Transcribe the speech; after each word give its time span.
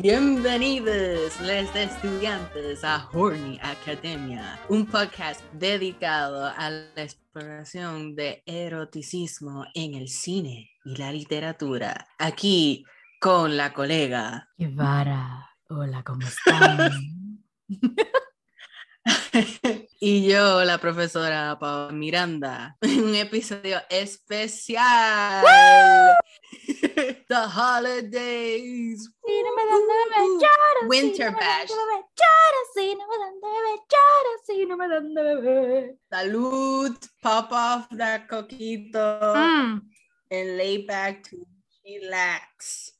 Bienvenidos, 0.00 1.40
les 1.40 1.74
estudiantes, 1.74 2.84
a 2.84 3.08
Horny 3.12 3.58
Academia, 3.60 4.56
un 4.68 4.86
podcast 4.86 5.42
dedicado 5.52 6.46
a 6.46 6.70
la 6.70 7.02
exploración 7.02 8.14
de 8.14 8.44
eroticismo 8.46 9.64
en 9.74 9.94
el 9.94 10.06
cine 10.06 10.70
y 10.84 10.94
la 10.94 11.10
literatura. 11.10 12.06
Aquí 12.16 12.84
con 13.20 13.56
la 13.56 13.72
colega 13.72 14.48
Guevara. 14.56 15.50
Hola, 15.68 16.04
¿cómo 16.04 16.28
están? 16.28 16.92
y 20.00 20.28
yo, 20.28 20.64
la 20.64 20.78
profesora 20.78 21.56
Paola 21.58 21.92
Miranda, 21.92 22.76
un 22.82 23.14
episodio 23.14 23.80
especial. 23.90 25.44
The 27.28 27.46
holidays. 27.46 29.10
Sí, 29.26 29.42
no 29.44 29.54
me 29.54 29.64
dan 29.66 29.80
de 29.80 29.94
beber, 30.04 30.28
lloro, 30.40 30.88
Winter 30.88 31.28
sí, 31.28 31.32
no 31.32 31.36
me 31.36 31.44
dan 31.44 31.58
bash. 31.58 31.68
de 31.68 31.74
beber, 31.76 32.04
lloro, 32.16 32.60
sí, 32.74 32.96
no 32.96 33.06
me 33.08 33.18
dan 33.18 33.34
de 33.40 33.48
beber, 33.48 33.78
lloro, 33.90 34.32
sí, 34.46 34.66
no 34.66 34.76
me 34.76 34.88
dan 34.88 35.14
de 35.14 35.22
beber. 35.22 35.96
Salud, 36.10 36.96
pop 37.22 37.52
off 37.52 37.88
that 37.96 38.28
coquito 38.28 39.34
Mm, 39.34 39.82
and 40.30 40.56
lay 40.56 40.78
back 40.86 41.22
to 41.24 41.36
relax. 41.84 42.92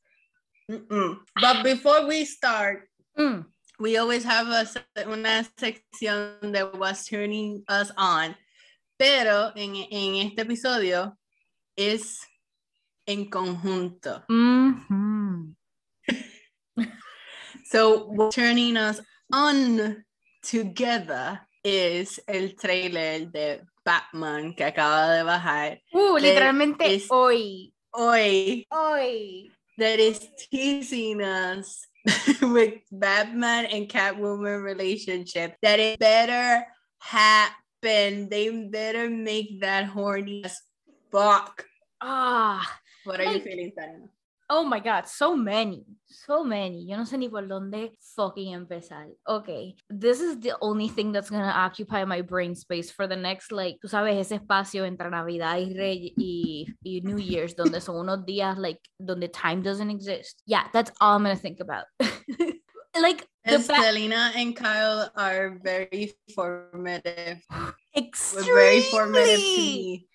Mm-mm. 0.71 1.19
But 1.41 1.63
before 1.63 2.07
we 2.07 2.25
start, 2.27 2.89
mm. 3.19 3.45
We 3.79 3.97
always 3.97 4.25
have 4.25 4.49
a, 4.49 4.67
una 5.09 5.45
sección 5.57 6.53
de 6.53 6.65
what's 6.65 7.07
turning 7.07 7.63
us 7.69 7.91
on, 7.97 8.35
pero 8.99 9.53
en, 9.57 9.77
en 9.91 10.17
este 10.27 10.43
episodio 10.43 11.17
es 11.77 12.19
en 13.07 13.31
conjunto. 13.31 14.25
Mhm. 14.29 15.55
So 17.65 18.07
what's 18.09 18.35
turning 18.35 18.77
us 18.77 19.01
on 19.33 20.05
together 20.43 21.41
is 21.63 22.19
el 22.27 22.55
trailer 22.57 23.27
de 23.31 23.61
Batman 23.85 24.55
que 24.55 24.65
acaba 24.65 25.15
de 25.17 25.23
bajar 25.23 25.81
Uh, 25.93 26.19
literalmente 26.19 27.03
hoy. 27.11 27.73
hoy 27.93 28.67
Hoy. 28.71 29.51
that 29.77 29.99
is 29.99 30.29
teasing 30.51 31.21
us 31.23 31.87
with 32.43 32.75
Batman 32.93 33.67
and 33.67 33.89
Catwoman 33.89 34.63
relationship 34.63 35.55
that 35.63 35.79
it 35.81 35.99
better 35.99 36.67
happen. 36.99 38.29
They 38.29 38.69
better 38.71 39.09
make 39.11 39.61
that 39.61 39.87
horny 39.87 40.45
as 40.45 40.61
fuck. 41.13 41.65
Ah, 42.01 42.63
What 43.05 43.21
are 43.21 43.25
you 43.25 43.33
Like- 43.35 43.45
feeling, 43.45 43.73
Sarah? 43.75 44.09
Oh 44.51 44.65
my 44.65 44.81
god, 44.81 45.07
so 45.07 45.37
many. 45.37 45.85
So 46.07 46.43
many. 46.43 46.85
Yo 46.89 46.97
no 46.97 47.05
sé 47.05 47.19
ni 47.19 47.29
por 47.29 47.43
dónde 47.47 47.91
fucking 48.17 48.55
empezar. 48.55 49.09
Okay, 49.29 49.75
this 49.91 50.21
is 50.23 50.41
the 50.41 50.57
only 50.63 50.89
thing 50.89 51.13
that's 51.13 51.29
gonna 51.29 51.53
occupy 51.55 52.05
my 52.07 52.23
brain 52.23 52.55
space 52.55 52.91
for 52.91 53.07
the 53.07 53.15
next, 53.17 53.53
like, 53.53 53.77
tú 53.85 53.89
sabes, 53.91 54.17
ese 54.19 54.41
espacio 54.41 54.87
entre 54.87 55.11
Navidad 55.11 55.59
y, 55.59 55.75
Rey 55.77 56.15
y, 56.17 56.67
y 56.83 57.01
New 57.05 57.19
Year's, 57.19 57.55
donde 57.55 57.81
son 57.83 57.97
unos 57.97 58.25
días, 58.25 58.57
like, 58.57 58.81
donde 58.99 59.31
time 59.33 59.61
doesn't 59.63 59.91
exist. 59.91 60.43
Yeah, 60.47 60.65
that's 60.73 60.91
all 60.99 61.17
I'm 61.17 61.25
gonna 61.25 61.37
think 61.37 61.61
about. 61.61 61.85
like, 62.99 63.27
the 63.45 63.57
And 63.57 63.67
ba- 63.67 63.75
Selina 63.83 64.33
and 64.35 64.57
Kyle 64.57 65.11
are 65.15 65.59
very 65.63 66.15
formative. 66.35 67.43
extremely 67.95 68.49
Were 68.49 68.55
very 68.55 68.81
formative 68.81 69.41
to 69.41 69.61
me 69.61 70.07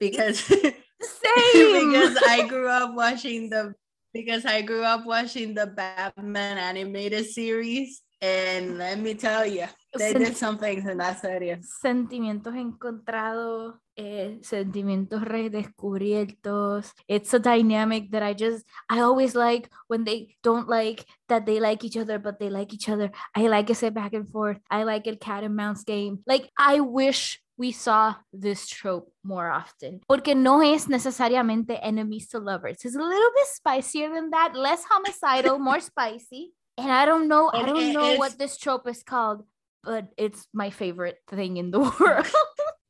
because 0.00 0.42
same. 1.02 1.90
because 1.90 2.16
I 2.26 2.46
grew 2.46 2.68
up 2.68 2.94
watching 2.94 3.50
the 3.50 3.74
because 4.12 4.44
I 4.44 4.62
grew 4.62 4.82
up 4.82 5.04
watching 5.06 5.54
the 5.54 5.66
Batman 5.66 6.56
animated 6.58 7.26
series, 7.26 8.02
and 8.20 8.78
let 8.78 8.98
me 8.98 9.14
tell 9.14 9.46
you, 9.46 9.66
they 9.96 10.12
Sen- 10.12 10.22
did 10.22 10.36
some 10.36 10.58
things 10.58 10.86
in 10.88 10.98
that 10.98 11.20
series. 11.20 11.68
sentimientos 11.84 12.54
encontrados, 12.56 13.74
eh, 13.96 14.38
sentimientos 14.40 15.22
redescubiertos. 15.22 16.90
It's 17.06 17.32
a 17.34 17.38
dynamic 17.38 18.10
that 18.10 18.22
I 18.22 18.32
just, 18.34 18.64
I 18.88 19.00
always 19.00 19.34
like 19.34 19.70
when 19.86 20.04
they 20.04 20.36
don't 20.42 20.68
like 20.68 21.04
that 21.28 21.46
they 21.46 21.60
like 21.60 21.84
each 21.84 21.96
other, 21.96 22.18
but 22.18 22.40
they 22.40 22.50
like 22.50 22.72
each 22.72 22.88
other. 22.88 23.10
I 23.36 23.48
like 23.48 23.70
ese 23.70 23.90
back 23.92 24.14
and 24.14 24.28
forth. 24.30 24.58
I 24.70 24.82
like 24.84 25.06
it 25.06 25.20
cat 25.20 25.44
and 25.44 25.54
mouse 25.54 25.84
game. 25.84 26.20
Like, 26.26 26.50
I 26.58 26.80
wish 26.80 27.40
we 27.58 27.72
saw 27.72 28.14
this 28.32 28.68
trope 28.68 29.12
more 29.24 29.50
often. 29.50 30.00
Porque 30.08 30.34
no 30.34 30.62
es 30.62 30.86
necesariamente 30.86 31.78
enemies 31.82 32.28
to 32.28 32.38
lovers. 32.38 32.84
It's 32.84 32.94
a 32.94 32.98
little 32.98 33.30
bit 33.34 33.46
spicier 33.52 34.14
than 34.14 34.30
that, 34.30 34.54
less 34.54 34.84
homicidal, 34.88 35.58
more 35.70 35.80
spicy. 35.80 36.54
And 36.78 36.90
I 36.90 37.04
don't 37.04 37.26
know, 37.26 37.50
I 37.52 37.66
don't 37.66 37.92
know 37.92 38.14
what 38.14 38.38
this 38.38 38.56
trope 38.56 38.86
is 38.86 39.02
called, 39.02 39.42
but 39.82 40.06
it's 40.16 40.46
my 40.54 40.70
favorite 40.70 41.18
thing 41.28 41.56
in 41.56 41.72
the 41.72 41.80
world. 42.00 42.26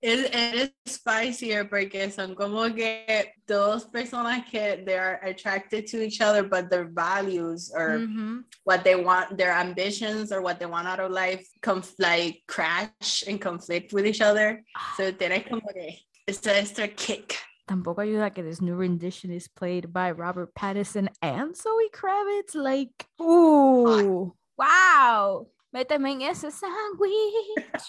It, 0.00 0.32
it 0.32 0.72
is 0.86 0.92
spicier 0.94 1.64
porque 1.68 2.08
son 2.12 2.36
como 2.36 2.72
que 2.72 3.04
dos 3.48 3.86
personas 3.90 4.46
que 4.48 4.84
they 4.86 4.96
are 4.96 5.18
attracted 5.24 5.86
to 5.88 6.00
each 6.00 6.20
other, 6.20 6.44
but 6.44 6.70
their 6.70 6.84
values 6.88 7.72
or 7.74 7.98
Mhm. 8.06 8.44
what 8.62 8.84
they 8.84 8.94
want, 8.94 9.36
their 9.36 9.52
ambitions 9.52 10.30
or 10.30 10.40
what 10.40 10.60
they 10.60 10.66
want 10.66 10.86
out 10.86 11.00
of 11.00 11.10
life, 11.10 11.44
conf- 11.62 11.98
like 11.98 12.44
crash 12.46 13.24
and 13.26 13.40
conflict 13.40 13.92
with 13.92 14.06
each 14.06 14.20
other. 14.20 14.62
So 14.96 15.10
tienes 15.10 15.48
como 15.48 15.62
que 15.74 15.98
ese 16.28 16.46
extra 16.46 16.86
kick. 16.86 17.34
Tampoco 17.66 17.98
ayuda 17.98 18.32
que 18.32 18.44
this 18.44 18.60
new 18.62 18.76
rendition 18.76 19.32
is 19.32 19.48
played 19.48 19.92
by 19.92 20.12
Robert 20.12 20.54
Pattinson 20.54 21.08
and 21.20 21.56
Zoe 21.56 21.90
Kravitz. 21.92 22.54
Like, 22.54 23.04
ooh, 23.20 24.32
wow. 24.56 25.48
Méteme 25.78 26.10
en 26.10 26.22
ese 26.22 26.50
sándwich. 26.50 27.86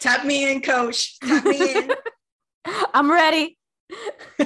Tap 0.00 0.24
me 0.24 0.50
in, 0.50 0.60
coach. 0.60 1.20
Tap 1.20 1.44
me 1.44 1.76
in. 1.76 1.94
I'm 2.94 3.08
ready. 3.08 3.56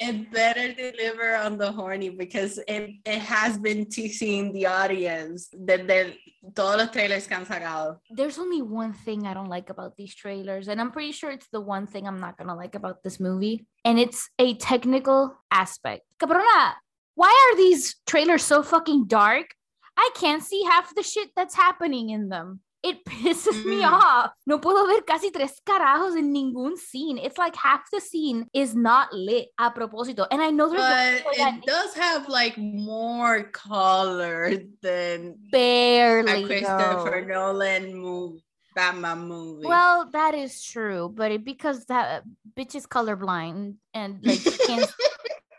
it 0.00 0.32
better 0.32 0.72
deliver 0.72 1.36
on 1.36 1.56
the 1.56 1.70
horny 1.70 2.10
because 2.10 2.58
it, 2.66 2.94
it 3.06 3.20
has 3.20 3.56
been 3.58 3.88
teasing 3.88 4.52
the 4.52 4.66
audience 4.66 5.48
that 5.66 5.86
de 5.86 6.18
todos 6.52 6.78
los 6.78 6.90
trailers 6.90 7.28
que 7.28 7.36
han 7.36 7.46
sacado. 7.46 7.98
There's 8.10 8.40
only 8.40 8.62
one 8.62 8.92
thing 8.92 9.24
I 9.24 9.32
don't 9.32 9.48
like 9.48 9.70
about 9.70 9.96
these 9.96 10.12
trailers, 10.12 10.66
and 10.66 10.80
I'm 10.80 10.90
pretty 10.90 11.12
sure 11.12 11.30
it's 11.30 11.48
the 11.52 11.60
one 11.60 11.86
thing 11.86 12.08
I'm 12.08 12.18
not 12.18 12.38
gonna 12.38 12.56
like 12.56 12.74
about 12.74 13.04
this 13.04 13.20
movie, 13.20 13.66
and 13.84 14.00
it's 14.00 14.28
a 14.40 14.54
technical 14.54 15.36
aspect. 15.52 16.02
Cabrona, 16.18 16.74
why 17.14 17.30
are 17.30 17.56
these 17.56 17.94
trailers 18.04 18.42
so 18.42 18.64
fucking 18.64 19.06
dark? 19.06 19.54
I 20.00 20.10
can't 20.16 20.42
see 20.42 20.62
half 20.64 20.94
the 20.94 21.02
shit 21.02 21.28
that's 21.36 21.54
happening 21.54 22.08
in 22.10 22.28
them. 22.30 22.60
It 22.82 23.04
pisses 23.08 23.62
me 23.66 23.82
Mm. 23.82 23.92
off. 23.92 24.30
No 24.46 24.58
puedo 24.58 24.86
ver 24.88 25.02
casi 25.02 25.30
tres 25.30 25.60
carajos 25.68 26.16
en 26.16 26.32
ningún 26.32 26.78
scene. 26.78 27.18
It's 27.18 27.36
like 27.36 27.54
half 27.54 27.82
the 27.92 28.00
scene 28.00 28.46
is 28.54 28.74
not 28.74 29.12
lit 29.12 29.48
a 29.58 29.70
propósito. 29.70 30.26
And 30.30 30.40
I 30.40 30.50
know 30.50 30.70
there's 30.70 30.80
But 30.80 31.36
it 31.36 31.66
does 31.66 31.92
have 31.94 32.28
like 32.30 32.56
more 32.56 33.44
color 33.52 34.52
than 34.80 35.36
a 35.36 35.50
barely. 35.52 36.46
Christopher 36.46 37.26
though. 37.28 37.52
Nolan 37.52 37.94
movie, 37.96 38.42
Batman 38.74 39.28
movie. 39.28 39.66
Well, 39.66 40.08
that 40.12 40.34
is 40.34 40.62
true, 40.64 41.12
but 41.14 41.32
it 41.32 41.44
because 41.44 41.84
that 41.92 42.22
bitch 42.56 42.74
is 42.74 42.86
colorblind 42.86 43.74
and 43.92 44.20
like 44.24 44.40
can't. 44.66 44.88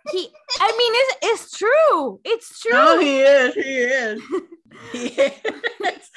he, 0.10 0.30
I 0.60 0.72
mean, 0.78 0.94
it's 0.96 1.18
it's 1.24 1.58
true. 1.58 2.20
It's 2.24 2.60
true. 2.60 2.72
no, 2.72 3.00
he 3.00 3.22
is. 3.22 3.54
He 3.56 3.62
is. 3.62 4.22
He 4.92 5.08
is. 5.08 5.34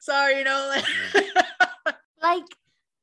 Sorry, 0.00 0.42
Nolan. 0.42 0.82
like, 2.22 2.44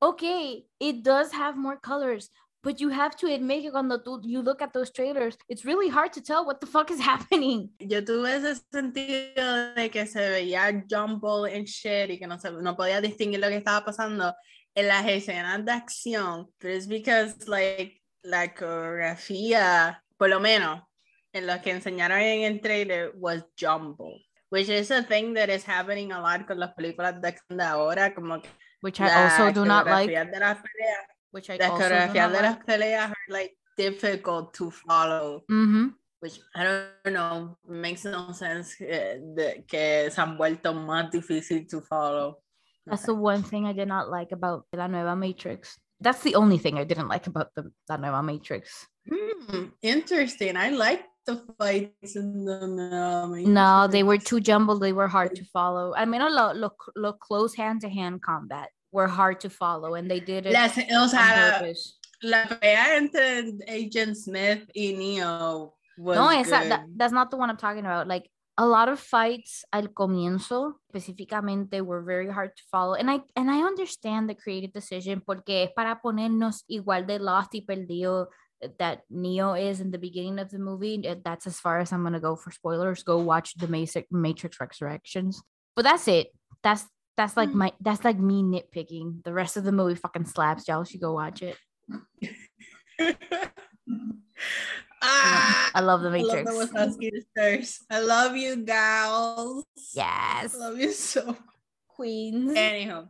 okay, 0.02 0.66
it 0.80 1.04
does 1.04 1.32
have 1.32 1.58
more 1.58 1.78
colors, 1.78 2.30
but 2.64 2.82
you 2.82 2.90
have 2.90 3.16
to 3.18 3.28
admit 3.34 3.72
cuando 3.72 3.98
tú, 3.98 4.20
you 4.24 4.42
look 4.42 4.62
at 4.62 4.74
those 4.74 4.92
trailers, 4.92 5.38
it's 5.48 5.64
really 5.64 5.90
hard 5.90 6.12
to 6.14 6.22
tell 6.22 6.46
what 6.46 6.60
the 6.60 6.68
fuck 6.68 6.92
is 6.92 7.00
happening. 7.00 7.70
Yo 7.80 8.02
tuve 8.02 8.36
ese 8.36 8.62
sentido 8.74 9.74
de 9.76 9.90
que 9.90 10.06
se 10.06 10.20
veía 10.20 10.84
jumble 10.90 11.46
and 11.46 11.66
shit 11.68 12.10
y 12.10 12.18
que 12.18 12.28
no, 12.28 12.38
se, 12.38 12.52
no 12.52 12.76
podía 12.76 13.02
distinguir 13.02 13.40
lo 13.40 13.48
que 13.48 13.58
estaba 13.58 13.86
pasando 13.86 14.34
en 14.76 14.88
las 14.88 15.08
escenas 15.08 15.64
de 15.64 15.72
acción. 15.72 16.48
Pero 16.60 16.74
es 16.74 16.88
because, 16.88 17.48
like, 17.48 17.97
la 18.24 18.54
coreografía, 18.54 20.04
por 20.18 20.30
lo 20.30 20.40
menos, 20.40 20.82
en 21.34 21.48
lo 21.48 21.62
que 21.62 21.72
enseñaron 21.72 22.20
en 22.20 22.42
el 22.44 22.62
trailer, 22.62 23.14
was 23.16 23.44
jumble. 23.60 24.26
Which 24.50 24.70
is 24.70 24.92
a 24.92 25.04
thing 25.04 25.34
that 25.34 25.50
is 25.50 25.66
happening 25.68 26.12
a 26.14 26.22
lot 26.22 26.48
con 26.48 26.58
las 26.60 26.74
películas 26.74 27.20
de 27.22 27.64
ahora, 27.64 28.14
como 28.16 28.42
que 28.42 28.50
Which 28.82 29.00
I 29.02 29.10
also 29.10 29.52
do 29.52 29.66
not 29.66 29.86
like. 29.88 30.08
de 30.14 30.40
las 30.40 30.58
peleas, 30.58 31.08
Which 31.32 31.50
I 31.50 31.58
las 31.58 31.70
also 31.72 31.90
not 31.90 32.14
de 32.14 32.20
las 32.42 32.42
like. 32.58 32.66
peleas 32.66 33.10
are 33.10 33.16
like 33.28 33.58
difficult 33.76 34.54
to 34.56 34.72
follow. 34.72 35.44
Mhm. 35.50 35.96
which 36.20 36.40
I 36.56 36.64
don't 36.64 37.14
know, 37.14 37.58
makes 37.68 38.04
no 38.04 38.32
sense 38.34 38.76
que, 38.76 39.20
de- 39.36 39.64
que 39.68 40.10
se 40.10 40.20
han 40.20 40.36
vuelto 40.36 40.74
más 40.74 41.12
difícil 41.12 41.68
to 41.70 41.80
follow. 41.82 42.42
That's 42.88 43.04
the 43.06 43.14
one 43.14 43.44
thing 43.44 43.68
I 43.68 43.74
did 43.74 43.88
not 43.88 44.10
like 44.10 44.32
about 44.32 44.66
La 44.72 44.88
Nueva 44.88 45.16
Matrix. 45.16 45.78
That's 46.00 46.22
the 46.22 46.36
only 46.36 46.58
thing 46.58 46.78
I 46.78 46.84
didn't 46.84 47.08
like 47.08 47.28
about 47.28 47.54
the 47.56 47.72
Nueva 47.98 48.22
Matrix. 48.22 48.86
Hmm, 49.10 49.66
interesting. 49.82 50.56
I 50.58 50.70
like 50.70 51.04
the 51.26 51.44
fights 51.58 52.16
in 52.16 52.46
the 52.46 52.68
no, 52.68 53.28
no 53.46 53.88
they 53.88 54.04
were 54.04 54.18
too 54.18 54.40
jumbled. 54.40 54.82
They 54.82 54.94
were 54.94 55.08
hard 55.08 55.36
to 55.36 55.46
follow. 55.46 55.94
I 55.96 56.06
mean 56.06 56.22
look 56.22 56.56
look 56.56 56.92
look 56.96 57.20
close 57.20 57.54
hand-to-hand 57.56 58.22
combat 58.22 58.70
were 58.92 59.08
hard 59.08 59.42
to 59.42 59.50
follow 59.50 59.96
and 59.96 60.10
they 60.10 60.22
did 60.22 60.46
it 60.46 60.54
Las, 60.54 60.78
o 60.78 61.08
sea, 61.08 61.62
la, 62.24 62.40
la 62.40 62.46
pelea 62.46 62.96
entre 62.96 63.54
Agent 63.68 64.16
Smith 64.16 64.70
y 64.74 64.96
Neo 64.98 65.74
was 65.98 66.16
no 66.16 66.30
esa, 66.30 66.68
that, 66.70 66.86
that's 66.96 67.12
not 67.12 67.30
the 67.30 67.38
one 67.38 67.50
i'm 67.50 67.58
talking 67.58 67.86
about. 67.86 68.08
Like 68.08 68.30
a 68.58 68.66
lot 68.66 68.90
of 68.90 69.00
fights 69.00 69.66
al 69.72 69.94
comienzo 69.94 70.80
específicamente 70.92 71.82
were 71.82 72.02
very 72.02 72.30
hard 72.30 72.56
to 72.56 72.64
follow 72.72 72.96
and 72.96 73.10
I 73.10 73.22
and 73.36 73.52
I 73.52 73.62
understand 73.62 74.28
the 74.28 74.36
creative 74.36 74.74
decision 74.74 75.22
porque 75.22 75.64
es 75.64 75.72
para 75.76 76.02
ponernos 76.02 76.64
igual 76.68 77.06
de 77.06 77.20
lost 77.20 77.54
y 77.54 77.62
perdido 77.62 78.30
that 78.80 79.02
Neo 79.10 79.54
is 79.54 79.80
in 79.80 79.92
the 79.92 79.98
beginning 79.98 80.40
of 80.40 80.50
the 80.50 80.60
movie. 80.60 80.98
That's 81.24 81.48
as 81.48 81.60
far 81.60 81.80
as 81.80 81.92
I'm 81.92 82.04
gonna 82.04 82.20
go 82.20 82.36
for 82.36 82.52
spoilers. 82.52 83.04
Go 83.04 83.20
watch 83.20 83.56
the 83.56 83.68
Matrix 84.12 84.60
Resurrections. 84.60 85.42
But 85.76 85.84
that's 85.84 86.08
it. 86.08 86.34
That's 86.64 86.86
that's 87.16 87.38
like 87.38 87.50
mm. 87.50 87.56
my 87.56 87.74
that's 87.80 88.04
like 88.04 88.20
me 88.20 88.44
nitpicking. 88.44 89.24
The 89.24 89.34
rest 89.34 89.58
of 89.58 89.64
the 89.64 89.72
movie 89.72 89.96
fucking 89.96 90.26
slaps. 90.26 90.68
Y'all 90.68 90.84
should 90.84 91.02
go 91.02 91.14
watch 91.14 91.42
it. 91.42 91.58
Ah, 95.02 95.72
I 95.76 95.82
love 95.82 96.02
the 96.02 96.10
Matrix. 96.10 96.50
I 96.50 96.54
love, 96.54 96.70
the 96.70 97.68
I 97.90 98.00
love 98.00 98.36
you, 98.36 98.58
gals. 98.58 99.66
Yes. 99.94 100.56
I 100.56 100.58
love 100.58 100.80
you 100.80 100.92
so. 100.92 101.38
Queens. 101.88 102.54
Anyhow, 102.56 103.08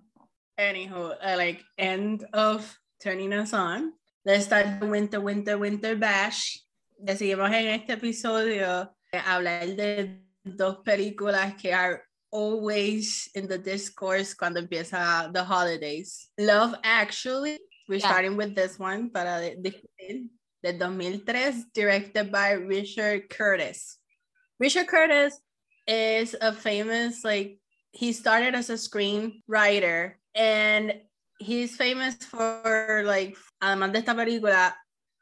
anyhow, 0.57 1.13
uh, 1.21 1.35
like 1.37 1.63
end 1.77 2.25
of 2.33 2.77
turning 3.01 3.33
us 3.33 3.53
on. 3.53 3.93
Let's 4.25 4.45
start 4.45 4.79
the 4.79 4.87
winter, 4.87 5.21
winter, 5.21 5.57
winter 5.57 5.95
bash. 5.95 6.59
Decidimos 6.99 7.51
en 7.53 7.67
este 7.67 7.93
episodio 7.93 8.89
hablar 9.13 9.75
de 9.75 10.21
dos 10.43 10.77
películas 10.83 11.55
que 11.61 11.73
are 11.73 12.03
always 12.31 13.29
in 13.35 13.47
the 13.47 13.57
discourse 13.57 14.33
cuando 14.33 14.59
empieza 14.61 15.31
the 15.33 15.43
holidays. 15.43 16.29
Love 16.37 16.75
Actually, 16.83 17.59
we're 17.87 17.99
yeah. 17.99 18.07
starting 18.07 18.35
with 18.35 18.55
this 18.55 18.77
one 18.77 19.09
para 19.09 19.55
discutir 19.55 20.29
de 20.63 20.73
2003, 20.73 21.65
directed 21.73 22.31
by 22.31 22.51
Richard 22.51 23.29
Curtis. 23.29 23.97
Richard 24.59 24.87
Curtis 24.87 25.39
is 25.87 26.35
a 26.41 26.51
famous, 26.51 27.23
like, 27.23 27.59
he 27.91 28.11
started 28.13 28.55
as 28.55 28.69
a 28.69 28.73
screenwriter 28.73 30.13
and 30.35 30.93
he's 31.39 31.75
famous 31.75 32.15
for, 32.15 33.03
like, 33.05 33.37
además 33.61 33.91
de 33.91 33.99
esta 33.99 34.13
película, 34.13 34.73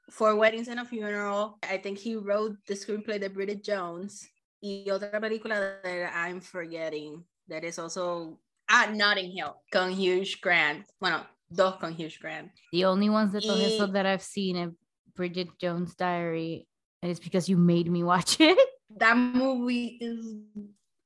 Four 0.09 0.35
Weddings 0.35 0.67
and 0.67 0.79
a 0.79 0.85
Funeral. 0.85 1.57
I 1.63 1.77
think 1.77 1.97
he 1.97 2.15
wrote 2.15 2.55
the 2.67 2.75
screenplay 2.75 3.19
de 3.19 3.29
Bridget 3.29 3.63
Jones. 3.63 4.27
Y 4.61 4.85
otra 4.87 5.19
película 5.19 5.81
that 5.83 6.11
I'm 6.15 6.39
forgetting 6.39 7.23
that 7.47 7.63
is 7.63 7.77
also 7.77 8.39
at 8.69 8.93
Notting 8.93 9.31
Hill 9.31 9.55
con 9.71 9.91
Hugh 9.91 10.25
Grant. 10.41 10.85
Bueno, 10.99 11.21
dos 11.53 11.75
con 11.79 11.93
Hugh 11.93 12.09
Grant. 12.19 12.49
The 12.71 12.85
only 12.85 13.09
ones 13.09 13.33
that, 13.33 13.43
y, 13.45 13.85
that 13.91 14.05
I've 14.05 14.23
seen 14.23 14.75
Bridget 15.15 15.49
Jones' 15.59 15.95
Diary, 15.95 16.67
and 17.01 17.11
it's 17.11 17.19
because 17.19 17.49
you 17.49 17.57
made 17.57 17.89
me 17.89 18.03
watch 18.03 18.37
it. 18.39 18.57
That 18.97 19.17
movie 19.17 19.97
is 19.99 20.37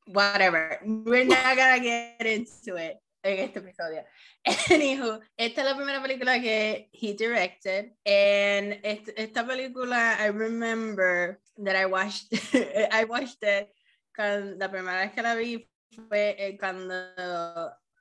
whatever. 0.08 0.80
We're 0.86 1.26
not 1.26 1.56
gonna 1.58 1.80
get 1.80 2.26
into 2.26 2.76
it 2.76 2.98
en 3.24 3.40
este 3.40 3.58
episodio. 3.58 4.04
Anywho, 4.70 5.20
esta 5.38 5.62
es 5.62 5.66
la 5.66 5.76
primera 5.76 6.02
película 6.02 6.40
que 6.40 6.90
he 6.92 7.14
directed, 7.14 7.92
and 8.06 8.80
esta 8.84 9.46
película 9.46 10.18
I 10.20 10.28
remember 10.28 11.40
that 11.58 11.76
I 11.76 11.86
watched, 11.86 12.34
I 12.92 13.06
watched 13.06 13.44
it 13.44 13.70
cuando 14.16 14.56
la 14.58 14.70
primera 14.70 15.02
vez 15.02 15.14
que 15.14 15.22
la 15.22 15.36
vi 15.36 15.70
fue 16.08 16.36
eh, 16.38 16.58
cuando 16.58 16.96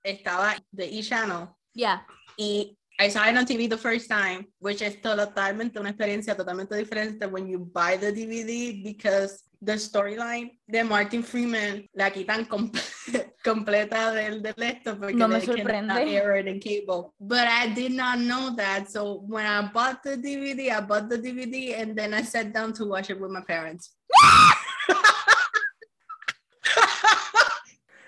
estaba 0.02 0.56
de 0.70 0.84
E 0.84 1.02
Channel. 1.02 1.48
Yeah. 1.74 2.06
Y 2.36 2.78
I 3.00 3.08
saw 3.08 3.24
it 3.28 3.36
on 3.36 3.46
TV 3.46 3.70
the 3.70 3.78
first 3.78 4.08
time, 4.10 4.46
which 4.58 4.82
is 4.82 4.96
totalmente 5.00 5.78
una 5.78 5.90
experiencia 5.90 6.34
totalmente 6.34 6.74
diferente 6.74 7.30
when 7.30 7.46
you 7.46 7.60
buy 7.60 7.96
the 7.96 8.12
DVD 8.12 8.82
because 8.82 9.44
the 9.62 9.74
storyline 9.74 10.50
de 10.68 10.82
Martin 10.82 11.22
Freeman 11.22 11.88
la 11.94 12.10
quitan 12.10 12.48
com 12.48 12.72
completa 13.44 14.12
del, 14.12 14.42
del 14.42 14.62
esto 14.62 14.96
porque 14.96 15.14
no 15.14 15.28
me 15.28 15.40
sorprende. 15.40 15.92
air 15.92 16.36
it 16.38 16.48
in 16.48 16.58
cable. 16.58 17.14
But 17.20 17.46
I 17.46 17.68
did 17.68 17.92
not 17.92 18.18
know 18.18 18.54
that. 18.56 18.90
So 18.90 19.22
when 19.26 19.46
I 19.46 19.62
bought 19.72 20.02
the 20.02 20.16
DVD, 20.16 20.72
I 20.72 20.80
bought 20.80 21.08
the 21.08 21.18
DVD 21.18 21.80
and 21.80 21.96
then 21.96 22.12
I 22.14 22.22
sat 22.22 22.52
down 22.52 22.72
to 22.74 22.84
watch 22.84 23.10
it 23.10 23.20
with 23.20 23.30
my 23.30 23.42
parents. 23.42 23.92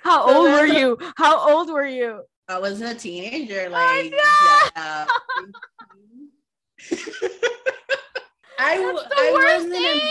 How 0.03 0.23
old 0.35 0.51
were 0.51 0.67
you? 0.67 0.99
How 1.17 1.57
old 1.57 1.71
were 1.71 1.87
you? 1.87 2.23
I 2.51 2.59
was 2.59 2.81
a 2.81 2.95
teenager, 2.95 3.69
like 3.71 4.13
oh, 4.13 4.67
no. 4.77 4.77
yeah. 4.77 5.07
I, 8.59 8.77
I 9.17 9.55
wasn't 9.55 9.75
age. 9.75 10.03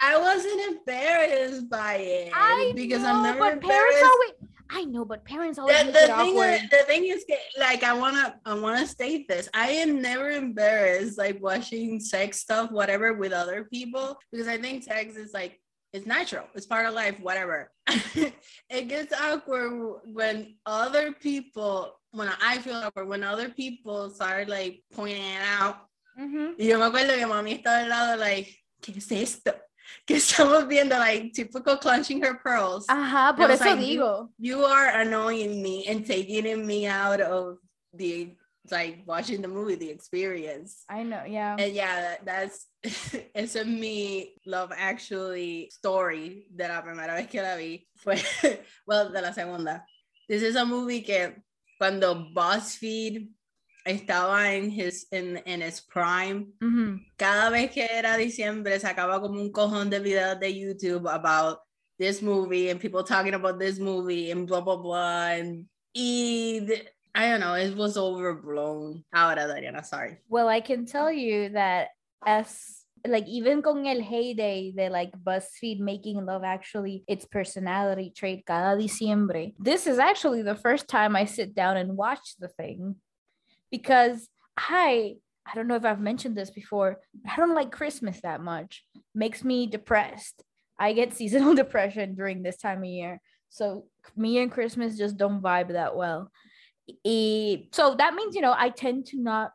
I 0.00 0.16
wasn't 0.18 0.60
embarrassed 0.78 1.68
by 1.68 1.96
it 1.96 2.32
I 2.32 2.72
because 2.76 3.02
know, 3.02 3.16
I'm 3.16 3.22
never 3.24 3.38
but 3.40 3.52
embarrassed. 3.54 3.98
Parents 3.98 4.02
always, 4.04 4.30
I 4.70 4.84
know, 4.84 5.04
but 5.04 5.24
parents 5.24 5.58
always 5.58 5.76
the, 5.78 5.86
the 5.86 5.98
thing 5.98 6.10
awkward. 6.10 6.54
Is, 6.54 6.70
the 6.70 6.84
thing 6.86 7.06
is, 7.06 7.24
like, 7.58 7.82
I 7.82 7.94
wanna, 7.94 8.38
I 8.44 8.54
wanna 8.54 8.86
state 8.86 9.26
this. 9.26 9.48
I 9.52 9.70
am 9.70 10.00
never 10.00 10.30
embarrassed, 10.30 11.18
like 11.18 11.42
watching 11.42 11.98
sex 11.98 12.38
stuff, 12.38 12.70
whatever, 12.70 13.14
with 13.14 13.32
other 13.32 13.64
people 13.64 14.16
because 14.30 14.46
I 14.46 14.58
think 14.58 14.84
sex 14.84 15.16
is 15.16 15.34
like 15.34 15.60
it's 15.96 16.06
natural. 16.06 16.44
It's 16.54 16.66
part 16.66 16.84
of 16.86 16.94
life, 16.94 17.18
whatever. 17.20 17.70
it 17.88 18.88
gets 18.88 19.14
awkward 19.18 20.00
when 20.04 20.56
other 20.66 21.12
people, 21.12 21.96
when 22.12 22.28
I 22.42 22.58
feel 22.58 22.76
awkward, 22.76 23.08
when 23.08 23.24
other 23.24 23.48
people 23.48 24.10
start 24.10 24.48
like 24.48 24.82
pointing 24.92 25.22
it 25.22 25.40
out. 25.58 25.88
Mm-hmm. 26.20 26.60
Y 26.60 26.66
yo 26.66 26.78
me 26.78 26.84
acuerdo 26.84 27.16
que 27.16 27.26
mami 27.26 27.52
estaba 27.52 27.82
al 27.82 27.88
lado, 27.88 28.20
like, 28.20 28.54
¿qué 28.82 28.96
es 28.96 29.10
esto? 29.10 29.52
Que 30.04 30.16
estamos 30.16 30.66
viendo, 30.66 30.98
like, 30.98 31.32
typical 31.32 31.76
clenching 31.78 32.20
her 32.20 32.40
pearls. 32.42 32.86
Ajá, 32.88 33.36
por 33.36 33.50
eso 33.52 33.64
like, 33.64 33.78
digo. 33.78 34.28
You, 34.36 34.58
you 34.58 34.64
are 34.64 35.00
annoying 35.00 35.62
me 35.62 35.86
and 35.86 36.04
taking 36.04 36.66
me 36.66 36.88
out 36.88 37.20
of 37.20 37.58
the 37.94 38.34
like 38.72 39.02
watching 39.06 39.42
the 39.42 39.48
movie, 39.48 39.74
the 39.74 39.90
experience. 39.90 40.84
I 40.88 41.02
know, 41.02 41.24
yeah. 41.26 41.56
And 41.58 41.72
yeah, 41.74 42.16
that's 42.24 42.66
it's 42.82 43.56
a 43.56 43.64
me 43.64 44.34
love 44.46 44.72
actually 44.76 45.70
story 45.70 46.46
de 46.54 46.68
la 46.68 46.82
primera 46.82 47.14
vez 47.14 47.26
que 47.26 47.42
la 47.42 47.56
vi. 47.56 47.86
Fue, 47.96 48.16
well, 48.86 49.10
de 49.10 49.20
la 49.20 49.32
segunda. 49.32 49.84
This 50.28 50.42
is 50.42 50.56
a 50.56 50.64
movie 50.64 51.02
que 51.02 51.34
cuando 51.78 52.32
BuzzFeed 52.34 53.28
estaba 53.86 54.54
en 54.56 54.70
his 54.70 55.06
in, 55.12 55.36
in 55.46 55.60
his 55.60 55.80
prime, 55.80 56.52
mm-hmm. 56.60 56.96
cada 57.16 57.50
vez 57.50 57.70
que 57.70 57.86
era 57.88 58.16
diciembre 58.16 58.78
sacaba 58.80 59.20
como 59.20 59.40
un 59.40 59.52
cojón 59.52 59.90
de 59.90 60.00
videos 60.00 60.40
de 60.40 60.52
YouTube 60.52 61.06
about 61.06 61.58
this 61.98 62.20
movie 62.20 62.70
and 62.70 62.80
people 62.80 63.02
talking 63.02 63.34
about 63.34 63.58
this 63.58 63.78
movie 63.78 64.30
and 64.30 64.46
blah 64.46 64.60
blah 64.60 64.76
blah 64.76 65.28
and 65.28 65.66
y 65.94 66.60
I 67.16 67.30
don't 67.30 67.40
know, 67.40 67.54
it 67.54 67.74
was 67.74 67.96
overblown. 67.96 69.02
Ahora, 69.14 69.48
Dariana, 69.48 69.82
sorry. 69.86 70.18
Well, 70.28 70.48
I 70.48 70.60
can 70.60 70.84
tell 70.84 71.10
you 71.10 71.48
that 71.48 71.88
as 72.26 72.84
like 73.06 73.26
even 73.26 73.62
con 73.62 73.86
el 73.86 74.02
heyday 74.02 74.72
de 74.72 74.90
like 74.90 75.12
BuzzFeed 75.24 75.80
making 75.80 76.26
Love 76.26 76.44
Actually 76.44 77.04
its 77.08 77.24
personality 77.24 78.12
trait 78.14 78.44
cada 78.44 78.76
diciembre. 78.80 79.52
This 79.58 79.86
is 79.86 79.98
actually 79.98 80.42
the 80.42 80.56
first 80.56 80.88
time 80.88 81.16
I 81.16 81.24
sit 81.24 81.54
down 81.54 81.78
and 81.78 81.96
watch 81.96 82.36
the 82.38 82.48
thing 82.48 82.96
because 83.70 84.28
I 84.58 85.16
I 85.46 85.54
don't 85.54 85.68
know 85.68 85.76
if 85.76 85.86
I've 85.86 86.00
mentioned 86.00 86.36
this 86.36 86.50
before. 86.50 86.98
I 87.26 87.36
don't 87.36 87.54
like 87.54 87.72
Christmas 87.72 88.20
that 88.24 88.42
much. 88.42 88.84
Makes 89.14 89.42
me 89.42 89.66
depressed. 89.66 90.44
I 90.78 90.92
get 90.92 91.14
seasonal 91.16 91.54
depression 91.54 92.14
during 92.14 92.42
this 92.42 92.58
time 92.58 92.80
of 92.80 92.90
year. 92.90 93.22
So 93.48 93.86
me 94.16 94.36
and 94.36 94.52
Christmas 94.52 94.98
just 94.98 95.16
don't 95.16 95.40
vibe 95.40 95.72
that 95.72 95.96
well 95.96 96.30
so 97.72 97.94
that 97.96 98.14
means 98.14 98.34
you 98.34 98.40
know 98.40 98.54
i 98.56 98.68
tend 98.68 99.06
to 99.06 99.20
not 99.20 99.52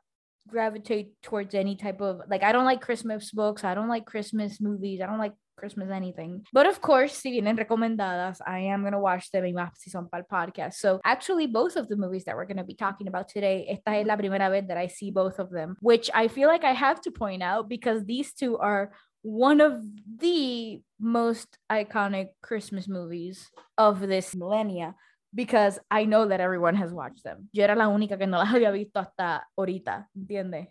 gravitate 0.48 1.14
towards 1.22 1.56
any 1.56 1.76
type 1.76 2.02
of 2.02 2.22
like 2.30 2.44
i 2.44 2.52
don't 2.52 2.66
like 2.66 2.82
christmas 2.82 3.32
books 3.32 3.64
i 3.64 3.74
don't 3.74 3.88
like 3.88 4.06
christmas 4.06 4.60
movies 4.60 5.00
i 5.02 5.06
don't 5.06 5.20
like 5.20 5.34
Christmas 5.62 5.92
anything. 5.92 6.44
But 6.52 6.66
of 6.66 6.82
course, 6.82 7.14
si 7.14 7.32
vienen 7.32 7.56
recomendadas, 7.56 8.42
I 8.46 8.60
am 8.74 8.82
going 8.82 8.94
to 8.94 9.00
watch 9.00 9.30
them 9.32 9.44
y 9.44 9.52
más 9.52 9.78
si 9.78 9.92
son 9.92 10.08
para 10.10 10.24
podcast. 10.24 10.74
So 10.74 11.00
actually, 11.06 11.46
both 11.46 11.76
of 11.76 11.88
the 11.88 11.96
movies 11.96 12.26
that 12.26 12.36
we're 12.36 12.48
going 12.48 12.58
to 12.58 12.64
be 12.64 12.74
talking 12.74 13.08
about 13.08 13.30
today, 13.30 13.68
esta 13.70 14.00
es 14.00 14.08
la 14.08 14.16
primera 14.16 14.50
vez 14.50 14.68
that 14.68 14.78
I 14.78 14.88
see 14.88 15.12
both 15.12 15.38
of 15.38 15.52
them, 15.52 15.78
which 15.80 16.10
I 16.16 16.28
feel 16.30 16.48
like 16.48 16.64
I 16.64 16.74
have 16.74 17.00
to 17.02 17.12
point 17.12 17.44
out 17.44 17.70
because 17.70 18.04
these 18.06 18.34
two 18.34 18.58
are 18.58 18.92
one 19.22 19.62
of 19.62 19.84
the 20.18 20.82
most 21.00 21.60
iconic 21.72 22.30
Christmas 22.42 22.88
movies 22.88 23.48
of 23.78 24.00
this 24.00 24.36
millennia 24.36 24.96
because 25.34 25.80
I 25.90 26.06
know 26.06 26.28
that 26.28 26.40
everyone 26.40 26.76
has 26.76 26.92
watched 26.94 27.24
them. 27.24 27.50
Yo 27.52 27.64
era 27.64 27.76
la 27.76 27.88
única 27.88 28.18
que 28.18 28.28
no 28.28 28.38
las 28.38 28.50
había 28.50 28.72
visto 28.72 29.00
hasta 29.00 29.44
ahorita. 29.58 30.08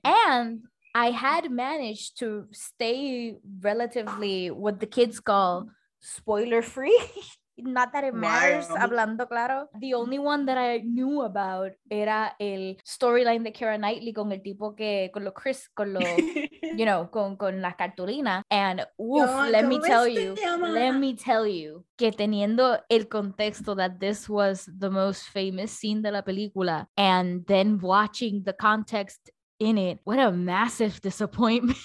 And 0.04 0.62
I 0.94 1.10
had 1.10 1.50
managed 1.50 2.18
to 2.18 2.46
stay 2.52 3.36
relatively 3.60 4.50
what 4.50 4.80
the 4.80 4.86
kids 4.86 5.20
call 5.20 5.68
spoiler 6.00 6.62
free. 6.62 6.98
Not 7.64 7.92
that 7.92 8.04
it 8.04 8.14
matters, 8.14 8.68
Wow. 8.70 8.76
hablando 8.78 9.26
claro. 9.28 9.68
The 9.78 9.94
only 9.94 10.18
one 10.18 10.46
that 10.46 10.58
I 10.58 10.78
knew 10.82 11.22
about 11.22 11.72
era 11.90 12.34
el 12.38 12.76
storyline 12.84 13.42
de 13.44 13.52
Kara 13.52 13.76
Knightley 13.78 14.12
con 14.12 14.32
el 14.32 14.42
tipo 14.42 14.74
que, 14.74 15.10
con 15.12 15.24
lo 15.24 15.32
Chris, 15.32 15.68
con 15.74 15.92
lo, 15.92 16.00
you 16.76 16.84
know, 16.84 17.10
con, 17.10 17.36
con 17.36 17.60
la 17.60 17.72
cartulina. 17.76 18.42
And 18.50 18.86
woof, 18.98 19.28
Yo, 19.28 19.50
let 19.50 19.64
me 19.66 19.76
¿cómo 19.78 19.86
tell 19.86 20.08
you, 20.08 20.34
llama? 20.34 20.68
let 20.70 20.92
me 20.92 21.14
tell 21.14 21.46
you, 21.46 21.84
que 21.96 22.12
teniendo 22.12 22.80
el 22.88 23.08
contexto 23.08 23.74
that 23.76 23.98
this 24.00 24.28
was 24.28 24.68
the 24.78 24.90
most 24.90 25.28
famous 25.28 25.70
scene 25.70 26.02
de 26.02 26.10
la 26.10 26.22
película, 26.22 26.86
and 26.96 27.46
then 27.46 27.78
watching 27.80 28.42
the 28.44 28.52
context 28.52 29.30
in 29.58 29.76
it, 29.76 30.00
what 30.04 30.18
a 30.18 30.30
massive 30.32 31.00
disappointment. 31.02 31.76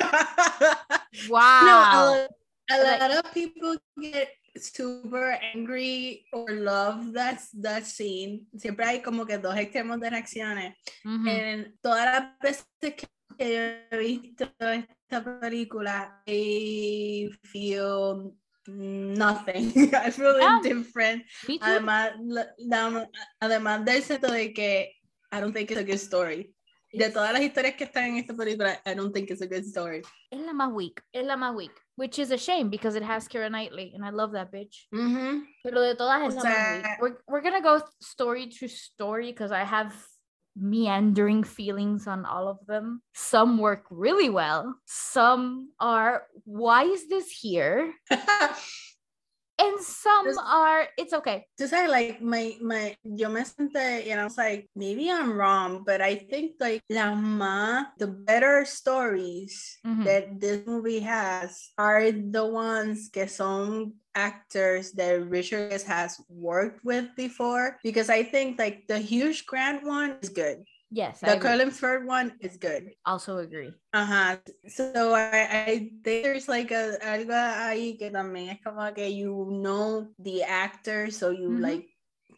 wow. 1.28 1.60
No, 1.62 1.78
a, 1.80 2.10
lo- 2.10 2.26
a 2.70 2.76
Like- 2.84 3.00
lot 3.00 3.10
of 3.24 3.32
people 3.34 3.76
get 4.00 4.28
super 4.56 5.38
angry 5.54 6.24
or 6.32 6.50
love 6.50 7.12
that, 7.12 7.40
that 7.62 7.84
scene. 7.84 8.46
Siempre 8.56 8.84
hay 8.84 9.02
como 9.02 9.24
que 9.26 9.38
dos 9.38 9.56
extremos 9.56 10.00
de 10.00 10.10
reacciones. 10.10 10.74
Mhm. 11.04 11.28
En 11.28 11.78
todas 11.80 12.04
las 12.04 12.38
veces 12.40 12.66
que 12.78 13.06
yo 13.38 13.46
he 13.90 13.98
visto 13.98 14.50
esta 14.58 15.40
película, 15.40 16.22
I 16.26 17.30
feel 17.44 18.32
nothing. 18.66 19.72
I 19.94 20.10
feel 20.10 20.36
Yeah. 20.38 20.56
indifferent. 20.62 21.24
Además, 21.60 22.12
además 23.40 23.84
del 23.84 24.02
seto 24.02 24.30
de 24.30 24.52
que 24.52 24.94
I 25.30 25.40
don't 25.40 25.54
think 25.54 25.70
it's 25.70 25.80
a 25.80 25.84
good 25.84 25.98
story. 25.98 26.54
De 26.92 27.10
todas 27.10 27.32
las 27.32 27.42
historias 27.42 27.74
que 27.74 27.84
están 27.84 28.04
en 28.04 28.16
esta 28.16 28.34
película, 28.34 28.80
I 28.86 28.94
don't 28.94 29.12
think 29.12 29.30
it's 29.30 29.42
a 29.42 29.46
good 29.46 29.64
story. 29.64 30.02
Es 30.30 30.40
la 30.40 30.52
más 30.52 30.72
weak. 30.72 31.02
Es 31.12 31.26
la 31.26 31.36
más 31.36 31.54
weak. 31.54 31.72
Which 31.96 32.18
is 32.18 32.30
a 32.30 32.38
shame 32.38 32.70
because 32.70 32.96
it 32.96 33.02
has 33.02 33.28
Keira 33.28 33.50
Knightley 33.50 33.92
and 33.94 34.04
I 34.04 34.10
love 34.10 34.32
that 34.32 34.50
bitch. 34.50 34.86
Mhm. 34.94 35.46
Pero 35.62 35.82
de 35.82 35.94
todas 35.94 36.22
es 36.22 36.34
O 36.34 36.36
la 36.36 36.44
más 36.44 36.82
weak. 36.82 37.00
We're, 37.00 37.16
we're 37.28 37.42
gonna 37.42 37.60
go 37.60 37.82
story 38.00 38.48
to 38.48 38.68
story 38.68 39.32
because 39.32 39.52
I 39.52 39.64
have 39.64 39.92
meandering 40.56 41.44
feelings 41.44 42.06
on 42.06 42.24
all 42.24 42.48
of 42.48 42.58
them. 42.66 43.02
Some 43.14 43.58
work 43.58 43.84
really 43.90 44.30
well. 44.30 44.74
Some 44.86 45.70
are, 45.78 46.26
why 46.44 46.84
is 46.84 47.08
this 47.08 47.30
here? 47.30 47.94
And 49.60 49.80
some 49.82 50.26
Just- 50.26 50.38
are, 50.38 50.86
it's 50.96 51.12
okay. 51.12 51.44
Tú 51.58 51.66
sabes, 51.68 51.90
like, 51.90 52.22
my, 52.22 52.54
my, 52.62 52.94
yo 53.02 53.28
me 53.28 53.42
senté 53.42 54.06
and 54.06 54.20
I 54.20 54.24
was 54.24 54.38
like, 54.38 54.70
maybe 54.76 55.10
I'm 55.10 55.32
wrong, 55.34 55.82
but 55.84 56.00
I 56.00 56.14
think 56.14 56.52
like 56.60 56.80
la 56.88 57.10
más, 57.18 57.86
the 57.98 58.06
better 58.06 58.64
stories 58.64 59.78
Mhm. 59.84 60.04
that 60.04 60.38
this 60.40 60.62
movie 60.64 61.00
has 61.00 61.70
are 61.76 62.10
the 62.12 62.46
ones 62.46 63.10
que 63.12 63.26
son 63.26 63.94
actors 64.14 64.92
that 64.92 65.26
Richard 65.28 65.82
has 65.82 66.20
worked 66.28 66.84
with 66.84 67.06
before. 67.16 67.78
Because 67.82 68.10
I 68.10 68.22
think 68.22 68.58
like 68.58 68.86
the 68.86 68.98
Hugh 68.98 69.34
Grant 69.46 69.82
one 69.82 70.18
is 70.22 70.28
good. 70.28 70.62
Yes, 70.90 71.20
The. 71.20 71.38
Colin 71.38 71.70
Firth 71.70 72.06
one 72.06 72.32
is 72.40 72.56
good. 72.56 72.92
also 73.04 73.38
agree. 73.38 73.72
Ajá. 73.94 74.40
So 74.68 75.12
I, 75.14 75.46
I 75.50 75.64
think 75.66 76.02
there's 76.02 76.48
like 76.48 76.70
a 76.70 76.96
algo 77.02 77.34
ahí 77.34 77.98
que 77.98 78.10
también 78.10 78.48
es 78.50 78.60
como 78.64 78.90
que 78.94 79.08
you 79.10 79.48
know 79.50 80.08
the 80.18 80.42
actor, 80.44 81.10
so 81.10 81.30
you 81.30 81.50
Mhm. 81.50 81.60
like 81.60 81.88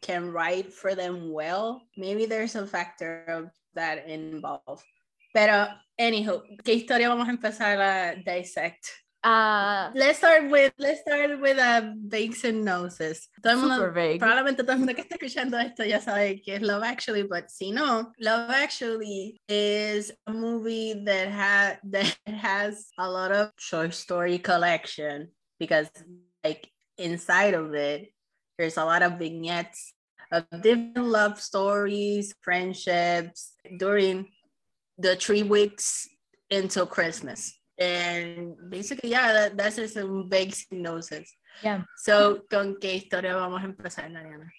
can 0.02 0.32
write 0.32 0.72
for 0.72 0.94
them 0.96 1.30
well. 1.30 1.82
Maybe 1.96 2.26
there's 2.26 2.56
a 2.56 2.66
factor 2.66 3.24
of 3.28 3.50
that 3.74 4.08
involved. 4.08 4.84
Pero 5.32 5.68
anywho, 5.98 6.42
¿qué 6.64 6.74
historia 6.74 7.08
vamos 7.08 7.28
a 7.28 7.30
empezar 7.32 7.78
a 7.80 8.16
dissect? 8.24 8.90
Uh, 9.22 9.90
Let's 9.94 10.18
start 10.18 10.48
with 10.50 10.72
let's 10.78 11.02
start 11.02 11.38
with 11.40 11.58
uh, 11.58 11.92
bakes 12.08 12.44
and 12.44 12.64
noses. 12.64 13.28
Todo 13.42 13.52
el 13.52 13.58
mundo- 13.60 13.74
super 13.76 13.90
vague. 13.92 14.18
Probablemente 14.20 14.58
todo 14.64 14.72
el 14.72 14.78
mundo 14.78 14.94
que 14.94 15.02
está 15.02 15.16
escuchando 15.16 15.58
esto 15.58 15.84
ya 15.84 16.00
sabe 16.00 16.40
que 16.42 16.54
es 16.54 16.62
Love 16.62 16.84
Actually, 16.84 17.24
but 17.24 17.50
si 17.50 17.70
no, 17.70 18.12
Love 18.18 18.50
Actually 18.50 19.38
is 19.46 20.10
a 20.26 20.32
movie 20.32 20.94
that 21.04 21.28
has 21.28 21.76
that 21.84 22.16
has 22.26 22.86
a 22.98 23.08
lot 23.10 23.30
of 23.30 23.50
short 23.58 23.92
story 23.92 24.38
collection 24.38 25.28
because 25.58 25.90
like 26.42 26.70
inside 26.96 27.52
of 27.52 27.74
it, 27.74 28.14
there's 28.58 28.78
a 28.78 28.84
lot 28.86 29.02
of 29.02 29.18
vignettes 29.18 29.92
of 30.32 30.46
different 30.62 30.96
love 30.96 31.38
stories, 31.38 32.32
friendships 32.40 33.52
during 33.76 34.28
the 34.96 35.14
three 35.16 35.42
weeks 35.42 36.08
until 36.50 36.86
Christmas. 36.86 37.52
And 37.80 38.54
basically, 38.68 39.10
yeah, 39.10 39.32
that, 39.32 39.56
that's 39.56 39.76
just 39.76 39.96
a 39.96 40.04
and 40.04 40.82
noses. 40.82 41.32
Yeah. 41.62 41.82
So, 41.96 42.42
¿con 42.50 42.76
qué 42.76 43.00
historia 43.00 43.34
vamos 43.34 43.62
a 43.62 43.66
empezar, 43.66 44.10
Mariana? 44.12 44.52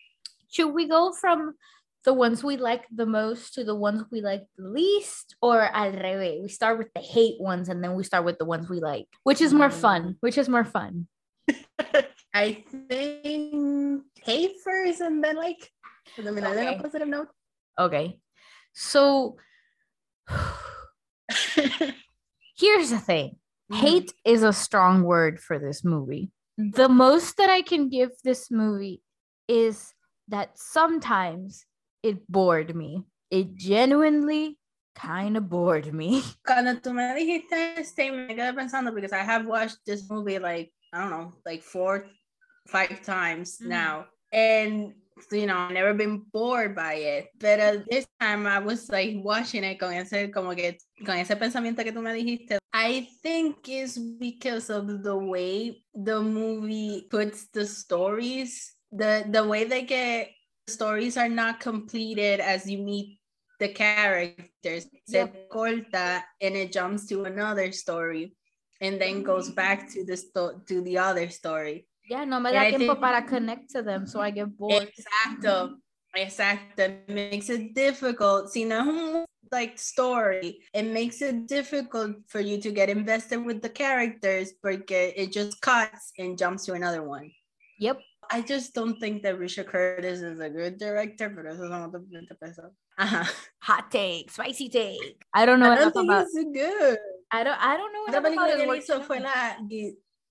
should 0.51 0.73
we 0.73 0.87
go 0.87 1.11
from 1.13 1.55
the 2.03 2.13
ones 2.13 2.43
we 2.43 2.57
like 2.57 2.85
the 2.93 3.05
most 3.05 3.53
to 3.53 3.63
the 3.63 3.75
ones 3.75 4.03
we 4.11 4.21
like 4.21 4.43
the 4.57 4.67
least 4.67 5.35
or 5.41 5.61
al 5.61 5.93
revés? 5.93 6.41
We 6.41 6.49
start 6.49 6.77
with 6.77 6.91
the 6.93 7.01
hate 7.01 7.39
ones 7.39 7.69
and 7.69 7.83
then 7.83 7.95
we 7.95 8.03
start 8.03 8.25
with 8.25 8.37
the 8.37 8.45
ones 8.45 8.69
we 8.69 8.79
like. 8.79 9.07
Which 9.23 9.41
is 9.41 9.53
more 9.53 9.69
mm. 9.69 9.73
fun? 9.73 10.17
Which 10.19 10.37
is 10.37 10.49
more 10.49 10.65
fun? 10.65 11.07
I 12.33 12.63
think 12.89 14.03
hate 14.23 14.55
first 14.63 15.01
and 15.01 15.23
then 15.23 15.35
like 15.35 15.69
terminar 16.15 16.57
en 16.57 16.67
Okay. 16.67 16.77
a 16.77 16.81
positive 16.81 17.07
note. 17.07 17.27
Okay. 17.79 18.19
So 18.73 19.37
here's 22.61 22.91
the 22.91 22.99
thing. 22.99 23.37
Hate 23.73 24.13
is 24.25 24.43
a 24.43 24.53
strong 24.53 25.03
word 25.03 25.39
for 25.39 25.57
this 25.57 25.83
movie. 25.83 26.29
The 26.57 26.89
most 26.89 27.37
that 27.37 27.49
I 27.49 27.61
can 27.61 27.89
give 27.89 28.11
this 28.23 28.51
movie 28.51 29.01
is 29.47 29.93
that 30.27 30.57
sometimes 30.57 31.65
it 32.03 32.27
bored 32.29 32.75
me. 32.75 33.03
It 33.29 33.55
genuinely 33.55 34.57
kind 34.93 35.37
of 35.37 35.49
bored 35.49 35.93
me. 35.93 36.21
Cuando 36.45 36.75
tú 36.75 36.93
me 36.93 37.13
dijiste 37.15 37.77
este, 37.77 38.11
me 38.11 38.27
quedé 38.35 38.53
pensando 38.53 38.93
because 38.93 39.13
I 39.13 39.23
have 39.23 39.45
watched 39.45 39.79
this 39.85 40.09
movie 40.09 40.37
like, 40.39 40.71
I 40.93 41.01
don't 41.01 41.09
know, 41.11 41.33
like 41.45 41.63
four, 41.63 42.05
five 42.67 43.01
times 43.03 43.57
Mhm. 43.61 43.67
now. 43.67 44.05
And, 44.33 44.93
you 45.31 45.45
know, 45.45 45.57
I've 45.57 45.71
never 45.71 45.93
been 45.93 46.23
bored 46.31 46.75
by 46.75 46.93
it. 46.95 47.29
But 47.39 47.59
uh, 47.59 47.77
this 47.89 48.07
time 48.19 48.47
I 48.47 48.59
was 48.59 48.89
like 48.89 49.15
watching 49.23 49.63
it 49.63 49.79
con 49.79 49.93
ese, 49.93 50.31
como 50.33 50.53
que, 50.55 50.77
con 51.05 51.17
ese 51.17 51.35
pensamiento 51.35 51.83
que 51.83 51.91
tú 51.91 52.01
me 52.01 52.13
dijiste. 52.13 52.57
I 52.73 53.07
think 53.21 53.67
it's 53.67 53.97
because 53.97 54.69
of 54.69 55.03
the 55.03 55.15
way 55.15 55.83
the 55.93 56.21
movie 56.21 57.07
puts 57.09 57.47
the 57.53 57.65
stories, 57.65 58.73
the, 58.91 59.25
the 59.29 59.45
way 59.45 59.65
they 59.65 59.83
get 59.83 60.29
stories 60.67 61.17
are 61.17 61.29
not 61.29 61.59
completed 61.59 62.39
as 62.39 62.69
you 62.69 62.77
meet 62.77 63.19
the 63.59 63.69
characters. 63.69 64.87
Se 65.07 65.27
corta 65.51 66.23
and 66.41 66.55
it 66.55 66.71
jumps 66.71 67.05
to 67.07 67.25
another 67.25 67.71
story 67.71 68.35
and 68.81 68.99
then 68.99 69.21
goes 69.21 69.49
back 69.51 69.89
to 69.91 70.03
the 70.03 70.17
sto- 70.17 70.59
to 70.67 70.81
the 70.81 70.97
other 70.97 71.29
story. 71.29 71.87
Yeah, 72.09 72.25
no 72.25 72.39
me 72.39 72.49
And 72.49 72.55
da 72.55 72.61
I 72.61 72.69
tiempo 72.71 72.93
think- 72.95 72.99
para 73.01 73.21
connect 73.23 73.69
to 73.71 73.81
them, 73.83 74.05
so 74.05 74.19
I 74.21 74.31
get 74.31 74.47
bored. 74.57 74.89
Exacto. 74.91 75.77
Exacto. 76.15 76.79
It 76.79 77.09
makes 77.09 77.49
it 77.49 77.73
difficult. 77.73 78.49
Si 78.51 78.65
no 78.65 78.81
es 78.81 78.87
un 78.87 79.25
like 79.51 79.77
story, 79.77 80.59
it 80.73 80.83
makes 80.83 81.21
it 81.21 81.47
difficult 81.47 82.17
for 82.27 82.41
you 82.41 82.59
to 82.59 82.71
get 82.71 82.89
invested 82.89 83.37
with 83.45 83.61
the 83.61 83.69
characters 83.69 84.51
porque 84.61 85.13
it 85.15 85.31
just 85.31 85.61
cuts 85.61 86.11
and 86.17 86.37
jumps 86.37 86.65
to 86.65 86.73
another 86.73 87.01
one. 87.03 87.31
Yep. 87.79 87.99
I 88.29 88.41
just 88.41 88.73
don't 88.73 88.97
think 88.99 89.23
that 89.23 89.37
Richard 89.39 89.67
Curtis 89.67 90.21
is 90.21 90.39
a 90.39 90.49
good 90.49 90.77
director, 90.77 91.29
pero 91.29 91.51
eso 91.53 91.63
otros 91.63 92.09
20 92.09 92.35
pesos. 92.35 92.71
Ajá. 92.97 93.25
Hot 93.63 93.89
take, 93.89 94.29
spicy 94.31 94.69
take. 94.69 95.17
I 95.33 95.45
don't 95.45 95.59
know 95.59 95.71
I 95.71 95.75
don't 95.75 95.91
think 95.93 96.09
about. 96.09 96.27
it's 96.29 96.35
good. 96.53 96.97
I 97.31 97.43
don't. 97.43 97.57
I 97.59 97.77
don't 97.77 97.91
know 97.93 98.05
Otra 98.07 98.19
enough 98.19 98.33
about 98.33 98.49
película 98.49 98.73
que 98.75 98.81
hizo 98.81 99.01
fue 99.03 99.19
la, 99.21 99.57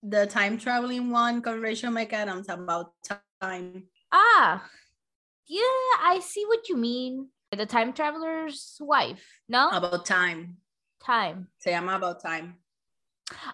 the, 0.02 0.26
time 0.26 0.59
traveling 0.59 1.11
one 1.11 1.42
con 1.42 1.61
Rachel 1.61 1.92
McAdams 1.92 2.49
about 2.49 2.92
time. 3.40 3.85
Ah, 4.12 4.64
yeah, 5.47 5.61
I 6.02 6.21
see 6.23 6.45
what 6.47 6.69
you 6.69 6.76
mean. 6.76 7.28
The 7.57 7.66
time 7.66 7.92
traveler's 7.92 8.76
wife. 8.80 9.26
No, 9.49 9.69
About 9.71 10.07
time. 10.07 10.59
time. 11.04 11.49
Say, 11.59 11.75
I'm 11.75 11.88
About 11.88 12.23
Time. 12.23 12.57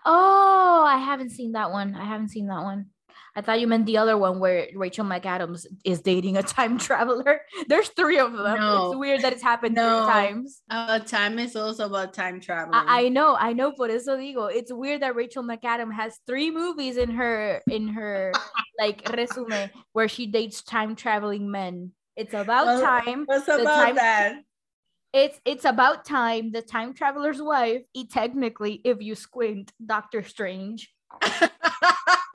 Oh, 0.05 0.85
I 0.87 0.99
haven't 0.99 1.31
seen 1.31 1.53
that 1.53 1.71
one. 1.71 1.95
I 1.95 2.05
haven't 2.05 2.29
seen 2.29 2.47
that 2.49 2.63
one. 2.63 2.87
I 3.37 3.43
thought 3.43 3.61
you 3.61 3.67
meant 3.67 3.85
the 3.85 3.99
other 3.99 4.17
one 4.17 4.41
where 4.41 4.67
Rachel 4.75 5.05
McAdams 5.05 5.67
is 5.85 6.01
dating 6.01 6.39
a 6.39 6.43
time 6.43 6.79
traveler. 6.89 7.43
There's 7.69 7.89
three 7.91 8.19
of 8.19 8.33
them. 8.33 8.59
No. 8.59 8.87
It's 8.89 8.97
weird 8.97 9.21
that 9.21 9.35
it's 9.35 9.43
happened 9.43 9.75
No. 9.75 10.05
three 10.05 10.13
times. 10.13 10.63
About 10.71 11.07
Time 11.07 11.39
is 11.39 11.55
also 11.55 11.85
about 11.85 12.15
time 12.15 12.41
traveling. 12.41 12.75
I, 12.75 13.05
I 13.05 13.09
know, 13.11 13.37
I 13.39 13.53
know, 13.53 13.73
por 13.73 13.91
eso 13.91 14.17
digo, 14.17 14.51
it's 14.53 14.73
weird 14.73 15.03
that 15.03 15.15
Rachel 15.15 15.45
McAdams 15.45 15.93
has 15.95 16.19
three 16.27 16.51
movies 16.51 16.97
in 16.97 17.11
her 17.11 17.61
in 17.71 17.89
her 17.89 18.33
like 18.81 19.07
resume 19.13 19.71
where 19.93 20.09
she 20.09 20.27
dates 20.27 20.63
time 20.63 20.97
traveling 20.97 21.51
men. 21.51 21.93
It's 22.17 22.33
about 22.33 22.65
Well, 22.67 22.81
time. 22.81 23.25
What's 23.27 23.47
about 23.49 23.65
time- 23.87 23.97
that? 23.97 24.37
It's 25.13 25.39
it's 25.45 25.65
about 25.65 26.05
time 26.05 26.53
the 26.53 26.63
time 26.63 26.93
traveler's 26.95 27.41
wife. 27.41 27.83
He 27.93 28.07
technically, 28.07 28.81
if 28.85 29.01
you 29.01 29.15
squint, 29.15 29.73
Doctor 29.85 30.23
Strange. 30.23 30.91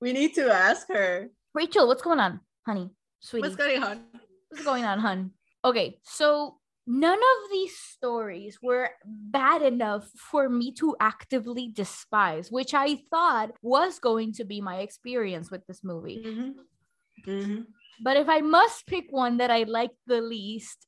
we 0.00 0.12
need 0.12 0.34
to 0.34 0.50
ask 0.52 0.88
her. 0.88 1.28
Rachel, 1.54 1.86
what's 1.86 2.02
going 2.02 2.20
on, 2.20 2.40
honey, 2.66 2.90
sweetie? 3.20 3.48
What's 3.48 3.56
going 3.56 3.82
on? 3.82 4.04
What's 4.50 4.64
going 4.64 4.84
on, 4.84 4.98
hun? 4.98 5.30
Okay, 5.64 5.98
so 6.02 6.58
none 6.86 7.18
of 7.18 7.50
these 7.50 7.76
stories 7.76 8.58
were 8.62 8.90
bad 9.04 9.62
enough 9.62 10.08
for 10.30 10.48
me 10.48 10.72
to 10.72 10.94
actively 11.00 11.68
despise, 11.68 12.50
which 12.50 12.74
I 12.74 12.96
thought 13.10 13.52
was 13.62 13.98
going 13.98 14.32
to 14.34 14.44
be 14.44 14.60
my 14.60 14.78
experience 14.78 15.50
with 15.50 15.66
this 15.66 15.82
movie. 15.82 16.22
Mm-hmm. 16.24 17.30
Mm-hmm. 17.30 17.60
But 18.02 18.16
if 18.18 18.28
I 18.28 18.40
must 18.40 18.86
pick 18.86 19.06
one 19.10 19.38
that 19.38 19.50
I 19.50 19.64
like 19.64 19.90
the 20.06 20.20
least, 20.20 20.86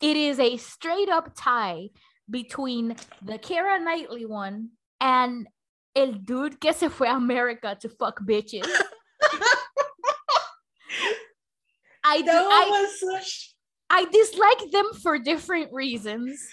it 0.00 0.16
is 0.16 0.38
a 0.38 0.56
straight 0.56 1.08
up 1.08 1.32
tie 1.36 1.88
between 2.28 2.94
the 3.22 3.38
Keira 3.38 3.82
Knightley 3.82 4.26
one 4.26 4.70
and 5.00 5.48
El 5.94 6.12
Dude 6.24 6.60
que 6.60 6.72
se 6.72 6.88
fue 6.88 7.08
a 7.08 7.14
America 7.14 7.76
to 7.80 7.88
fuck 7.88 8.20
bitches. 8.20 8.66
I, 12.02 12.22
That 12.22 12.46
I, 12.50 12.68
was 12.70 13.00
such. 13.00 13.54
I 13.90 14.04
dislike 14.06 14.70
them 14.72 14.86
for 15.02 15.18
different 15.18 15.72
reasons. 15.72 16.48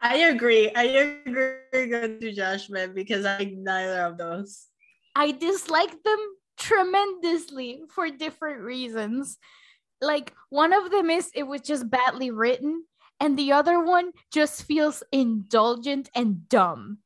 I 0.00 0.16
agree. 0.16 0.70
I 0.74 0.84
agree 0.84 1.56
with 1.72 2.22
you, 2.22 2.32
Josh, 2.32 2.70
man, 2.70 2.94
because 2.94 3.26
I 3.26 3.38
like 3.38 3.52
neither 3.52 4.02
of 4.02 4.16
those. 4.16 4.66
I 5.14 5.32
dislike 5.32 6.02
them 6.02 6.18
tremendously 6.56 7.82
for 7.90 8.08
different 8.10 8.60
reasons. 8.62 9.38
Like 10.00 10.32
one 10.48 10.72
of 10.72 10.90
them 10.90 11.10
is 11.10 11.30
it 11.34 11.42
was 11.42 11.60
just 11.60 11.90
badly 11.90 12.30
written, 12.30 12.84
and 13.18 13.38
the 13.38 13.52
other 13.52 13.84
one 13.84 14.12
just 14.32 14.62
feels 14.62 15.02
indulgent 15.12 16.08
and 16.14 16.48
dumb. 16.48 16.98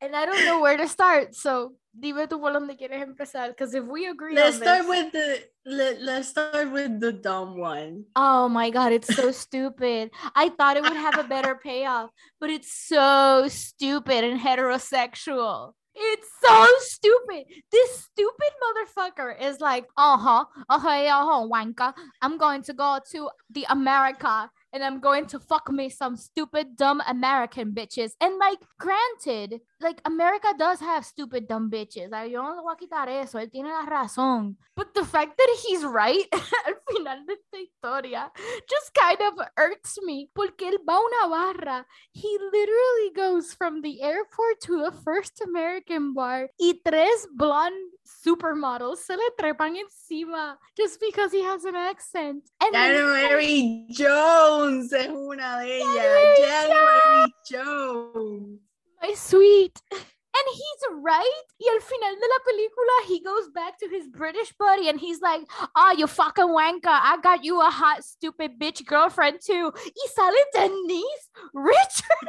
And 0.00 0.14
I 0.14 0.26
don't 0.26 0.44
know 0.44 0.60
where 0.60 0.76
to 0.76 0.86
start. 0.86 1.34
So 1.34 1.74
dime 1.98 2.28
tú 2.28 2.38
por 2.38 2.52
donde 2.52 2.76
quieres 2.78 3.02
empezar. 3.02 3.48
Because 3.48 3.74
if 3.74 3.84
we 3.84 4.06
agree 4.06 4.34
let's 4.34 4.56
start 4.56 4.86
this- 4.86 4.88
with 4.88 5.12
the 5.12 5.42
let, 5.66 6.00
let's 6.00 6.28
start 6.28 6.70
with 6.70 7.00
the 7.00 7.12
dumb 7.12 7.58
one. 7.58 8.04
Oh 8.14 8.48
my 8.48 8.70
god, 8.70 8.92
it's 8.92 9.12
so 9.12 9.32
stupid. 9.32 10.10
I 10.36 10.50
thought 10.50 10.76
it 10.76 10.82
would 10.82 10.96
have 10.96 11.18
a 11.18 11.24
better 11.24 11.56
payoff, 11.56 12.10
but 12.40 12.48
it's 12.48 12.72
so 12.72 13.48
stupid 13.48 14.22
and 14.24 14.40
heterosexual. 14.40 15.72
It's 16.00 16.28
so 16.40 16.66
stupid. 16.78 17.46
This 17.72 18.04
stupid 18.06 18.52
motherfucker 18.62 19.34
is 19.42 19.60
like, 19.60 19.84
uh-huh, 19.96 20.44
uh-huh, 20.68 20.88
uh-huh, 20.88 21.48
wanka. 21.50 21.92
I'm 22.22 22.38
going 22.38 22.62
to 22.62 22.72
go 22.72 23.00
to 23.10 23.30
the 23.50 23.66
America 23.68 24.48
and 24.72 24.84
I'm 24.84 25.00
going 25.00 25.26
to 25.26 25.38
fuck 25.38 25.70
me 25.70 25.88
some 25.88 26.16
stupid 26.16 26.76
dumb 26.76 27.02
American 27.06 27.72
bitches. 27.72 28.12
And 28.20 28.38
like, 28.38 28.58
granted, 28.78 29.60
like 29.80 30.00
America 30.04 30.48
does 30.58 30.80
have 30.80 31.04
stupid 31.04 31.48
dumb 31.48 31.70
bitches. 31.70 32.12
Ay, 32.12 32.30
Yo 32.32 32.42
no 32.42 32.54
le 32.54 32.62
voy 32.62 32.76
quitar 32.76 33.08
eso. 33.08 33.38
Él 33.38 33.50
tiene 33.50 33.68
la 33.68 33.86
razón. 33.86 34.56
But 34.76 34.94
the 34.94 35.04
fact 35.04 35.36
that 35.38 35.56
he's 35.62 35.84
right 35.84 36.26
al 36.66 36.74
final 36.90 37.24
de 37.26 37.34
esta 37.34 37.58
historia 37.58 38.30
just 38.68 38.94
kind 38.94 39.20
of 39.20 39.46
irks 39.56 39.98
me. 40.02 40.30
Porque 40.34 40.62
él 40.62 40.78
va 40.86 40.98
una 40.98 41.28
barra. 41.28 41.86
He 42.12 42.38
literally 42.52 43.12
goes 43.14 43.52
from 43.54 43.82
the 43.82 44.02
airport 44.02 44.60
to 44.62 44.84
a 44.84 44.92
first 44.92 45.40
American 45.40 46.14
bar 46.14 46.50
y 46.58 46.74
tres 46.84 47.26
blonde 47.34 47.97
supermodels 48.24 48.98
se 48.98 49.16
le 49.16 49.30
trepan 49.38 49.76
encima 49.76 50.56
just 50.76 50.98
because 51.00 51.30
he 51.32 51.42
has 51.42 51.64
an 51.64 51.74
accent. 51.76 52.50
And 52.60 52.74
then- 52.74 52.92
January 52.94 53.86
Jones 53.90 54.92
es 54.92 55.08
una 55.08 55.60
de 55.62 55.80
ellas. 55.82 56.38
January 56.38 57.34
Jones. 57.50 58.60
my 59.02 59.14
sweet. 59.14 59.80
And 59.90 60.54
he's 60.54 60.82
right. 61.02 61.42
Y 61.58 61.66
al 61.72 61.80
final 61.80 62.14
de 62.14 62.28
la 62.28 62.38
película, 62.46 63.06
he 63.08 63.20
goes 63.20 63.48
back 63.52 63.76
to 63.78 63.88
his 63.88 64.06
British 64.08 64.52
buddy 64.58 64.88
and 64.88 65.00
he's 65.00 65.20
like, 65.20 65.42
Oh, 65.74 65.94
you 65.96 66.06
fucking 66.06 66.46
wanker. 66.46 66.86
I 66.86 67.18
got 67.22 67.42
you 67.44 67.60
a 67.60 67.70
hot, 67.70 68.04
stupid 68.04 68.58
bitch 68.58 68.84
girlfriend 68.86 69.40
too. 69.44 69.72
Y 69.74 70.06
sale 70.14 70.32
Denise 70.54 71.30
Richard. 71.52 72.28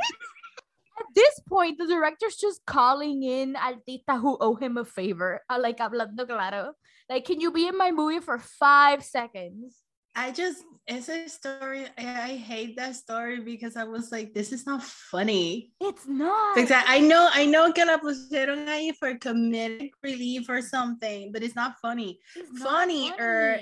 At 1.00 1.06
this 1.16 1.40
point, 1.48 1.78
the 1.78 1.88
director's 1.88 2.36
just 2.36 2.66
calling 2.66 3.24
in 3.24 3.56
artistas 3.56 4.20
who 4.20 4.38
owe 4.40 4.56
him 4.56 4.78
a 4.78 4.86
favor. 4.86 5.42
Uh, 5.50 5.60
like, 5.60 5.78
hablando 5.78 6.28
claro. 6.28 6.74
Like, 7.10 7.26
can 7.26 7.40
you 7.40 7.52
be 7.52 7.68
in 7.68 7.78
my 7.78 7.92
movie 7.92 8.20
for 8.20 8.38
five 8.38 9.04
seconds? 9.04 9.76
I 10.16 10.32
just 10.32 10.66
it's 10.88 11.08
a 11.08 11.30
story. 11.30 11.86
I, 11.98 12.34
I 12.34 12.36
hate 12.36 12.76
that 12.78 12.96
story 12.96 13.40
because 13.40 13.78
I 13.78 13.84
was 13.84 14.12
like, 14.12 14.34
this 14.34 14.52
is 14.52 14.66
not 14.66 14.84
funny. 14.84 15.72
It's 15.80 16.08
not. 16.08 16.56
Because 16.56 16.72
I 16.72 16.98
I 16.98 17.00
know 17.00 17.30
I 17.32 17.46
know 17.46 17.72
que 17.72 17.86
la 17.86 17.98
pusieron 17.98 18.68
ahí 18.68 18.92
for 18.98 19.14
comedic 19.16 19.92
relief 20.04 20.50
or 20.50 20.62
something, 20.62 21.32
but 21.32 21.44
it's 21.44 21.56
not 21.56 21.76
funny. 21.82 22.20
It's 22.36 22.52
not 22.52 22.68
funny. 22.68 23.14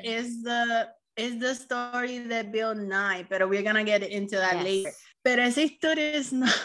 is 0.03 0.41
the 0.41 0.89
is 1.17 1.37
the 1.37 1.53
story 1.53 2.19
that 2.19 2.51
Bill 2.51 2.73
Nighy, 2.73 3.27
but 3.29 3.47
we're 3.49 3.63
gonna 3.63 3.83
get 3.83 4.03
into 4.03 4.37
that 4.37 4.63
later. 4.63 4.89
Yes. 4.89 5.03
Pero 5.23 5.43
esa 5.43 5.61
historia 5.61 6.13
is 6.13 6.31
not 6.31 6.55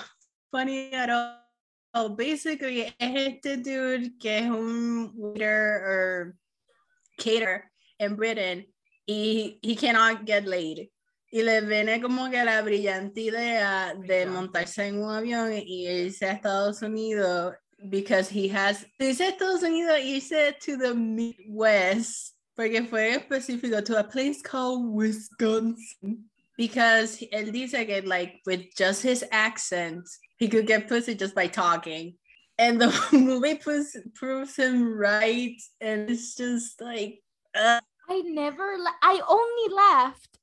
funny 0.52 0.92
at 0.92 1.10
all. 1.10 2.10
Basically, 2.10 2.82
es 2.82 2.94
este 3.00 3.56
dude 3.56 4.18
que 4.20 4.38
es 4.38 4.50
un 4.50 5.12
waiter 5.16 5.82
or 5.84 6.36
caterer 7.18 7.70
in 7.98 8.16
Britain 8.16 8.66
y 9.06 9.58
he 9.62 9.74
cannot 9.74 10.24
get 10.24 10.46
laid. 10.46 10.90
Y 11.30 11.42
le 11.42 11.62
viene 11.62 12.00
como 12.00 12.30
que 12.30 12.44
la 12.44 12.60
brillante 12.62 13.22
idea 13.22 13.94
de 13.94 14.26
montarse 14.26 14.86
en 14.86 15.02
un 15.02 15.10
avión 15.10 15.52
y 15.52 15.88
irse 15.88 16.26
a 16.26 16.32
Estados 16.32 16.82
Unidos 16.82 17.54
because 17.88 18.28
he 18.28 18.48
has, 18.48 18.86
dice 18.98 19.28
Estados 19.28 19.62
Unidos, 19.62 19.98
irse 20.02 20.54
to 20.60 20.76
the 20.76 20.94
Midwest, 20.94 22.34
porque 22.54 22.86
fue 22.88 23.16
específico, 23.16 23.82
to 23.82 23.98
a 23.98 24.04
place 24.04 24.42
called 24.42 24.84
Wisconsin. 24.92 26.28
Because 26.56 27.18
él 27.32 27.50
dice 27.50 27.86
que 27.86 28.02
like 28.02 28.40
with 28.44 28.66
just 28.76 29.02
his 29.02 29.24
accent, 29.32 30.06
he 30.42 30.48
could 30.48 30.66
get 30.66 30.88
pussy 30.88 31.14
just 31.14 31.36
by 31.36 31.46
talking. 31.46 32.16
And 32.58 32.80
the 32.80 32.90
movie 33.12 33.54
proves, 33.54 33.96
proves 34.16 34.56
him 34.56 34.92
right. 34.92 35.54
And 35.80 36.10
it's 36.10 36.34
just 36.34 36.80
like, 36.80 37.22
uh, 37.54 37.78
I 38.10 38.22
never, 38.22 38.74
la- 38.76 39.00
I 39.02 39.20
only 39.28 39.72
laughed 39.72 40.40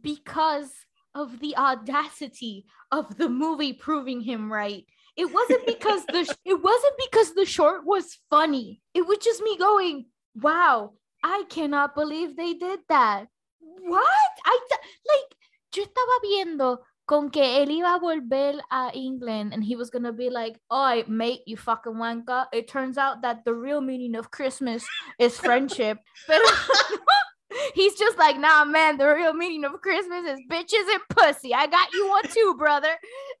because 0.00 0.72
of 1.14 1.38
the 1.40 1.54
audacity 1.58 2.64
of 2.90 3.18
the 3.18 3.28
movie 3.28 3.74
proving 3.74 4.22
him 4.22 4.50
right. 4.50 4.86
It 5.18 5.30
wasn't 5.30 5.66
because 5.74 6.06
the 6.06 6.24
sh- 6.24 6.42
it 6.46 6.62
wasn't 6.62 6.94
because 7.04 7.34
the 7.34 7.44
short 7.44 7.84
was 7.84 8.18
funny. 8.30 8.80
It 8.94 9.06
was 9.06 9.18
just 9.18 9.42
me 9.42 9.58
going, 9.58 10.06
"Wow, 10.34 10.94
I 11.22 11.44
cannot 11.48 11.94
believe 11.94 12.36
they 12.36 12.54
did 12.54 12.80
that." 12.88 13.26
What? 13.60 14.32
I 14.44 14.58
th- 14.68 14.80
like 15.12 15.36
yo 15.76 15.84
estaba 15.84 16.16
viendo 16.24 16.78
con 17.06 17.30
que 17.30 17.62
él 17.62 17.70
iba 17.70 17.94
a 17.94 18.00
volver 18.00 18.60
a 18.70 18.90
England 18.92 19.52
and 19.54 19.62
he 19.62 19.76
was 19.76 19.90
gonna 19.90 20.12
be 20.12 20.28
like, 20.28 20.58
"Oh, 20.70 21.02
mate, 21.06 21.42
you 21.46 21.56
fucking 21.56 21.94
wanker." 21.94 22.46
It 22.52 22.68
turns 22.68 22.98
out 22.98 23.22
that 23.22 23.44
the 23.44 23.54
real 23.54 23.80
meaning 23.80 24.16
of 24.16 24.30
Christmas 24.30 24.84
is 25.18 25.38
friendship. 25.38 25.98
Pero 26.26 26.44
he's 27.74 27.94
just 27.94 28.18
like, 28.18 28.38
nah, 28.38 28.64
man, 28.64 28.98
the 28.98 29.06
real 29.06 29.32
meaning 29.32 29.64
of 29.64 29.80
Christmas 29.80 30.24
is 30.26 30.40
bitches 30.50 30.92
and 30.92 31.02
pussy. 31.10 31.54
I 31.54 31.66
got 31.66 31.92
you 31.92 32.08
one 32.08 32.28
too, 32.28 32.54
brother. 32.58 32.88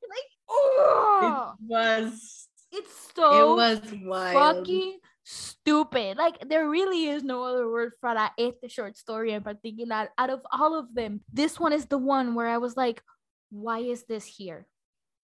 Like, 0.08 0.30
oh, 0.48 1.54
it 1.58 1.66
was, 1.68 2.48
it's 2.70 3.10
so. 3.16 3.54
it 3.54 3.56
was 3.56 3.80
wild. 4.04 4.58
fucking 4.58 4.98
stupid. 5.24 6.16
Like, 6.16 6.48
there 6.48 6.68
really 6.68 7.06
is 7.06 7.24
no 7.24 7.42
other 7.42 7.68
word 7.68 7.94
for 8.00 8.14
that. 8.14 8.32
Este 8.38 8.70
short 8.70 8.96
story 8.96 9.32
in 9.32 9.42
particular. 9.42 10.08
Out 10.16 10.30
of 10.30 10.42
all 10.52 10.78
of 10.78 10.94
them, 10.94 11.22
this 11.32 11.58
one 11.58 11.72
is 11.72 11.86
the 11.86 11.98
one 11.98 12.36
where 12.36 12.46
I 12.46 12.58
was 12.58 12.76
like, 12.76 13.02
why 13.50 13.78
is 13.80 14.04
this 14.04 14.24
here? 14.26 14.66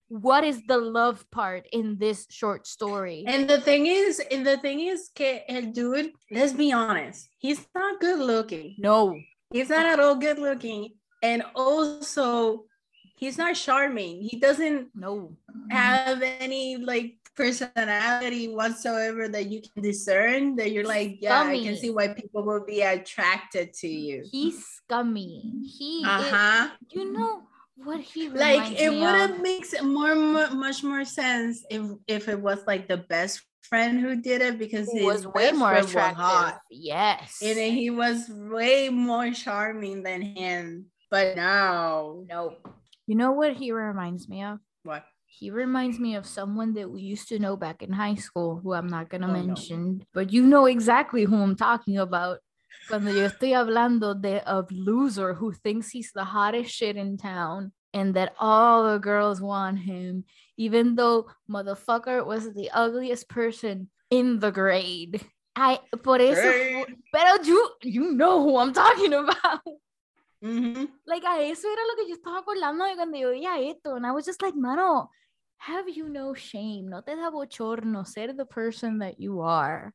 What 0.09 0.45
is 0.45 0.61
the 0.69 0.77
love 0.77 1.25
part 1.31 1.67
in 1.73 1.97
this 1.99 2.27
short 2.31 2.67
story? 2.67 3.25
And 3.27 3.49
the 3.49 3.61
thing 3.61 3.87
is, 3.87 4.21
and 4.31 4.47
the 4.47 4.59
thing 4.59 4.81
is, 4.81 5.09
que 5.15 5.41
el 5.49 5.73
dude, 5.73 6.13
let's 6.31 6.53
be 6.53 6.71
honest, 6.73 7.29
he's 7.39 7.67
not 7.75 8.01
good 8.01 8.19
looking. 8.19 8.77
no. 8.79 9.19
He's 9.51 9.69
not 9.69 9.85
at 9.85 10.01
all 10.01 10.15
good 10.17 10.39
looking. 10.39 10.95
And 11.23 11.43
also, 11.55 12.65
he's 13.19 13.37
not 13.37 13.55
charming. 13.55 14.23
He 14.23 14.39
doesn't 14.41 14.89
No. 14.95 15.37
have 15.71 16.23
any 16.23 16.77
like 16.79 17.17
personality 17.37 18.49
whatsoever 18.49 19.29
that 19.29 19.47
you 19.51 19.61
can 19.61 19.83
discern 19.83 20.57
that 20.57 20.73
you're 20.73 20.87
like, 20.89 21.19
yeah, 21.21 21.43
I 21.43 21.61
can 21.63 21.77
see 21.77 21.91
why 21.91 22.09
people 22.09 22.43
will 22.45 22.65
be 22.65 22.81
attracted 22.81 23.73
to 23.75 23.89
you. 23.89 24.25
He's 24.31 24.65
scummy. 24.67 25.53
He 25.65 26.03
Uh-huh. 26.05 26.71
you 26.91 27.13
know 27.13 27.43
what 27.77 28.01
he 28.01 28.29
Like 28.29 28.73
it 28.79 28.91
would 28.91 29.01
have 29.01 29.41
makes 29.41 29.75
more, 29.83 30.15
more 30.15 30.51
much 30.51 30.83
more 30.85 31.05
sense 31.05 31.65
if 31.71 31.83
if 32.07 32.29
it 32.29 32.41
was 32.41 32.61
like 32.67 32.87
the 32.89 32.99
best 32.99 33.43
friend 33.63 34.01
who 34.01 34.21
did 34.21 34.43
it 34.43 34.59
because 34.59 34.91
he 34.91 35.05
was 35.05 35.27
way 35.27 35.53
more 35.53 35.73
attractive. 35.75 36.17
hot. 36.19 36.59
Yes. 36.71 37.39
and 37.43 37.57
he 37.59 37.91
was 37.91 38.29
way 38.29 38.89
more 38.91 39.31
charming 39.33 40.03
than 40.03 40.21
him. 40.21 40.87
But 41.11 41.37
no. 41.37 42.25
Nope. 42.29 42.67
You 43.07 43.15
know 43.17 43.33
what 43.33 43.55
he 43.57 43.73
reminds 43.73 44.29
me 44.29 44.43
of? 44.45 44.59
What? 44.85 45.05
He 45.27 45.51
reminds 45.51 45.99
me 45.99 46.15
of 46.17 46.27
someone 46.27 46.75
that 46.75 46.91
we 46.91 47.01
used 47.03 47.29
to 47.29 47.39
know 47.39 47.57
back 47.57 47.83
in 47.83 47.93
high 47.93 48.17
school, 48.17 48.61
who 48.63 48.75
I'm 48.75 48.87
not 48.87 49.09
gonna 49.09 49.29
Oh, 49.29 49.33
no. 49.33 49.47
mention, 49.47 50.05
but 50.13 50.33
you 50.33 50.47
know 50.47 50.67
exactly 50.67 51.25
who 51.25 51.37
I'm 51.37 51.57
talking 51.57 51.97
about. 51.99 52.39
Cuando 52.89 53.11
yo 53.11 53.25
estoy 53.27 53.53
hablando 53.55 54.15
de 54.21 54.43
a 54.45 54.65
loser 54.71 55.35
who 55.35 55.53
thinks 55.53 55.91
he's 55.91 56.13
the 56.13 56.25
hottest 56.25 56.71
shit 56.71 56.97
in 56.97 57.17
town 57.17 57.73
and 57.95 58.15
that 58.15 58.35
all 58.39 58.85
the 58.93 58.99
girls 58.99 59.41
want 59.41 59.79
him, 59.79 60.25
even 60.57 60.95
though 60.97 61.27
motherfucker 61.49 62.25
was 62.27 62.53
the 62.55 62.71
ugliest 62.73 63.29
person 63.29 63.89
in 64.11 64.41
the 64.41 64.51
grade. 64.51 65.21
I 65.55 65.81
por 66.03 66.19
eso, 66.21 66.41
Hey. 66.41 66.85
pero 67.13 67.43
you 67.45 67.69
you 67.83 68.13
know 68.13 68.43
who 68.43 68.57
I'm 68.57 68.73
talking 68.73 69.13
about. 69.13 69.61
Mhm. 70.43 70.89
Like, 71.07 71.23
a 71.25 71.39
eso 71.43 71.69
era 71.69 71.83
lo 71.87 71.95
que 71.97 72.09
yo 72.09 72.17
estaba 72.17 72.43
acordando 72.43 72.85
de 72.89 72.97
cuando 72.97 73.17
yo 73.17 73.29
veía 73.31 73.61
esto. 73.71 73.95
And 73.95 74.05
I 74.05 74.11
was 74.11 74.25
just 74.27 74.43
like, 74.43 74.57
mano, 74.57 75.09
have 75.59 75.89
you 75.89 76.09
no 76.09 76.35
shame? 76.35 76.89
No 76.89 77.01
te 77.03 77.15
da 77.15 77.31
bochorno 77.31 78.05
ser 78.05 78.33
the 78.33 78.45
person 78.45 78.99
that 78.99 79.21
you 79.21 79.41
are. 79.43 79.93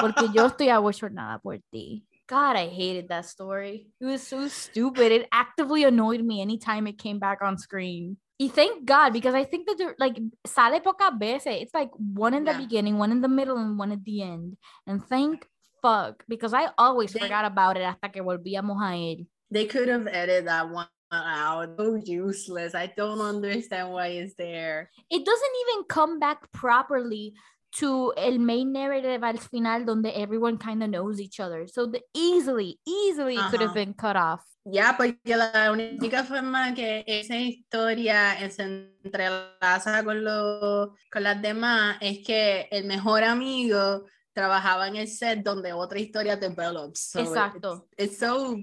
Porque 0.00 0.28
yo 0.32 0.46
estoy 0.46 0.68
abochornada 0.68 1.40
por 1.42 1.58
ti. 1.72 2.04
God, 2.28 2.56
I 2.56 2.68
hated 2.68 3.08
that 3.08 3.24
story. 3.24 3.88
It 4.00 4.04
was 4.06 4.22
so 4.26 4.46
stupid. 4.48 5.10
It 5.10 5.28
actively 5.32 5.82
annoyed 5.84 6.22
me 6.22 6.40
anytime 6.40 6.86
it 6.86 6.96
came 6.98 7.18
back 7.18 7.42
on 7.42 7.58
screen. 7.58 8.18
Y 8.38 8.48
thank 8.48 8.84
God, 8.86 9.12
because 9.12 9.34
I 9.34 9.44
think 9.44 9.66
that 9.66 9.94
like 9.98 10.16
sale 10.46 10.80
pocas 10.80 11.18
veces. 11.18 11.60
It's 11.60 11.74
like 11.74 11.90
one 11.98 12.32
in 12.34 12.44
the 12.44 12.52
Yeah. 12.52 12.58
beginning, 12.60 12.98
one 12.98 13.10
in 13.12 13.20
the 13.20 13.28
middle, 13.28 13.58
and 13.58 13.76
one 13.78 13.92
at 13.92 14.04
the 14.04 14.22
end. 14.22 14.56
And 14.86 15.04
thank 15.04 15.46
fuck, 15.82 16.24
because 16.28 16.54
I 16.54 16.70
always 16.78 17.12
They- 17.12 17.20
forgot 17.20 17.44
about 17.44 17.76
it 17.76 17.82
hasta 17.84 18.08
que 18.10 18.22
volvíamos 18.22 18.80
a 18.80 18.94
él. 18.94 19.26
They 19.50 19.66
could 19.66 19.88
have 19.88 20.06
edited 20.06 20.46
that 20.46 20.70
one 20.70 20.86
out. 21.12 21.76
So 21.76 21.96
useless. 21.96 22.74
I 22.74 22.86
don't 22.86 23.20
understand 23.20 23.90
why 23.92 24.08
it's 24.22 24.34
there. 24.36 24.90
it 25.10 25.24
doesn't 25.26 25.54
even 25.68 25.84
come 25.88 26.20
back 26.20 26.50
properly 26.52 27.34
to 27.78 28.12
el 28.16 28.38
main 28.40 28.72
narrative 28.72 29.22
al 29.24 29.38
final 29.38 29.84
donde 29.84 30.10
everyone 30.16 30.58
kind 30.58 30.82
of 30.82 30.88
knows 30.90 31.20
each 31.20 31.38
other. 31.40 31.66
So 31.68 31.86
the 31.86 32.02
easily, 32.14 32.78
easily 32.86 33.36
could 33.50 33.60
have 33.60 33.74
been 33.74 33.94
cut 33.94 34.16
off. 34.16 34.42
Ya, 34.64 34.94
porque 34.96 35.18
la 35.36 35.70
única 35.72 36.22
forma 36.24 36.74
que 36.74 37.02
esa 37.06 37.36
historia 37.36 38.36
se 38.50 38.62
entrelaza 39.02 40.04
con, 40.04 40.22
lo, 40.22 40.94
con 41.10 41.22
las 41.22 41.40
demás 41.40 41.96
es 42.00 42.18
que 42.26 42.68
el 42.70 42.84
mejor 42.84 43.24
amigo 43.24 44.04
trabajaba 44.34 44.88
en 44.88 44.96
el 44.96 45.08
set 45.08 45.42
donde 45.42 45.72
otra 45.72 45.98
historia 45.98 46.36
develops. 46.36 47.10
So 47.10 47.20
it- 47.20 47.26
Exacto. 47.28 47.88
It's, 47.96 48.18
so 48.18 48.56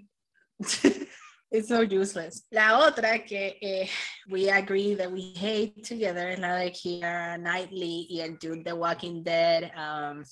it's 1.51 1.69
so 1.69 1.81
useless. 1.81 2.43
La 2.51 2.79
otra 2.79 3.25
que 3.25 3.57
eh, 3.61 3.87
we 4.29 4.49
agree 4.49 4.95
that 4.95 5.11
we 5.11 5.33
hate 5.35 5.83
together 5.83 6.29
es 6.29 6.39
la 6.39 6.57
de 6.57 6.71
Keira 6.71 7.37
Knightley 7.37 8.07
y 8.09 8.21
el 8.21 8.37
dude 8.37 8.63
the 8.65 8.75
Walking 8.75 9.23
Dead. 9.23 9.71
Um, 9.75 10.23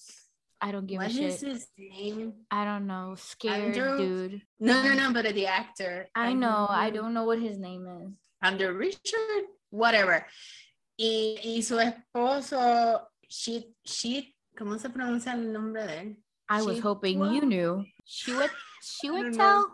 I 0.62 0.72
don't 0.72 0.88
give 0.88 0.98
what 0.98 1.08
a 1.08 1.10
is 1.10 1.40
shit. 1.40 1.50
his 1.50 1.68
name? 1.78 2.34
I 2.50 2.66
don't 2.66 2.88
know. 2.88 3.16
Scared 3.18 3.76
Andrew? 3.76 3.98
dude. 3.98 4.42
No, 4.60 4.82
no, 4.84 4.94
no, 4.94 5.14
but 5.14 5.34
the 5.34 5.48
actor. 5.48 6.08
I 6.16 6.34
know. 6.34 6.68
I 6.70 6.90
don't. 6.90 7.04
don't 7.04 7.14
know 7.14 7.26
what 7.26 7.40
his 7.40 7.58
name 7.58 7.86
is. 7.88 8.14
Andrew 8.42 8.74
Richard, 8.74 9.46
whatever. 9.70 10.26
Y, 10.98 11.38
y 11.44 11.62
su 11.62 11.78
esposo, 11.78 13.02
Shit, 13.30 13.66
Shit, 13.86 14.34
¿cómo 14.58 14.80
se 14.80 14.90
pronuncia 14.90 15.34
el 15.34 15.52
nombre 15.52 15.86
de 15.86 16.00
él? 16.00 16.16
I 16.50 16.62
was 16.62 16.80
hoping 16.80 17.20
well, 17.20 17.34
you 17.34 17.42
knew. 17.42 17.86
She 18.06 18.34
would. 18.34 18.52
She 18.82 19.10
would 19.10 19.34
tell. 19.34 19.62
know. 19.62 19.68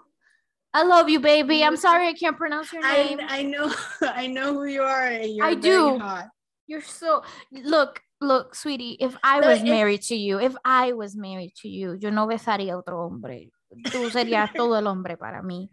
I 0.74 0.84
love 0.84 1.10
you, 1.10 1.20
baby. 1.20 1.64
I'm 1.64 1.76
sorry 1.78 2.08
I 2.08 2.14
can't 2.14 2.38
pronounce 2.38 2.72
your 2.72 2.82
name. 2.82 3.20
I 3.28 3.44
know, 3.44 3.74
I 4.02 4.28
know 4.28 4.54
who 4.54 4.66
you 4.66 4.82
are. 4.84 5.12
You're 5.12 5.46
I 5.46 5.54
do. 5.56 6.00
hot. 6.00 6.28
You're 6.68 6.82
so 6.82 7.24
look, 7.52 8.02
look, 8.22 8.56
sweetie. 8.56 8.96
If 9.00 9.18
I 9.24 9.42
No, 9.42 9.48
was 9.50 9.60
it- 9.62 9.66
married 9.66 10.02
to 10.04 10.16
you, 10.16 10.40
if 10.40 10.56
I 10.64 10.94
was 10.94 11.16
married 11.18 11.54
to 11.62 11.68
you, 11.68 11.98
yo 12.00 12.10
no 12.10 12.26
besaría 12.28 12.74
a 12.74 12.78
otro 12.78 13.06
hombre. 13.06 13.50
Tú 13.92 14.10
serías 14.10 14.54
todo 14.56 14.76
el 14.80 14.88
hombre 14.88 15.18
para 15.18 15.42
mí. 15.44 15.70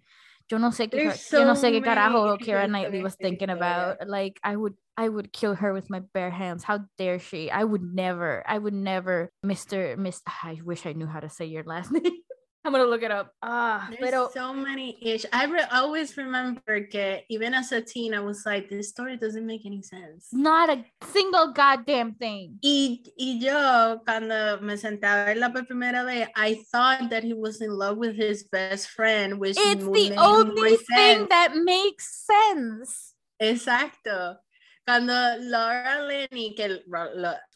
Yo 0.51 0.59
no 0.59 0.71
sé 0.73 0.89
qué, 0.91 1.05
ca- 1.05 1.15
yo 1.39 1.45
no 1.45 1.55
so 1.55 1.61
sé 1.61 1.71
qué 1.73 1.83
carajo 1.83 2.37
Keira 2.39 2.67
Knightley 2.67 3.03
was 3.03 3.15
thinking 3.17 3.51
about. 3.51 3.99
Like 4.09 4.41
I 4.43 4.57
would, 4.57 4.75
I 4.97 5.07
would 5.09 5.31
kill 5.31 5.55
her 5.55 5.73
with 5.75 5.91
my 5.91 6.01
bare 6.15 6.31
hands. 6.31 6.65
How 6.65 6.81
dare 6.97 7.19
she? 7.19 7.51
I 7.51 7.63
would 7.63 7.83
never, 7.83 8.43
I 8.49 8.57
would 8.59 8.73
never, 8.73 9.31
Mister, 9.43 9.95
Miss. 9.99 10.23
I 10.27 10.59
wish 10.65 10.87
I 10.87 10.95
knew 10.95 11.07
how 11.07 11.21
to 11.21 11.29
say 11.29 11.45
your 11.45 11.65
last 11.65 11.93
name. 11.93 12.23
I'm 12.65 12.73
gonna 12.73 12.85
look 12.85 13.03
it 13.03 13.11
up. 13.11 13.33
Ah, 13.41 13.87
There's 13.89 14.11
pero 14.11 14.29
so 14.35 14.53
many 14.53 14.99
ish. 15.01 15.25
I 15.33 15.47
re- 15.47 15.65
always 15.73 16.17
remember 16.19 16.83
que 16.91 17.23
even 17.31 17.55
as 17.55 17.73
a 17.73 17.81
teen, 17.81 18.13
I 18.13 18.21
was 18.21 18.45
like, 18.45 18.69
this 18.69 18.91
story 18.91 19.17
doesn't 19.17 19.47
make 19.47 19.65
any 19.65 19.81
sense. 19.81 20.29
not 20.33 20.69
a 20.69 20.85
single 21.13 21.53
goddamn 21.53 22.15
thing. 22.15 22.59
Y, 22.63 23.01
y 23.17 23.39
yo, 23.41 24.01
cuando 24.05 24.61
me 24.61 24.75
sentaba 24.77 25.23
a 25.23 25.35
verla 25.35 25.53
por 25.53 25.65
primera 25.65 26.05
vez, 26.05 26.29
I 26.37 26.61
thought 26.71 27.09
that 27.11 27.23
he 27.25 27.33
was 27.33 27.61
in 27.63 27.71
love 27.71 27.97
with 27.97 28.17
his 28.17 28.45
best 28.45 28.91
friend, 28.91 29.39
which 29.39 29.57
It's 29.57 29.85
the 29.85 30.15
only 30.19 30.77
thing 30.77 31.25
sense. 31.25 31.29
that 31.31 31.55
makes 31.57 32.27
sense. 32.27 33.15
Exacto. 33.41 34.37
Cuando 34.89 35.13
Laura 35.41 36.07
Linney, 36.07 36.55
que 36.55 36.81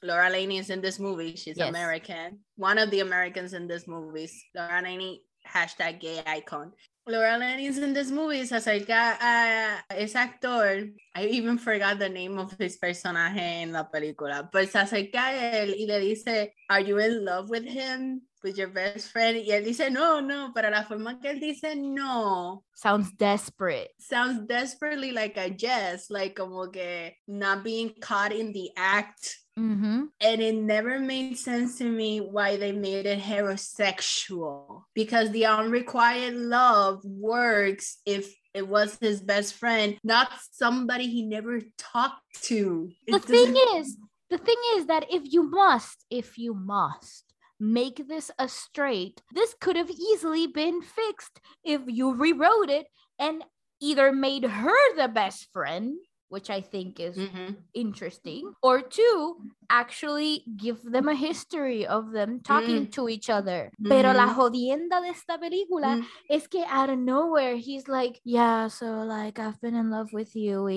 Laura 0.03 0.29
Linney 0.29 0.59
is 0.59 0.69
in 0.69 0.83
this 0.83 1.01
movie, 1.01 1.35
she's 1.35 1.57
Yes. 1.57 1.71
American, 1.71 2.41
one 2.57 2.77
of 2.77 2.91
the 2.91 3.01
Americans 3.01 3.55
in 3.55 3.67
this 3.67 3.89
movie, 3.89 4.29
Laura 4.55 4.83
Linney, 4.83 5.23
hashtag 5.49 5.99
gay 5.99 6.23
icon. 6.27 6.73
Laura 7.07 7.39
Linney 7.39 7.65
is 7.65 7.79
in 7.79 7.95
this 7.95 8.11
movie, 8.11 8.45
se 8.45 8.57
acerca 8.57 9.17
a 9.19 9.83
ese 9.89 10.15
actor, 10.15 10.91
I 11.15 11.25
even 11.29 11.57
forgot 11.57 11.99
the 11.99 12.11
name 12.11 12.39
of 12.39 12.53
his 12.59 12.77
personaje 12.77 13.63
en 13.63 13.73
la 13.73 13.85
película, 13.85 14.51
pero 14.53 14.67
se 14.67 14.79
acerca 14.79 15.29
a 15.29 15.63
él 15.63 15.75
y 15.75 15.87
le 15.87 16.01
dice, 16.01 16.53
are 16.69 16.83
you 16.83 16.99
in 16.99 17.25
love 17.25 17.49
with 17.49 17.65
him, 17.65 18.21
with 18.43 18.57
your 18.59 18.69
best 18.69 19.11
friend? 19.11 19.37
Y 19.37 19.51
él 19.53 19.65
dice, 19.65 19.91
no, 19.91 20.21
no, 20.21 20.53
pero 20.55 20.71
la 20.71 20.83
forma 20.85 21.19
que 21.21 21.31
él 21.31 21.41
dice 21.41 21.75
no, 21.77 22.65
Sounds 22.75 23.13
desperate. 23.17 23.91
sounds 23.99 24.47
desperately 24.47 25.13
like 25.13 25.37
a 25.37 25.51
jest, 25.51 26.11
like 26.11 26.35
como 26.37 26.69
que 26.69 27.13
not 27.29 27.63
being 27.63 27.93
caught 28.01 28.33
in 28.33 28.53
the 28.53 28.71
act. 28.77 29.39
Mm-hmm. 29.59 30.05
And 30.21 30.41
it 30.41 30.55
never 30.55 30.99
made 30.99 31.37
sense 31.37 31.77
to 31.79 31.85
me 31.85 32.21
why 32.21 32.57
they 32.57 32.73
made 32.73 33.05
it 33.05 33.21
heterosexual 33.21 34.85
because 34.95 35.31
the 35.31 35.47
unrequited 35.47 36.35
love 36.35 37.01
works 37.05 37.99
if 38.07 38.35
it 38.55 38.67
was 38.67 38.97
his 39.01 39.21
best 39.21 39.55
friend, 39.55 39.99
not 40.05 40.29
somebody 40.53 41.07
he 41.07 41.23
never 41.23 41.61
talked 41.79 42.43
to. 42.45 42.91
The 43.07 43.17
It 43.17 43.25
thing 43.25 43.55
doesn't- 43.55 43.77
is, 43.81 43.97
the 44.31 44.39
thing 44.39 44.57
is 44.77 44.87
that 44.87 45.07
if 45.11 45.23
you 45.33 45.43
must, 45.51 46.05
if 46.11 46.39
you 46.39 46.55
must 46.55 47.25
make 47.63 48.09
this 48.09 48.31
a 48.39 48.49
straight, 48.49 49.23
this 49.33 49.55
could 49.61 49.77
have 49.77 49.91
easily 49.91 50.49
been 50.49 50.83
fixed 50.83 51.41
if 51.65 51.81
you 51.87 52.13
rewrote 52.15 52.69
it 52.69 52.87
and 53.19 53.45
either 53.81 54.13
made 54.13 54.45
her 54.45 54.97
the 54.97 55.09
best 55.09 55.49
friend, 55.53 55.97
which 56.33 56.49
I 56.49 56.63
think 56.63 56.99
is 56.99 57.17
Mhm. 57.19 57.57
interesting, 57.75 58.53
or 58.63 58.81
two, 58.81 59.37
actually 59.71 60.45
give 60.57 60.83
them 60.83 61.09
a 61.09 61.15
history 61.15 61.87
of 61.87 62.13
them 62.13 62.41
talking 62.43 62.91
to 62.91 63.09
each 63.09 63.31
other. 63.31 63.71
Pero 63.89 64.13
la 64.13 64.27
Mhm. 64.27 64.35
jodienda 64.35 65.01
de 65.01 65.09
esta 65.09 65.39
película 65.39 65.97
Mm. 65.97 66.05
es 66.29 66.49
que 66.49 66.65
out 66.69 66.91
of 66.91 66.99
nowhere 66.99 67.57
he's 67.57 67.89
like, 67.89 68.21
yeah, 68.25 68.69
so 68.69 69.05
like 69.05 69.39
I've 69.39 69.59
been 69.63 69.75
in 69.75 69.91
love 69.91 70.13
with 70.13 70.35
you. 70.35 70.69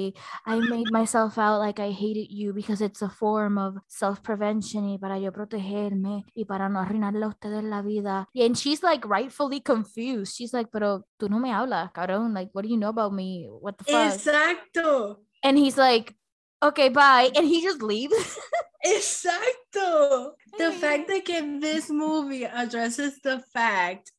I 0.46 0.62
made 0.62 0.90
myself 0.92 1.38
out 1.38 1.60
like 1.60 1.80
I 1.80 1.92
hated 1.92 2.28
you 2.32 2.54
because 2.54 2.82
it's 2.82 3.02
a 3.02 3.10
form 3.10 3.58
of 3.58 3.76
self-prevention 3.88 4.86
y 4.90 4.98
para 4.98 5.20
yo 5.20 5.32
protegerme 5.32 6.24
y 6.34 6.46
para 6.46 6.70
no 6.70 6.80
arruinarle 6.80 7.26
a 7.26 7.30
ustedes 7.30 7.64
la 7.64 7.82
vida. 7.82 8.28
And 8.36 8.56
she's 8.58 8.82
like 8.84 9.06
rightfully 9.06 9.60
confused. 9.62 10.34
She's 10.36 10.54
like, 10.54 10.70
pero 10.72 11.04
tú 11.20 11.30
no 11.30 11.40
me 11.40 11.52
hablas, 11.52 11.92
cabrón. 11.92 12.34
Like, 12.34 12.52
what 12.54 12.64
do 12.64 12.70
you 12.70 12.78
know 12.78 12.90
about 12.90 13.12
me? 13.14 13.48
What 13.50 13.78
the 13.78 13.84
fuck? 13.84 14.14
Exacto. 14.14 15.25
And 15.46 15.60
he's 15.60 15.78
like, 15.78 16.16
okay, 16.64 16.90
bye. 16.90 17.30
And 17.36 17.46
he 17.48 17.62
just 17.62 17.84
leaves. 17.84 18.38
Exacto. 18.86 20.32
The 20.58 20.72
fact 20.72 21.08
that 21.08 21.24
que 21.24 21.60
this 21.60 21.90
movie 21.90 22.46
addresses 22.46 23.20
the 23.22 23.44
fact 23.54 24.12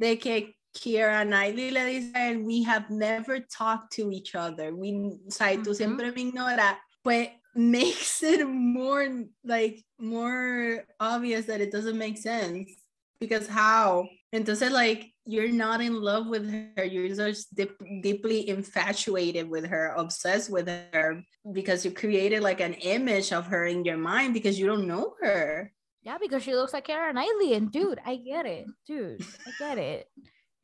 de 0.00 0.16
que 0.16 0.54
Keira 0.76 1.24
Knightley 1.24 1.70
le 1.70 1.84
dice 1.86 2.12
a 2.14 2.18
él, 2.18 2.44
we 2.44 2.64
have 2.64 2.90
never 2.90 3.38
talked 3.38 3.92
to 3.92 4.10
each 4.10 4.34
other. 4.34 4.74
We, 4.74 4.92
o 4.92 5.30
sea, 5.30 5.56
tú 5.56 5.72
siempre 5.72 6.10
me 6.10 6.32
ignoras. 6.32 6.76
Pues 7.04 7.28
makes 7.54 8.22
it 8.24 8.44
more 8.44 9.06
like 9.44 9.84
more 10.00 10.84
obvious 10.98 11.46
that 11.46 11.60
it 11.60 11.70
doesn't 11.70 11.98
make 11.98 12.18
sense. 12.18 12.72
Because 13.20 13.46
how? 13.46 14.08
Entonces, 14.32 14.70
like, 14.72 15.12
you're 15.26 15.52
not 15.52 15.80
in 15.82 15.94
love 16.00 16.26
with 16.26 16.48
her. 16.50 16.84
You're 16.84 17.14
just 17.14 17.54
deep, 17.54 17.76
deeply 18.02 18.48
infatuated 18.48 19.48
with 19.48 19.66
her, 19.66 19.94
obsessed 19.96 20.50
with 20.50 20.68
her, 20.68 21.22
because 21.52 21.84
you 21.84 21.90
created 21.92 22.42
like 22.42 22.60
an 22.60 22.74
image 22.74 23.32
of 23.32 23.46
her 23.48 23.66
in 23.66 23.84
your 23.84 23.98
mind 23.98 24.32
because 24.34 24.58
you 24.58 24.66
don't 24.66 24.86
know 24.88 25.14
her. 25.20 25.72
yeah, 26.02 26.18
because 26.18 26.42
she 26.42 26.54
looks 26.54 26.72
like 26.72 26.84
Karen 26.86 27.14
Knightley. 27.14 27.54
And 27.54 27.70
dude, 27.70 28.00
I 28.04 28.16
get 28.16 28.46
it. 28.46 28.66
Dude, 28.86 29.22
I 29.46 29.50
get 29.58 29.78
it. 29.78 30.08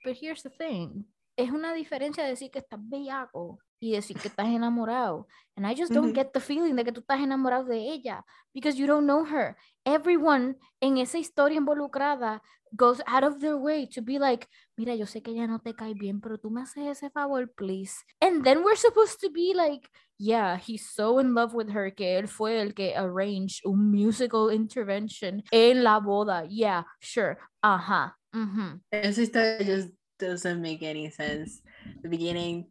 But 0.04 0.16
here's 0.16 0.42
the 0.42 0.50
thing. 0.50 1.04
es 1.36 1.50
una 1.50 1.72
diferencia 1.72 2.24
decir 2.24 2.50
que 2.50 2.58
estás 2.60 2.80
bellaco 2.82 3.58
y 3.80 3.92
decir 3.92 4.16
que 4.18 4.28
estás 4.28 4.48
enamorado. 4.48 5.26
And 5.56 5.64
I 5.64 5.74
just 5.74 5.92
don't 5.92 6.06
Ujú. 6.10 6.14
get 6.14 6.32
the 6.32 6.40
feeling 6.40 6.74
de 6.74 6.82
que 6.82 6.90
tú 6.92 7.00
estás 7.00 7.20
enamorado 7.20 7.64
de 7.68 7.78
ella 7.78 8.24
because 8.52 8.76
you 8.76 8.88
don't 8.88 9.06
know 9.06 9.24
her. 9.24 9.56
Everyone 9.88 10.56
en 10.82 10.98
esa 10.98 11.16
historia 11.16 11.56
involucrada 11.56 12.42
goes 12.76 13.00
out 13.06 13.24
of 13.24 13.40
their 13.40 13.56
way 13.56 13.86
to 13.86 14.02
be 14.02 14.18
like, 14.18 14.46
mira, 14.76 14.94
yo 14.94 15.06
sé 15.06 15.22
que 15.22 15.32
ella 15.32 15.46
no 15.46 15.60
te 15.60 15.72
cae 15.72 15.94
bien, 15.94 16.20
pero 16.20 16.36
tú 16.36 16.50
me 16.50 16.60
haces 16.60 17.02
ese 17.02 17.10
favor, 17.10 17.46
please. 17.56 18.04
And 18.20 18.44
then 18.44 18.62
we're 18.62 18.76
supposed 18.76 19.18
to 19.20 19.30
be 19.30 19.54
like, 19.54 19.88
yeah, 20.18 20.58
he's 20.58 20.86
so 20.90 21.18
in 21.18 21.32
love 21.32 21.54
with 21.54 21.70
her 21.70 21.90
que 21.90 22.18
él 22.18 22.28
fue 22.28 22.60
el 22.60 22.72
que 22.72 22.92
arranged 22.94 23.62
un 23.64 23.90
musical 23.90 24.50
intervention 24.50 25.42
en 25.50 25.82
la 25.82 26.00
boda. 26.00 26.46
Yeah, 26.46 26.82
sure. 27.00 27.38
Ajá. 27.64 28.12
mhm. 28.34 28.82
Esa 28.92 29.22
historia 29.22 29.64
just 29.64 29.88
doesn't 30.18 30.60
make 30.60 30.82
any 30.82 31.08
sense. 31.08 31.62
The 32.02 32.10
beginning 32.10 32.66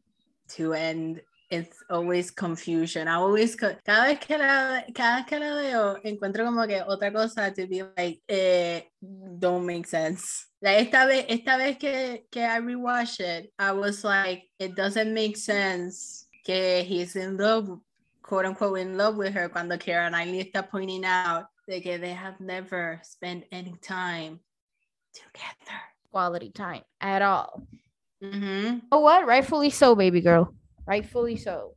to 0.56 0.73
end, 0.73 1.21
it's 1.49 1.83
always 1.89 2.31
confusion. 2.31 3.07
I 3.07 3.15
always, 3.15 3.55
cada 3.55 4.05
vez 4.05 4.19
que 4.19 4.38
la, 4.38 4.83
cada 4.93 5.17
vez 5.17 5.25
que 5.25 5.39
la 5.39 5.55
veo, 5.55 5.97
encuentro 6.03 6.45
como 6.45 6.67
que 6.67 6.81
otra 6.81 7.12
cosa 7.13 7.51
to 7.53 7.67
be 7.67 7.83
like, 7.97 8.21
eh, 8.27 8.81
don't 9.01 9.65
make 9.65 9.88
sense. 9.88 10.47
Like, 10.62 10.88
esta 10.88 11.05
vez, 11.05 11.25
esta 11.29 11.57
vez 11.57 11.77
que, 11.77 12.25
que 12.31 12.41
I 12.43 12.60
rewatched 12.60 13.19
it, 13.21 13.53
I 13.57 13.71
was 13.71 14.03
like, 14.03 14.43
it 14.60 14.75
doesn't 14.75 15.13
make 15.13 15.38
sense 15.38 16.27
que 16.43 16.83
he's 16.83 17.15
in 17.15 17.38
love, 17.38 17.79
quote 18.21 18.45
unquote, 18.45 18.79
in 18.79 18.97
love 18.97 19.15
with 19.15 19.33
her 19.33 19.49
cuando 19.49 19.77
Karen 19.77 20.12
Knightley 20.12 20.43
está 20.43 20.69
pointing 20.69 21.05
out 21.05 21.45
de 21.67 21.81
que 21.81 21.97
they 21.97 22.13
have 22.13 22.39
never 22.39 22.99
spent 23.03 23.45
any 23.51 23.75
time 23.81 24.39
together. 25.13 25.79
Quality 26.12 26.51
time 26.51 26.83
at 26.99 27.21
all. 27.21 27.63
hmm 28.21 28.79
Oh, 28.91 29.01
what? 29.01 29.25
Rightfully 29.27 29.69
so, 29.69 29.95
baby 29.95 30.21
girl. 30.21 30.53
Rightfully 30.88 31.36
so. 31.36 31.73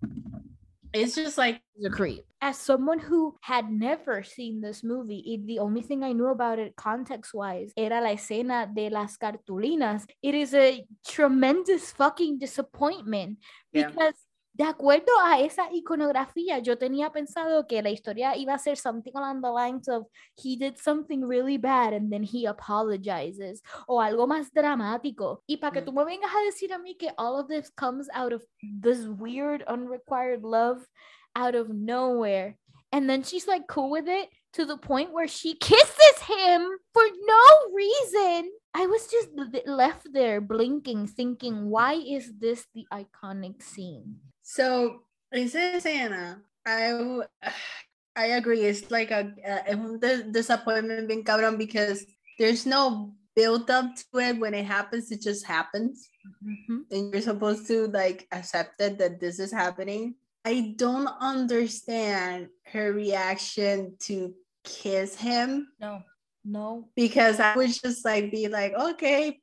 It's 0.92 1.14
just 1.14 1.38
like 1.38 1.60
He's 1.76 1.86
a 1.86 1.90
creep. 1.90 2.24
As 2.40 2.56
someone 2.56 2.98
who 2.98 3.36
had 3.42 3.70
never 3.70 4.22
seen 4.22 4.60
this 4.60 4.82
movie, 4.82 5.18
it, 5.26 5.46
the 5.46 5.58
only 5.58 5.82
thing 5.82 6.02
I 6.02 6.12
knew 6.12 6.28
about 6.28 6.58
it 6.58 6.74
context 6.74 7.32
wise 7.34 7.72
era 7.76 8.00
la 8.00 8.10
escena 8.10 8.66
de 8.74 8.88
las 8.90 9.16
cartulinas. 9.16 10.06
It 10.22 10.34
is 10.34 10.54
a 10.54 10.84
tremendous 11.06 11.92
fucking 11.92 12.38
disappointment 12.38 13.38
Yeah. 13.72 13.88
because 13.88 14.14
de 14.60 14.66
acuerdo 14.66 15.10
a 15.24 15.40
esa 15.40 15.72
iconografía, 15.72 16.58
yo 16.58 16.76
tenía 16.76 17.10
pensado 17.10 17.66
que 17.66 17.80
la 17.80 17.88
historia 17.88 18.36
iba 18.36 18.52
a 18.52 18.58
ser 18.58 18.76
something 18.76 19.12
along 19.14 19.40
the 19.40 19.48
lines 19.50 19.88
of 19.88 20.06
he 20.36 20.54
did 20.54 20.76
something 20.76 21.22
really 21.26 21.56
bad 21.56 21.94
and 21.94 22.10
then 22.12 22.22
he 22.22 22.46
apologizes 22.46 23.62
o 23.88 24.02
algo 24.02 24.26
más 24.26 24.52
dramático. 24.52 25.42
Y 25.46 25.56
para 25.56 25.72
que 25.72 25.80
Mm. 25.80 25.84
tú 25.86 25.92
me 25.94 26.04
vengas 26.04 26.30
a 26.34 26.44
decir 26.44 26.74
a 26.74 26.78
mí 26.78 26.94
que 26.94 27.08
all 27.16 27.38
of 27.40 27.48
this 27.48 27.70
comes 27.70 28.10
out 28.12 28.34
of 28.34 28.44
this 28.60 29.06
weird 29.08 29.62
unrequired 29.66 30.42
love 30.42 30.84
out 31.34 31.54
of 31.54 31.70
nowhere. 31.70 32.58
And 32.92 33.08
then 33.08 33.22
she's 33.22 33.46
like 33.48 33.66
cool 33.66 33.88
with 33.88 34.08
it 34.08 34.28
to 34.52 34.66
the 34.66 34.76
point 34.76 35.10
where 35.12 35.28
she 35.28 35.54
kisses 35.54 36.18
him 36.26 36.68
for 36.92 37.04
no 37.24 37.72
reason. 37.72 38.50
I 38.74 38.86
was 38.86 39.06
just 39.10 39.30
left 39.66 40.12
there 40.12 40.42
blinking, 40.42 41.06
thinking, 41.06 41.70
why 41.70 41.94
is 41.94 42.30
this 42.38 42.66
the 42.74 42.84
iconic 42.92 43.62
scene? 43.62 44.20
So. 44.54 45.04
Esa 45.32 45.78
escena, 45.78 46.42
I 48.16 48.26
agree. 48.34 48.62
It's 48.66 48.90
like 48.90 49.12
a, 49.12 49.30
a 49.46 49.70
es 50.02 50.22
disappointment 50.32 51.06
being 51.06 51.22
cabrón 51.22 51.56
because 51.56 52.04
there's 52.36 52.66
no 52.66 53.14
build 53.36 53.70
up 53.70 53.94
to 53.94 54.18
it. 54.18 54.40
When 54.42 54.54
it 54.54 54.66
happens, 54.66 55.12
it 55.12 55.22
just 55.22 55.46
happens, 55.46 56.08
Mhm. 56.42 56.82
and 56.90 57.12
you're 57.14 57.22
supposed 57.22 57.66
to 57.68 57.86
like 57.94 58.26
accept 58.32 58.80
it 58.82 58.98
that 58.98 59.20
this 59.20 59.38
is 59.38 59.52
happening. 59.52 60.16
I 60.44 60.74
don't 60.76 61.06
understand 61.20 62.48
her 62.74 62.92
reaction 62.92 63.94
to 64.10 64.34
kiss 64.64 65.14
him 65.14 65.68
No, 65.78 66.02
no. 66.44 66.88
because 66.96 67.38
I 67.38 67.54
would 67.54 67.70
just 67.70 68.04
like 68.04 68.32
be 68.32 68.48
like, 68.48 68.74
okay, 68.74 69.38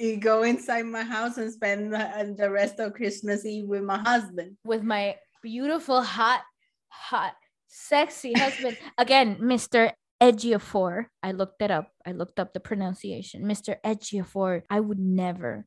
you 0.00 0.16
go 0.16 0.42
inside 0.42 0.86
my 0.86 1.02
house 1.02 1.36
and 1.36 1.52
spend 1.52 1.92
the, 1.92 2.34
the 2.36 2.50
rest 2.50 2.78
of 2.80 2.94
Christmas 2.94 3.44
Eve 3.44 3.68
with 3.68 3.82
my 3.82 3.98
husband. 3.98 4.56
With 4.64 4.82
my 4.82 5.16
beautiful, 5.42 6.02
hot, 6.02 6.42
hot, 6.88 7.34
sexy 7.68 8.32
husband. 8.32 8.76
Again, 8.98 9.36
Mr. 9.40 9.92
Ejiofor. 10.22 11.06
I 11.22 11.32
looked 11.32 11.62
it 11.62 11.70
up. 11.70 11.90
I 12.06 12.12
looked 12.12 12.40
up 12.40 12.52
the 12.52 12.60
pronunciation. 12.60 13.44
Mr. 13.44 13.76
Ejiofor. 13.84 14.62
I 14.70 14.80
would 14.80 14.98
never, 14.98 15.66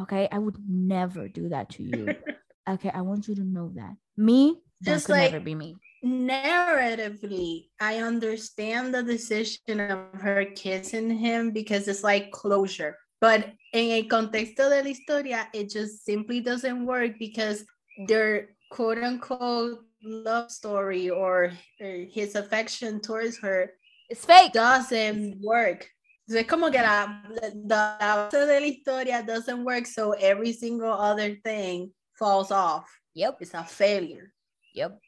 okay? 0.00 0.28
I 0.30 0.38
would 0.38 0.56
never 0.68 1.28
do 1.28 1.48
that 1.50 1.70
to 1.70 1.82
you. 1.82 2.14
Okay, 2.70 2.90
I 2.94 3.00
want 3.00 3.26
you 3.26 3.34
to 3.34 3.42
know 3.42 3.72
that. 3.74 3.96
Me, 4.16 4.62
that 4.82 4.92
Just 4.92 5.06
could 5.06 5.16
never 5.16 5.38
like- 5.38 5.44
be 5.44 5.56
me. 5.56 5.74
Narratively, 6.04 7.70
I 7.80 7.96
understand 7.98 8.94
the 8.94 9.02
decision 9.02 9.80
of 9.80 10.20
her 10.20 10.44
kissing 10.44 11.10
him 11.10 11.50
because 11.50 11.88
it's 11.88 12.04
like 12.04 12.30
closure. 12.30 12.96
But 13.22 13.54
in 13.72 13.92
a 13.92 14.02
contexto 14.02 14.68
de 14.68 14.82
la 14.82 14.88
historia, 14.88 15.46
it 15.54 15.70
just 15.70 16.04
simply 16.04 16.40
doesn't 16.40 16.84
work 16.84 17.20
because 17.20 17.64
their 18.08 18.48
quote 18.68 18.98
unquote 18.98 19.78
love 20.02 20.50
story 20.50 21.08
or, 21.08 21.52
or 21.80 22.06
his 22.10 22.34
affection 22.34 23.00
towards 23.00 23.38
her 23.38 23.70
It's 24.10 24.24
fake. 24.24 24.52
doesn't 24.52 25.38
work. 25.40 25.88
So 26.28 26.36
es 26.36 26.46
como 26.48 26.68
que 26.72 26.82
la, 26.82 27.22
la, 27.30 27.96
la 28.00 28.28
base 28.28 28.44
de 28.44 28.58
la 28.58 28.66
historia 28.66 29.22
doesn't 29.22 29.62
work, 29.64 29.86
so 29.86 30.12
every 30.18 30.52
single 30.52 30.92
other 30.92 31.36
thing 31.44 31.92
falls 32.18 32.50
off. 32.50 32.90
Yep. 33.14 33.38
It's 33.40 33.54
a 33.54 33.62
failure. 33.62 34.32
Yep. 34.74 34.98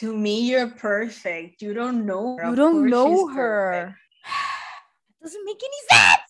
To 0.00 0.16
me, 0.16 0.48
you're 0.48 0.70
perfect. 0.70 1.60
You 1.60 1.74
don't 1.74 2.06
know 2.06 2.38
her. 2.38 2.48
You 2.48 2.56
don't 2.56 2.88
know 2.88 3.28
her. 3.28 3.94
doesn't 5.22 5.44
make 5.44 5.60
any 5.62 5.98
sense. 6.00 6.27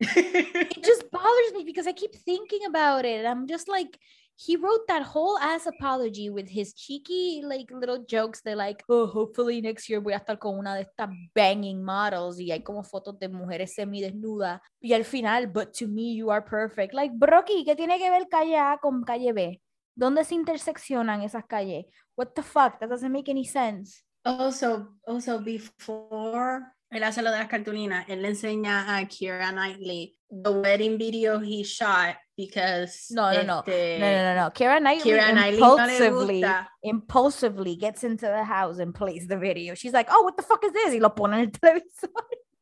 It 0.00 0.84
just 0.84 1.10
bothers 1.10 1.52
me 1.54 1.64
because 1.64 1.86
I 1.86 1.92
keep 1.92 2.14
thinking 2.14 2.64
about 2.66 3.04
it. 3.04 3.26
I'm 3.26 3.46
just 3.46 3.68
like, 3.68 3.98
he 4.36 4.56
wrote 4.56 4.86
that 4.86 5.02
whole 5.02 5.36
ass 5.38 5.66
apology 5.66 6.30
with 6.30 6.48
his 6.48 6.72
cheeky, 6.72 7.42
like 7.44 7.70
little 7.72 8.04
jokes. 8.04 8.40
They're 8.40 8.54
like, 8.54 8.84
oh, 8.88 9.06
hopefully 9.06 9.60
next 9.60 9.88
year 9.88 10.00
voy 10.00 10.12
a 10.12 10.20
estar 10.20 10.38
con 10.38 10.58
una 10.58 10.76
de 10.76 10.84
estas 10.84 11.10
banging 11.34 11.82
models. 11.82 12.38
Y 12.38 12.52
hay 12.52 12.62
como 12.62 12.84
fotos 12.84 13.18
de 13.18 13.28
mujeres 13.28 13.74
semidesnudas. 13.74 14.60
Y 14.80 14.92
al 14.92 15.04
final, 15.04 15.48
but 15.48 15.72
to 15.74 15.88
me, 15.88 16.14
you 16.14 16.30
are 16.30 16.42
perfect. 16.42 16.94
Like, 16.94 17.12
Brocky, 17.16 17.64
¿qué 17.64 17.74
tiene 17.74 17.98
que 17.98 18.10
ver 18.10 18.28
calle 18.28 18.56
A 18.56 18.78
con 18.80 19.02
calle 19.02 19.32
B? 19.32 19.60
¿Dónde 19.96 20.24
se 20.24 20.36
interseccionan 20.36 21.22
esas 21.22 21.44
calles? 21.46 21.86
What 22.16 22.34
the 22.36 22.42
fuck? 22.42 22.78
That 22.78 22.88
doesn't 22.90 23.10
make 23.10 23.28
any 23.28 23.44
sense. 23.44 24.04
also, 24.24 24.88
also 25.06 25.38
before 25.38 26.74
él 26.90 27.02
hace 27.04 27.22
lo 27.22 27.30
de 27.30 27.38
las 27.38 27.48
cartulinas, 27.48 28.06
él 28.08 28.22
le 28.22 28.28
enseña 28.28 28.96
a 28.96 29.04
Keira 29.06 29.50
Knightley 29.52 30.14
the 30.30 30.50
wedding 30.50 30.98
video 30.98 31.38
he 31.40 31.62
shot 31.62 32.16
because 32.36 33.06
No, 33.10 33.32
no, 33.32 33.42
no. 33.42 33.58
este, 33.66 33.98
No, 33.98 34.06
no, 34.12 34.34
no, 34.34 34.42
no. 34.44 34.50
Keira 34.50 34.78
Knightley 34.80 35.12
Keira 35.12 35.32
Knightley 35.32 35.58
impulsively, 35.58 36.40
gusta. 36.42 36.68
impulsively 36.82 37.76
gets 37.76 38.04
into 38.04 38.26
the 38.26 38.44
house 38.44 38.78
and 38.78 38.94
plays 38.94 39.26
the 39.26 39.36
video. 39.38 39.74
She's 39.74 39.92
like, 39.94 40.08
oh, 40.10 40.22
what 40.22 40.36
the 40.36 40.42
fuck 40.42 40.62
is 40.64 40.72
this? 40.72 40.92
Y 40.94 40.98
lo 41.00 41.10
pone 41.10 41.34
en 41.34 41.40
el 41.40 41.46
televisor. 41.50 42.10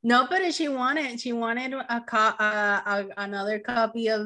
No, 0.05 0.29
but 0.31 0.55
she 0.55 0.69
wanted 0.69 1.19
she 1.21 1.33
wanted 1.33 1.73
a, 1.75 2.01
co- 2.01 2.17
uh, 2.39 2.81
a 2.87 3.05
another 3.17 3.59
copy 3.59 4.09
of 4.09 4.23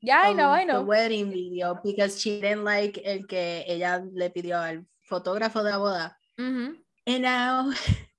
Yeah, 0.00 0.22
I 0.24 0.32
know, 0.32 0.50
I 0.50 0.62
know 0.62 0.78
the 0.78 0.84
wedding 0.84 1.30
video 1.30 1.76
because 1.82 2.20
she 2.20 2.40
didn't 2.40 2.62
like 2.62 3.00
el 3.04 3.24
que 3.28 3.64
ella 3.66 4.00
le 4.14 4.30
pidió 4.30 4.60
al 4.62 4.84
fotógrafo 5.10 5.64
de 5.64 5.70
la 5.70 5.78
boda. 5.78 6.12
Mhm. 6.38 6.76
And 7.08 7.22
now, 7.22 7.72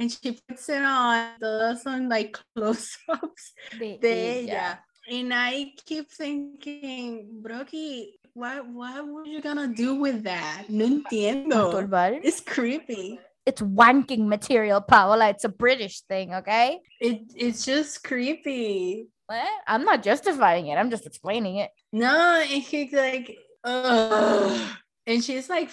and 0.00 0.10
she 0.10 0.32
puts 0.48 0.68
it 0.68 0.82
on, 0.82 1.38
todos 1.38 1.82
son 1.82 2.08
like 2.08 2.38
close-ups 2.56 3.52
De, 3.78 3.98
de 3.98 4.48
ella. 4.48 4.80
And 5.10 5.32
I 5.34 5.72
keep 5.84 6.10
thinking, 6.10 7.42
Brocky, 7.42 8.18
what 8.32 8.66
what 8.68 9.06
were 9.06 9.26
you 9.26 9.40
gonna 9.40 9.68
do 9.68 9.96
with 9.96 10.24
that? 10.24 10.64
No 10.68 10.86
entiendo. 10.86 12.24
It's 12.24 12.40
creepy. 12.40 13.18
It's 13.44 13.60
wanking 13.60 14.26
material, 14.26 14.80
Paola. 14.80 15.28
It's 15.30 15.44
a 15.44 15.48
British 15.48 16.02
thing, 16.02 16.34
okay? 16.34 16.80
It 17.00 17.22
it's 17.34 17.64
just 17.64 18.04
creepy. 18.04 19.08
What? 19.26 19.48
I'm 19.66 19.84
not 19.84 20.02
justifying 20.02 20.68
it. 20.68 20.76
I'm 20.76 20.90
just 20.90 21.06
explaining 21.06 21.56
it. 21.56 21.70
No, 21.92 22.40
and 22.40 22.62
he's 22.62 22.92
like, 22.92 23.36
ugh. 23.64 24.76
And 25.06 25.24
she's 25.24 25.48
like, 25.48 25.70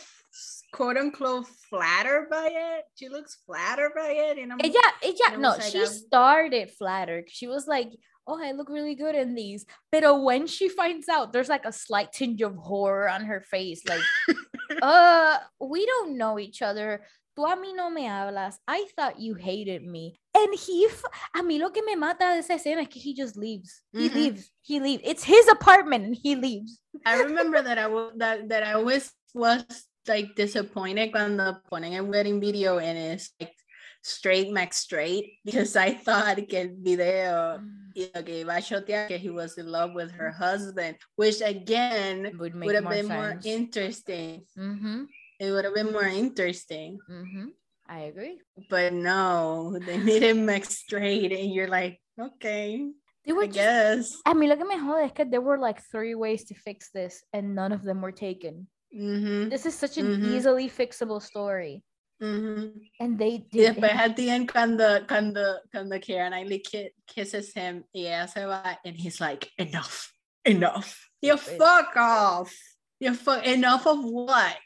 quote 0.74 0.98
unquote, 0.98 1.48
flattered 1.70 2.30
by 2.30 2.50
it. 2.52 2.84
She 2.96 3.10
looks 3.10 3.38
flattered 3.46 3.92
by 3.96 4.10
it. 4.10 4.38
And 4.38 4.54
I'm 4.54 4.60
ella, 4.62 4.74
it 5.02 5.40
no, 5.40 5.50
like 5.52 5.62
she 5.64 5.82
a- 5.82 5.88
started 5.88 6.72
flattered. 6.72 7.26
She 7.30 7.48
was 7.48 7.68
like, 7.68 7.90
oh, 8.28 8.40
I 8.44 8.52
look 8.52 8.70
really 8.70 8.96
good 8.96 9.16
in 9.16 9.36
these. 9.36 9.66
But 9.92 10.04
when 10.24 10.48
she 10.48 10.70
finds 10.70 11.08
out, 11.10 11.32
there's 11.34 11.50
like 11.50 11.66
a 11.66 11.72
slight 11.72 12.12
tinge 12.12 12.42
of 12.42 12.56
horror 12.56 13.10
on 13.10 13.26
her 13.26 13.42
face. 13.42 13.84
Like, 13.88 14.02
uh, 14.82 15.38
we 15.62 15.86
don't 15.86 16.18
know 16.18 16.38
each 16.40 16.62
other. 16.62 17.02
tú 17.38 17.46
a 17.46 17.56
mí 17.56 17.76
no 17.76 17.90
me 17.90 18.04
hablas. 18.06 18.56
I 18.68 18.88
thought 18.96 19.20
you 19.20 19.36
hated 19.36 19.84
me. 19.84 20.20
And 20.36 20.54
he, 20.56 20.88
a 21.36 21.42
mí 21.44 21.60
lo 21.60 21.70
que 21.70 21.86
me 21.86 21.96
mata 21.96 22.34
de 22.34 22.40
esa 22.40 22.54
escena 22.56 22.82
es 22.82 22.88
que 22.90 23.00
he 23.02 23.14
just 23.14 23.38
leaves. 23.38 23.84
He 23.94 24.10
Mhm. 24.10 24.16
leaves. 24.16 24.52
He 24.62 24.80
leaves. 24.80 25.04
It's 25.06 25.24
his 25.24 25.48
apartment 25.48 26.06
and 26.06 26.16
he 26.16 26.36
leaves. 26.36 26.80
I 27.06 27.22
remember 27.22 27.62
that 27.62 27.78
I 27.78 27.84
w- 27.84 28.12
that 28.18 28.50
that 28.50 28.64
I 28.64 28.74
always 28.74 29.12
was 29.36 29.64
like 30.08 30.36
disappointed 30.36 31.12
cuando 31.12 31.62
ponen 31.72 31.94
el 31.94 32.06
wedding 32.06 32.40
video 32.40 32.80
and 32.80 32.98
it's 32.98 33.32
like 33.40 33.54
straight 34.02 34.52
Max 34.52 34.78
straight 34.78 35.34
because 35.44 35.76
I 35.76 35.94
thought 35.94 36.38
que 36.48 36.60
el 36.60 36.70
video 36.80 37.60
y 37.96 38.10
lo 38.14 38.24
que 38.24 38.44
iba 38.46 38.56
a 38.58 38.62
shotear 38.62 39.08
que 39.08 39.18
he 39.18 39.30
was 39.30 39.58
in 39.58 39.68
love 39.68 39.94
with 39.94 40.12
her 40.12 40.32
husband, 40.32 40.98
which 41.16 41.42
again 41.42 42.32
Would 42.40 42.56
make 42.56 42.68
would 42.68 42.76
have 42.76 42.84
more 42.84 42.94
been 42.94 43.08
more 43.08 43.40
interesting. 43.44 44.44
mm-hmm. 44.58 45.04
It 45.40 45.52
would 45.52 45.66
have 45.66 45.76
been 45.76 45.92
more 45.92 46.08
interesting. 46.08 47.00
Mm-hmm. 47.10 47.48
I 47.90 48.00
agree. 48.00 48.40
But 48.70 48.94
no, 48.94 49.78
they 49.86 49.98
made 49.98 50.24
him 50.24 50.46
Max 50.46 50.78
straight, 50.78 51.32
and 51.32 51.54
you're 51.54 51.70
like, 51.70 52.02
okay, 52.20 52.90
They 53.26 53.34
were 53.34 53.44
I 53.44 53.48
just 53.48 53.56
guess. 53.56 54.22
A 54.26 54.34
mí 54.34 54.48
lo 54.48 54.56
que 54.56 54.66
me 54.66 54.78
jode 54.78 55.06
es 55.06 55.12
que 55.12 55.26
there 55.26 55.42
were 55.42 55.58
like 55.58 55.82
three 55.92 56.16
ways 56.16 56.46
to 56.46 56.56
fix 56.56 56.90
this 56.92 57.24
and 57.34 57.54
none 57.56 57.74
of 57.74 57.84
them 57.84 58.02
were 58.02 58.14
taken. 58.14 58.68
Mm-hmm. 58.96 59.50
This 59.50 59.66
is 59.66 59.76
such 59.76 59.98
an 59.98 60.08
Mhm. 60.08 60.36
easily 60.36 60.70
fixable 60.70 61.22
story. 61.22 61.84
Mm-hmm. 62.22 62.80
And 63.00 63.20
they 63.20 63.46
did 63.52 63.80
but 63.80 63.92
at 63.92 64.16
the 64.16 64.30
end 64.30 64.50
cuando, 64.52 65.06
cuando, 65.06 65.58
cuando 65.72 66.00
Keira 66.00 66.30
Knightley 66.32 66.60
ki- 66.60 66.90
kisses 67.06 67.54
him 67.54 67.84
y 67.94 68.06
ella 68.08 68.28
se 68.28 68.44
va 68.46 68.78
and 68.84 68.96
he's 68.98 69.22
like, 69.22 69.52
enough, 69.60 70.12
enough. 70.44 70.98
You 71.22 71.38
fuck 71.38 71.96
off. 71.96 72.54
You 73.00 73.14
fuck, 73.14 73.46
enough 73.46 73.86
of 73.86 74.04
what? 74.04 74.58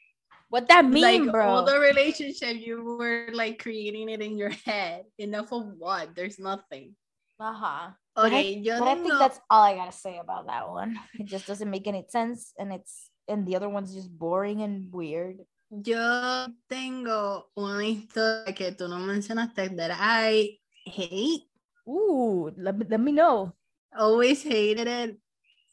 what 0.49 0.67
that 0.69 0.85
mean, 0.85 1.03
like 1.25 1.31
bro. 1.31 1.47
all 1.47 1.63
the 1.65 1.79
relationship 1.79 2.55
you 2.57 2.83
were 2.97 3.27
like 3.33 3.59
creating 3.59 4.09
it 4.09 4.21
in 4.21 4.37
your 4.37 4.51
head. 4.65 5.03
Enough 5.17 5.51
of 5.51 5.75
what? 5.77 6.15
There's 6.15 6.39
nothing. 6.39 6.95
uh-huh. 7.39 7.91
But 8.15 8.31
I- 8.31 8.61
But 8.63 8.87
I 8.87 8.95
think 8.95 9.19
that's 9.19 9.39
all 9.49 9.63
I 9.63 9.75
gotta 9.75 9.91
say 9.91 10.19
about 10.19 10.47
that 10.47 10.69
one. 10.69 10.97
It 11.19 11.25
just 11.27 11.47
doesn't 11.47 11.69
make 11.69 11.87
any 11.87 12.05
sense 12.07 12.53
and 12.57 12.71
it's 12.71 13.10
and 13.27 13.45
the 13.47 13.55
other 13.55 13.69
one's 13.69 13.93
just 13.93 14.09
boring 14.09 14.61
and 14.61 14.91
weird. 14.93 15.37
Yo 15.69 16.47
tengo 16.69 17.45
una 17.57 17.83
historia 17.85 18.53
que 18.53 18.71
tú 18.73 18.89
no 18.89 18.97
mencionaste 18.99 19.75
that 19.77 19.91
I 19.97 20.57
hate. 20.85 21.43
Ooh, 21.87 22.51
let 22.57 22.77
me, 22.77 22.85
let 22.89 22.99
me 22.99 23.11
know. 23.13 23.53
Always 23.97 24.43
hated 24.43 24.87
it. 24.87 25.17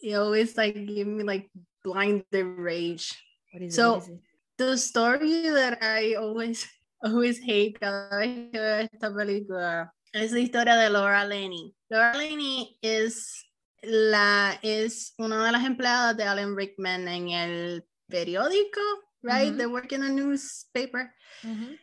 It 0.01 0.15
always 0.15 0.57
like 0.57 0.75
give 0.75 1.07
me 1.07 1.25
like 1.25 1.51
blinded 1.85 2.25
rage. 2.59 3.13
What 3.53 3.63
is 3.65 3.75
So- 3.75 3.97
it? 3.97 4.03
Is? 4.03 4.11
The 4.59 4.77
story 4.77 5.49
that 5.51 5.79
I 5.83 6.15
always 6.15 6.67
always 7.03 7.39
hate 7.39 7.79
cada 7.81 8.09
vez 8.19 8.51
que 8.51 8.59
veo 8.61 8.89
esta 8.91 9.11
película 9.15 9.93
es 10.13 10.33
la 10.33 10.41
historia 10.41 10.75
de 10.77 10.91
Laura 10.91 11.25
Linney. 11.25 11.73
Laura 11.89 12.19
Linney 12.19 12.77
es 12.83 13.45
la 13.83 14.59
es 14.63 15.15
una 15.19 15.45
de 15.45 15.53
las 15.53 15.65
empleadas 15.65 16.17
de 16.17 16.25
Alan 16.25 16.57
Rickman 16.57 17.09
en 17.09 17.29
el 17.31 17.85
periódico, 18.09 18.81
right? 19.23 19.53
Mhm. 19.53 19.59
They 19.59 19.67
work 19.67 19.93
in 19.93 20.03
a 20.03 20.09
newspaper. 20.09 21.15
Mhm. 21.43 21.79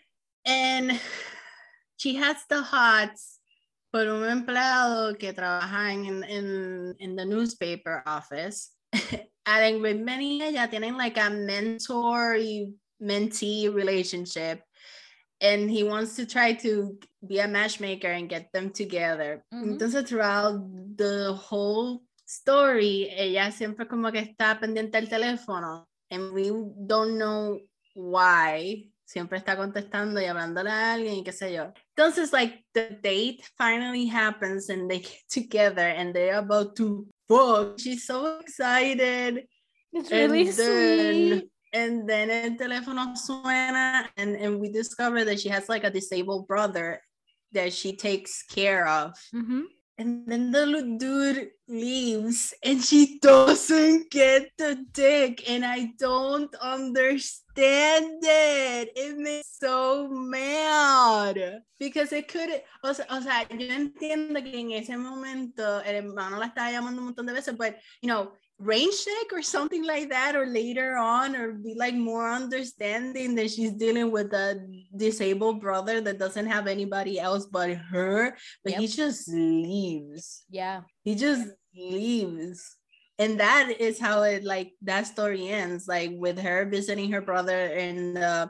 And 0.46 1.00
she 1.98 2.16
has 2.16 2.46
the 2.48 2.62
hots 2.62 3.40
por 3.92 4.08
un 4.08 4.30
empleado 4.30 5.18
que 5.18 5.34
trabaja 5.34 5.94
en, 5.94 6.24
en, 6.24 6.96
in 7.00 7.16
the 7.16 7.26
newspaper 7.26 8.04
office. 8.06 8.72
Alan 9.46 9.82
Rickman 9.82 10.22
y 10.22 10.44
ella 10.44 10.70
tienen 10.70 10.98
like 10.98 11.20
a 11.20 11.30
mentor 11.30 12.38
y 12.38 12.76
mentee 13.00 13.70
relationship. 13.70 14.62
And 15.42 15.70
he 15.70 15.84
wants 15.84 16.16
to 16.16 16.26
try 16.26 16.54
to 16.54 16.98
be 17.26 17.40
a 17.40 17.48
matchmaker 17.48 18.08
and 18.08 18.30
get 18.30 18.52
them 18.54 18.70
together. 18.72 19.44
Ujú. 19.54 19.78
Entonces, 19.78 20.08
throughout 20.08 20.62
the 20.96 21.34
whole 21.34 22.04
story, 22.26 23.10
ella 23.12 23.52
siempre 23.52 23.86
como 23.88 24.12
que 24.12 24.20
está 24.22 24.60
pendiente 24.60 24.94
del 24.98 25.10
teléfono. 25.10 25.86
And 26.10 26.32
we 26.34 26.50
don't 26.88 27.18
know 27.18 27.60
why. 27.96 28.92
Siempre 29.08 29.38
está 29.38 29.56
contestando 29.56 30.20
y 30.20 30.26
hablándole 30.26 30.70
a 30.72 30.94
alguien 30.94 31.16
y 31.16 31.24
qué 31.24 31.32
sé 31.32 31.54
yo. 31.54 31.72
Entonces, 31.96 32.32
like, 32.34 32.64
the 32.74 32.98
date 33.04 33.44
finally 33.58 34.08
happens 34.08 34.70
and 34.70 34.90
they 34.90 35.00
get 35.00 35.22
together 35.30 35.88
and 35.88 36.14
they're 36.14 36.38
about 36.40 36.76
to 36.78 37.06
fuck. 37.28 37.78
She's 37.80 38.06
so 38.06 38.40
excited. 38.40 39.46
It's 39.94 40.12
And 40.12 40.32
really 40.32 40.50
then- 40.50 41.40
sweet. 41.42 41.52
And 41.76 42.08
then 42.08 42.32
el 42.32 42.56
teléfono 42.56 43.18
suena 43.18 44.08
and, 44.16 44.38
and 44.38 44.62
we 44.62 44.70
discover 44.70 45.26
that 45.26 45.42
she 45.42 45.50
has 45.50 45.68
like 45.68 45.84
a 45.84 45.92
disabled 45.92 46.48
brother 46.48 47.02
that 47.52 47.74
she 47.74 47.98
takes 47.98 48.44
care 48.44 48.88
of. 48.88 49.12
Mhm. 49.34 49.64
And 49.98 50.28
then 50.28 50.52
the 50.52 50.98
dude 51.00 51.52
leaves 51.68 52.54
and 52.64 52.84
she 52.84 53.18
doesn't 53.20 54.12
get 54.12 54.52
the 54.58 54.76
dick. 54.92 55.50
And 55.50 55.64
I 55.66 55.94
don't 55.98 56.54
understand 56.56 58.20
it. 58.24 58.92
It 58.96 59.18
makes 59.18 59.58
so 59.58 60.08
mad. 60.10 61.62
Because 61.80 62.12
it 62.12 62.28
could, 62.28 62.62
o 62.84 62.92
sea, 62.92 63.06
o 63.10 63.22
sea, 63.22 63.48
yo 63.50 63.74
entiendo 63.74 64.44
que 64.44 64.60
en 64.60 64.72
ese 64.72 64.98
momento 64.98 65.82
el 65.82 65.96
hermano 65.96 66.40
la 66.40 66.48
estaba 66.48 66.72
llamando 66.72 67.00
un 67.00 67.08
montón 67.08 67.26
de 67.26 67.34
veces, 67.34 67.56
but, 67.58 67.76
you 68.02 68.10
know, 68.10 68.34
rain 68.60 68.90
check 68.92 69.34
or 69.34 69.42
something 69.42 69.84
like 69.86 70.10
that, 70.10 70.36
or 70.36 70.46
later 70.46 70.96
on, 70.98 71.36
or 71.36 71.54
be 71.54 71.76
like 71.78 71.94
more 71.94 72.30
understanding 72.32 73.36
that 73.36 73.52
she's 73.52 73.74
dealing 73.74 74.12
with 74.12 74.34
a 74.34 74.60
disabled 74.96 75.60
brother 75.62 76.00
that 76.02 76.20
doesn't 76.20 76.48
have 76.48 76.68
anybody 76.68 77.20
else 77.20 77.46
but 77.46 77.76
her 77.76 78.36
but 78.64 78.74
he 78.74 78.88
just 78.88 79.28
leaves 79.28 80.44
Yeah. 80.50 80.82
he 81.04 81.16
just 81.16 81.50
leaves 81.76 82.78
and 83.20 83.40
that 83.40 83.74
is 83.80 84.00
how 84.00 84.24
it 84.24 84.44
like 84.44 84.72
that 84.84 85.08
story 85.08 85.50
ends 85.50 85.88
like 85.88 86.12
with 86.14 86.40
her 86.40 86.66
visiting 86.66 87.12
her 87.12 87.22
brother 87.22 87.68
in 87.76 88.16
uh, 88.18 88.48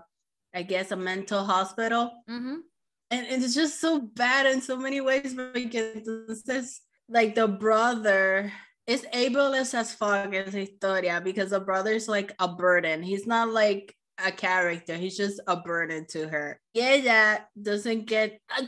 i 0.53 0.61
guess 0.61 0.91
a 0.91 0.95
mental 0.95 1.43
hospital 1.43 2.11
Mhm. 2.29 2.61
and, 3.09 3.27
and 3.27 3.43
it's 3.43 3.55
just 3.55 3.81
so 3.81 3.99
bad 3.99 4.45
in 4.45 4.61
so 4.61 4.77
many 4.77 5.01
ways 5.01 5.33
because 5.53 5.95
entonces, 5.95 6.79
like 7.09 7.33
the 7.33 7.47
brother 7.47 8.51
is 8.87 9.05
ableist 9.13 9.73
as 9.73 9.93
fuck 9.93 10.31
the 10.31 10.43
historia 10.43 11.21
because 11.23 11.49
the 11.49 11.59
brother's 11.59 12.07
like 12.07 12.33
a 12.39 12.47
burden. 12.47 13.01
He's 13.01 13.25
not 13.25 13.49
like 13.49 13.95
a 14.23 14.31
character. 14.31 14.95
He's 14.95 15.17
just 15.17 15.41
a 15.47 15.57
burden 15.57 16.05
to 16.09 16.27
her. 16.27 16.59
Yeah, 16.73 17.01
ella 17.03 17.47
doesn't 17.61 18.05
get 18.05 18.39
a, 18.57 18.63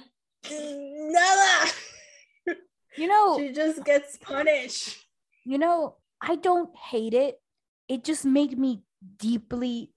nada. 0.52 1.72
You 2.98 3.08
know, 3.08 3.38
she 3.40 3.52
just 3.52 3.84
gets 3.86 4.18
punished. 4.18 4.98
you 5.46 5.58
know, 5.58 5.98
I 6.22 6.36
don't 6.36 6.76
hate 6.76 7.14
it. 7.14 7.40
It 7.88 8.04
just 8.04 8.26
made 8.26 8.58
me 8.58 8.82
deeply, 9.18 9.92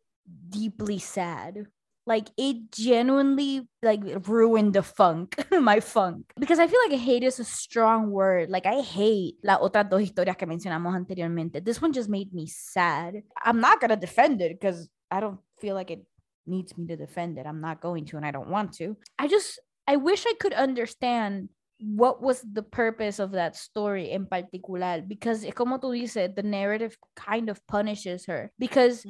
deeply 0.51 0.99
sad. 0.99 1.67
Like 2.07 2.31
it 2.37 2.73
genuinely 2.73 3.69
like 3.83 4.01
ruined 4.27 4.75
the 4.75 4.83
funk, 4.83 5.37
my 5.53 5.81
funk. 5.81 6.33
Because 6.39 6.59
I 6.59 6.67
feel 6.67 6.81
like 6.89 6.99
hate 6.99 7.23
is 7.23 7.39
a 7.39 7.45
strong 7.45 8.11
word. 8.11 8.51
Like 8.51 8.67
I 8.67 8.81
hate 8.81 9.37
la 9.43 9.59
otras 9.59 9.89
dos 9.89 10.03
historias 10.03 10.37
que 10.37 10.47
mencionamos 10.47 10.95
anteriormente. 10.95 11.65
This 11.65 11.81
one 11.81 11.93
just 11.93 12.09
made 12.09 12.33
me 12.33 12.47
sad. 12.47 13.23
I'm 13.45 13.61
not 13.61 13.81
gonna 13.81 13.97
defend 13.97 14.41
it 14.41 14.59
because 14.59 14.89
I 15.11 15.21
don't 15.21 15.39
feel 15.61 15.75
like 15.75 15.91
it 15.91 16.05
needs 16.47 16.77
me 16.77 16.87
to 16.87 16.97
defend 16.97 17.39
it. 17.39 17.47
I'm 17.47 17.61
not 17.61 17.81
going 17.81 18.07
to, 18.07 18.17
and 18.17 18.27
I 18.27 18.31
don't 18.31 18.49
want 18.51 18.73
to. 18.75 18.97
I 19.19 19.29
just 19.29 19.61
I 19.87 19.97
wish 19.97 20.25
I 20.27 20.35
could 20.41 20.53
understand 20.53 21.49
what 21.81 22.21
was 22.23 22.43
the 22.43 22.63
purpose 22.63 23.19
of 23.19 23.33
that 23.33 23.57
story 23.57 24.11
in 24.11 24.27
particular? 24.27 25.03
Because 25.07 25.45
es 25.45 25.55
como 25.55 25.79
tú 25.79 25.93
dices 25.93 26.35
the 26.35 26.43
narrative 26.43 26.97
kind 27.17 27.49
of 27.49 27.59
punishes 27.67 28.27
her. 28.27 28.53
Because 28.59 29.05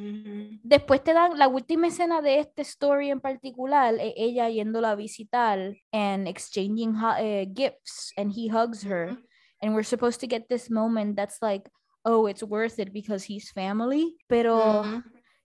después 0.63 1.03
te 1.03 1.13
dan 1.13 1.37
la 1.39 1.49
última 1.49 1.89
escena 1.89 2.23
de 2.23 2.39
este 2.39 2.61
story 2.65 3.11
en 3.11 3.21
particular 3.21 3.95
e- 3.99 4.15
ella 4.17 4.49
yéndola 4.51 4.93
a 4.93 4.97
visitar 4.97 5.75
and 5.93 6.29
exchanging 6.29 6.95
eh, 7.19 7.47
gifts 7.53 8.13
and 8.17 8.33
he 8.33 8.49
hugs 8.49 8.83
her. 8.85 9.17
And 9.63 9.75
we're 9.75 9.83
supposed 9.83 10.21
to 10.21 10.27
get 10.27 10.49
this 10.49 10.71
moment 10.71 11.17
that's 11.17 11.43
like 11.43 11.69
oh 12.05 12.27
it's 12.27 12.43
worth 12.43 12.79
it 12.79 12.93
because 12.93 13.25
he's 13.25 13.51
family. 13.51 14.15
Pero 14.29 14.85
Mhm. 14.85 15.03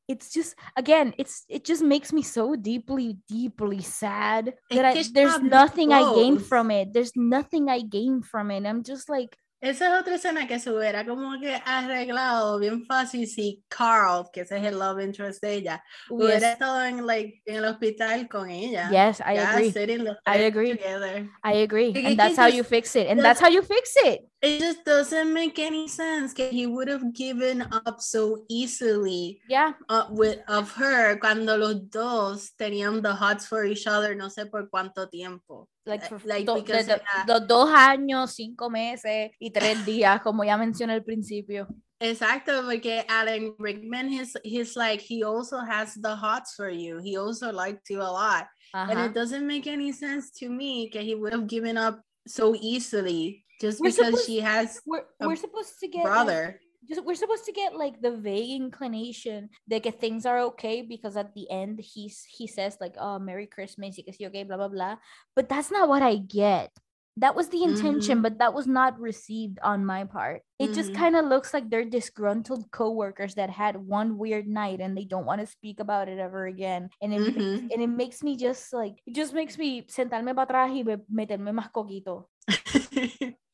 It's 0.08 0.32
just 0.32 0.56
again 0.78 1.14
it's 1.18 1.46
it 1.50 1.66
just 1.66 1.82
makes 1.82 2.14
me 2.14 2.22
so 2.22 2.56
deeply 2.56 3.18
deeply 3.28 3.82
sad 3.82 4.54
that 4.74 4.86
I, 4.86 5.04
there's 5.14 5.40
nothing 5.42 5.92
i 5.92 6.14
gain 6.14 6.38
from 6.40 6.70
it. 6.72 6.94
There's 6.94 7.16
nothing 7.16 7.70
i 7.70 7.82
gain 7.82 8.22
from 8.22 8.52
it. 8.52 8.66
I'm 8.66 8.84
just 8.84 9.10
like 9.10 9.38
Esa 9.66 9.96
es 9.96 10.00
otra 10.02 10.14
escena 10.14 10.46
que 10.48 10.60
se 10.60 10.70
hubiera 10.72 11.04
como 11.04 11.40
que 11.40 11.60
arreglado 11.66 12.60
bien 12.60 12.86
fácil 12.86 13.26
si 13.28 13.64
Carl, 13.68 14.30
que 14.32 14.42
ese 14.42 14.58
es 14.58 14.64
el 14.64 14.78
love 14.78 15.02
interest 15.02 15.42
de 15.42 15.54
ella, 15.56 15.84
hubiera 16.08 16.36
Yes. 16.40 16.44
estado 16.52 16.84
en, 16.86 17.04
like, 17.04 17.42
en 17.48 17.56
el 17.56 17.66
hospital 17.66 18.30
con 18.30 18.48
ella. 18.48 18.90
Yes, 18.92 19.20
I 19.22 19.40
agree. 19.40 19.72
sitting 19.72 20.06
I 20.28 20.44
agree. 20.46 20.78
together. 20.78 21.28
I 21.44 21.64
agree. 21.64 21.88
And 21.96 22.10
it 22.14 22.16
that's 22.18 22.38
how 22.38 22.46
just 22.46 22.58
you 22.58 22.64
fix 22.64 22.96
it. 22.96 23.08
And 23.08 23.20
that's 23.24 23.40
how 23.42 23.50
you 23.50 23.64
fix 23.64 23.96
it. 24.06 24.30
It 24.44 24.60
just 24.60 24.86
doesn't 24.86 25.34
make 25.34 25.58
any 25.58 25.88
sense 25.88 26.36
that 26.36 26.52
he 26.52 26.68
would 26.68 26.88
have 26.88 27.12
given 27.14 27.64
up 27.64 28.00
so 28.02 28.46
easily 28.48 29.42
Yeah. 29.50 29.74
uh, 29.90 30.06
with 30.12 30.42
of 30.48 30.72
her 30.78 31.18
cuando 31.20 31.58
los 31.58 31.90
dos 31.90 32.52
tenían 32.56 33.02
the 33.02 33.16
hots 33.16 33.48
for 33.48 33.66
each 33.66 33.88
other 33.88 34.16
no 34.16 34.30
sé 34.30 34.46
por 34.46 34.70
cuánto 34.70 35.10
tiempo. 35.10 35.68
Like, 35.86 36.04
Eh, 36.04 36.08
for 36.10 36.20
like, 36.26 36.46
do- 36.46 36.62
de- 36.62 36.84
de- 36.84 37.02
los 37.28 37.48
dos 37.48 37.70
años, 37.70 38.32
cinco 38.34 38.70
meses 38.70 39.32
y 39.40 39.52
tres 39.52 39.86
días, 39.86 40.22
como 40.22 40.44
ya 40.44 40.58
mencioné 40.58 40.94
al 40.94 41.04
principio. 41.04 41.68
Exacto, 42.00 42.64
porque 42.66 43.06
Alan 43.08 43.54
Rickman, 43.60 44.10
he's, 44.10 44.36
he's 44.44 44.76
like, 44.76 45.00
he 45.02 45.24
also 45.24 45.60
has 45.60 45.94
the 46.02 46.16
hots 46.16 46.54
for 46.56 46.70
you. 46.70 47.00
He 47.04 47.18
also 47.18 47.52
liked 47.52 47.90
you 47.90 48.02
a 48.02 48.12
lot. 48.12 48.48
And 48.74 49.00
it 49.00 49.14
doesn't 49.14 49.46
make 49.48 49.68
any 49.68 49.94
sense 49.94 50.32
to 50.40 50.50
me 50.50 50.90
that 50.94 51.04
he 51.04 51.16
would 51.16 51.32
have 51.32 51.48
given 51.48 51.78
up 51.78 52.02
so 52.28 52.54
easily 52.60 53.46
just 53.62 53.80
We're 53.80 53.92
because 53.92 54.08
supposed- 54.08 54.26
she 54.26 54.40
has 54.42 54.82
We're, 54.86 55.06
a 55.22 55.28
we're 55.28 55.38
supposed 55.38 55.80
to 55.80 55.88
get 55.88 56.04
brother. 56.04 56.60
We're 57.04 57.16
supposed 57.16 57.46
to 57.46 57.52
get 57.52 57.76
like 57.76 58.02
the 58.02 58.12
vague 58.12 58.52
inclination 58.62 59.50
that 59.68 59.84
que 59.84 59.92
things 59.92 60.26
are 60.26 60.40
okay 60.40 60.82
because 60.82 61.16
at 61.18 61.34
the 61.34 61.50
end 61.50 61.80
he's 61.80 62.26
he 62.30 62.48
says 62.48 62.78
like 62.80 62.96
oh 63.00 63.20
merry 63.20 63.48
christmas 63.48 63.96
y 63.98 64.04
que 64.04 64.14
sí 64.14 64.26
okay 64.28 64.44
blah 64.44 64.58
blah 64.58 64.68
blah 64.70 64.96
but 65.36 65.50
that's 65.50 65.72
not 65.72 65.88
what 65.90 66.02
i 66.04 66.16
get 66.18 66.72
that 67.18 67.34
was 67.36 67.48
the 67.48 67.64
intention 67.64 68.22
but 68.22 68.40
that 68.40 68.54
was 68.54 68.68
not 68.68 69.00
received 69.00 69.58
on 69.64 69.86
my 69.86 70.04
part 70.04 70.44
it 70.60 70.74
just 70.76 70.92
Mhm. 70.92 71.00
kind 71.00 71.16
of 71.16 71.26
looks 71.26 71.54
like 71.54 71.70
they're 71.70 71.88
disgruntled 71.88 72.70
coworkers 72.72 73.36
that 73.36 73.50
had 73.50 73.78
one 73.88 74.18
weird 74.20 74.48
night 74.48 74.82
and 74.84 74.98
they 74.98 75.06
don't 75.08 75.26
want 75.26 75.40
to 75.40 75.48
speak 75.48 75.80
about 75.80 76.10
it 76.12 76.20
ever 76.20 76.46
again 76.46 76.90
and 77.02 77.14
it 77.16 77.20
makes, 77.24 77.40
Mhm. 77.40 77.72
and 77.72 77.82
it 77.82 77.88
makes 77.88 78.20
me 78.22 78.36
just 78.36 78.74
like 78.76 79.00
it 79.08 79.16
just 79.16 79.32
makes 79.34 79.58
me 79.58 79.84
sentarme 79.88 80.36
para 80.36 80.44
atrás 80.46 80.72
y 80.76 80.84
meterme 81.08 81.52
más 81.56 81.72
coquito 81.72 82.28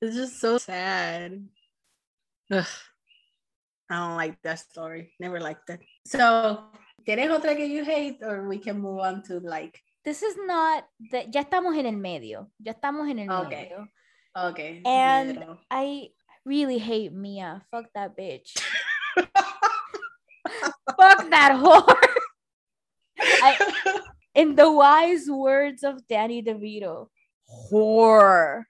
it's 0.02 0.16
just 0.18 0.40
so 0.42 0.58
sad. 0.58 1.48
Ugh. 2.52 2.91
I 3.92 4.08
don't 4.08 4.16
like 4.16 4.38
that 4.44 4.60
story. 4.60 5.14
Never 5.20 5.42
liked 5.42 5.70
it. 5.70 5.82
So, 6.08 6.72
¿tienes 7.06 7.30
otra 7.30 7.56
que 7.58 7.66
you 7.68 7.84
hate 7.84 8.20
or 8.24 8.48
we 8.48 8.58
can 8.58 8.80
move 8.80 9.00
on 9.00 9.22
to 9.24 9.40
like, 9.40 9.78
this 10.06 10.24
is 10.24 10.36
not 10.38 10.86
that 11.12 11.32
ya 11.34 11.44
estamos 11.44 11.78
en 11.78 11.86
el 11.86 11.98
medio 11.98 12.50
ya 12.60 12.74
estamos 12.74 13.10
en 13.10 13.20
el 13.20 13.30
Okay. 13.30 13.70
medio 13.70 13.88
okay. 14.36 14.82
And- 14.86 15.38
middle. 15.40 15.60
I 15.70 16.10
really 16.46 16.78
hate 16.80 17.14
Mia. 17.14 17.62
Fuck 17.70 17.86
that 17.94 18.18
bitch. 18.18 18.58
Fuck 19.16 19.30
that 21.30 21.60
whore. 21.62 22.08
I, 23.20 24.02
in 24.34 24.56
the 24.56 24.72
wise 24.72 25.30
words 25.30 25.84
of 25.84 26.08
Danny 26.08 26.42
DeVito, 26.42 27.08
whore. 27.72 28.64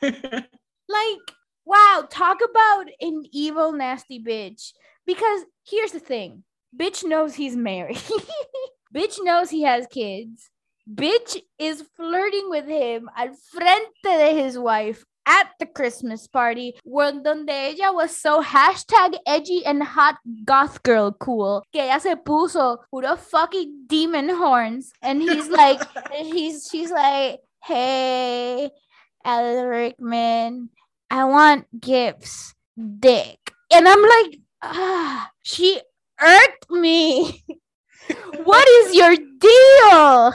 Like, 0.88 1.34
wow, 1.66 2.06
talk 2.08 2.38
about 2.48 2.86
an 3.00 3.24
evil, 3.32 3.72
nasty 3.72 4.22
bitch. 4.22 4.72
Because 5.04 5.42
here's 5.66 5.92
the 5.92 6.00
thing. 6.00 6.44
Bitch 6.74 7.04
knows 7.04 7.34
he's 7.34 7.56
married, 7.56 8.00
bitch 8.94 9.18
knows 9.22 9.50
he 9.50 9.62
has 9.62 9.86
kids, 9.86 10.50
bitch 10.92 11.40
is 11.58 11.82
flirting 11.96 12.48
with 12.50 12.66
him 12.66 13.08
al 13.16 13.34
frente 13.50 13.88
de 14.02 14.42
his 14.42 14.58
wife 14.58 15.04
at 15.26 15.50
the 15.58 15.66
Christmas 15.66 16.26
party, 16.26 16.74
where 16.84 17.12
donde 17.12 17.50
ella 17.50 17.92
was 17.92 18.16
so 18.16 18.42
hashtag 18.42 19.16
edgy 19.26 19.64
and 19.66 19.82
hot 19.82 20.16
goth 20.44 20.82
girl 20.82 21.12
cool, 21.18 21.64
que 21.72 21.82
ella 21.82 22.00
se 22.00 22.14
puso 22.14 22.78
puro 22.90 23.16
fucking 23.16 23.86
demon 23.86 24.28
horns, 24.28 24.92
and 25.02 25.20
he's 25.20 25.48
like, 25.48 25.80
he's 26.12 26.68
she's 26.70 26.90
like, 26.90 27.40
hey, 27.64 28.70
Alan 29.24 29.66
Rickman, 29.66 30.70
I 31.10 31.24
want 31.24 31.80
gifts, 31.80 32.54
dick, 32.76 33.38
and 33.72 33.88
I'm 33.88 34.02
like, 34.02 34.38
ah, 34.62 35.30
she 35.42 35.80
irked 36.20 36.70
me. 36.70 37.44
what 38.44 38.68
is 38.68 38.94
your 38.94 39.14
deal? 39.16 40.34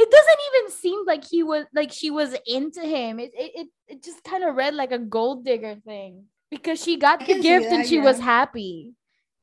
It 0.00 0.10
doesn't 0.10 0.40
even 0.54 0.70
seem 0.70 1.04
like 1.06 1.24
he 1.24 1.42
was 1.42 1.64
like 1.74 1.92
she 1.92 2.10
was 2.10 2.36
into 2.46 2.82
him. 2.82 3.18
It 3.18 3.32
it 3.34 3.52
it, 3.54 3.68
it 3.88 4.02
just 4.02 4.22
kind 4.22 4.44
of 4.44 4.54
read 4.54 4.74
like 4.74 4.92
a 4.92 4.98
gold 4.98 5.44
digger 5.44 5.76
thing 5.84 6.24
because 6.50 6.82
she 6.82 6.96
got 6.96 7.20
the 7.20 7.40
gift 7.40 7.66
and 7.66 7.80
that, 7.82 7.88
she 7.88 7.98
was 7.98 8.20
happy. 8.20 8.92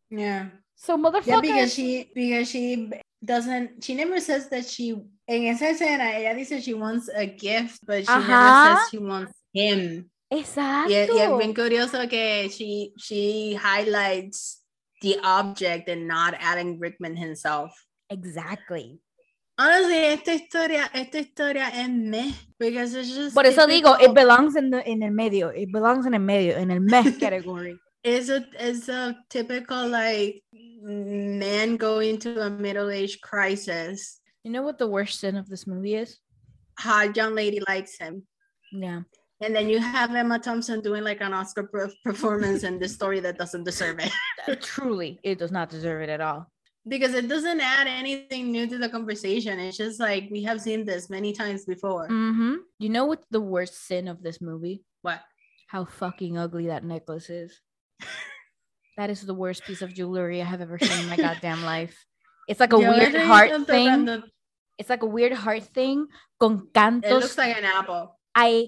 yeah. 0.09 0.47
So 0.75 0.97
motherfucker. 0.97 1.25
Yeah, 1.27 1.41
because 1.41 1.73
she 1.73 2.09
because 2.13 2.49
she 2.49 2.91
doesn't 3.23 3.83
she 3.83 3.95
never 3.95 4.19
says 4.19 4.49
that 4.49 4.65
she 4.65 4.95
en 5.27 5.47
esa 5.47 5.65
escena 5.73 6.13
ella 6.13 6.35
dice 6.35 6.63
she 6.63 6.73
wants 6.73 7.09
a 7.09 7.25
gift, 7.25 7.79
but 7.85 8.05
she 8.05 8.13
never 8.13 8.77
says 8.77 8.89
she 8.91 8.97
wants 8.97 9.33
him. 9.53 10.09
Exacto. 10.37 10.89
Y, 10.91 10.95
es- 10.95 11.09
y 11.09 11.19
es 11.19 11.37
bien 11.37 11.53
curioso 11.53 12.07
que 12.09 12.49
she 12.49 12.91
she 12.97 13.55
highlights 13.55 14.63
the 15.01 15.17
object 15.23 15.87
and 15.89 16.07
not 16.07 16.33
Alan 16.39 16.79
Rickman 16.79 17.15
himself. 17.15 17.71
Exactly. 18.09 18.99
Honestly, 19.57 19.95
esta 19.95 20.33
historia, 20.33 20.89
esta 20.93 21.19
historia 21.19 21.69
es 21.73 21.89
meh, 21.89 22.33
because 22.59 22.93
it's 22.93 23.09
just 23.15 23.33
Por 23.33 23.45
eso 23.45 23.65
digo, 23.67 23.95
it 24.01 24.13
belongs 24.13 24.55
in 24.57 24.69
the 24.69 24.83
in 24.89 25.01
el 25.01 25.11
medio. 25.11 25.47
It 25.49 25.71
belongs 25.71 26.05
in 26.05 26.13
el 26.13 26.19
medio, 26.19 26.57
in 26.57 26.71
el 26.71 26.81
meh 26.81 27.11
category. 27.19 27.77
it's 28.03 28.29
a 28.29 28.45
it's 28.59 28.89
a 28.89 29.15
typical 29.29 29.87
like 29.87 30.43
man 30.83 31.77
going 31.77 32.19
to 32.19 32.41
a 32.41 32.49
middle 32.49 32.89
age 32.91 33.19
crisis. 33.21 34.19
You 34.43 34.51
know 34.51 34.61
what 34.61 34.77
the 34.77 34.87
worst 34.87 35.19
sin 35.21 35.37
of 35.37 35.47
this 35.49 35.65
movie 35.65 35.95
is? 35.95 36.19
Hot 36.79 37.15
young 37.15 37.33
lady 37.33 37.61
likes 37.67 37.97
him. 37.97 38.27
Yeah. 38.73 39.01
And 39.41 39.53
then 39.55 39.67
you 39.69 39.79
have 39.79 40.15
Emma 40.15 40.39
Thompson 40.39 40.79
doing 40.81 41.03
like 41.03 41.21
an 41.21 41.33
Oscar 41.33 41.63
per- 41.63 41.91
performance 42.03 42.63
in 42.63 42.79
this 42.79 42.93
story 42.93 43.19
that 43.19 43.37
doesn't 43.37 43.63
deserve 43.65 43.99
it. 43.99 44.61
Truly, 44.61 45.19
it 45.23 45.37
does 45.39 45.51
not 45.51 45.69
deserve 45.69 46.01
it 46.01 46.09
at 46.09 46.21
all. 46.21 46.47
because 46.87 47.13
it 47.15 47.27
doesn't 47.27 47.59
add 47.59 47.87
anything 47.87 48.51
new 48.51 48.67
to 48.67 48.77
the 48.77 48.87
conversation. 48.87 49.59
It's 49.59 49.75
just 49.77 49.99
like 49.99 50.29
we 50.31 50.43
have 50.43 50.61
seen 50.61 50.85
this 50.85 51.09
many 51.09 51.33
times 51.33 51.65
before. 51.65 52.07
Mm-hmm. 52.07 52.55
You 52.79 52.89
know 52.89 53.05
what's 53.05 53.25
the 53.31 53.41
worst 53.41 53.87
sin 53.87 54.07
of 54.07 54.21
this 54.21 54.39
movie? 54.39 54.83
What? 55.01 55.19
How 55.67 55.83
fucking 55.85 56.37
ugly 56.37 56.67
that 56.67 56.83
necklace 56.85 57.29
is. 57.29 57.59
that 58.97 59.09
is 59.09 59.21
the 59.21 59.33
worst 59.33 59.65
piece 59.65 59.81
of 59.81 59.93
jewelry 59.93 60.41
I 60.41 60.45
have 60.45 60.61
ever 60.61 60.77
seen 60.79 60.99
in 60.99 61.09
my 61.09 61.17
goddamn 61.17 61.63
life. 61.73 62.05
It's 62.47 62.59
like 62.59 62.73
a 62.73 62.79
Yo 62.79 62.89
weird 62.89 63.15
heart 63.15 63.67
thing. 63.67 64.23
It's 64.77 64.89
like 64.89 65.03
a 65.03 65.07
weird 65.07 65.33
heart 65.33 65.63
thing 65.63 66.07
con 66.39 66.67
cantos. 66.73 67.05
It 67.05 67.13
looks 67.13 67.37
like 67.37 67.57
an 67.57 67.65
apple. 67.65 68.17
I 68.35 68.67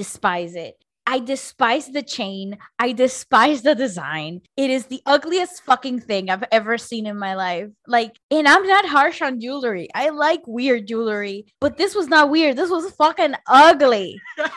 despise 0.00 0.54
it. 0.54 0.82
I 1.06 1.18
despise 1.18 1.88
the 1.88 2.02
chain. 2.02 2.56
I 2.78 2.92
despise 2.92 3.60
the 3.60 3.74
design. 3.74 4.40
It 4.56 4.70
is 4.70 4.86
the 4.86 5.02
ugliest 5.04 5.62
fucking 5.64 6.00
thing 6.00 6.30
I've 6.30 6.44
ever 6.50 6.78
seen 6.78 7.04
in 7.04 7.18
my 7.18 7.34
life. 7.34 7.68
Like, 7.86 8.16
and 8.30 8.48
I'm 8.48 8.66
not 8.66 8.86
harsh 8.86 9.20
on 9.20 9.40
jewelry. 9.40 9.88
I 9.94 10.08
like 10.08 10.40
weird 10.46 10.86
jewelry, 10.86 11.44
but 11.60 11.76
this 11.76 11.94
was 11.94 12.08
not 12.08 12.30
weird. 12.30 12.56
This 12.56 12.70
was 12.70 12.90
fucking 12.92 13.34
ugly. 13.46 14.18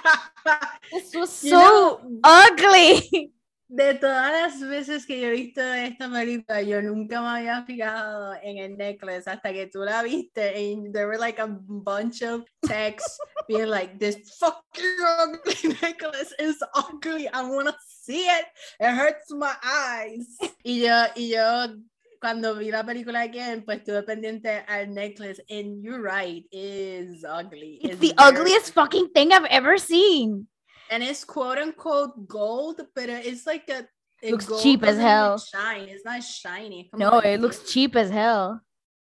This 0.92 1.16
was 1.16 1.44
You 1.44 1.50
so 1.52 1.60
know, 1.60 2.20
ugly. 2.24 3.32
de 3.76 3.96
todas 3.96 4.32
las 4.32 4.70
veces 4.70 5.08
que 5.08 5.20
yo 5.20 5.30
he 5.30 5.32
visto 5.32 5.62
esta 5.62 6.08
película, 6.08 6.62
yo 6.62 6.80
nunca 6.84 7.20
me 7.22 7.40
había 7.40 7.66
fijado 7.66 8.36
en 8.44 8.60
el 8.60 8.78
necklace 8.78 9.28
hasta 9.28 9.52
que 9.52 9.66
tú 9.66 9.80
la 9.80 10.04
viste. 10.04 10.54
And 10.56 10.94
there 10.94 11.08
were 11.08 11.18
like 11.18 11.42
a 11.42 11.48
bunch 11.48 12.22
of 12.22 12.44
texts 12.68 13.18
being 13.48 13.70
like, 13.70 13.98
this 13.98 14.38
fucking 14.38 14.98
ugly 15.20 15.76
necklace 15.82 16.36
is 16.38 16.64
ugly. 16.76 17.28
I 17.30 17.42
want 17.42 17.68
to 17.70 17.76
see 17.88 18.28
it. 18.28 18.46
It 18.80 18.94
hurts 18.94 19.32
my 19.32 19.56
eyes. 19.64 20.38
Y 20.64 20.82
yo, 20.82 21.06
y 21.16 21.30
yo, 21.30 21.76
cuando 22.22 22.56
vi 22.56 22.70
la 22.70 22.84
película 22.84 23.22
again, 23.22 23.64
pues 23.66 23.80
estuve 23.80 24.04
pendiente 24.04 24.64
al 24.68 24.94
necklace. 24.94 25.42
And 25.50 25.84
you're 25.84 26.00
right, 26.00 26.46
it 26.52 27.10
is 27.10 27.26
ugly. 27.28 27.80
It's 27.82 27.98
the 27.98 28.14
very 28.16 28.38
ugliest 28.38 28.74
fucking 28.76 29.10
thing 29.16 29.34
I've 29.34 29.50
ever 29.50 29.80
seen. 29.80 30.48
And 30.94 31.04
it's 31.04 31.24
quote 31.26 31.58
unquote 31.58 32.28
gold, 32.28 32.82
but 32.96 33.10
uh, 33.10 33.22
it's 33.24 33.46
like 33.48 33.70
a 33.70 33.88
it 34.22 34.32
Looks 34.32 34.48
cheap 34.64 34.84
as 34.84 34.98
hell. 34.98 35.38
Shine. 35.38 35.90
It's 35.90 36.06
not 36.06 36.24
shiny. 36.24 36.90
Como 36.92 37.04
No, 37.04 37.18
like- 37.18 37.26
it 37.26 37.42
looks 37.42 37.60
cheap 37.72 37.96
as 37.96 38.10
hell. 38.10 38.62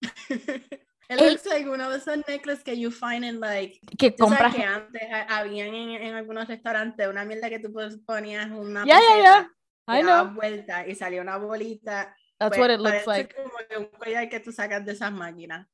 it 0.29 1.19
looks 1.19 1.45
like 1.45 1.67
one 1.67 1.81
of 1.81 1.91
those 1.91 2.07
necklaces 2.27 2.63
que 2.63 2.73
you 2.75 2.89
find 2.89 3.23
in 3.23 3.39
like. 3.39 3.79
Que 3.97 4.11
compras. 4.11 4.55
que 4.55 4.63
antes 4.63 5.01
habían 5.29 5.73
en, 5.75 5.89
en 6.01 6.15
algunos 6.15 6.47
restaurantes 6.47 7.07
una 7.07 7.25
mierda 7.25 7.49
que 7.49 7.59
tú 7.59 7.71
ponías 8.05 8.49
una. 8.51 8.85
Yeah, 8.85 8.99
yeah, 8.99 9.21
yeah. 9.21 9.47
I 9.87 10.01
know. 10.01 10.33
vuelta 10.33 10.87
y 10.87 10.95
salía 10.95 11.21
una 11.21 11.37
bolita. 11.37 12.15
That's 12.39 12.57
Pues, 12.57 12.59
what 12.59 12.71
it 12.71 12.79
looks 12.79 13.05
like. 13.05 13.35
Como 13.35 13.51
un 13.77 13.85
collar 13.99 14.27
que 14.29 14.39
tú 14.39 14.51
sacas 14.51 14.83
de 14.85 14.93
esas 14.93 15.11
máquinas. 15.11 15.67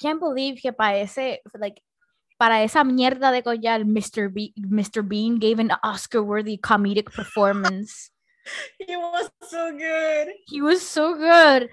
can't 0.00 0.20
believe 0.20 0.60
que 0.62 0.72
parece 0.72 1.42
like 1.58 1.82
para 2.38 2.62
esa 2.62 2.84
mierda 2.84 3.32
de 3.32 3.42
collar, 3.42 3.84
Mr. 3.84 4.32
Be 4.32 4.54
Mr. 4.56 5.06
Bean 5.06 5.38
gave 5.38 5.58
an 5.58 5.72
Oscar-worthy 5.82 6.58
comedic 6.58 7.12
performance. 7.12 8.10
he 8.78 8.96
was 8.96 9.30
so 9.42 9.72
good. 9.72 10.28
He 10.46 10.62
was 10.62 10.80
so 10.80 11.14
good. 11.14 11.68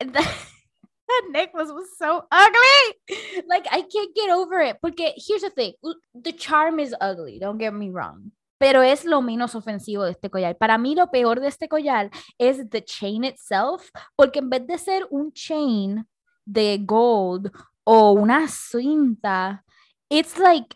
That, 0.00 0.12
that 1.08 1.22
necklace 1.30 1.70
was 1.70 1.88
so 1.98 2.24
ugly. 2.30 3.44
Like 3.48 3.66
I 3.70 3.82
can't 3.82 4.14
get 4.14 4.30
over 4.30 4.60
it. 4.60 4.78
Porque 4.80 5.12
here's 5.16 5.42
the 5.42 5.50
thing, 5.50 5.74
the 6.14 6.32
charm 6.32 6.80
is 6.80 6.94
ugly. 7.00 7.38
Don't 7.38 7.58
get 7.58 7.74
me 7.74 7.90
wrong. 7.90 8.32
Pero 8.60 8.82
es 8.82 9.04
lo 9.04 9.20
menos 9.20 9.54
ofensivo 9.54 10.04
de 10.04 10.12
este 10.12 10.30
collar. 10.30 10.56
Para 10.56 10.78
mí 10.78 10.96
lo 10.96 11.10
peor 11.12 11.38
de 11.40 11.46
este 11.46 11.68
collar 11.68 12.10
es 12.38 12.68
the 12.70 12.82
chain 12.82 13.22
itself, 13.22 13.90
porque 14.16 14.40
en 14.40 14.50
vez 14.50 14.66
de 14.66 14.78
ser 14.78 15.06
un 15.10 15.32
chain 15.32 16.04
de 16.44 16.78
gold 16.84 17.52
o 17.84 18.12
una 18.12 18.48
cinta, 18.48 19.64
it's 20.10 20.38
like 20.38 20.74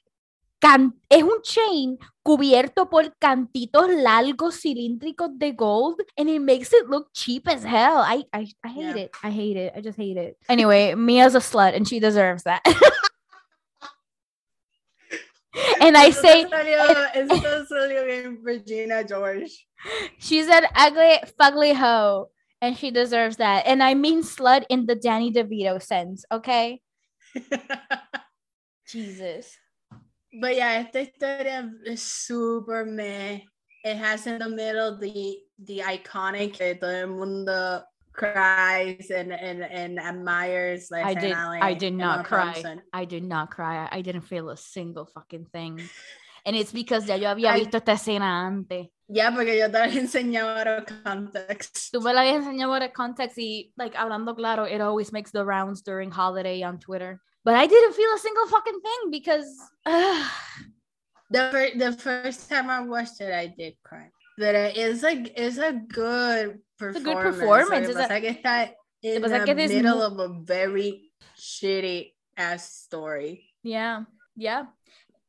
can- 0.61 0.95
es 1.11 1.23
un 1.23 1.43
chain 1.43 1.99
cubierto 2.25 2.89
por 2.89 3.15
cantitos 3.21 3.89
largos 3.91 4.61
cilíndricos 4.61 5.31
de 5.39 5.53
gold 5.53 6.01
and 6.17 6.29
it 6.29 6.41
makes 6.41 6.73
it 6.73 6.89
look 6.89 7.09
cheap 7.13 7.49
as 7.49 7.65
hell. 7.65 7.99
I 7.99 8.25
I, 8.33 8.47
I 8.65 8.69
hate 8.69 8.97
Yeah. 8.97 9.03
it. 9.05 9.11
I 9.25 9.31
hate 9.31 9.57
it. 9.57 9.73
I 9.77 9.81
just 9.81 9.99
hate 9.99 10.17
it. 10.17 10.37
Anyway, 10.49 10.95
Mia's 10.95 11.35
a 11.35 11.41
slut 11.41 11.75
and 11.75 11.87
she 11.89 11.99
deserves 11.99 12.45
that. 12.45 12.63
and 15.81 15.97
I 15.97 16.07
Eso 16.09 16.21
say 16.23 16.45
salió- 16.45 17.11
eso 17.15 17.65
salió 17.67 18.09
en 18.09 18.39
Regina 18.43 19.05
George. 19.05 19.67
she's 20.19 20.49
an 20.49 20.65
ugly, 20.77 21.19
fugly 21.39 21.75
hoe, 21.75 22.29
and 22.61 22.77
she 22.79 22.91
deserves 22.93 23.37
that. 23.39 23.67
And 23.67 23.83
I 23.83 23.95
mean 23.95 24.23
slut 24.23 24.65
in 24.71 24.87
the 24.87 24.95
Danny 24.95 25.33
DeVito 25.33 25.83
sense, 25.83 26.25
okay? 26.31 26.81
Jesus. 28.93 29.57
But 30.41 30.57
yeah, 30.57 30.81
esta 30.81 31.01
historia 31.01 31.71
es 31.87 32.03
super 32.03 32.85
meh. 32.85 33.41
It 33.85 33.97
has 33.97 34.27
in 34.27 34.39
the 34.39 34.49
middle 34.49 34.99
the 34.99 35.39
the 35.59 35.81
iconic 35.81 36.55
que 36.55 36.75
todo 36.75 36.91
el 36.91 37.09
mundo 37.09 37.83
cries 38.13 39.11
and 39.11 39.33
and, 39.33 39.63
and 39.63 39.99
admires 39.99 40.89
la 40.91 40.99
I 40.99 41.15
did 41.15 41.33
I 41.35 41.75
did 41.75 41.95
not 41.95 42.21
Emma 42.21 42.25
cry. 42.25 42.53
Thompson. 42.53 42.83
I 42.93 43.05
did 43.05 43.25
not 43.25 43.51
cry. 43.51 43.89
I 43.91 44.03
didn't 44.03 44.23
feel 44.23 44.51
a 44.51 44.57
single 44.57 45.07
fucking 45.07 45.47
thing. 45.53 45.81
And 46.45 46.57
it's 46.57 46.73
because 46.73 47.07
ya 47.07 47.17
yo 47.17 47.29
había 47.29 47.53
I- 47.55 47.61
visto 47.61 47.79
esta 47.79 47.93
escena 47.93 48.47
antes. 48.47 48.89
Ya, 49.09 49.31
porque 49.31 49.59
yo 49.59 49.67
te 49.71 49.79
la 49.79 49.87
enseñaba 49.89 50.57
ahora 50.59 50.85
context. 51.05 51.93
Tú 51.93 52.01
me 52.01 52.13
la 52.15 52.23
habías 52.23 52.37
enseñado 52.37 52.73
por 52.73 52.83
el 52.83 52.93
context 52.93 53.37
y, 53.39 53.73
like, 53.77 53.95
hablando 53.97 54.35
claro, 54.35 54.65
it 54.67 54.81
always 54.81 55.13
makes 55.13 55.31
the 55.33 55.45
rounds 55.45 55.83
during 55.83 56.11
holiday 56.11 56.63
on 56.63 56.79
Twitter. 56.79 57.21
But 57.45 57.55
I 57.55 57.67
didn't 57.67 57.95
feel 57.95 58.11
a 58.15 58.19
single 58.19 58.47
fucking 58.47 58.81
thing 58.81 59.11
because 59.11 59.47
ugh, 59.87 60.31
The 61.31 61.49
first, 61.51 61.79
the 61.79 61.93
first 61.93 62.51
time 62.51 62.69
I 62.69 62.81
watched 62.83 63.21
it, 63.21 63.33
I 63.33 63.47
did 63.47 63.75
cry. 63.83 64.11
But 64.37 64.55
uh, 64.55 64.71
it's 64.75 65.03
like 65.03 65.33
it's 65.35 65.57
a 65.57 65.73
good 65.73 66.61
performance. 66.79 66.97
a 66.97 67.01
performance. 67.01 67.05
good 67.05 67.17
performance. 67.41 67.89
It's 67.89 67.97
a- 67.97 68.03
pasa 68.03 68.21
que 68.21 68.31
está 68.37 68.71
in 69.03 69.23
pasa 69.23 69.39
the 69.41 69.45
que 69.47 69.55
this 69.55 69.73
middle 69.73 69.97
mo- 69.99 70.07
of 70.07 70.19
a 70.19 70.29
very 70.45 71.11
shitty 71.39 72.13
ass 72.37 72.69
story. 72.85 73.49
yeah, 73.63 74.05
yeah. 74.37 74.67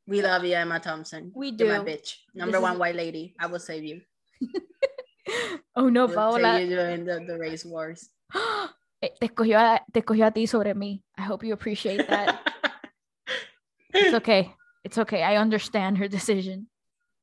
We 0.06 0.22
love 0.22 0.44
you, 0.44 0.56
Emma 0.56 0.80
Thompson. 0.82 1.32
We 1.34 1.52
You're 1.56 1.80
my 1.80 1.86
bitch. 1.86 2.20
Number 2.36 2.52
This 2.52 2.60
is- 2.60 2.64
one 2.68 2.78
white 2.80 2.96
lady. 2.96 3.34
I 3.40 3.48
will 3.48 3.60
save 3.64 3.84
you. 3.84 4.02
Oh 5.76 5.88
no, 5.90 6.08
Paola. 6.08 6.60
you 6.60 6.68
during 6.68 7.06
the, 7.06 7.24
the 7.26 7.40
race 7.40 7.64
wars. 7.66 8.10
Eh, 9.04 9.12
Te 9.20 9.26
escogió, 9.26 9.60
a, 9.60 9.84
te 9.92 10.00
escogió 10.00 10.26
a 10.26 10.32
ti 10.32 10.48
sobre 10.48 10.74
mí. 10.74 11.04
I 11.18 11.24
hope 11.24 11.46
you 11.46 11.54
appreciate 11.54 12.08
that. 12.08 12.40
It's 13.94 14.14
okay. 14.16 14.56
It's 14.84 14.98
okay. 14.98 15.22
I 15.22 15.38
understand 15.38 15.98
her 15.98 16.08
decision. 16.08 16.68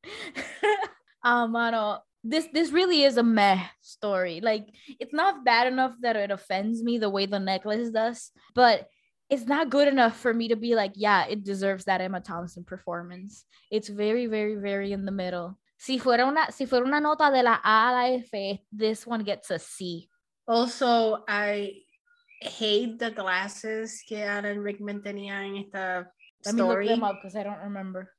Ah, 1.22 1.46
mano, 1.46 1.98
this 2.24 2.48
this 2.50 2.72
really 2.72 3.04
is 3.04 3.18
a 3.18 3.22
meh 3.22 3.60
story. 3.82 4.40
Like 4.40 4.72
it's 4.98 5.12
not 5.12 5.44
bad 5.44 5.66
enough 5.66 5.92
that 6.00 6.16
it 6.16 6.30
offends 6.30 6.82
me 6.82 6.96
the 6.96 7.10
way 7.10 7.26
the 7.26 7.38
necklace 7.38 7.90
does, 7.90 8.32
but 8.54 8.88
it's 9.28 9.44
not 9.44 9.68
good 9.68 9.86
enough 9.86 10.16
for 10.16 10.32
me 10.32 10.48
to 10.48 10.56
be 10.56 10.74
like, 10.74 10.92
yeah, 10.94 11.26
it 11.26 11.44
deserves 11.44 11.84
that 11.84 12.00
Emma 12.00 12.20
Thompson 12.20 12.64
performance. 12.64 13.44
It's 13.70 13.90
very, 13.90 14.28
very, 14.28 14.54
very 14.54 14.92
in 14.92 15.04
the 15.04 15.12
middle. 15.12 15.58
Si 15.76 15.98
fuera 15.98 16.26
una, 16.26 16.50
si 16.52 16.64
fuera 16.64 16.86
una 16.86 17.00
nota 17.00 17.30
de 17.30 17.42
la 17.42 17.60
A 17.62 17.88
a 17.88 17.92
la 17.92 18.16
F, 18.16 18.60
this 18.72 19.06
one 19.06 19.22
gets 19.22 19.50
a 19.50 19.58
C. 19.58 20.08
also, 20.50 21.22
I 21.28 21.82
hate 22.42 22.98
the 22.98 23.10
glasses 23.10 24.02
que 24.06 24.18
Alan 24.18 24.58
Rickman 24.58 25.02
tenía 25.02 25.46
en 25.46 25.56
esta 25.56 26.10
Let 26.44 26.54
me 26.54 26.62
look 26.62 26.84
them 26.84 27.04
up 27.04 27.16
because 27.20 27.36
I 27.36 27.44
don't 27.44 27.62
remember. 27.62 28.10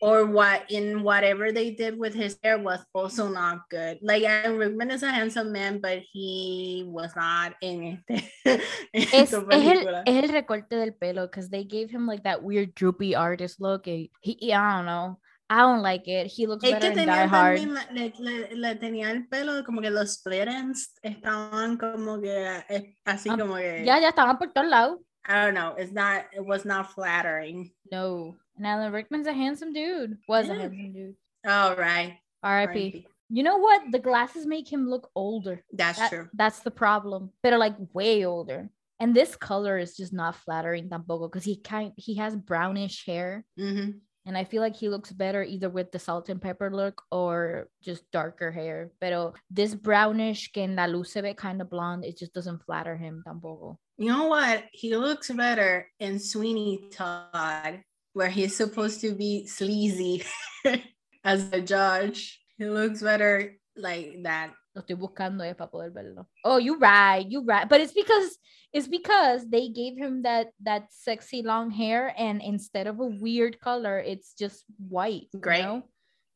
or 0.00 0.26
what 0.26 0.70
in 0.70 1.02
whatever 1.02 1.52
they 1.52 1.70
did 1.70 1.98
with 1.98 2.12
his 2.12 2.36
hair 2.42 2.58
was 2.58 2.84
also 2.92 3.28
not 3.28 3.68
good. 3.70 3.98
Like 4.02 4.24
Alan 4.24 4.58
Rickman 4.58 4.90
is 4.90 5.02
a 5.02 5.10
handsome 5.10 5.52
man, 5.52 5.80
but 5.80 6.00
he 6.12 6.84
was 6.86 7.14
not 7.16 7.54
in 7.62 8.02
este. 8.08 8.60
Es, 8.92 9.32
es, 9.32 9.32
el, 9.32 10.02
es 10.06 10.24
el 10.24 10.32
recorte 10.32 10.76
del 10.76 10.92
pelo 10.92 11.26
because 11.26 11.48
they 11.48 11.64
gave 11.64 11.90
him 11.90 12.06
like 12.06 12.24
that 12.24 12.42
weird 12.42 12.74
droopy 12.74 13.14
artist 13.14 13.60
look. 13.60 13.86
y 13.86 14.10
He, 14.20 14.52
I 14.52 14.76
don't 14.76 14.86
know. 14.86 15.18
I 15.48 15.58
don't 15.58 15.82
like 15.82 16.08
it. 16.08 16.26
He 16.26 16.46
looks 16.46 16.64
Es 16.64 16.72
better 16.72 16.92
que 16.92 17.02
in 17.02 17.06
Die 17.06 17.26
Hard. 17.26 17.60
le, 17.92 18.12
le- 18.18 18.54
le 18.56 18.74
tenía 18.76 19.10
el 19.10 19.26
pelo 19.28 19.62
como 19.64 19.80
que 19.80 19.90
los 19.90 20.20
ends 20.26 20.92
estaban 21.04 21.78
como 21.78 22.20
que 22.20 22.60
eh, 22.68 22.96
así 23.04 23.28
Ah, 23.30 23.36
como 23.38 23.54
que 23.56 23.84
Ya, 23.84 24.00
ya 24.00 24.08
estaban 24.08 24.38
por 24.38 24.52
todos 24.52 24.68
lados. 24.68 24.98
I 25.28 25.44
don't 25.44 25.54
know, 25.54 25.74
it's 25.76 25.92
not 25.92 26.24
it 26.32 26.44
was 26.44 26.64
not 26.64 26.92
flattering. 26.92 27.70
No. 27.92 28.36
And 28.56 28.66
Alan 28.66 28.92
Rickman's 28.92 29.26
a 29.26 29.32
handsome 29.32 29.72
dude. 29.72 30.18
Was 30.28 30.48
a 30.48 30.54
Yeah. 30.54 30.60
handsome 30.62 30.92
dude. 30.92 31.16
All 31.46 31.76
right. 31.76 32.18
R.I.P. 32.42 33.06
You 33.28 33.42
know 33.42 33.58
what? 33.58 33.82
The 33.92 33.98
glasses 33.98 34.46
make 34.46 34.68
him 34.72 34.88
look 34.88 35.10
older. 35.14 35.62
That's 35.72 35.98
That- 35.98 36.10
true. 36.10 36.28
That's 36.32 36.60
the 36.60 36.70
problem. 36.70 37.30
But 37.42 37.58
like 37.58 37.76
way 37.92 38.24
older. 38.24 38.68
And 38.98 39.14
this 39.14 39.36
color 39.36 39.76
is 39.78 39.96
just 39.96 40.12
not 40.12 40.36
flattering 40.36 40.88
tampoco 40.88 41.28
because 41.30 41.44
he 41.44 41.60
kind 41.60 41.92
he 41.96 42.14
has 42.16 42.34
brownish 42.34 43.04
hair. 43.04 43.44
Mhm. 43.58 44.00
And 44.26 44.36
I 44.36 44.42
feel 44.42 44.60
like 44.60 44.74
he 44.74 44.88
looks 44.88 45.12
better 45.12 45.42
either 45.42 45.70
with 45.70 45.92
the 45.92 45.98
salt 45.98 46.28
and 46.28 46.42
pepper 46.42 46.70
look 46.70 47.02
or 47.12 47.68
just 47.80 48.10
darker 48.10 48.50
hair. 48.50 48.90
Pero 49.00 49.34
this 49.48 49.74
brownish 49.74 50.50
que 50.52 50.64
en 50.64 50.74
la 50.74 50.86
luz 50.86 51.16
kind 51.36 51.62
of 51.62 51.70
blonde, 51.70 52.04
it 52.04 52.18
just 52.18 52.34
doesn't 52.34 52.64
flatter 52.66 52.96
him 52.96 53.22
tampoco. 53.24 53.78
You 53.96 54.08
know 54.08 54.26
what? 54.26 54.64
He 54.72 54.96
looks 54.96 55.30
better 55.30 55.86
in 56.00 56.18
Sweeney 56.18 56.90
Todd, 56.92 57.82
where 58.12 58.28
he's 58.28 58.56
supposed 58.56 59.00
to 59.02 59.14
be 59.14 59.46
sleazy 59.46 60.24
as 61.24 61.48
a 61.52 61.60
judge. 61.60 62.40
He 62.58 62.66
looks 62.66 63.00
better 63.02 63.56
like 63.76 64.22
that. 64.24 64.52
Lo 64.76 64.82
estoy 64.82 64.94
buscando 64.94 65.42
ya 65.42 65.54
para 65.54 65.70
poder 65.70 65.90
verlo. 65.90 66.26
Oh, 66.44 66.58
you 66.58 66.76
right, 66.76 67.26
you 67.26 67.40
right. 67.42 67.66
But 67.66 67.80
it's 67.80 67.94
because 67.94 68.36
it's 68.74 68.86
because 68.86 69.48
they 69.48 69.70
gave 69.70 69.96
him 69.96 70.20
that 70.22 70.52
that 70.60 70.92
sexy 70.92 71.40
long 71.42 71.70
hair, 71.70 72.12
and 72.18 72.42
instead 72.42 72.86
of 72.86 73.00
a 73.00 73.06
weird 73.06 73.58
color, 73.58 73.98
it's 73.98 74.34
just 74.34 74.64
white. 74.76 75.28
you 75.32 75.40
Gray. 75.40 75.62
know? 75.62 75.82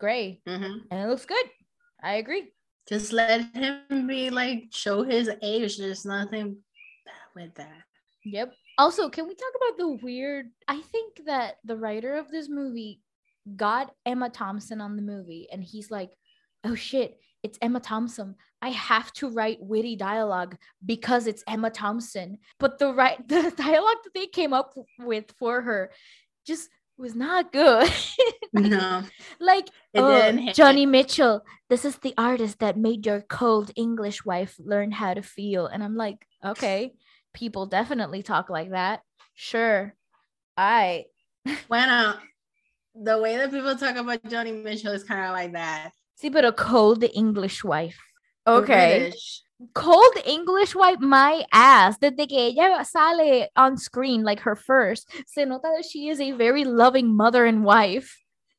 gray, 0.00 0.40
Mhm. 0.48 0.88
and 0.90 1.00
it 1.04 1.06
looks 1.08 1.26
good. 1.26 1.44
I 2.02 2.14
agree. 2.14 2.54
Just 2.88 3.12
let 3.12 3.42
him 3.54 4.06
be 4.06 4.30
like 4.30 4.72
show 4.72 5.02
his 5.02 5.28
age. 5.42 5.76
There's 5.76 6.06
nothing 6.06 6.64
bad 7.04 7.28
with 7.36 7.54
that. 7.56 7.84
Yep. 8.24 8.54
Also, 8.78 9.10
can 9.10 9.28
we 9.28 9.34
talk 9.34 9.52
about 9.54 9.76
the 9.76 9.88
weird? 10.02 10.48
I 10.66 10.80
think 10.80 11.26
that 11.26 11.58
the 11.64 11.76
writer 11.76 12.16
of 12.16 12.30
this 12.30 12.48
movie 12.48 13.02
got 13.56 13.94
Emma 14.06 14.30
Thompson 14.30 14.80
on 14.80 14.96
the 14.96 15.02
movie, 15.04 15.46
and 15.52 15.62
he's 15.62 15.90
like, 15.90 16.16
"Oh 16.64 16.74
shit, 16.74 17.20
it's 17.42 17.58
Emma 17.60 17.80
Thompson. 17.80 18.36
I 18.62 18.70
have 18.70 19.12
to 19.14 19.30
write 19.30 19.58
witty 19.60 19.96
dialogue 19.96 20.56
because 20.84 21.26
it's 21.26 21.44
Emma 21.46 21.70
Thompson." 21.70 22.38
But 22.58 22.78
the 22.78 22.92
right 22.92 23.16
the 23.28 23.52
dialogue 23.56 24.02
that 24.04 24.14
they 24.14 24.26
came 24.26 24.52
up 24.52 24.74
with 24.98 25.32
for 25.38 25.62
her 25.62 25.90
just 26.46 26.68
was 26.96 27.14
not 27.14 27.52
good. 27.52 27.90
No, 28.52 29.04
like 29.38 29.68
oh. 29.94 30.32
Joni 30.58 30.88
Mitchell, 30.88 31.44
this 31.68 31.84
is 31.84 31.96
the 31.98 32.14
artist 32.18 32.58
that 32.58 32.76
made 32.76 33.06
your 33.06 33.20
cold 33.20 33.70
English 33.76 34.24
wife 34.24 34.56
learn 34.58 34.90
how 34.90 35.14
to 35.14 35.22
feel. 35.22 35.66
And 35.66 35.84
I'm 35.84 35.94
like, 35.94 36.26
okay, 36.44 36.94
people 37.32 37.66
definitely 37.66 38.24
talk 38.24 38.50
like 38.50 38.70
that. 38.70 39.02
Sure. 39.34 39.94
I 40.56 41.04
Bueno, 41.68 41.92
uh, 41.92 42.16
the 42.94 43.18
way 43.18 43.36
that 43.36 43.50
people 43.50 43.76
talk 43.76 43.96
about 43.96 44.24
Joni 44.24 44.62
Mitchell 44.62 44.92
is 44.92 45.04
kind 45.04 45.26
of 45.26 45.32
like 45.32 45.52
that. 45.52 45.92
See, 46.20 46.28
but 46.28 46.44
a 46.44 46.52
cold 46.52 47.04
English 47.14 47.64
wife. 47.64 47.98
Okay. 48.46 48.98
British. 48.98 49.42
Cold 49.74 50.16
English 50.24 50.74
wife, 50.74 51.00
my 51.00 51.44
ass. 51.52 51.98
Desde 51.98 52.28
que 52.28 52.54
ella 52.56 52.84
sale 52.84 53.48
on 53.56 53.76
screen, 53.76 54.22
like 54.22 54.40
her 54.40 54.56
first, 54.56 55.08
se 55.26 55.44
nota 55.44 55.68
that 55.76 55.84
she 55.84 56.08
is 56.08 56.20
a 56.20 56.32
very 56.32 56.64
loving 56.64 57.14
mother 57.14 57.44
and 57.44 57.64
wife. 57.64 58.16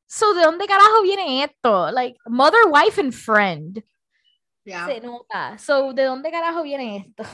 So, 0.08 0.34
¿de 0.34 0.42
dónde 0.42 0.68
carajo 0.68 1.02
viene 1.04 1.44
esto? 1.44 1.90
Like, 1.92 2.18
mother, 2.28 2.68
wife, 2.68 2.98
and 2.98 3.16
friend. 3.16 3.82
Yeah. 4.66 4.86
Se 4.86 5.00
nota. 5.00 5.58
So, 5.58 5.94
¿de 5.94 6.04
dónde 6.04 6.30
carajo 6.30 6.64
viene 6.64 7.08
esto? 7.08 7.26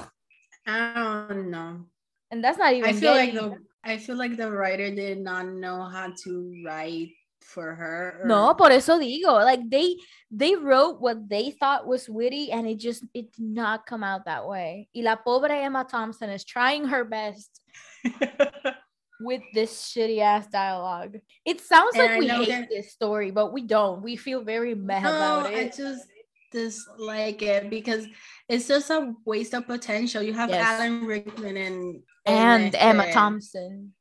I 0.67 0.93
don't 1.29 1.49
know. 1.49 1.87
And 2.29 2.43
that's 2.43 2.57
not 2.57 2.73
even 2.73 2.89
I 2.89 2.93
feel 2.93 3.13
like 3.13 3.33
the 3.33 3.57
I 3.83 3.97
feel 3.97 4.17
like 4.17 4.35
the 4.35 4.51
writer 4.51 4.91
did 4.93 5.19
not 5.19 5.47
know 5.47 5.83
how 5.83 6.11
to 6.23 6.63
write 6.65 7.09
for 7.47 7.73
her. 7.75 8.19
or- 8.21 8.27
No, 8.27 8.53
por 8.53 8.71
eso 8.71 8.99
digo, 8.99 9.43
like 9.43 9.61
they 9.69 9.95
they 10.29 10.55
wrote 10.55 10.99
what 10.99 11.27
they 11.29 11.51
thought 11.51 11.87
was 11.87 12.09
witty 12.09 12.51
and 12.51 12.67
it 12.67 12.77
just 12.77 13.03
it 13.13 13.31
did 13.33 13.45
not 13.45 13.85
come 13.85 14.03
out 14.03 14.25
that 14.25 14.47
way. 14.47 14.89
Y 14.93 15.01
la 15.01 15.15
pobre 15.15 15.51
Emma 15.55 15.85
Thompson 15.89 16.29
is 16.29 16.43
trying 16.43 16.85
her 16.85 17.03
best 17.05 17.61
with 19.19 19.41
this 19.53 19.71
shitty 19.91 20.19
ass 20.19 20.47
dialogue. 20.47 21.17
It 21.45 21.61
sounds 21.61 21.95
And 21.95 22.03
like 22.03 22.11
I 22.11 22.19
we 22.19 22.27
know 22.27 22.43
hate 22.43 22.49
that- 22.49 22.69
this 22.69 22.91
story, 22.91 23.31
but 23.31 23.53
we 23.53 23.63
don't. 23.63 24.01
We 24.03 24.15
feel 24.15 24.43
very 24.43 24.75
meh 24.75 25.01
no, 25.01 25.09
about 25.09 25.53
it. 25.53 25.57
I 25.73 25.75
just 25.75 26.05
dislike 26.51 27.41
it 27.41 27.69
because 27.69 28.07
it's 28.47 28.67
just 28.67 28.89
a 28.89 29.13
waste 29.25 29.53
of 29.53 29.65
potential. 29.67 30.21
You 30.21 30.33
have 30.33 30.49
Yes. 30.49 30.65
Alan 30.65 31.05
Rickman 31.05 31.57
and 31.57 32.03
and 32.25 32.75
Emma 32.75 33.03
este, 33.05 33.13
Thompson. 33.13 33.93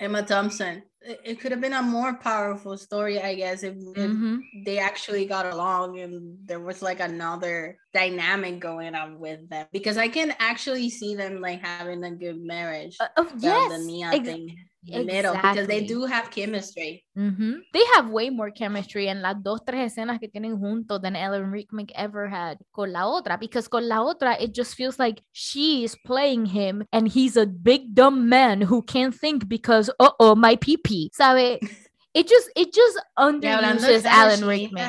Emma 0.00 0.22
Thompson. 0.22 0.82
It, 1.06 1.40
could 1.40 1.52
have 1.52 1.60
been 1.60 1.74
a 1.74 1.82
more 1.82 2.14
powerful 2.14 2.76
story, 2.78 3.20
I 3.20 3.34
guess, 3.34 3.62
if, 3.62 3.74
if 3.74 4.10
Mhm. 4.10 4.40
they 4.64 4.78
actually 4.78 5.26
got 5.26 5.46
along 5.46 5.98
and 6.00 6.38
there 6.46 6.60
was 6.60 6.80
like 6.80 7.00
another 7.00 7.78
dynamic 7.92 8.60
going 8.60 8.94
on 8.94 9.18
with 9.18 9.48
them. 9.50 9.66
Because 9.72 9.98
I 9.98 10.08
can 10.08 10.34
actually 10.38 10.88
see 10.90 11.14
them 11.14 11.40
like 11.40 11.60
having 11.60 12.02
a 12.04 12.10
good 12.10 12.40
marriage. 12.40 12.96
Uh, 12.98 13.08
oh, 13.16 13.30
yes, 13.38 13.72
the 13.72 13.84
Nia 13.84 14.12
ex- 14.12 14.24
thing 14.26 14.56
middle 14.86 15.34
because 15.34 15.66
they 15.66 15.80
do 15.80 16.04
have 16.04 16.30
chemistry. 16.30 17.04
Mhm. 17.16 17.60
They 17.72 17.84
have 17.94 18.10
way 18.10 18.30
more 18.30 18.50
chemistry 18.50 19.08
en 19.08 19.22
las 19.22 19.36
dos, 19.42 19.60
tres 19.64 19.92
escenas 19.92 20.18
que 20.20 20.28
tienen 20.28 20.58
juntos 20.58 21.00
than 21.00 21.16
Alan 21.16 21.50
Rickman 21.50 21.86
ever 21.94 22.28
had 22.28 22.58
con 22.72 22.92
la 22.92 23.06
otra. 23.06 23.38
Because 23.38 23.68
con 23.68 23.88
la 23.88 24.02
otra, 24.02 24.36
it 24.40 24.52
just 24.52 24.74
feels 24.74 24.98
like 24.98 25.22
she 25.32 25.84
is 25.84 25.96
playing 26.04 26.46
him 26.46 26.84
and 26.92 27.08
he's 27.08 27.36
a 27.36 27.46
big 27.46 27.94
dumb 27.94 28.28
man 28.28 28.62
who 28.62 28.82
can't 28.82 29.14
think 29.14 29.48
because, 29.48 29.90
uh 30.00 30.10
oh, 30.20 30.34
my 30.34 30.56
pee 30.56 30.76
pee. 30.76 31.10
¿Sabe? 31.12 31.58
It 32.14 32.28
just, 32.28 32.48
it 32.54 32.72
just 32.72 32.96
underuses 33.18 34.02
claro, 34.02 34.30
Alan 34.30 34.46
Rickman. 34.46 34.88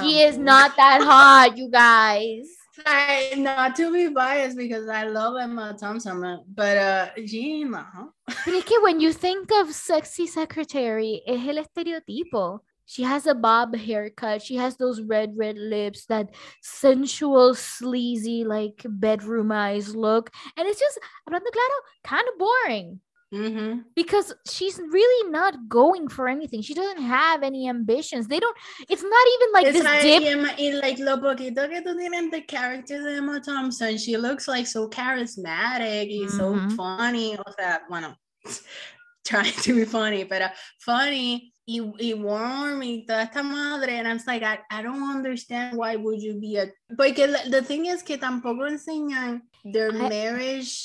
She 0.00 0.22
is 0.22 0.38
not 0.38 0.74
that 0.76 1.02
hot, 1.02 1.58
you 1.58 1.68
guys. 1.68 2.48
Not 3.36 3.76
to 3.76 3.92
be 3.92 4.08
biased 4.08 4.56
because 4.56 4.88
I 4.88 5.04
love 5.04 5.36
Emma 5.40 5.76
Thompson, 5.78 6.40
but 6.54 6.76
uh, 6.78 7.10
she 7.26 7.64
es 7.64 8.64
que 8.64 8.82
when 8.82 9.00
you 9.00 9.12
think 9.12 9.50
of 9.52 9.74
sexy 9.74 10.26
secretary, 10.26 11.22
es 11.26 11.46
el 11.46 11.62
estereotipo. 11.62 12.60
She 12.84 13.04
has 13.04 13.26
a 13.26 13.34
bob 13.34 13.76
haircut. 13.76 14.42
She 14.42 14.56
has 14.56 14.76
those 14.76 15.00
red, 15.00 15.32
red 15.36 15.56
lips, 15.56 16.06
that 16.06 16.34
sensual, 16.62 17.54
sleazy, 17.54 18.44
like 18.44 18.84
bedroom 18.86 19.52
eyes 19.52 19.94
look. 19.94 20.30
And 20.56 20.68
it's 20.68 20.80
just, 20.80 20.98
hablando 21.26 21.50
claro, 21.52 21.78
kind 22.04 22.26
of 22.28 22.38
boring 22.38 23.00
Mm-hmm. 23.32 23.78
because 23.96 24.34
she's 24.46 24.78
really 24.78 25.30
not 25.30 25.54
going 25.68 26.06
for 26.08 26.28
anything. 26.28 26.60
She 26.60 26.74
doesn't 26.74 27.02
have 27.02 27.42
any 27.42 27.66
ambitions. 27.68 28.28
They 28.28 28.38
don't, 28.38 28.56
it's 28.90 29.02
not 29.02 29.26
even 29.34 29.52
like 29.54 29.66
it's 29.66 29.76
this 29.78 29.84
like, 29.84 30.02
dip. 30.02 30.22
Emma- 30.24 30.54
y 30.58 30.70
like 30.78 30.98
lo 30.98 31.16
poquito 31.16 31.66
que 31.68 31.80
tú 31.82 31.96
tienes 31.96 32.30
the 32.30 32.42
character 32.42 33.02
de 33.02 33.16
Emma 33.16 33.40
Thompson, 33.40 33.96
she 33.96 34.18
looks 34.18 34.46
like 34.48 34.66
so 34.66 34.88
charismatic 34.88 36.10
y 36.10 36.26
so 36.28 36.52
Mhm. 36.54 36.76
funny. 36.76 37.36
O 37.36 37.52
sea, 37.58 37.80
bueno, 37.88 38.14
trying 39.24 39.52
to 39.62 39.74
be 39.76 39.84
funny, 39.86 40.24
pero 40.26 40.48
funny 40.80 41.52
y, 41.66 41.80
y 42.00 42.12
warm 42.14 42.82
y 42.82 43.06
toda 43.06 43.22
esta 43.22 43.42
madre. 43.42 43.98
And 43.98 44.08
I'm 44.08 44.20
like, 44.26 44.42
I, 44.42 44.58
I 44.70 44.82
don't 44.82 45.02
understand 45.02 45.78
why 45.78 45.96
would 45.96 46.20
you 46.20 46.34
be 46.38 46.56
a... 46.58 46.66
Porque 46.98 47.26
the 47.50 47.62
thing 47.62 47.86
is 47.86 48.02
que 48.02 48.18
tampoco 48.18 48.68
enseñan 48.68 49.42
their 49.64 49.90
I- 49.94 50.08
marriage 50.08 50.84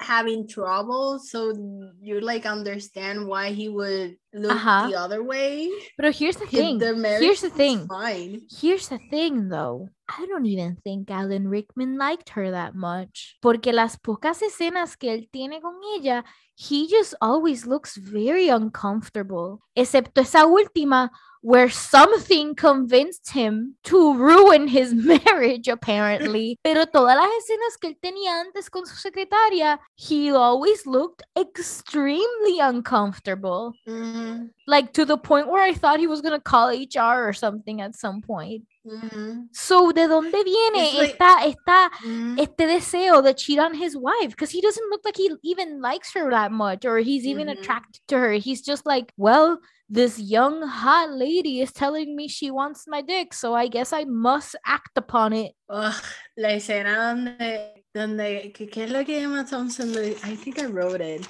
having 0.00 0.46
trouble, 0.46 1.18
so 1.18 1.52
you 2.00 2.20
like 2.20 2.46
understand 2.46 3.26
why 3.26 3.50
he 3.50 3.68
would 3.68 4.16
look 4.32 4.56
Ajá. 4.56 4.88
the 4.88 4.96
other 4.96 5.22
way. 5.22 5.70
But 5.96 6.14
here's 6.14 6.36
the 6.36 6.46
thing. 6.50 6.80
Here's 6.80 7.40
the 7.40 7.50
thing. 7.50 7.86
Fine. 7.86 8.42
Here's 8.50 8.88
the 8.88 8.98
thing, 9.10 9.48
though. 9.48 9.88
I 10.08 10.24
don't 10.26 10.46
even 10.46 10.76
think 10.82 11.10
Alan 11.10 11.48
Rickman 11.48 11.98
liked 11.98 12.30
her 12.30 12.50
that 12.50 12.74
much. 12.74 13.36
Porque 13.42 13.72
las 13.72 13.96
pocas 13.96 14.40
escenas 14.42 14.96
que 14.96 15.12
él 15.12 15.28
tiene 15.30 15.60
con 15.60 15.74
ella, 15.96 16.24
he 16.54 16.86
just 16.88 17.14
always 17.20 17.66
looks 17.66 17.96
very 17.96 18.48
uncomfortable. 18.48 19.60
Excepto 19.76 20.22
esa 20.22 20.46
última, 20.46 21.10
where 21.42 21.68
something 21.70 22.54
convinced 22.54 23.30
him 23.30 23.76
to 23.84 24.14
ruin 24.16 24.68
his 24.68 24.92
marriage, 25.26 25.68
apparently. 25.68 26.58
Pero 26.64 26.84
todas 26.86 27.16
las 27.16 27.28
escenas 27.38 27.76
que 27.80 27.90
él 27.90 27.96
tenía 28.00 28.40
antes 28.40 28.68
con 28.70 28.86
su 28.86 28.96
secretaria, 28.96 29.78
he 29.96 30.30
always 30.30 30.86
looked 30.86 31.22
extremely 31.36 32.60
uncomfortable. 32.60 33.74
Mhm, 33.86 34.50
Like 34.66 34.92
to 34.94 35.04
the 35.04 35.16
point 35.16 35.48
where 35.48 35.62
I 35.62 35.72
thought 35.74 35.98
he 36.00 36.06
was 36.06 36.20
gonna 36.20 36.40
call 36.40 36.68
HR 36.70 37.26
or 37.26 37.32
something 37.32 37.80
at 37.80 37.94
some 37.96 38.20
point. 38.20 38.64
Mhm, 38.84 39.48
So, 39.52 39.92
¿de 39.92 40.06
dónde 40.08 40.42
viene 40.44 40.92
like- 40.94 41.12
esta, 41.12 41.44
esta, 41.44 41.90
mhm. 42.04 42.38
este 42.38 42.66
deseo 42.66 43.22
de 43.22 43.34
cheat 43.34 43.58
on 43.58 43.74
his 43.74 43.94
wife? 43.96 44.30
Because 44.30 44.50
he 44.50 44.60
doesn't 44.60 44.88
look 44.90 45.04
like 45.04 45.16
he 45.16 45.30
even 45.42 45.80
likes 45.80 46.12
her 46.14 46.30
that 46.30 46.50
much 46.52 46.84
or 46.84 46.98
he's 46.98 47.26
even 47.26 47.48
Mhm. 47.48 47.58
attracted 47.58 48.00
to 48.08 48.16
her. 48.18 48.32
He's 48.32 48.62
just 48.62 48.86
like, 48.86 49.12
well, 49.16 49.58
this 49.90 50.18
young 50.18 50.62
hot 50.62 51.10
lady 51.12 51.60
is 51.62 51.72
telling 51.72 52.14
me 52.14 52.28
she 52.28 52.50
wants 52.50 52.86
my 52.86 53.00
dick, 53.02 53.32
so 53.32 53.54
I 53.54 53.68
guess 53.68 53.92
I 53.92 54.04
must 54.04 54.54
act 54.66 54.96
upon 54.96 55.32
it. 55.32 55.54
Ugh, 55.70 55.94
la 56.36 56.48
escena 56.50 57.08
donde, 57.08 57.84
donde, 57.94 58.52
¿qué, 58.52 58.68
qué 58.70 58.84
es 58.84 58.90
lo 58.90 59.02
que 59.04 59.20
Emma 59.22 59.44
Thompson 59.44 59.88
I 60.24 60.36
think 60.36 60.58
I 60.58 60.66
wrote 60.66 61.00
it. 61.00 61.26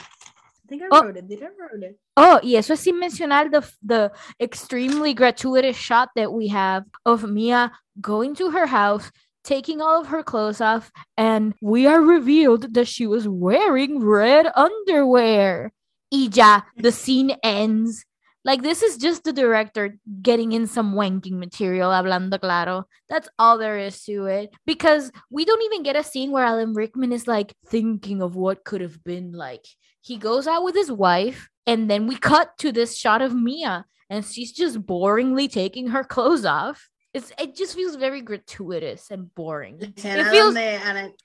I 0.68 0.70
think 0.70 0.82
I 0.82 0.86
Oh. 0.90 1.02
wrote 1.04 1.16
it. 1.16 1.26
Did 1.26 1.42
I 1.42 1.46
wrote 1.46 1.82
it? 1.82 1.98
Oh, 2.18 2.40
y 2.42 2.56
eso 2.56 2.74
es 2.74 2.80
sin 2.80 3.00
mencionar 3.00 3.50
the, 3.50 3.62
the 3.82 4.12
extremely 4.38 5.14
gratuitous 5.14 5.76
shot 5.76 6.10
that 6.14 6.30
we 6.30 6.48
have 6.48 6.84
of 7.06 7.24
Mia 7.24 7.72
going 8.02 8.34
to 8.34 8.50
her 8.50 8.66
house, 8.66 9.10
taking 9.44 9.80
all 9.80 10.02
of 10.02 10.08
her 10.08 10.22
clothes 10.22 10.60
off, 10.60 10.92
and 11.16 11.54
we 11.62 11.86
are 11.86 12.02
revealed 12.02 12.74
that 12.74 12.86
she 12.86 13.06
was 13.06 13.26
wearing 13.26 14.04
red 14.04 14.46
underwear. 14.54 15.72
Ya, 16.10 16.62
the 16.76 16.92
scene 16.92 17.34
ends. 17.42 18.04
Like, 18.44 18.62
this 18.62 18.82
is 18.82 18.98
just 18.98 19.24
the 19.24 19.32
director 19.32 19.98
getting 20.22 20.52
in 20.52 20.66
some 20.66 20.94
wanking 20.94 21.38
material, 21.38 21.90
hablando 21.90 22.38
claro. 22.40 22.84
That's 23.08 23.28
all 23.38 23.56
there 23.58 23.78
is 23.78 24.02
to 24.04 24.26
it. 24.26 24.54
Because 24.66 25.10
we 25.30 25.44
don't 25.46 25.62
even 25.62 25.82
get 25.82 25.96
a 25.96 26.04
scene 26.04 26.30
where 26.30 26.44
Alan 26.44 26.74
Rickman 26.74 27.12
is 27.12 27.26
like 27.26 27.54
thinking 27.66 28.20
of 28.22 28.36
what 28.36 28.64
could 28.64 28.80
have 28.82 29.02
been 29.02 29.32
like. 29.32 29.64
He 30.08 30.16
goes 30.16 30.46
out 30.46 30.64
with 30.64 30.74
his 30.74 30.90
wife, 30.90 31.48
and 31.66 31.90
then 31.90 32.06
we 32.06 32.16
cut 32.16 32.56
to 32.58 32.72
this 32.72 32.96
shot 32.96 33.20
of 33.20 33.34
Mia, 33.34 33.84
and 34.08 34.24
she's 34.24 34.52
just 34.52 34.80
boringly 34.80 35.50
taking 35.52 35.88
her 35.88 36.02
clothes 36.02 36.46
off. 36.46 36.88
It's 37.12 37.30
it 37.38 37.54
just 37.54 37.74
feels 37.74 37.96
very 37.96 38.22
gratuitous 38.22 39.10
and 39.10 39.34
boring. 39.34 39.76
Escena 39.78 40.30
feels- 40.30 40.54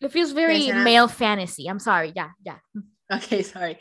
It 0.02 0.12
feels 0.12 0.32
very 0.34 0.60
male 0.84 1.08
fantasy. 1.08 1.68
I'm 1.68 1.80
sorry. 1.80 2.12
Yeah, 2.16 2.32
yeah. 2.46 2.60
Ok, 3.12 3.44
sorry. 3.44 3.78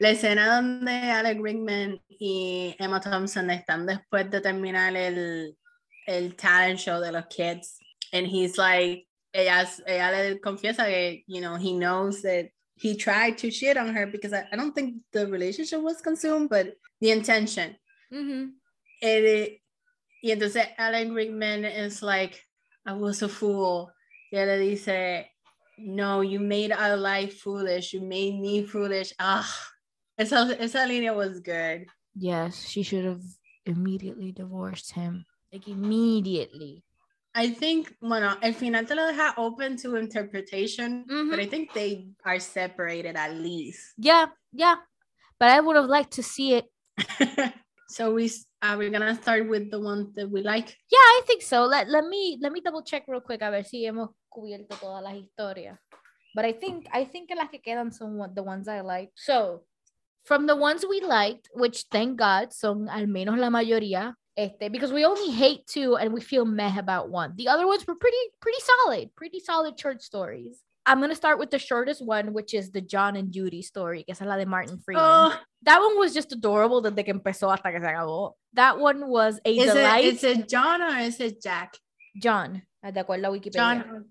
La 0.00 0.10
escena 0.10 0.46
donde 0.54 0.88
Alan 0.88 1.40
Rickman 1.42 1.98
y 2.08 2.74
Emma 2.78 3.00
Thompson 3.00 3.48
están 3.50 3.86
después 3.86 4.30
de 4.30 4.40
terminar 4.40 4.94
el, 4.96 5.56
el 6.06 6.34
talent 6.36 6.78
show 6.78 7.00
de 7.00 7.10
los 7.12 7.24
kids. 7.30 7.78
And 8.12 8.26
he's 8.26 8.58
like, 8.58 9.06
ella, 9.32 9.66
ella 9.86 10.10
le 10.12 10.38
confiesa 10.40 10.86
que, 10.86 11.22
you 11.26 11.40
know, 11.40 11.56
he 11.56 11.72
knows 11.72 12.22
that 12.22 12.50
he 12.84 12.94
tried 12.94 13.38
to 13.38 13.50
shit 13.50 13.78
on 13.78 13.94
her 13.94 14.06
because 14.06 14.34
I, 14.34 14.44
I 14.52 14.56
don't 14.56 14.74
think 14.74 14.96
the 15.10 15.26
relationship 15.26 15.80
was 15.80 16.02
consumed, 16.02 16.50
but 16.50 16.76
the 17.00 17.12
intention. 17.12 17.76
Mm-hmm. 18.12 18.48
Eh, 19.00 19.56
y 20.22 20.30
entonces 20.30 20.66
Alan 20.76 21.14
Rickman 21.14 21.64
is 21.64 22.02
like, 22.02 22.44
I 22.84 22.92
was 22.92 23.22
a 23.22 23.28
fool. 23.30 23.90
Y 24.30 24.36
él 24.36 24.48
le 24.48 24.58
dice, 24.58 25.30
no, 25.78 26.20
you 26.20 26.40
made 26.40 26.72
our 26.72 26.98
life 26.98 27.38
foolish. 27.38 27.94
You 27.94 28.02
made 28.02 28.38
me 28.38 28.66
foolish. 28.66 29.14
Ah, 29.18 29.48
esa, 30.18 30.54
esa 30.60 30.80
línea 30.86 31.16
was 31.16 31.40
good. 31.40 31.86
Yes, 32.14 32.68
she 32.68 32.82
should 32.82 33.06
have 33.06 33.22
immediately 33.64 34.30
divorced 34.30 34.92
him. 34.92 35.24
Like 35.50 35.68
immediately. 35.68 36.84
I 37.34 37.50
think, 37.50 37.96
bueno, 38.00 38.36
el 38.42 38.54
final 38.54 38.86
te 38.86 38.94
lo 38.94 39.06
deja 39.06 39.34
open 39.36 39.76
to 39.78 39.96
interpretation, 39.96 41.04
but 41.04 41.40
I 41.40 41.42
mm-hmm. 41.42 41.50
think 41.50 41.72
they 41.72 42.06
are 42.24 42.38
separated 42.38 43.16
at 43.16 43.34
least. 43.34 43.94
Yeah, 43.98 44.26
yeah. 44.52 44.76
But 45.40 45.50
I 45.50 45.60
would 45.60 45.74
have 45.74 45.88
liked 45.88 46.12
to 46.12 46.22
see 46.22 46.54
it. 46.54 46.66
so 47.88 48.14
we 48.14 48.30
are 48.62 48.78
we 48.78 48.88
gonna 48.88 49.16
start 49.16 49.48
with 49.48 49.70
the 49.70 49.80
ones 49.80 50.14
that 50.14 50.30
we 50.30 50.42
like? 50.42 50.68
Yeah, 50.90 50.98
I 50.98 51.22
think 51.26 51.42
so. 51.42 51.64
Let 51.66 51.88
let 51.88 52.06
me 52.06 52.38
let 52.40 52.52
me 52.52 52.60
double 52.60 52.82
check 52.82 53.04
real 53.08 53.20
quick 53.20 53.42
a 53.42 53.50
ver 53.50 53.64
si 53.64 53.84
hemos 53.84 54.10
cubierto 54.30 54.78
todas 54.80 55.02
las 55.02 55.14
historias. 55.14 55.78
But 56.34 56.44
I 56.44 56.52
think 56.52 56.86
I 56.92 57.04
think 57.04 57.30
las 57.36 57.50
que 57.50 57.60
quedan 57.60 57.92
son 57.92 58.18
the 58.34 58.42
ones 58.42 58.68
I 58.68 58.80
like. 58.80 59.10
So, 59.16 59.64
from 60.24 60.46
the 60.46 60.56
ones 60.56 60.84
we 60.88 61.00
liked, 61.00 61.50
which 61.52 61.86
thank 61.90 62.16
God 62.16 62.52
son 62.52 62.88
al 62.88 63.06
menos 63.06 63.38
la 63.38 63.50
mayoría, 63.50 64.14
este, 64.36 64.70
because 64.70 64.92
we 64.92 65.04
only 65.04 65.30
hate 65.32 65.66
two 65.66 65.96
and 65.96 66.12
we 66.12 66.20
feel 66.20 66.44
meh 66.44 66.78
about 66.78 67.08
one. 67.10 67.34
The 67.36 67.48
other 67.48 67.66
ones 67.66 67.86
were 67.86 67.94
pretty 67.94 68.16
pretty 68.40 68.60
solid, 68.60 69.14
pretty 69.16 69.40
solid 69.40 69.78
short 69.78 70.02
stories. 70.02 70.60
I'm 70.86 71.00
gonna 71.00 71.14
start 71.14 71.38
with 71.38 71.50
the 71.50 71.58
shortest 71.58 72.04
one, 72.04 72.32
which 72.34 72.52
is 72.52 72.70
the 72.70 72.80
John 72.82 73.16
and 73.16 73.32
Judy 73.32 73.62
story, 73.62 74.02
que 74.04 74.12
es 74.12 74.20
la 74.20 74.36
de 74.36 74.44
Martin 74.44 74.78
Freeman. 74.84 75.02
Oh, 75.04 75.40
That 75.62 75.80
one 75.80 75.98
was 75.98 76.12
just 76.12 76.30
adorable 76.32 76.82
desde 76.82 77.04
que 77.04 77.14
empezó 77.14 77.50
hasta 77.50 77.70
que 77.72 77.80
se 77.80 77.86
acabó. 77.86 78.32
That 78.52 78.78
one 78.78 79.08
was 79.08 79.40
a 79.46 79.56
Is 79.56 79.72
delight. 79.72 80.04
it, 80.04 80.14
is 80.16 80.24
it 80.24 80.48
John 80.48 80.82
or 80.82 80.98
is 80.98 81.20
it 81.20 81.40
Jack? 81.42 81.78
John, 82.20 82.62
de 82.82 83.02
acuerdo 83.02 83.28
a 83.28 83.30
Wikipedia. 83.38 83.54
John. 83.54 84.04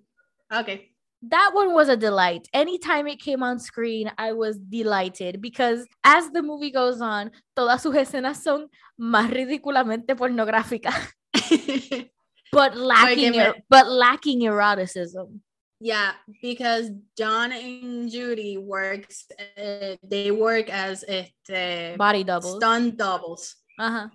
Okay. 0.52 0.93
That 1.30 1.52
one 1.54 1.74
was 1.74 1.90
a 1.90 1.96
delight. 1.98 2.48
Anytime 2.54 3.08
it 3.08 3.20
came 3.20 3.44
on 3.44 3.60
screen, 3.60 4.12
I 4.18 4.34
was 4.34 4.58
delighted 4.58 5.42
because 5.42 5.88
as 6.04 6.30
the 6.32 6.42
movie 6.42 6.72
goes 6.72 7.02
on, 7.02 7.32
todas 7.56 7.82
sus 7.82 7.96
escenas 7.96 8.38
son 8.44 8.68
más 9.00 9.30
ridículamente 9.32 10.16
pornográficas, 10.16 11.12
but 12.52 12.76
lacking 12.76 13.40
er- 13.40 13.56
but 13.70 13.88
lacking 13.88 14.42
eroticism. 14.42 15.42
yeah, 15.80 16.14
because 16.42 16.90
John 17.18 17.52
and 17.52 18.10
Judy 18.10 18.58
works. 18.58 19.26
Uh, 19.58 19.96
they 20.04 20.32
work 20.32 20.70
as 20.70 21.04
este, 21.08 21.98
Body 21.98 22.24
doubles. 22.24 22.56
stunt 22.58 22.98
doubles. 22.98 23.56
Uh-huh. 23.80 24.08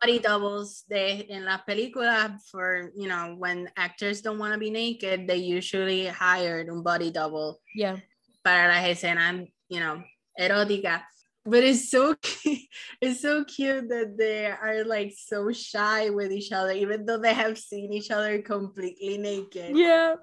Body 0.00 0.18
doubles 0.18 0.84
they 0.88 1.26
in 1.28 1.44
la 1.44 1.58
película 1.66 2.38
for 2.50 2.92
you 2.96 3.08
know 3.08 3.34
when 3.38 3.68
actors 3.76 4.20
don't 4.22 4.38
want 4.38 4.52
to 4.52 4.58
be 4.58 4.70
naked 4.70 5.26
they 5.26 5.36
usually 5.36 6.06
hired 6.06 6.68
un 6.68 6.82
body 6.82 7.10
double 7.10 7.60
Yeah. 7.74 7.96
para 8.44 8.68
las 8.68 8.84
escenas 8.86 9.48
you 9.68 9.80
know 9.80 10.02
erótica 10.38 11.02
but 11.44 11.64
it's 11.64 11.90
so 11.90 12.14
it's 13.00 13.20
so 13.20 13.44
cute 13.44 13.88
that 13.88 14.16
they 14.16 14.46
are 14.46 14.84
like 14.84 15.12
so 15.16 15.50
shy 15.52 16.10
with 16.10 16.30
each 16.32 16.52
other 16.52 16.72
even 16.72 17.04
though 17.04 17.18
they 17.18 17.34
have 17.34 17.58
seen 17.58 17.92
each 17.92 18.10
other 18.10 18.40
completely 18.42 19.18
naked 19.18 19.76
Yeah. 19.76 20.14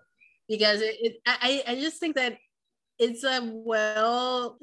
because 0.47 0.81
it, 0.81 0.95
it 1.01 1.13
I, 1.25 1.63
I 1.67 1.75
just 1.75 1.99
think 1.99 2.15
that 2.15 2.37
it's 2.99 3.23
a 3.23 3.39
well 3.53 4.57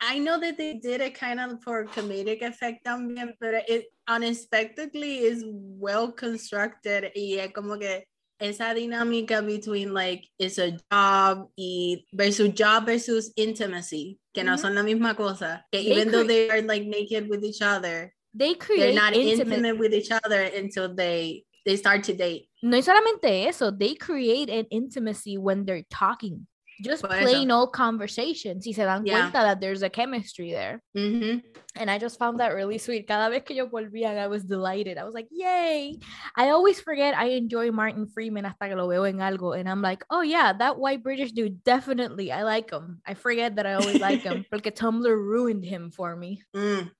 i 0.00 0.18
know 0.18 0.40
that 0.40 0.56
they 0.56 0.74
did 0.74 1.00
it 1.00 1.14
kind 1.14 1.38
of 1.40 1.62
for 1.62 1.84
comedic 1.86 2.42
effect 2.42 2.84
también, 2.86 3.32
but 3.40 3.54
it 3.68 3.86
unexpectedly 4.08 5.18
is 5.18 5.44
well 5.46 6.10
constructed 6.12 7.10
y 7.14 7.38
es 7.38 7.52
como 7.52 7.76
que 7.78 8.04
esa 8.40 8.74
dinámica 8.74 9.44
between 9.44 9.92
like 9.94 10.28
it's 10.38 10.58
a 10.58 10.76
job 10.90 11.48
y 11.58 12.04
versus 12.12 12.48
job 12.54 12.86
versus 12.86 13.32
intimacy 13.36 14.18
que 14.34 14.42
no 14.44 14.52
Ujú. 14.52 14.60
son 14.60 14.74
la 14.74 14.82
misma 14.82 15.14
cosa 15.16 15.64
que 15.72 15.82
They 15.82 15.90
even 15.92 16.10
though 16.10 16.24
they 16.26 16.48
are 16.50 16.62
like 16.62 16.86
naked 16.86 17.28
with 17.28 17.44
each 17.44 17.62
other 17.62 18.12
They 18.34 18.54
create 18.54 18.92
they're 18.92 18.94
not 18.94 19.14
intimate. 19.14 19.56
intimate 19.64 19.78
with 19.78 19.94
each 19.94 20.10
other 20.12 20.42
until 20.42 20.94
they 20.94 21.44
they 21.64 21.76
start 21.76 22.04
to 22.04 22.12
date 22.14 22.48
No 22.62 22.76
y 22.76 22.82
solamente 22.82 23.46
eso, 23.48 23.70
they 23.70 23.94
create 23.94 24.50
an 24.50 24.66
intimacy 24.70 25.36
when 25.38 25.64
they're 25.64 25.84
talking. 25.90 26.46
Just 26.82 27.02
Por 27.02 27.12
eso. 27.14 27.22
plain 27.22 27.50
old 27.50 27.72
conversations. 27.72 28.66
Y 28.66 28.72
se 28.72 28.84
dan 28.84 29.04
Yeah. 29.06 29.30
cuenta 29.30 29.42
that 29.42 29.60
there's 29.60 29.82
a 29.82 29.88
chemistry 29.88 30.52
there. 30.52 30.82
Mhm. 30.94 31.42
And 31.74 31.90
I 31.90 31.98
just 31.98 32.18
found 32.18 32.38
that 32.40 32.54
really 32.54 32.78
sweet. 32.78 33.06
Cada 33.06 33.30
vez 33.30 33.42
que 33.44 33.54
yo 33.56 33.66
volvía, 33.68 34.16
I 34.16 34.26
was 34.28 34.44
delighted. 34.44 34.98
I 34.98 35.04
was 35.04 35.14
like, 35.14 35.28
yay. 35.30 35.98
I 36.36 36.50
always 36.50 36.80
forget 36.80 37.14
I 37.16 37.36
enjoy 37.36 37.70
Martin 37.70 38.06
Freeman 38.06 38.44
hasta 38.44 38.68
que 38.68 38.76
lo 38.76 38.88
veo 38.88 39.04
en 39.04 39.18
algo. 39.20 39.58
And 39.58 39.68
I'm 39.68 39.80
like, 39.82 40.04
oh 40.10 40.20
yeah, 40.22 40.52
that 40.52 40.78
white 40.78 41.02
British 41.02 41.32
dude, 41.32 41.62
definitely. 41.64 42.30
I 42.32 42.42
like 42.44 42.70
him. 42.70 43.00
I 43.06 43.14
forget 43.14 43.56
that 43.56 43.66
I 43.66 43.74
always 43.74 44.00
like 44.00 44.20
him. 44.22 44.44
Porque 44.50 44.70
Tumblr 44.74 45.04
ruined 45.16 45.64
him 45.64 45.90
for 45.90 46.14
me. 46.16 46.42
Mm. 46.54 46.90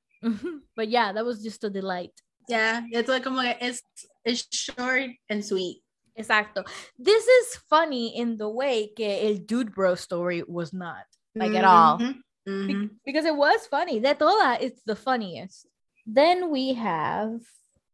but 0.74 0.89
yeah, 0.89 1.12
that 1.12 1.24
was 1.24 1.43
just 1.43 1.64
a 1.64 1.70
delight. 1.70 2.12
Yeah, 2.49 2.83
it's 2.91 3.09
like 3.09 3.24
como 3.24 3.43
que 3.43 3.55
it's 3.61 3.83
it's 4.24 4.47
short 4.51 5.11
and 5.29 5.45
sweet. 5.45 5.83
Exacto. 6.18 6.64
This 6.98 7.26
is 7.26 7.56
funny 7.68 8.16
in 8.16 8.36
the 8.36 8.48
way 8.48 8.88
que 8.96 9.28
el 9.28 9.38
dude 9.44 9.72
bro 9.74 9.94
story 9.94 10.42
was 10.46 10.72
not. 10.72 11.04
Like 11.34 11.54
at 11.54 11.64
all. 11.64 11.98
Mhm, 11.98 12.22
Be- 12.46 12.74
mhm. 12.74 12.90
because 13.04 13.26
it 13.26 13.36
was 13.36 13.66
funny. 13.66 14.00
De 14.00 14.14
todas, 14.14 14.58
it's 14.62 14.80
the 14.86 14.96
funniest. 14.96 15.66
Then 16.06 16.50
we 16.50 16.72
have 16.74 17.40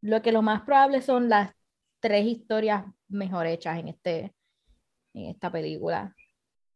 lo 0.03 0.21
que 0.21 0.31
lo 0.33 0.43
más 0.43 0.63
probable 0.65 1.01
son 1.03 1.29
las 1.29 1.51
tres 2.01 2.25
historias 2.27 2.85
mejor 3.09 3.47
hechas 3.47 3.79
en 3.79 3.89
este 3.89 4.33
en 5.15 5.31
esta 5.31 5.51
película. 5.51 6.15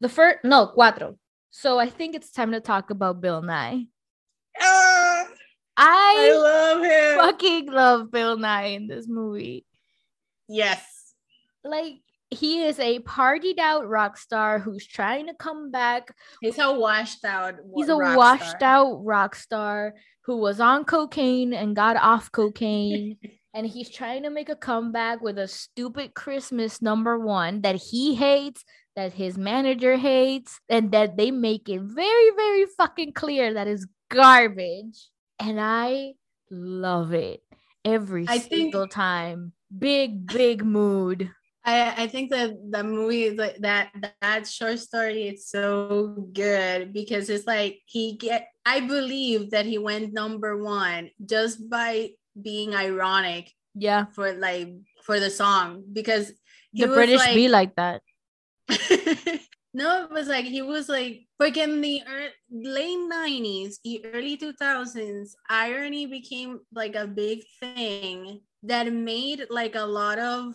The 0.01 0.09
first, 0.09 0.44
no, 0.44 0.72
cuatro. 0.74 1.16
So 1.51 1.78
I 1.78 1.88
think 1.88 2.14
it's 2.14 2.30
time 2.32 2.53
to 2.53 2.61
talk 2.61 2.90
about 2.90 3.20
Bill 3.20 3.40
Nighy. 3.42 3.88
Ah, 4.61 5.26
I 5.76 6.30
I 6.30 6.32
love 6.32 6.82
him. 6.82 7.18
fucking 7.18 7.66
love 7.70 8.11
Bill 8.11 8.36
Nighy 8.36 8.74
in 8.76 8.88
this 8.88 9.07
movie. 9.09 9.64
Yes. 10.49 10.95
Like 11.69 11.95
he 12.31 12.62
is 12.64 12.79
a 12.79 12.99
partied 13.01 13.59
out 13.59 13.89
rock 13.89 14.17
star 14.19 14.59
who's 14.59 14.87
trying 14.87 15.27
to 15.27 15.35
come 15.35 15.71
back. 15.71 16.14
He's 16.41 16.59
a 16.59 16.73
washed 16.73 17.25
out. 17.25 17.55
he's 17.77 17.89
a 17.89 17.97
washed 17.97 18.62
out 18.62 19.05
rock 19.05 19.35
star 19.37 19.95
who 20.25 20.39
was 20.39 20.61
on 20.61 20.85
cocaine 20.85 21.53
and 21.53 21.77
got 21.77 21.97
off 21.97 22.31
cocaine. 22.33 23.17
And 23.57 23.67
he's 23.67 23.89
trying 23.89 24.25
to 24.25 24.29
make 24.29 24.51
a 24.51 24.55
comeback 24.55 25.23
with 25.23 25.39
a 25.39 25.49
stupid 25.49 26.12
christmas 26.12 26.83
number 26.83 27.19
one 27.19 27.62
that 27.62 27.77
he 27.77 28.14
hates 28.14 28.62
that 28.97 29.14
his 29.14 29.39
manager 29.39 29.97
hates 29.97 30.61
and 30.69 30.93
that 30.93 31.17
they 31.17 31.31
make 31.31 31.67
it 31.71 31.81
very 31.81 32.31
very 32.37 32.67
fucking 32.77 33.14
clear 33.14 33.55
that 33.55 33.67
is 33.67 33.87
garbage. 34.11 35.09
And 35.39 35.59
i 35.59 36.12
love 36.51 37.14
it 37.14 37.41
every 37.83 38.27
I 38.29 38.41
think- 38.41 38.53
single 38.75 38.89
time. 38.89 39.53
Big 39.79 40.27
big 40.27 40.62
mood 40.62 41.31
I, 41.67 42.05
I 42.05 42.07
think 42.07 42.31
that 42.31 42.55
the 42.71 42.85
movie 42.85 43.31
that 43.31 43.91
that 44.23 44.47
short 44.47 44.79
story 44.79 45.29
is 45.29 45.49
so 45.49 46.29
good 46.33 46.93
because 46.93 47.29
it's 47.29 47.47
like 47.47 47.81
he 47.87 48.17
get 48.17 48.49
I 48.64 48.81
believe 48.81 49.51
that 49.51 49.67
he 49.67 49.79
went 49.79 50.12
number 50.12 50.57
one 50.62 51.11
just 51.25 51.69
by 51.69 52.11
being 52.41 52.75
ironic 52.75 53.53
yeah. 53.75 54.07
for 54.14 54.33
like 54.33 54.75
for 55.03 55.19
the 55.19 55.31
song 55.31 55.83
because 55.93 56.33
he 56.73 56.85
the 56.85 56.89
british 56.89 57.19
like, 57.19 57.35
be 57.35 57.49
like 57.49 57.75
that. 57.75 58.03
No, 59.77 60.05
it 60.05 60.11
was 60.11 60.27
like 60.27 60.47
he 60.47 60.62
was 60.62 60.89
like 60.89 61.29
like 61.39 61.59
in 61.59 61.83
the 61.83 62.01
ear- 62.01 62.33
late 62.51 62.97
nineties, 62.97 63.79
early 64.07 64.39
two 64.39 64.55
thousands, 64.55 65.37
irony 65.51 66.07
became 66.07 66.61
like 66.73 66.97
a 66.97 67.07
big 67.07 67.45
thing 67.61 68.41
that 68.62 68.91
made 68.91 69.45
like 69.51 69.75
a 69.75 69.85
lot 69.85 70.19
of 70.19 70.55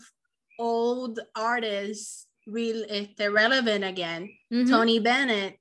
old 0.62 1.20
artists 1.36 2.28
real 2.48 2.86
este, 2.90 3.32
relevant 3.32 3.84
again. 3.84 4.30
Mhm. 4.54 4.70
Tony 4.70 5.00
Bennett 5.00 5.58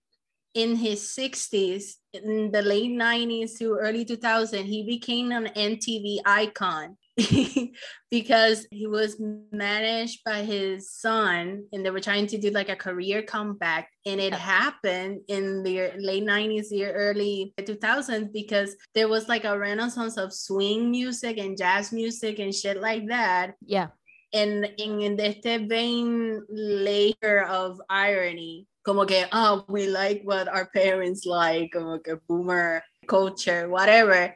in 0.55 0.77
his 0.77 1.01
60s, 1.15 1.97
in 2.13 2.51
the 2.51 2.63
late 2.63 2.91
90s 2.91 3.57
to 3.59 3.77
early 3.77 4.05
2000, 4.05 4.67
he 4.67 4.85
became 4.85 5.31
an 5.31 5.47
MTV 5.55 6.19
icon 6.27 6.97
because 8.11 8.67
he 8.73 8.89
was 8.89 9.21
managed 9.53 10.25
by 10.25 10.43
his 10.43 10.91
son 10.91 11.65
and 11.73 11.87
they 11.87 11.91
were 11.91 12.01
trying 12.01 12.27
to 12.27 12.39
do 12.39 12.51
like 12.51 12.69
a 12.69 12.75
career 12.75 13.23
comeback. 13.23 13.89
And 14.07 14.21
it 14.21 14.35
happened 14.35 15.21
in 15.29 15.63
the 15.63 15.93
late 15.99 16.25
90s, 16.25 16.69
the 16.69 16.87
early 16.87 17.55
2000s 17.61 18.33
because 18.33 18.75
there 18.95 19.09
was 19.09 19.29
like 19.29 19.45
a 19.45 19.57
renaissance 19.57 20.17
of 20.17 20.33
swing 20.33 20.91
music 20.91 21.39
and 21.39 21.57
jazz 21.57 21.93
music 21.93 22.41
and 22.41 22.53
shit 22.53 22.81
like 22.81 23.07
that 23.09 23.55
yeah 23.65 23.89
en, 24.33 24.65
en 24.79 25.19
este 25.21 25.59
vein 25.67 26.43
layer 26.49 27.45
of 27.49 27.81
irony, 27.89 28.67
como 28.85 29.05
que, 29.07 29.27
oh, 29.33 29.65
we 29.69 29.87
like 29.87 30.23
what 30.25 30.49
our 30.49 30.69
parents 30.73 31.27
like, 31.27 31.71
como 31.73 31.99
que 32.01 32.17
boomer 32.29 32.83
culture, 33.07 33.69
whatever. 33.69 34.35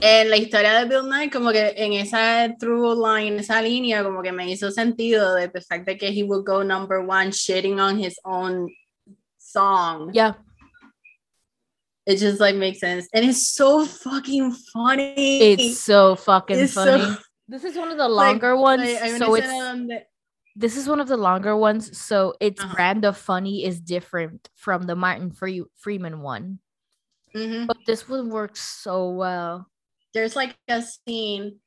En 0.00 0.30
la 0.30 0.36
historia 0.36 0.80
de 0.80 0.86
Bill 0.86 1.02
Nighy, 1.08 1.30
como 1.30 1.52
que 1.52 1.74
en 1.76 1.92
esa 1.92 2.54
through 2.58 2.94
line, 2.94 3.38
esa 3.38 3.60
línea, 3.60 4.02
como 4.02 4.22
que 4.22 4.32
me 4.32 4.50
hizo 4.50 4.70
sentido 4.70 5.34
de 5.34 5.48
the 5.48 5.60
fact 5.60 5.84
that 5.86 6.00
he 6.00 6.22
would 6.22 6.44
go 6.46 6.62
number 6.62 7.02
one 7.02 7.30
shitting 7.30 7.78
on 7.78 7.98
his 7.98 8.18
own 8.24 8.68
song. 9.38 10.10
yeah 10.14 10.34
It 12.06 12.16
just 12.18 12.40
like 12.40 12.54
makes 12.56 12.80
sense. 12.80 13.08
And 13.14 13.24
it's 13.24 13.48
so 13.54 13.84
fucking 13.86 14.52
funny. 14.72 15.40
it's 15.52 15.80
so 15.80 16.16
fucking 16.16 16.58
It's 16.58 16.74
funny 16.74 17.02
so- 17.02 17.16
this 17.48 17.64
is 17.64 17.76
one 17.76 17.90
of 17.90 17.98
the 17.98 18.08
like- 18.08 18.32
longer 18.40 18.56
ones 18.56 18.82
like, 18.82 18.98
hay 19.00 19.10
una 19.10 19.18
so 19.18 19.34
it's 19.34 19.46
escena 19.46 19.72
donde- 19.72 20.06
this 20.56 20.76
is 20.76 20.88
one 20.88 21.00
of 21.00 21.08
the 21.08 21.16
longer 21.16 21.56
ones 21.56 21.96
so 21.98 22.34
its 22.40 22.62
Uh-huh. 22.62 22.74
brand 22.74 23.04
of 23.04 23.16
funny 23.16 23.64
is 23.64 23.80
different 23.80 24.48
from 24.54 24.82
the 24.86 24.94
martin 24.96 25.30
Free- 25.30 25.66
freeman 25.76 26.20
one 26.22 26.60
Mhm. 27.34 27.66
but 27.66 27.78
this 27.86 28.08
one 28.08 28.30
works 28.30 28.60
so 28.62 29.10
well 29.10 29.66
there's 30.14 30.36
like 30.36 30.54
a 30.68 30.80
scene 30.80 31.58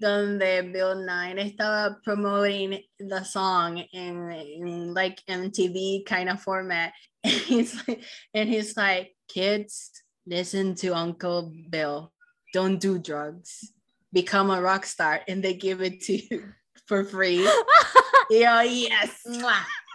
donde 0.00 0.38
Bill 0.72 0.94
Nighy 0.94 1.42
estaba 1.58 1.98
promoting 2.04 2.84
the 3.00 3.24
song 3.24 3.78
in, 3.78 4.30
in 4.30 4.94
like 4.94 5.18
MTV 5.26 6.06
kind 6.06 6.28
of 6.30 6.40
format. 6.40 6.92
And 7.24 7.34
he's 7.34 7.74
like, 7.88 8.04
and 8.32 8.48
he's 8.48 8.76
like, 8.76 9.16
kids, 9.26 9.90
listen 10.24 10.76
to 10.76 10.94
Uncle 10.94 11.50
Bill. 11.68 12.12
Don't 12.54 12.78
do 12.78 13.00
drugs. 13.00 13.72
Become 14.12 14.50
a 14.50 14.60
rock 14.60 14.86
star. 14.86 15.20
And 15.28 15.42
they 15.42 15.54
give 15.54 15.82
it 15.82 16.00
to 16.02 16.16
you 16.16 16.52
for 16.86 17.04
free. 17.04 17.44
Yo, 18.30 18.60
yes. 18.60 19.22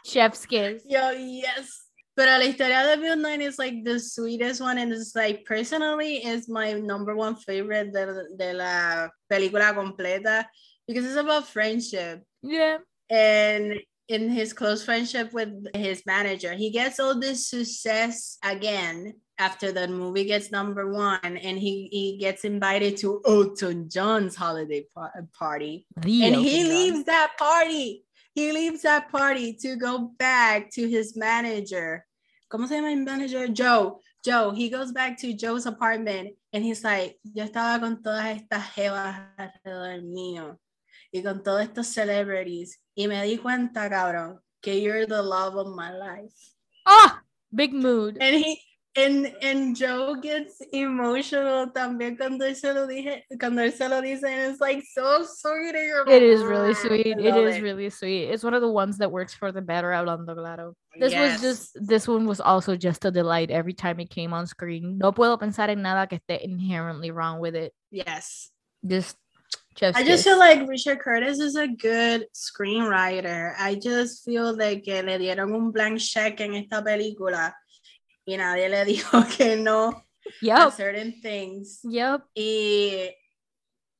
Chef's 0.05 0.45
kiss 0.45 0.84
Yo, 0.86 1.11
yes. 1.11 1.84
But 2.16 2.28
la 2.28 2.45
historia 2.45 2.84
de 2.84 3.01
Bill 3.01 3.18
Nighy 3.18 3.47
is 3.47 3.57
like 3.57 3.84
the 3.84 3.99
sweetest 3.99 4.61
one 4.61 4.78
and 4.78 4.91
it's 4.91 5.16
like 5.16 5.45
personally 5.45 6.18
is 6.18 6.47
my 6.47 6.74
number 6.74 7.16
one 7.16 7.36
favorite 7.36 7.91
de, 7.91 8.05
de 8.38 8.53
la 8.53 9.07
película 9.32 9.74
completa 9.74 10.45
because 10.88 11.05
it's 11.05 11.16
about 11.16 11.47
friendship. 11.47 12.22
Yeah. 12.43 12.78
And 13.09 13.80
in 14.07 14.30
his 14.30 14.53
close 14.53 14.84
friendship 14.86 15.34
with 15.34 15.66
his 15.76 16.03
manager, 16.05 16.53
he 16.53 16.70
gets 16.70 16.99
all 16.99 17.20
this 17.20 17.47
success 17.49 18.38
again 18.43 19.14
after 19.39 19.71
the 19.71 19.88
movie 19.88 20.25
gets 20.25 20.51
number 20.51 20.91
one 20.91 21.19
and 21.23 21.57
he, 21.57 21.88
he 21.91 22.17
gets 22.17 22.43
invited 22.43 22.97
to 22.97 23.21
Elton 23.25 23.89
John's 23.89 24.36
holiday 24.36 24.86
par- 24.93 25.27
party. 25.38 25.86
The 25.97 26.25
and 26.25 26.36
Elton 26.36 26.49
he 26.49 26.61
John. 26.61 26.69
leaves 26.69 27.03
that 27.05 27.31
party. 27.38 28.05
He 28.36 28.51
leaves 28.51 28.81
that 28.84 29.11
party 29.11 29.53
to 29.61 29.75
go 29.75 30.11
back 30.17 30.71
to 30.71 30.88
his 30.88 31.15
manager. 31.15 32.05
¿Cómo 32.51 32.67
se 32.67 32.75
llama 32.75 32.95
manager? 32.95 33.47
Joe. 33.47 33.99
Joe. 34.23 34.51
He 34.51 34.69
goes 34.69 34.91
back 34.91 35.17
to 35.19 35.34
Joe's 35.34 35.65
apartment 35.65 36.36
and 36.51 36.63
he's 36.63 36.84
like, 36.84 37.17
yo 37.23 37.45
estaba 37.45 37.79
con 37.79 38.01
todas 38.01 38.39
estas 38.41 38.63
jevas 38.73 39.19
alrededor 39.38 40.01
mío 40.03 40.57
y 41.11 41.21
con 41.21 41.43
todos 41.43 41.63
estos 41.63 41.88
celebrities 41.88 42.79
y 42.95 43.07
me 43.07 43.23
di 43.23 43.38
cuenta, 43.38 43.89
cabrón, 43.89 44.39
que 44.61 44.79
you're 44.79 45.05
the 45.05 45.21
love 45.21 45.55
of 45.55 45.75
my 45.75 45.91
life. 45.91 46.34
Ah, 46.86 47.21
big 47.53 47.73
mood. 47.73 48.17
And 48.19 48.36
he 48.36 48.59
and 48.96 49.34
and 49.41 49.76
Joe 49.76 50.16
gets 50.22 50.62
emotional 50.72 51.72
también 51.74 52.16
cuando 52.18 52.46
él 52.46 52.56
se 52.56 52.74
lo 52.74 52.86
dije, 52.88 53.24
cuando 53.39 53.62
él 53.62 53.74
se 53.74 53.88
lo 53.89 54.02
dice, 54.02 54.24
and 54.24 54.52
it's 54.52 54.62
like 54.62 54.84
so 54.94 55.24
sweet. 55.24 55.74
It 55.76 56.22
is 56.22 56.41
really 56.44 56.72
"Ah, 56.72 56.88
sweet. 56.88 57.18
I 57.18 57.20
It 57.20 57.62
really 57.62 57.89
sweet. 57.89 58.30
It's 58.30 58.44
one 58.44 58.54
of 58.54 58.62
the 58.62 58.70
ones 58.70 58.98
that 59.00 59.12
works 59.12 59.34
for 59.34 59.52
the 59.52 59.62
better 59.62 59.89
hablando 59.91 60.36
claro. 60.36 60.76
This 61.00 61.12
Yes. 61.14 61.41
was 61.41 61.41
just 61.41 61.88
this 61.88 62.08
one 62.08 62.28
was 62.28 62.39
also 62.39 62.76
just 62.76 63.04
a 63.06 63.10
delight 63.12 63.50
every 63.50 63.74
time 63.74 64.00
it 64.00 64.10
came 64.12 64.32
on 64.34 64.46
screen. 64.46 65.00
No 65.00 65.12
puedo 65.12 65.39
pensar 65.39 65.70
en 65.70 65.82
nada 65.82 66.06
que 66.08 66.20
esté 66.20 66.39
inherently 66.44 67.10
wrong 67.10 67.39
with 67.39 67.56
it. 67.56 67.74
Yes. 67.89 68.52
Just 68.86 69.18
chef's 69.76 69.98
I 69.98 70.04
just 70.04 70.24
kiss. 70.24 70.26
feel 70.26 70.38
like 70.38 70.68
Richard 70.70 71.00
Curtis 71.00 71.39
is 71.39 71.56
a 71.56 71.68
good 71.68 72.28
screenwriter. 72.36 73.56
I 73.58 73.76
just 73.76 74.24
feel 74.24 74.56
like 74.56 74.84
que 74.84 75.02
le 75.02 75.18
dieron 75.18 75.54
un 75.56 75.72
blank 75.72 75.98
check 76.00 76.39
en 76.41 76.54
esta 76.54 76.84
película 76.84 77.54
y 78.26 78.38
nadie 78.38 78.69
le 78.69 78.86
dijo 78.86 79.17
que 79.38 79.55
no 79.57 79.89
a 79.89 80.05
Yep. 80.41 80.71
certain 80.74 81.21
things. 81.21 81.82
Yep. 81.84 82.21
Y 82.36 83.11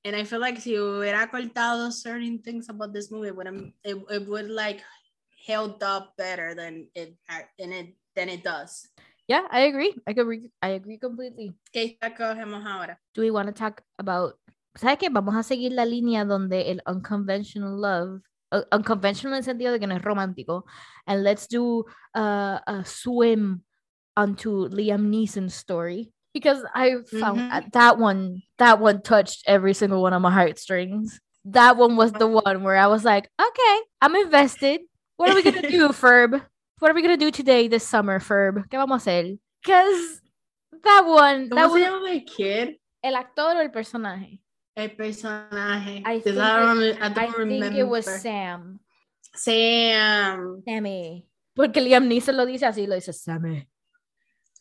and 0.06 0.16
I 0.16 0.24
feel 0.26 0.40
like 0.40 0.60
si 0.60 0.76
hubiera 0.78 1.30
cortado 1.30 1.92
certain 1.92 2.42
things 2.42 2.70
about 2.70 2.94
this 2.94 3.12
movie, 3.12 3.28
it 3.30 3.36
would 3.36 3.74
it, 3.84 3.98
it 4.10 4.28
would 4.28 4.50
like 4.50 4.82
held 5.46 5.84
up 5.84 6.16
better 6.18 6.56
than 6.56 6.90
it 6.96 7.18
and 7.60 7.74
it 7.74 7.96
than 8.16 8.30
it 8.30 8.44
does. 8.44 8.88
Yeah, 9.28 9.48
I 9.52 9.62
agree. 9.68 9.94
I 10.08 10.12
agree. 10.12 10.52
I 10.62 10.70
agree 10.76 10.98
completely. 10.98 11.54
¿Qué 11.74 11.98
cogemos 12.18 12.66
ahora? 12.66 13.00
Do 13.14 13.22
we 13.22 13.32
want 13.32 13.48
to 13.48 13.54
talk 13.54 13.82
about 13.98 14.36
¿Sabes 14.76 14.98
qué? 14.98 15.10
Vamos 15.12 15.36
a 15.36 15.44
seguir 15.44 15.72
la 15.74 15.86
línea 15.86 16.26
donde 16.26 16.72
el 16.72 16.82
unconventional 16.88 17.80
love 17.80 18.22
uh, 18.52 18.64
unconventional 18.72 19.34
en 19.34 19.38
el 19.40 19.44
sentido 19.44 19.72
de 19.72 19.80
que 19.80 19.88
no 19.88 19.96
es 19.96 20.02
romántico 20.02 20.66
and 21.06 21.24
let's 21.24 21.48
do 21.48 21.86
uh, 22.16 22.60
a 22.66 22.84
swim 22.86 23.62
onto 24.16 24.68
Liam 24.70 25.10
Neeson's 25.10 25.54
story 25.56 26.12
because 26.34 26.64
I 26.74 26.98
found 27.20 27.40
Mhm. 27.40 27.52
uh, 27.52 27.62
that 27.74 27.98
one 27.98 28.42
that 28.58 28.80
one 28.80 29.02
touched 29.02 29.44
every 29.48 29.74
single 29.74 30.02
one 30.02 30.14
of 30.14 30.22
my 30.22 30.32
heartstrings. 30.32 31.20
That 31.46 31.76
one 31.78 31.96
was 31.98 32.12
the 32.14 32.28
one 32.28 32.64
where 32.64 32.78
I 32.78 32.88
was 32.88 33.04
like, 33.04 33.30
okay, 33.40 33.78
I'm 34.02 34.16
invested. 34.16 34.82
What 35.18 35.30
are 35.32 35.36
we 35.36 35.44
gonna 35.44 35.70
do, 35.70 35.90
Ferb? 35.94 36.42
What 36.80 36.92
are 36.92 36.94
we 36.96 37.02
gonna 37.02 37.18
do 37.18 37.32
today 37.32 37.68
this 37.68 37.84
summer, 37.86 38.20
Ferb? 38.20 38.68
¿Qué 38.70 38.78
vamos 38.78 39.06
a 39.06 39.10
hacer? 39.10 39.38
Because 39.64 40.22
that 40.84 41.06
one, 41.06 41.50
that 41.50 41.70
¿Cómo 41.70 41.74
was 41.74 41.82
llama 41.82 42.20
kid? 42.26 42.78
el 43.04 43.16
actor 43.16 43.56
o 43.58 43.60
el 43.62 43.70
personaje. 43.72 44.40
El 44.76 44.90
personaje. 44.96 46.02
I 46.06 46.20
think, 46.20 46.38
I 46.38 46.60
don't, 46.60 46.82
it, 46.82 46.98
I 47.02 47.06
I 47.08 47.10
don't 47.28 47.48
think 47.50 47.76
it 47.76 47.84
was. 47.88 48.06
Sam. 48.06 48.80
Sam. 49.36 50.62
Sammy. 50.66 51.26
Porque 51.56 51.82
Liam 51.82 52.08
Neeson 52.08 52.36
lo 52.38 52.46
dice 52.46 52.66
así, 52.66 52.88
lo 52.88 52.96
dice 52.96 53.14
Sammy. 53.14 53.68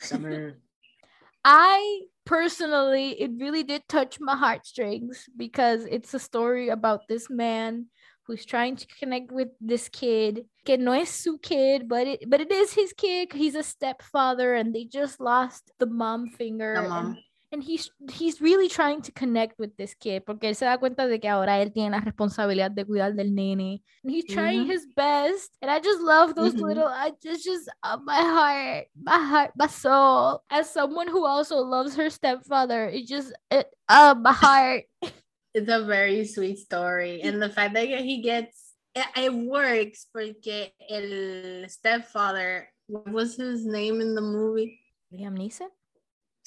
Summer. 0.02 0.58
I 1.44 2.02
personally, 2.24 3.20
it 3.20 3.30
really 3.38 3.62
did 3.62 3.82
touch 3.88 4.18
my 4.20 4.36
heartstrings 4.36 5.26
because 5.36 5.84
it's 5.84 6.14
a 6.14 6.18
story 6.18 6.68
about 6.68 7.08
this 7.08 7.28
man 7.28 7.86
who's 8.26 8.44
trying 8.44 8.76
to 8.76 8.86
connect 8.86 9.32
with 9.32 9.48
this 9.60 9.88
kid. 9.88 10.46
Que 10.64 10.76
no 10.76 10.92
es 10.92 11.10
su 11.10 11.38
kid, 11.38 11.88
but 11.88 12.06
it 12.06 12.30
but 12.30 12.40
it 12.40 12.52
is 12.52 12.72
his 12.72 12.92
kid. 12.92 13.32
He's 13.32 13.56
a 13.56 13.64
stepfather, 13.64 14.54
and 14.54 14.74
they 14.74 14.84
just 14.84 15.20
lost 15.20 15.72
the 15.78 15.86
mom 15.86 16.28
finger. 16.28 16.74
The 16.82 16.88
mom. 16.88 17.18
And 17.52 17.62
he's 17.62 17.90
he's 18.10 18.40
really 18.40 18.68
trying 18.68 19.02
to 19.02 19.12
connect 19.12 19.58
with 19.58 19.76
this 19.76 19.94
kid 19.94 20.24
porque 20.24 20.44
él 20.48 20.56
se 20.56 20.64
da 20.64 20.78
cuenta 20.78 21.06
de 21.06 21.20
que 21.20 21.28
ahora 21.28 21.60
él 21.60 21.72
tiene 21.72 21.90
la 21.90 22.00
responsabilidad 22.00 22.70
de 22.70 22.84
cuidar 22.84 23.14
del 23.14 23.34
nene 23.34 23.82
and 24.02 24.10
he's 24.12 24.24
trying 24.24 24.64
Mhm. 24.64 24.70
his 24.70 24.86
best 24.96 25.56
and 25.60 25.70
I 25.70 25.78
just 25.78 26.00
love 26.00 26.34
those 26.34 26.54
Mhm. 26.54 26.62
little 26.62 26.88
I 26.88 27.12
just 27.22 27.44
just 27.44 27.68
uh, 27.82 27.98
my 28.02 28.20
heart 28.20 28.86
my 28.96 29.18
heart 29.18 29.52
my 29.54 29.66
soul 29.68 30.42
as 30.50 30.70
someone 30.70 31.08
who 31.08 31.26
also 31.26 31.58
loves 31.58 31.94
her 31.96 32.08
stepfather 32.10 32.88
it 32.88 33.06
just 33.06 33.32
it 33.50 33.66
uh 33.88 34.14
my 34.18 34.32
heart 34.32 34.84
It's 35.54 35.68
a 35.68 35.84
very 35.84 36.24
sweet 36.24 36.58
story. 36.60 37.20
And 37.20 37.36
the 37.36 37.50
fact 37.50 37.74
that 37.74 37.86
he 37.86 38.22
gets 38.22 38.72
it, 38.94 39.04
it 39.16 39.34
works 39.34 40.06
porque 40.10 40.72
el 40.88 41.68
stepfather, 41.68 42.72
what 42.86 43.12
was 43.12 43.36
his 43.36 43.66
name 43.66 44.00
in 44.00 44.14
the 44.14 44.22
movie? 44.22 44.80
Liam 45.12 45.36
Neeson 45.36 45.68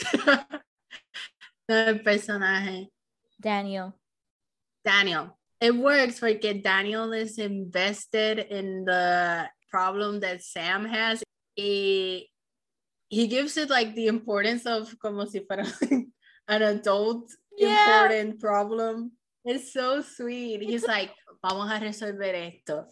el 1.68 2.02
personaje. 2.02 2.89
Daniel 3.39 3.93
Daniel. 4.84 5.36
It 5.60 5.76
works 5.76 6.20
porque 6.20 6.62
Daniel 6.62 7.12
is 7.14 7.39
invested 7.39 8.39
in 8.52 8.86
the 8.86 9.50
problem 9.72 10.20
that 10.20 10.43
Sam 10.43 10.86
has. 10.86 11.24
He, 11.56 12.30
he 13.10 13.28
gives 13.28 13.58
it 13.58 13.70
like 13.70 13.96
the 13.96 14.08
importance 14.08 14.66
of 14.66 14.93
como 15.00 15.26
si 15.26 15.39
fuera 15.39 15.66
an 16.48 16.62
adult 16.62 17.32
Yeah. 17.58 18.04
important 18.04 18.39
problem. 18.41 19.12
It's 19.46 19.72
so 19.72 20.02
sweet. 20.02 20.62
He's 20.62 20.84
like, 20.86 21.12
vamos 21.41 21.72
a 21.72 21.80
resolver 21.80 22.36
esto. 22.36 22.88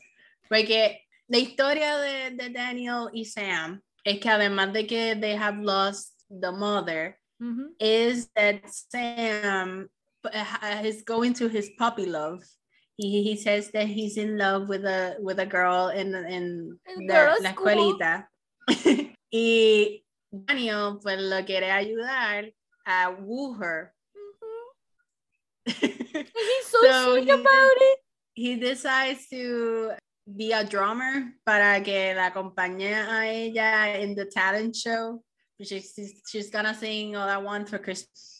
Porque 0.49 0.99
la 1.29 1.37
historia 1.39 1.97
de, 1.97 2.35
de 2.37 2.49
Daniel 2.49 3.09
y 3.13 3.25
Sam 3.25 3.81
es 4.05 4.19
que 4.19 4.29
además 4.29 4.71
de 4.73 4.87
que 4.87 5.15
they 5.19 5.35
have 5.35 5.57
lost 5.59 6.13
the 6.29 6.51
mother, 6.51 7.19
Mhm. 7.43 7.65
is 7.79 8.29
that 8.35 8.61
Sam 8.71 9.89
uh, 10.23 10.81
is 10.83 11.01
going 11.03 11.33
to 11.33 11.49
his 11.49 11.69
puppy 11.77 12.05
love. 12.05 12.39
He, 12.95 13.23
he 13.23 13.35
says 13.35 13.71
that 13.71 13.87
he's 13.87 14.15
in 14.17 14.37
love 14.37 14.69
with 14.69 14.85
a 14.85 15.17
with 15.19 15.39
a 15.39 15.45
girl 15.45 15.89
in 15.89 16.13
in 16.15 16.79
the, 17.07 17.35
la 17.41 17.51
school. 17.51 17.67
escuelita. 17.67 18.27
y 19.33 20.03
Daniel 20.31 20.99
pues 21.01 21.19
lo 21.19 21.43
quiere 21.43 21.69
ayudar 21.71 22.53
a 22.87 23.11
woo 23.19 23.53
her. 23.59 23.93
And 25.65 26.27
he's 26.27 26.65
so, 26.71 26.81
So 26.81 27.11
sweet 27.17 27.25
he- 27.25 27.31
about 27.31 27.77
it 27.91 27.99
he 28.35 28.55
decides 28.55 29.27
to 29.29 29.91
be 30.25 30.51
a 30.53 30.63
drummer 30.63 31.33
para 31.45 31.81
que 31.83 32.13
la 32.15 32.29
acompañe 32.31 32.93
a 32.93 33.25
ella 33.27 33.99
in 33.99 34.15
the 34.15 34.25
talent 34.25 34.75
show. 34.75 35.21
She's, 35.63 36.21
she's 36.29 36.49
gonna 36.49 36.73
sing 36.73 37.15
All 37.15 37.27
I 37.29 37.37
Want 37.37 37.69
for 37.69 37.77
Christmas 37.79 38.39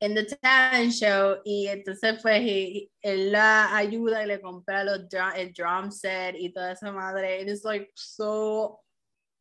in 0.00 0.14
the 0.14 0.24
talent 0.42 0.92
show. 0.92 1.38
Y 1.46 1.66
entonces, 1.68 2.20
pues, 2.22 2.42
he- 2.42 2.90
él 3.04 3.30
la 3.32 3.74
ayuda 3.76 4.22
y 4.22 4.26
le 4.26 4.38
compra 4.40 4.84
los 4.84 5.08
drum, 5.08 5.32
el 5.36 5.52
drum 5.52 5.90
set 5.90 6.34
y 6.38 6.52
toda 6.52 6.72
esa 6.72 6.92
madre. 6.92 7.40
It 7.40 7.48
is 7.48 7.64
like 7.64 7.90
so 7.94 8.80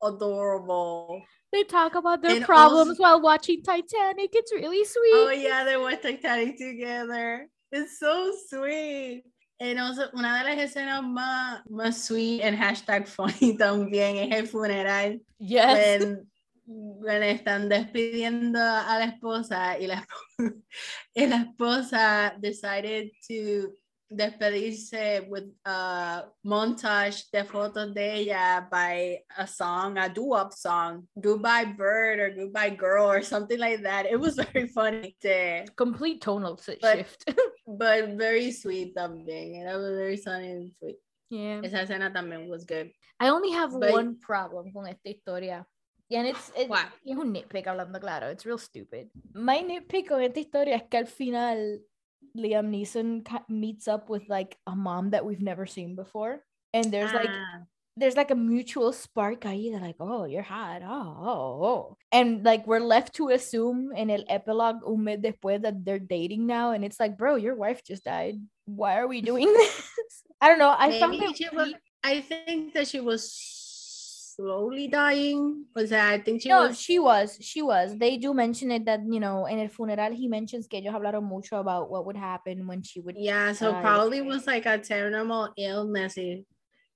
adorable. 0.01 1.21
they 1.51 1.63
talk 1.63 1.93
about 1.95 2.21
their 2.21 2.37
And 2.37 2.45
problems 2.45 2.89
also- 2.99 3.03
while 3.03 3.21
watching 3.21 3.61
Titanic 3.61 4.31
it's 4.33 4.51
really 4.53 4.83
sweet 4.83 5.13
Oh 5.13 5.29
yeah, 5.31 5.63
they 5.63 5.77
were 5.77 5.95
Titanic 5.95 6.57
together. 6.57 7.47
It's 7.71 7.99
so 7.99 8.31
sweet. 8.49 9.23
And 9.59 9.79
also, 9.79 10.09
una 10.15 10.43
de 10.43 10.49
las 10.55 10.71
escenas 10.75 11.03
más, 11.03 11.61
más 11.69 11.93
sweet 12.07 12.41
and 12.41 12.57
hashtag 12.57 13.07
funny 13.07 13.55
también 13.57 14.17
es 14.31 14.35
el 14.39 14.47
funeral. 14.47 15.19
yes 15.39 16.01
When, 16.03 16.27
when 16.65 17.23
están 17.23 17.69
despidiendo 17.69 18.59
a 18.59 18.99
la 18.99 19.05
esposa 19.05 19.77
y 19.79 19.87
la, 19.87 20.05
y 21.15 21.27
la 21.27 21.37
esposa 21.37 22.35
decided 22.39 23.11
to 23.27 23.73
despedirse 24.09 25.27
with 25.27 25.45
a 25.65 26.25
montage 26.45 27.29
de 27.31 27.43
fotos 27.43 27.93
de 27.93 28.13
ella 28.19 28.67
by 28.69 29.19
a 29.37 29.47
song, 29.47 29.97
a 29.97 30.07
doo-wop 30.07 30.53
song, 30.53 31.07
Goodbye 31.19 31.65
Bird 31.75 32.19
or 32.19 32.29
Goodbye 32.35 32.71
Girl 32.75 33.09
or 33.09 33.21
something 33.23 33.59
like 33.59 33.81
that. 33.83 34.05
It 34.05 34.19
was 34.19 34.35
very 34.53 34.67
funny. 34.67 35.15
eh, 35.23 35.65
complete 35.75 36.21
tonal 36.21 36.59
But- 36.81 36.97
shift. 36.97 37.25
but 37.67 38.09
very 38.17 38.51
sweet 38.51 38.95
también. 38.95 39.65
was 39.65 39.97
very 39.97 40.17
funny 40.17 40.51
and 40.51 40.71
sweet. 40.79 40.97
yeah. 41.29 41.61
Esa 41.63 41.77
escena 41.81 42.13
también 42.13 42.47
was 42.49 42.65
good. 42.65 42.91
I 43.19 43.29
only 43.29 43.51
have 43.51 43.71
But- 43.71 43.91
one 43.91 44.19
problem 44.19 44.71
con 44.71 44.87
esta 44.87 45.09
historia. 45.09 45.65
And 46.11 46.27
it's, 46.27 46.51
it, 46.55 46.69
What? 46.69 46.87
es 47.05 47.17
un 47.17 47.31
nitpick 47.33 47.65
hablando 47.65 47.99
claro. 47.99 48.27
It's 48.27 48.45
real 48.45 48.57
stupid. 48.59 49.09
My 49.33 49.61
nitpick 49.61 50.09
con 50.09 50.21
esta 50.21 50.39
historia 50.39 50.75
es 50.75 50.83
que 50.89 50.99
al 50.99 51.07
final 51.07 51.79
Liam 52.37 52.69
Neeson 52.71 53.23
meets 53.49 53.87
up 53.87 54.09
with 54.09 54.27
like 54.29 54.57
a 54.67 54.75
mom 54.75 55.11
that 55.11 55.25
we've 55.25 55.41
never 55.41 55.65
seen 55.65 55.95
before. 55.95 56.43
And 56.73 56.91
there's 56.91 57.13
like 57.13 57.29
Ah, 57.29 57.61
there's 57.95 58.15
like 58.15 58.31
a 58.31 58.35
mutual 58.35 58.91
spark 58.91 59.41
ahí. 59.41 59.71
They're 59.71 59.79
like, 59.81 59.97
oh, 59.99 60.25
you're 60.25 60.41
hot. 60.41 60.81
Oh, 60.83 61.15
oh, 61.19 61.65
oh. 61.65 61.97
And 62.11 62.43
like 62.43 62.65
we're 62.65 62.79
left 62.79 63.13
to 63.15 63.29
assume 63.29 63.91
in 63.95 64.09
el 64.09 64.23
epilogue 64.29 64.81
un 64.85 65.03
mes 65.03 65.19
después 65.19 65.61
that 65.61 65.85
they're 65.85 65.99
dating 65.99 66.47
now. 66.47 66.71
And 66.71 66.83
it's 66.83 66.99
like, 66.99 67.17
bro, 67.17 67.35
your 67.35 67.55
wife 67.55 67.83
just 67.83 68.03
died. 68.05 68.35
Why 68.65 68.97
are 68.97 69.07
we 69.07 69.21
doing 69.21 69.45
this? 69.53 69.91
I 70.41 70.49
don't 70.49 70.59
know. 70.59 70.73
I 70.77 70.99
found 70.99 71.15
it 71.15 71.53
was. 71.53 71.73
I 72.03 72.19
think 72.21 72.73
that 72.73 72.87
she 72.87 72.99
was 72.99 73.31
slowly 74.35 74.87
dying. 74.87 75.65
Was 75.75 75.89
that 75.91 76.11
I 76.13 76.19
think 76.19 76.41
she 76.41 76.49
no, 76.49 76.67
was 76.67 76.79
she 76.79 76.99
was. 76.99 77.37
She 77.41 77.61
was. 77.61 77.97
They 77.97 78.17
do 78.17 78.33
mention 78.33 78.71
it 78.71 78.85
that, 78.85 79.01
you 79.09 79.19
know, 79.19 79.45
in 79.45 79.59
el 79.59 79.67
funeral, 79.69 80.13
he 80.13 80.27
mentions 80.27 80.67
que 80.67 80.79
ellos 80.81 80.93
hablaron 80.93 81.23
mucho 81.23 81.59
about 81.59 81.89
what 81.89 82.05
would 82.05 82.17
happen 82.17 82.67
when 82.67 82.81
she 82.83 82.99
would. 83.01 83.15
Yeah, 83.17 83.53
so 83.53 83.71
die. 83.71 83.81
probably 83.81 84.21
was 84.21 84.47
like 84.47 84.65
a 84.65 84.77
terminal 84.77 85.49
illness. 85.57 86.15
He, 86.15 86.45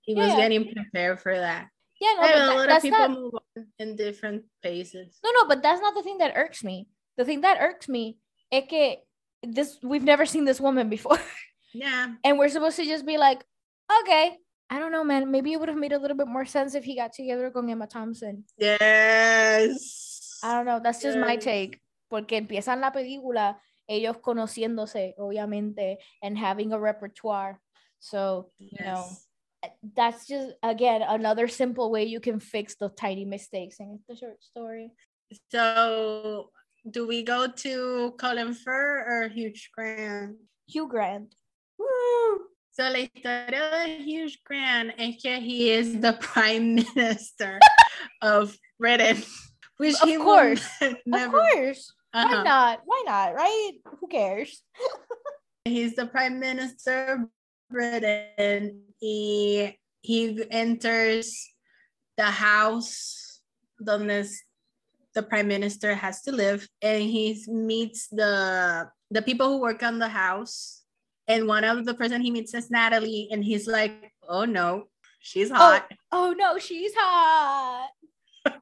he 0.01 0.13
was 0.15 0.27
Yeah. 0.29 0.38
getting 0.38 0.71
prepared 0.73 1.19
for 1.19 1.35
that. 1.35 1.67
Yeah, 1.99 2.13
no, 2.15 2.21
but 2.21 2.27
know, 2.29 2.35
a 2.35 2.47
that- 2.47 2.55
lot 2.69 2.77
of 2.77 2.81
people 2.81 2.99
not. 2.99 3.11
move 3.11 3.33
on 3.35 3.65
in 3.79 3.95
different 3.95 4.43
paces. 4.61 5.17
No, 5.23 5.31
no, 5.41 5.47
but 5.47 5.63
that's 5.63 5.81
not 5.81 5.95
the 5.95 6.03
thing 6.03 6.19
that 6.19 6.33
irks 6.35 6.63
me. 6.63 6.88
The 7.17 7.25
thing 7.25 7.41
that 7.41 7.57
irks 7.59 7.89
me 7.89 8.17
is 8.51 8.63
que 8.69 8.97
this 9.43 9.79
we've 9.83 10.03
never 10.03 10.25
seen 10.25 10.45
this 10.45 10.61
woman 10.61 10.89
before. 10.89 11.19
Yeah. 11.73 12.15
and 12.23 12.39
we're 12.39 12.49
supposed 12.49 12.77
to 12.77 12.85
just 12.85 13.05
be 13.05 13.17
like, 13.17 13.43
okay. 14.01 14.38
I 14.70 14.80
don't 14.80 14.91
know, 14.91 15.03
man. 15.03 15.32
Maybe 15.32 15.53
it 15.53 15.59
would 15.59 15.70
have 15.70 15.78
made 15.78 15.93
a 15.93 15.99
little 15.99 16.18
bit 16.18 16.28
more 16.28 16.45
sense 16.45 16.76
if 16.76 16.84
he 16.84 16.95
got 16.95 17.13
together 17.13 17.49
con 17.51 17.70
Emma 17.70 17.88
Thompson. 17.88 18.43
Yes. 18.57 20.39
I 20.43 20.53
don't 20.53 20.65
know. 20.65 20.80
That's 20.84 21.01
just 21.01 21.18
my 21.18 21.34
Yes. 21.34 21.43
take. 21.43 21.82
Porque 22.09 22.38
empiezan 22.38 22.80
la 22.82 22.91
película 22.91 23.59
ellos 23.89 24.18
conociéndose, 24.18 25.13
obviamente, 25.18 25.97
and 26.22 26.38
having 26.38 26.74
a 26.74 26.80
repertoire. 26.80 27.59
So, 27.99 28.51
you 28.59 28.86
know, 28.86 29.05
that's 29.95 30.28
just 30.28 30.53
again 30.61 31.01
another 31.01 31.47
simple 31.47 31.89
way 31.89 32.03
you 32.05 32.20
can 32.20 32.39
fix 32.39 32.76
the 32.76 32.89
tiny 32.89 33.26
mistakes 33.26 33.80
in 33.80 33.99
the 34.07 34.15
short 34.15 34.43
story. 34.43 34.91
So, 35.51 36.51
do 36.89 37.07
we 37.07 37.24
go 37.24 37.47
to 37.47 38.13
Colin 38.18 38.53
Firth 38.53 39.07
or 39.07 39.28
Hugh 39.30 39.53
Grant? 39.74 40.38
Hugh 40.68 40.88
Grant. 40.88 41.34
So, 42.78 42.84
la 42.89 42.99
historia 43.09 43.71
de 43.88 44.03
Hugh 44.05 44.30
Grant 44.45 44.91
es 44.99 45.15
que 45.19 45.39
he 45.41 45.71
is 45.71 45.99
the 45.99 46.13
prime 46.21 46.75
minister 46.75 47.57
of 48.21 48.55
Britain. 48.78 49.17
Which 49.78 49.99
Of 49.99 50.07
he 50.09 50.17
course. 50.17 50.61
never- 51.07 51.25
Of 51.25 51.32
course. 51.34 51.93
Why 52.13 52.21
Uh-huh. 52.23 52.43
not? 52.43 52.82
Why 52.86 53.01
not? 53.07 53.34
Right? 53.34 53.73
Who 53.99 54.07
cares? 54.07 54.61
He's 55.65 55.95
the 55.95 56.05
prime 56.05 56.39
minister 56.39 57.17
of 57.17 57.19
Britain. 57.69 58.84
He 59.01 59.73
he 60.01 60.45
enters 60.51 61.34
the 62.15 62.30
house 62.30 63.41
donde 63.84 64.30
the 65.15 65.23
prime 65.23 65.47
minister 65.49 65.95
has 65.95 66.21
to 66.23 66.32
live, 66.32 66.69
and 66.82 67.01
he 67.01 67.41
meets 67.49 68.07
the 68.13 68.88
the 69.09 69.21
people 69.25 69.49
who 69.49 69.57
work 69.65 69.82
on 69.82 69.97
the 69.97 70.09
house. 70.13 70.76
And 71.28 71.47
one 71.47 71.63
of 71.63 71.86
the 71.86 71.93
person 71.93 72.21
he 72.21 72.32
meets 72.32 72.53
is 72.53 72.71
Natalie, 72.71 73.28
and 73.32 73.43
he's 73.43 73.67
like, 73.67 74.13
"Oh 74.28 74.45
no, 74.45 74.86
she's 75.19 75.51
hot." 75.51 75.91
Oh 76.11 76.34
no, 76.38 76.57
she's 76.57 76.93
hot. 76.95 77.89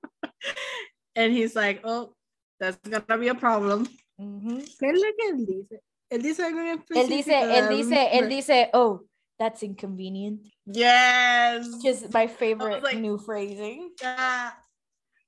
And 1.17 1.31
he's 1.31 1.55
like, 1.55 1.81
"Oh, 1.85 2.13
that's 2.59 2.77
gonna 2.77 3.17
be 3.17 3.29
a 3.29 3.35
problem." 3.35 3.87
Mhm. 4.19 4.59
¿Qué 4.79 4.91
es 4.91 5.01
lo 5.01 5.11
que 5.17 5.29
él 5.29 5.45
dice? 5.45 5.79
Él 6.11 6.21
dice 6.21 6.39
algo 6.43 6.59
en 6.59 6.83
Él 6.95 7.07
dice, 7.07 7.33
él 7.33 7.69
dice, 7.69 8.09
él 8.13 8.29
dice, 8.29 8.69
oh, 8.73 9.01
that's 9.39 9.63
inconvenient. 9.63 10.41
Yes. 10.65 11.67
Just 11.83 12.13
my 12.13 12.27
favorite 12.27 12.83
like- 12.83 12.97
new 12.99 13.17
phrasing. 13.17 13.91
Yeah. 14.01 14.51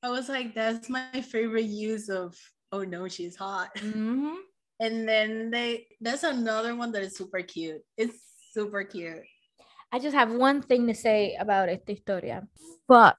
I 0.04 0.10
was 0.10 0.30
like, 0.30 0.54
that's 0.54 0.90
my 0.90 1.22
favorite 1.22 1.66
use 1.66 2.10
of 2.10 2.38
oh 2.72 2.84
no, 2.84 3.08
she's 3.08 3.36
hot. 3.36 3.74
Mhm. 3.76 4.36
And 4.80 5.08
then 5.08 5.50
they 5.50 5.88
that's 6.02 6.24
another 6.24 6.76
one 6.76 6.92
that 6.92 7.04
is 7.04 7.16
super 7.18 7.42
cute. 7.42 7.82
It's 7.98 8.18
super 8.54 8.84
cute. 8.84 9.24
I 9.92 10.00
just 10.00 10.16
have 10.16 10.32
one 10.32 10.62
thing 10.62 10.88
to 10.88 10.94
say 10.94 11.36
about 11.40 11.70
esta 11.70 11.94
historia. 11.94 12.48
Fuck. 12.88 13.18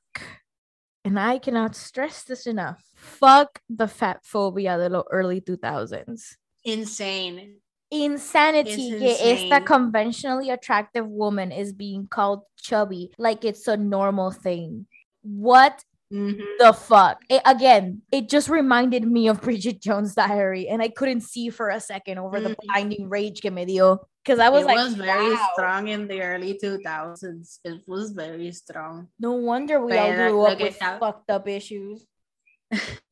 And 1.05 1.19
I 1.19 1.39
cannot 1.39 1.75
stress 1.75 2.25
this 2.25 2.47
enough. 2.47 2.85
Fuck 2.95 3.61
the 3.71 3.89
fat 3.89 4.21
phobia 4.25 4.77
de 4.77 4.89
los 4.89 5.05
early 5.11 5.41
2000s. 5.41 6.37
Insane. 6.65 7.57
Insanity 7.91 8.91
It's 8.91 8.99
que 8.99 9.33
esta 9.33 9.65
conventionally 9.65 10.51
attractive 10.51 11.09
woman 11.09 11.51
is 11.51 11.73
being 11.73 12.07
called 12.07 12.43
chubby 12.61 13.11
like 13.17 13.47
it's 13.47 13.67
a 13.67 13.79
normal 13.79 14.31
thing. 14.31 14.87
What 15.23 15.83
Mhm. 16.13 16.41
the 16.59 16.73
fuck? 16.73 17.23
It- 17.29 17.43
again, 17.45 18.03
it 18.11 18.29
just 18.29 18.49
reminded 18.49 19.05
me 19.05 19.29
of 19.29 19.43
Bridget 19.43 19.81
Jones' 19.81 20.15
diary, 20.15 20.67
and 20.69 20.81
I 20.83 20.89
couldn't 20.89 21.21
see 21.23 21.51
for 21.51 21.69
a 21.69 21.81
second 21.81 22.19
over 22.19 22.41
the 22.41 22.51
Mhm. 22.51 22.57
blinding 22.67 23.09
rage 23.11 23.41
que 23.43 23.51
me 23.51 23.65
dio. 23.67 24.09
Because 24.25 24.41
I 24.41 24.49
was 24.51 24.63
it 24.65 24.67
like, 24.67 24.77
was 24.77 24.95
very 24.95 25.31
wow, 25.33 25.49
strong 25.55 25.89
in 25.89 26.07
the 26.09 26.21
early 26.21 26.55
2000s. 26.59 27.61
It 27.65 27.81
was 27.87 28.13
very 28.13 28.53
strong. 28.53 29.09
no 29.19 29.33
wonder 29.33 29.81
we 29.81 29.97
all 29.97 30.13
grew 30.13 30.43
up 30.43 30.59
with 30.61 30.77
está- 30.79 30.99
fucked 30.99 31.31
up 31.31 31.47
issues. 31.49 32.07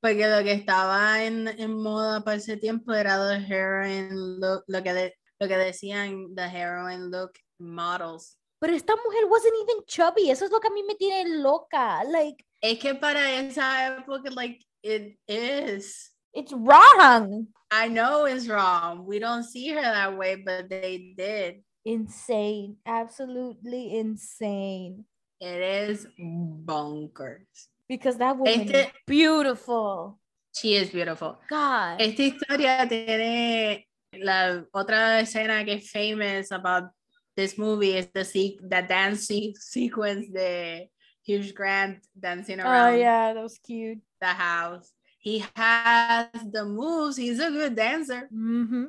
Porque 0.00 0.26
lo 0.28 0.42
que 0.44 0.52
estaba 0.54 1.22
en, 1.24 1.48
en 1.48 1.72
moda 1.72 2.22
para 2.24 2.36
ese 2.36 2.56
tiempo 2.56 2.92
era 2.92 3.16
the 3.18 3.38
heroin 3.40 4.38
look, 4.40 4.64
lo 4.68 4.80
que, 4.82 4.92
de- 4.94 5.14
lo 5.40 5.48
que 5.48 5.56
decían 5.58 6.34
the 6.36 6.48
heroin 6.48 7.10
look 7.10 7.32
models. 7.58 8.36
Pero 8.60 8.74
esta 8.74 8.94
mujer 8.96 9.26
wasn't 9.28 9.54
even 9.62 9.84
chubby. 9.86 10.30
Eso 10.30 10.44
es 10.44 10.50
lo 10.50 10.60
que 10.60 10.68
a 10.68 10.72
mí 10.72 10.82
me 10.82 10.94
tiene 10.96 11.38
loca. 11.38 12.02
Like, 12.04 12.44
Es 12.60 12.78
que 12.78 12.94
para 12.94 13.32
esa 13.40 13.86
época, 13.98 14.30
like, 14.30 14.64
it 14.82 15.16
is. 15.28 16.12
it's 16.34 16.52
wrong. 16.52 17.46
I 17.70 17.88
know 17.88 18.26
it's 18.26 18.48
wrong. 18.48 19.06
We 19.06 19.18
don't 19.18 19.44
see 19.44 19.68
her 19.68 19.80
that 19.80 20.16
way, 20.16 20.36
but 20.36 20.68
they 20.68 21.14
did. 21.16 21.62
Insane. 21.84 22.76
Absolutely 22.86 23.96
insane. 23.98 25.04
It 25.40 25.60
is 25.90 26.06
bonkers. 26.18 27.68
Because 27.88 28.18
that 28.18 28.36
woman 28.36 28.68
is 28.68 28.86
beautiful. 29.06 30.18
She 30.54 30.74
is 30.74 30.90
beautiful. 30.90 31.38
God. 31.48 32.00
Esta 32.00 32.22
historia 32.22 32.86
tiene 32.88 33.86
la 34.12 34.64
otra 34.72 35.20
escena 35.20 35.64
que 35.64 35.74
es 35.74 35.90
famous 35.90 36.50
about 36.50 36.90
this 37.38 37.56
movie 37.56 37.94
is 37.94 38.08
the 38.12 38.24
se- 38.24 38.58
the 38.60 38.82
dance 38.82 39.28
se- 39.28 39.54
sequence 39.60 40.26
the 40.32 40.88
Hugh 41.22 41.52
Grant 41.52 42.04
dancing 42.18 42.58
around. 42.58 42.94
oh, 42.94 42.96
yeah, 42.96 43.32
that 43.32 43.42
was 43.42 43.58
cute. 43.64 44.00
the 44.20 44.26
house. 44.26 44.90
He 45.20 45.44
has 45.54 46.26
the 46.50 46.64
moves. 46.64 47.16
He's 47.16 47.38
a 47.38 47.50
good 47.50 47.76
dancer. 47.76 48.28
Mm-hmm. 48.34 48.86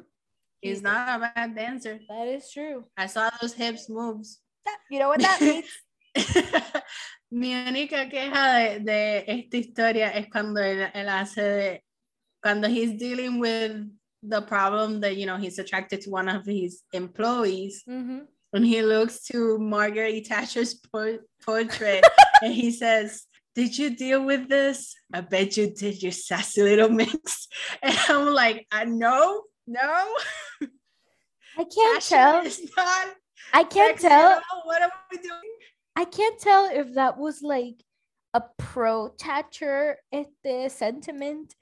He's 0.61 0.81
not 0.81 1.17
a 1.17 1.19
bad 1.21 1.55
dancer. 1.55 1.99
That 2.09 2.27
is 2.27 2.49
true. 2.51 2.85
I 2.97 3.05
saw 3.05 3.29
those 3.39 3.53
hips 3.53 3.87
moves. 3.87 4.39
You 4.89 4.97
know 4.99 5.09
what 5.09 5.21
that 5.21 5.41
means? 5.41 5.69
Mi 7.31 7.53
única 7.53 8.09
queja 8.09 8.43
de, 8.57 8.79
de 8.79 9.23
esta 9.27 9.57
historia 9.57 10.07
es 10.09 10.25
cuando 10.31 10.59
él, 10.61 10.89
él 10.95 11.07
hace 11.07 11.41
de, 11.41 11.83
cuando 12.41 12.67
he's 12.67 12.97
dealing 12.97 13.39
with 13.39 13.85
the 14.23 14.41
problem 14.41 15.01
that, 15.01 15.15
you 15.17 15.27
know, 15.27 15.37
he's 15.37 15.59
attracted 15.59 16.01
to 16.01 16.09
one 16.09 16.27
of 16.27 16.45
his 16.45 16.81
employees 16.93 17.83
mm-hmm. 17.87 18.25
When 18.51 18.63
he 18.63 18.81
looks 18.81 19.23
to 19.25 19.57
Margaret 19.59 20.27
Thatcher's 20.27 20.73
por- 20.73 21.19
portrait 21.43 22.03
and 22.41 22.53
he 22.53 22.71
says, 22.71 23.25
did 23.55 23.77
you 23.77 23.95
deal 23.95 24.23
with 24.23 24.47
this? 24.47 24.95
I 25.13 25.21
bet 25.21 25.57
you 25.57 25.73
did, 25.73 26.01
you 26.01 26.11
sassy 26.11 26.63
little 26.63 26.89
mix. 26.89 27.47
And 27.83 27.97
I'm 28.07 28.27
like, 28.33 28.67
I 28.71 28.85
know, 28.85 29.43
no. 29.67 30.15
I 31.57 31.63
can't 31.63 32.03
Thatcher 32.03 32.49
tell. 32.77 33.13
I 33.53 33.63
can't 33.63 33.99
tell. 33.99 34.41
What 34.63 34.81
are 34.81 34.91
we 35.11 35.17
doing? 35.17 35.51
I 35.95 36.05
can't 36.05 36.39
tell 36.39 36.69
if 36.71 36.93
that 36.93 37.17
was 37.17 37.41
like 37.41 37.75
a 38.33 38.43
pro 38.57 39.09
Thatcher 39.09 39.97
este 40.13 40.71
sentiment 40.71 41.55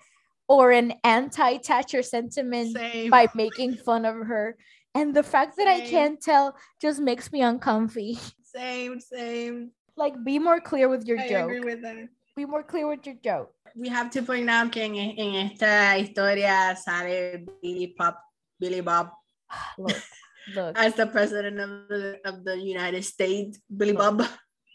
or 0.48 0.72
an 0.72 0.94
anti 1.04 1.58
Thatcher 1.58 2.04
sentiment 2.04 2.76
Same. 2.76 3.10
by 3.10 3.28
making 3.34 3.76
fun 3.76 4.06
of 4.06 4.16
her. 4.16 4.56
And 4.98 5.14
the 5.14 5.22
fact 5.22 5.58
that 5.58 5.68
I 5.68 5.82
can't 5.82 6.20
tell 6.20 6.56
just 6.82 7.00
makes 7.00 7.32
me 7.32 7.42
uncomfy. 7.44 8.18
Same, 8.58 9.00
same. 9.00 9.70
Like, 9.96 10.16
be 10.24 10.40
more 10.40 10.60
clear 10.60 10.90
with 10.90 11.06
your 11.06 11.20
I 11.20 11.30
joke. 11.30 11.52
agree 11.52 11.60
with 11.60 11.84
that. 11.84 11.96
Be 12.36 12.46
more 12.46 12.64
clear 12.64 12.88
with 12.90 13.06
your 13.06 13.16
joke. 13.24 13.54
We 13.76 13.90
have 13.90 14.10
to 14.12 14.24
point 14.24 14.50
out 14.50 14.72
que 14.72 14.82
en, 14.82 14.96
en 14.96 15.52
esta 15.52 15.94
historia 16.00 16.76
sale 16.76 17.46
Billy 17.62 17.94
Pop, 17.96 18.18
Billy 18.60 18.82
Bob 18.82 19.12
Look, 19.78 20.02
look, 20.56 20.78
as 20.78 20.96
the 20.96 21.06
president 21.06 21.60
of 21.60 21.70
the, 21.90 22.18
of 22.26 22.44
the 22.44 22.58
United 22.58 23.06
States. 23.06 23.60
Billy 23.70 23.92
Look. 23.92 24.18
Bob, 24.18 24.28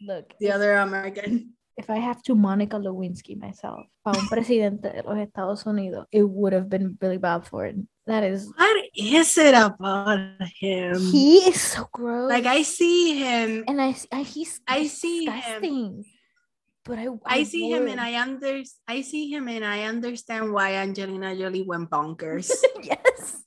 look. 0.07 0.33
the 0.39 0.53
other 0.53 0.75
American. 0.75 1.55
If 1.83 1.91
I 1.91 1.99
have 1.99 2.23
to 2.25 2.35
Monica 2.35 2.79
Lewinsky 2.79 3.37
myself, 3.37 3.87
para 4.05 4.19
un 4.19 4.29
presidente 4.29 4.89
de 4.89 5.03
los 5.03 5.19
Estados 5.19 5.67
Unidos, 5.67 6.07
it 6.13 6.23
would 6.23 6.53
have 6.53 6.69
been 6.69 6.95
Billy 6.95 7.19
Bob 7.19 7.45
Thornton. 7.45 7.89
That 8.07 8.23
is. 8.23 8.53
What 8.57 8.85
is 8.95 9.37
it 9.39 9.55
about 9.55 10.19
him? 10.59 10.99
He 10.99 11.39
is 11.39 11.61
so 11.61 11.89
gross. 11.93 12.31
like 12.31 12.47
I 12.47 12.63
see 12.63 13.19
him, 13.19 13.65
and 13.67 13.83
I, 13.83 13.95
I 14.13 14.23
he's 14.23 14.61
I 14.67 14.87
see 14.87 15.27
him. 15.27 16.05
But 16.85 16.99
I, 16.99 17.09
I 17.27 17.43
see 17.45 17.71
him, 17.71 17.87
and. 17.87 18.01
I 18.01 18.21
under, 18.21 18.63
I 18.89 19.03
see 19.03 19.31
him, 19.31 19.49
and 19.49 19.65
I 19.65 19.85
understand 19.85 20.53
why 20.53 20.75
Angelina 20.75 21.35
Jolie 21.37 21.63
went 21.63 21.91
bonkers. 21.91 22.51
yes. 22.83 23.43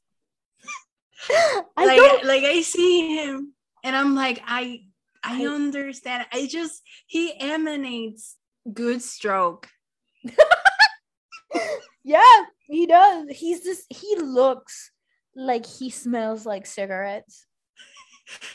Like, 1.75 1.97
don't. 1.97 2.25
like 2.25 2.43
I 2.43 2.61
see 2.61 3.17
him, 3.17 3.53
and 3.83 3.95
I'm 3.95 4.15
like, 4.15 4.41
I, 4.45 4.84
I 5.25 5.43
I- 5.43 5.47
understand. 5.47 6.27
I 6.31 6.45
just 6.47 6.81
he 7.07 7.33
emanates 7.39 8.37
good 8.71 9.01
stroke. 9.01 9.67
Yeah, 12.03 12.45
he 12.67 12.85
does. 12.85 13.29
He's 13.31 13.63
just 13.63 13.85
he 13.89 14.15
looks 14.21 14.91
like 15.35 15.65
he 15.65 15.89
smells 15.89 16.45
like 16.45 16.65
cigarettes. 16.67 17.47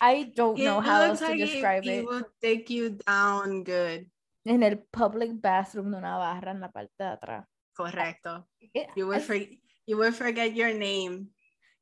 I 0.00 0.30
don't 0.34 0.56
He 0.56 0.64
know 0.64 0.80
how 0.80 1.02
else 1.02 1.18
to 1.18 1.26
like 1.26 1.38
he- 1.38 1.46
describe 1.46 1.82
he 1.82 1.90
it. 1.98 2.06
will 2.06 2.22
take 2.40 2.70
you 2.70 2.98
down 3.06 3.64
good. 3.64 4.06
In 4.46 4.62
el 4.62 4.76
public 4.92 5.30
bathroom 5.40 5.90
de 5.90 5.98
una 5.98 6.16
barra 6.16 6.50
en 6.50 6.60
la 6.60 6.68
parte 6.68 6.90
de 6.98 7.04
atrás. 7.16 7.44
Correcto. 7.76 8.46
Yeah, 8.72 8.86
You 8.94 9.08
will 9.08 9.16
I- 9.16 9.20
for, 9.20 9.34
you 9.34 9.96
will 9.96 10.12
forget 10.12 10.54
your 10.54 10.72
name. 10.72 11.28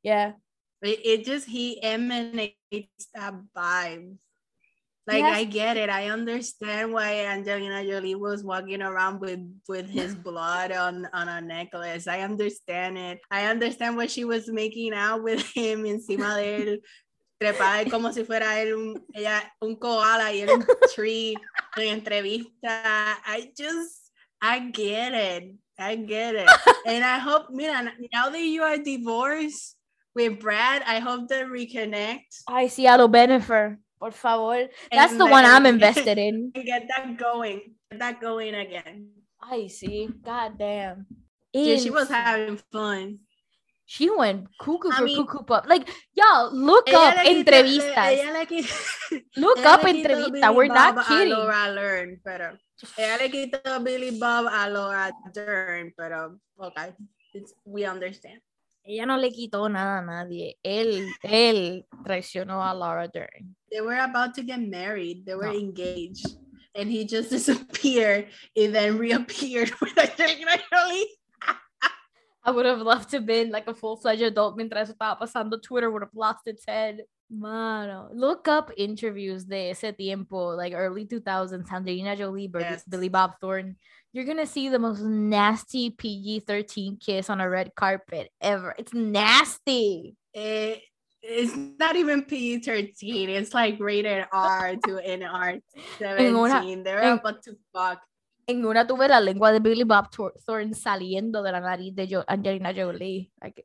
yeah. 0.01 0.33
It, 0.81 0.99
it 1.05 1.25
just 1.25 1.45
he 1.47 1.81
emanates 1.83 3.09
that 3.13 3.33
vibe. 3.55 4.17
Like 5.09 5.25
Yes. 5.25 5.37
I 5.37 5.43
get 5.45 5.77
it. 5.77 5.89
I 5.89 6.09
understand 6.09 6.93
why 6.93 7.25
Angelina 7.25 7.83
Jolie 7.83 8.13
was 8.13 8.43
walking 8.43 8.83
around 8.83 9.19
with 9.19 9.41
with 9.67 9.89
his 9.89 10.13
blood 10.27 10.71
on 10.71 11.09
on 11.13 11.27
a 11.27 11.41
necklace. 11.41 12.05
I 12.05 12.21
understand 12.21 12.99
it. 12.99 13.19
I 13.31 13.45
understand 13.47 13.97
what 13.97 14.11
she 14.11 14.23
was 14.23 14.47
making 14.51 14.93
out 14.93 15.23
with 15.23 15.41
him 15.55 15.85
encima 15.85 16.35
de 16.37 16.61
él, 16.61 16.77
trepada 17.41 17.89
como 17.89 18.11
si 18.11 18.23
fuera 18.23 18.61
él 18.61 18.75
un, 18.77 19.01
ella, 19.15 19.41
un 19.61 19.75
koala 19.77 20.31
y 20.31 20.41
él 20.41 20.51
un 20.51 20.65
tree 20.93 21.33
en 21.75 21.87
entrevista. 21.87 23.17
I 23.25 23.51
just 23.57 24.11
I 24.39 24.69
get 24.69 25.13
it. 25.15 25.55
I 25.79 25.95
get 25.95 26.35
it. 26.35 26.47
and 26.85 27.03
I 27.03 27.17
hope, 27.17 27.49
mira, 27.49 27.81
now 28.13 28.29
that 28.29 28.43
you 28.43 28.61
are 28.61 28.77
divorced 28.77 29.75
with 30.13 30.39
Brad, 30.39 30.83
I 30.85 30.99
hope 30.99 31.29
they 31.29 31.43
reconnect. 31.43 32.43
Ay, 32.47 32.67
sí, 32.69 32.85
a 32.85 32.95
lo 32.95 33.07
Bennifer. 33.07 33.79
Por 33.99 34.11
favor. 34.11 34.69
That's 34.91 35.11
And 35.11 35.19
the 35.21 35.25
one 35.27 35.43
I'm 35.45 35.65
invested 35.75 36.17
in. 36.17 36.51
get 36.55 36.87
that 36.87 37.17
going. 37.17 37.75
Get 37.91 37.99
that 37.99 38.21
going 38.21 38.55
again. 38.55 39.09
Ay, 39.43 39.67
sí. 39.67 40.07
God 40.23 40.57
damn. 40.57 41.05
Dude, 41.53 41.79
she 41.81 41.89
was 41.89 42.07
having 42.09 42.57
fun. 42.71 43.19
She 43.85 44.07
went 44.09 44.45
cuckoo 44.59 44.91
I 44.93 44.97
for 44.97 45.03
mean- 45.03 45.17
cuckoo 45.25 45.43
pop. 45.43 45.65
Like, 45.67 45.89
y'all, 46.13 46.53
look 46.53 46.87
up 46.93 47.15
entrevistas. 47.25 48.21
le 48.21 48.45
quitó- 48.45 49.21
Look 49.35 49.59
up 49.65 49.81
entrevistas. 49.83 50.53
We're 50.55 50.67
not 50.67 51.07
kidding. 51.07 51.33
Laura 51.33 51.73
Dern, 51.73 52.21
pero 52.23 52.55
ella 52.97 53.17
le 53.17 53.29
quitó 53.29 53.83
Billy 53.83 54.11
Bob 54.19 54.45
a 54.47 54.69
Laura 54.69 55.11
Dern, 55.33 55.91
pero 55.97 56.37
okay, 56.59 56.93
it's, 57.33 57.51
we 57.65 57.83
understand. 57.83 58.39
Ella 58.91 59.05
no 59.05 59.17
le 59.17 59.29
quitó 59.29 59.69
nada 59.69 59.99
a 59.99 60.01
nadie. 60.01 60.57
Él, 60.63 61.07
él 61.21 61.85
traicionó 62.03 62.63
a 62.63 62.73
Laura 62.73 63.07
Dern. 63.07 63.55
They 63.69 63.81
were 63.81 63.99
about 63.99 64.33
to 64.33 64.41
get 64.41 64.59
married. 64.59 65.27
They 65.27 65.35
were 65.35 65.45
No. 65.45 65.59
engaged, 65.59 66.25
and 66.73 66.89
he 66.89 67.05
just 67.05 67.29
disappeared 67.37 68.29
and 68.57 68.73
then 68.73 68.97
reappeared 68.97 69.71
with 69.79 69.95
Angelina 69.95 70.57
Jolie. 70.73 71.05
I 72.43 72.49
would 72.51 72.65
have 72.65 72.81
loved 72.81 73.11
to 73.11 73.17
have 73.17 73.27
been 73.27 73.51
like 73.51 73.67
a 73.67 73.75
full-fledged 73.75 74.23
adult 74.23 74.57
mientras 74.57 74.89
estaba 74.91 75.19
pasando. 75.19 75.61
Twitter 75.61 75.91
would 75.91 76.01
have 76.01 76.15
lost 76.15 76.47
its 76.47 76.63
head. 76.67 77.01
Mano, 77.31 78.09
look 78.11 78.47
up 78.47 78.71
interviews 78.75 79.45
de 79.45 79.69
ese 79.71 79.93
tiempo, 79.95 80.55
like 80.55 80.73
early 80.73 81.05
2000s, 81.05 81.69
Angelina 81.71 82.15
Jolie, 82.15 82.49
Yes. 82.53 82.83
Billy 82.87 83.09
Bob 83.09 83.33
Thornton. 83.39 83.77
You're 84.11 84.25
gonna 84.25 84.47
see 84.47 84.69
the 84.69 84.79
most 84.79 85.01
nasty 85.01 85.91
PG-13 85.91 86.99
kiss 86.99 87.29
on 87.29 87.39
a 87.39 87.47
red 87.47 87.75
carpet 87.75 88.31
ever. 88.41 88.73
It's 88.79 88.93
nasty. 88.93 90.15
It, 90.33 90.81
it's 91.21 91.55
not 91.77 91.95
even 91.95 92.23
PG 92.23 92.61
13, 92.63 93.29
it's 93.29 93.53
like 93.53 93.77
rated 93.79 94.25
R 94.31 94.75
to 94.87 94.99
NR 95.05 95.61
17. 95.99 96.83
They're 96.83 97.01
en- 97.03 97.19
about 97.19 97.43
to 97.43 97.55
fuck. 97.71 97.99
En 98.47 98.65
una 98.65 98.87
tuve 98.87 99.07
la 99.07 99.19
lengua 99.19 99.51
de 99.51 99.59
Billy 99.59 99.83
Bob 99.83 100.09
Thornton 100.09 100.73
saliendo 100.73 101.43
de 101.43 101.51
la 101.51 101.59
nariz 101.59 101.93
de 101.93 102.07
Jo- 102.07 102.23
Angelina 102.27 102.73
Jolie. 102.73 103.29
Like, 103.39 103.63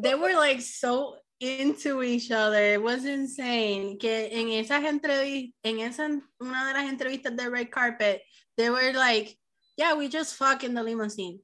They 0.00 0.14
were 0.14 0.32
like 0.34 0.62
so 0.62 1.16
into 1.40 2.02
each 2.02 2.30
other. 2.30 2.74
It 2.74 2.82
was 2.82 3.04
insane. 3.04 3.98
Que 3.98 4.28
en 4.30 4.48
esas 4.48 4.84
entrevistas, 4.84 5.52
en 5.64 5.80
esa, 5.80 6.08
una 6.40 6.66
de 6.66 6.72
las 6.74 6.88
entrevistas 6.88 7.36
de 7.36 7.48
Red 7.50 7.70
Carpet, 7.70 8.22
they 8.56 8.70
were 8.70 8.92
like, 8.92 9.36
yeah, 9.76 9.94
we 9.94 10.08
just 10.08 10.36
fuck 10.36 10.62
in 10.64 10.74
the 10.74 10.82
limousine. 10.82 11.40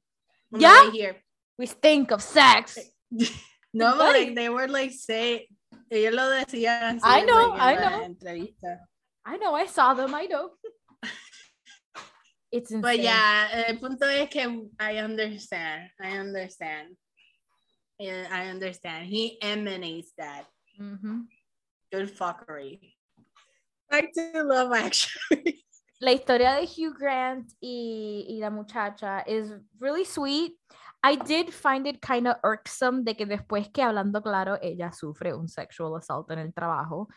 on 0.53 0.59
the 0.59 0.65
Yeah? 0.65 0.85
way 0.85 0.91
here. 0.91 1.15
we 1.57 1.67
think 1.67 2.11
of 2.11 2.21
sex. 2.21 2.77
No, 3.73 3.95
but 3.95 4.13
like 4.13 4.35
they 4.35 4.49
were 4.49 4.67
like 4.67 4.91
say, 4.91 5.47
ellos 5.89 6.13
lo 6.13 6.23
decían. 6.29 6.99
así, 6.99 7.01
I 7.05 7.21
know, 7.23 7.49
like, 7.51 7.61
I 7.61 7.75
know. 7.75 8.03
Entrevista. 8.03 8.79
I 9.25 9.37
know, 9.37 9.53
I 9.55 9.65
saw 9.65 9.93
them, 9.93 10.13
I 10.13 10.25
know. 10.25 10.49
It's 12.51 12.69
insane. 12.69 12.81
But 12.81 12.99
yeah, 12.99 13.63
el 13.67 13.77
punto 13.77 14.05
es 14.07 14.27
que 14.29 14.67
I 14.77 14.97
understand. 14.97 15.89
I 16.01 16.17
understand. 16.17 16.97
Yeah, 18.01 18.25
I 18.31 18.47
understand. 18.47 19.05
He 19.05 19.37
emanates 19.43 20.11
that 20.17 20.47
Ujú. 20.79 21.27
good 21.93 22.09
fuckery. 22.09 22.97
Back 23.91 24.11
to 24.15 24.41
Love 24.41 24.73
Actually. 24.73 25.63
La 26.01 26.11
historia 26.13 26.55
de 26.55 26.65
Hugh 26.65 26.95
Grant 26.97 27.53
y, 27.61 28.25
y 28.27 28.39
la 28.39 28.49
muchacha 28.49 29.23
is 29.27 29.53
really 29.79 30.03
sweet. 30.03 30.53
I 31.03 31.15
did 31.15 31.53
find 31.53 31.85
it 31.85 32.01
kind 32.01 32.27
of 32.27 32.37
irksome 32.43 33.03
de 33.03 33.13
que 33.13 33.27
después 33.27 33.71
que 33.71 33.83
hablando 33.83 34.23
claro 34.23 34.57
ella 34.63 34.91
sufre 34.91 35.35
un 35.35 35.47
sexual 35.47 35.95
assault 35.95 36.31
en 36.31 36.39
el 36.39 36.53
trabajo 36.53 37.07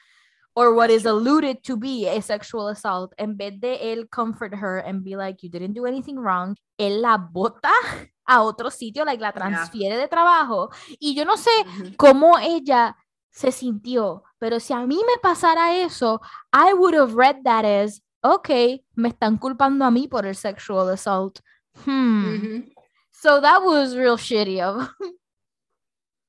or 0.56 0.72
what 0.74 0.90
is 0.90 1.04
alluded 1.06 1.62
to 1.64 1.76
be 1.76 2.06
a 2.08 2.20
sexual 2.22 2.68
assault 2.68 3.12
en 3.18 3.36
vez 3.36 3.58
de 3.60 3.92
él 3.92 4.08
comfort 4.08 4.54
her 4.54 4.78
and 4.86 5.02
be 5.04 5.16
like 5.16 5.42
you 5.42 5.50
didn't 5.50 5.74
do 5.74 5.84
anything 5.86 6.16
wrong 6.18 6.56
él 6.78 7.00
la 7.02 7.16
bota 7.16 7.70
a 8.26 8.42
otro 8.42 8.70
sitio 8.70 9.04
like 9.04 9.20
la 9.20 9.32
Yeah. 9.32 9.40
transfiere 9.40 9.96
de 9.96 10.08
trabajo 10.08 10.70
y 11.00 11.14
yo 11.14 11.24
no 11.24 11.36
sé 11.36 11.50
Mhm. 11.66 11.96
cómo 11.96 12.38
ella 12.38 12.96
se 13.30 13.50
sintió. 13.50 14.22
Pero 14.38 14.60
si 14.60 14.72
a 14.72 14.86
mí 14.86 14.94
me 14.96 15.18
pasara 15.20 15.76
eso, 15.82 16.20
I 16.52 16.72
would 16.72 16.94
have 16.94 17.14
read 17.16 17.42
that 17.42 17.64
as, 17.64 18.00
ok, 18.22 18.80
me 18.94 19.08
están 19.08 19.38
culpando 19.38 19.84
a 19.84 19.90
mí 19.90 20.06
por 20.06 20.24
el 20.24 20.36
sexual 20.36 20.88
assault. 20.90 21.40
Hmm. 21.84 22.24
Mhm. 22.36 22.72
So 23.10 23.40
that 23.40 23.60
was 23.64 23.96
real 23.96 24.16
shitty 24.16 24.60
of. 24.62 24.88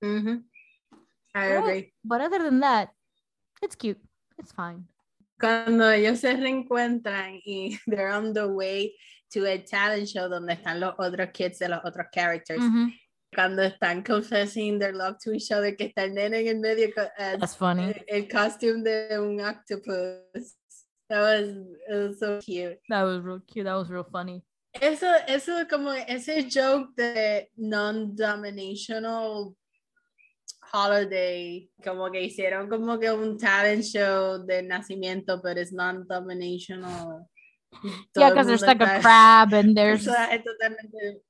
Mhm. 0.02 0.46
I 1.36 1.48
Right. 1.48 1.58
agree. 1.60 1.94
But 2.04 2.22
other 2.22 2.42
than 2.44 2.60
that, 2.62 2.90
it's 3.62 3.76
cute. 3.76 4.00
It's 4.38 4.52
fine. 4.52 4.88
Cuando 5.40 5.90
ellos 5.90 6.20
se 6.20 6.34
reencuentran 6.36 7.42
y 7.46 7.78
they're 7.88 8.12
on 8.12 8.34
the 8.34 8.48
way 8.48 8.96
to 9.32 9.46
a 9.46 9.58
talent 9.58 10.08
show 10.08 10.30
donde 10.30 10.54
están 10.54 10.80
los 10.80 10.94
otros 10.98 11.32
kids 11.34 11.60
de 11.60 11.68
los 11.70 11.82
otros 11.84 12.08
characters. 12.14 12.62
Mhm. 12.62 12.94
Cuando 13.34 13.64
están 13.64 14.02
confessing 14.06 14.80
their 14.80 14.94
love 14.94 15.18
to 15.22 15.34
each 15.34 15.52
other, 15.52 15.76
que 15.76 15.88
está 15.88 16.04
el 16.06 16.14
nene 16.14 16.40
en 16.40 16.48
el 16.48 16.60
medio 16.60 16.88
eh, 17.18 17.38
That's 17.38 17.56
funny. 17.56 17.84
el, 17.84 18.06
el 18.08 18.28
costume 18.30 18.82
de 18.84 19.20
un 19.20 19.42
octopus. 19.42 20.56
That 21.10 21.20
was, 21.22 21.50
it 21.50 21.94
was 21.94 22.20
so 22.20 22.40
cute. 22.40 22.80
That 22.90 23.04
was 23.04 23.20
real 23.22 23.42
cute. 23.46 23.66
That 23.66 23.76
was 23.76 23.90
real 23.90 24.06
funny. 24.10 24.42
Eso, 24.82 25.08
eso 25.28 25.66
como 25.70 25.92
ese 25.92 26.50
joke 26.50 26.96
de 26.96 27.50
non-dominational 27.58 29.56
holiday, 30.74 31.70
como 31.84 32.12
que 32.12 32.22
hicieron 32.22 32.70
como 32.70 33.00
que 33.00 33.12
un 33.12 33.38
talent 33.38 33.84
show 33.84 34.46
de 34.46 34.64
nacimiento, 34.64 35.42
pero 35.42 35.60
es 35.60 35.72
non-dominational. 35.72 37.28
yeah, 38.16 38.30
because 38.30 38.48
there's 38.48 38.62
like 38.62 38.82
a 38.82 39.00
crab 39.02 39.54
and 39.54 39.76
there's. 39.76 40.08
Eso 40.08 40.14
es 40.32 40.44
totalmente 40.44 41.22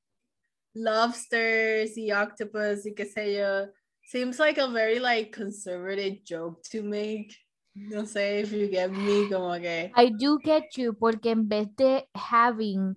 lobsters 0.75 1.97
y 1.97 2.11
octopus 2.11 2.85
y 2.85 2.93
qué 2.93 3.05
sé 3.05 3.35
yo. 3.35 3.67
Seems 4.07 4.39
like 4.39 4.57
a 4.57 4.67
very 4.67 4.99
like 4.99 5.31
conservative 5.31 6.23
joke 6.23 6.61
to 6.71 6.83
make. 6.83 7.35
No 7.75 8.03
sé 8.03 8.41
if 8.41 8.51
you 8.53 8.69
get 8.69 8.91
me, 8.91 9.27
como 9.29 9.59
que. 9.59 9.91
I 9.95 10.09
do 10.09 10.39
get 10.43 10.77
you, 10.77 10.93
porque 10.93 11.31
en 11.31 11.47
vez 11.47 11.67
de 11.75 12.07
having 12.15 12.95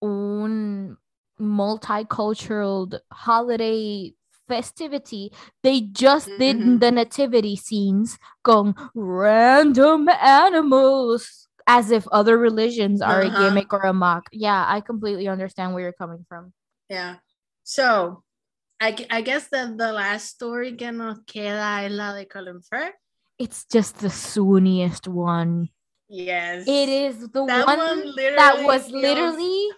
un 0.00 0.96
multicultural 1.40 3.00
holiday 3.10 4.14
festivity, 4.52 5.32
they 5.62 5.80
just 5.80 6.28
did 6.38 6.56
Mhm. 6.60 6.80
the 6.80 6.90
nativity 6.90 7.56
scenes 7.56 8.18
con 8.44 8.74
random 8.94 10.08
animals 10.08 11.48
as 11.66 11.90
if 11.90 12.04
other 12.12 12.36
religions 12.36 13.00
are 13.00 13.22
Uh-huh. 13.22 13.32
a 13.32 13.38
gimmick 13.40 13.72
or 13.72 13.82
a 13.86 13.92
mock. 13.92 14.24
Yeah, 14.32 14.64
I 14.68 14.80
completely 14.82 15.26
understand 15.28 15.72
where 15.72 15.84
you're 15.84 16.00
coming 16.04 16.24
from. 16.28 16.52
Yeah. 16.88 17.16
So, 17.64 18.22
I, 18.80 18.88
I 19.10 19.22
guess 19.22 19.48
that 19.54 19.78
the 19.78 19.92
last 19.92 20.26
story 20.34 20.74
que 20.76 20.90
nos 20.92 21.18
queda 21.24 21.84
es 21.86 21.92
la 21.92 22.12
de 22.14 22.26
Colin 22.26 22.60
Firth. 22.60 22.94
It's 23.38 23.64
just 23.64 23.98
the 24.00 24.10
sooniest 24.10 25.06
one. 25.08 25.70
Yes. 26.08 26.66
It 26.66 26.88
is 26.90 27.14
the 27.30 27.46
That 27.46 27.66
one, 27.66 27.78
one 27.78 28.02
that 28.36 28.64
was 28.66 28.82
feels- 28.90 29.02
literally 29.02 29.68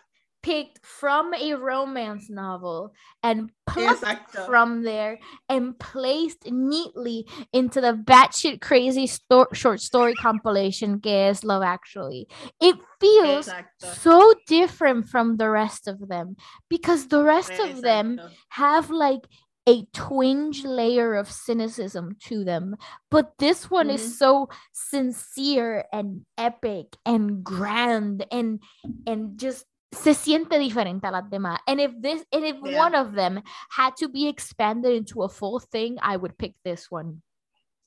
picked 0.45 0.85
from 0.85 1.33
a 1.33 1.55
romance 1.55 2.29
novel 2.29 2.93
and 3.23 3.51
plucked 3.66 4.03
Exacto. 4.05 4.45
from 4.45 4.83
there 4.83 5.19
and 5.49 5.79
placed 5.79 6.45
neatly 6.51 7.27
into 7.55 7.81
the 7.81 7.95
batshit 7.95 8.61
crazy 8.61 9.07
sto- 9.07 9.47
short 9.55 9.81
story 9.81 10.12
compilation 10.21 11.01
que 11.01 11.11
es 11.31 11.45
Love 11.45 11.62
Actually. 11.62 12.29
It 12.61 12.77
feels 13.01 13.49
Exacto. 13.49 13.95
so 14.05 14.35
different 14.47 15.09
from 15.09 15.39
the 15.39 15.49
rest 15.49 15.89
of 15.89 16.09
them 16.09 16.37
because 16.69 17.09
the 17.09 17.23
rest 17.25 17.53
of 17.59 17.81
them 17.81 18.21
have 18.51 18.91
like 18.91 19.25
a 19.66 19.87
twinge 19.95 20.62
layer 20.62 21.15
of 21.15 21.27
cynicism 21.33 22.16
to 22.21 22.45
them 22.45 22.77
but 23.11 23.33
this 23.39 23.71
one 23.71 23.89
Mhm. 23.89 23.95
is 23.95 24.19
so 24.19 24.47
sincere 24.73 25.87
and 25.91 26.27
epic 26.37 26.97
and 27.07 27.43
grand 27.43 28.27
and 28.31 28.61
and 29.07 29.39
just 29.41 29.65
se 29.95 30.15
siente 30.15 30.59
diferente 30.59 31.07
a 31.07 31.11
las 31.11 31.25
demás 31.31 31.59
and 31.66 31.81
if 31.81 31.93
this 32.01 32.25
and 32.33 32.45
if 32.45 32.57
Yeah. 32.62 32.79
one 32.79 32.95
of 32.95 33.15
them 33.15 33.43
had 33.71 33.95
to 33.97 34.09
be 34.09 34.29
expanded 34.29 34.93
into 34.93 35.23
a 35.23 35.29
full 35.29 35.59
thing 35.61 35.97
i 36.03 36.16
would 36.16 36.37
pick 36.37 36.55
this 36.65 36.91
one 36.91 37.23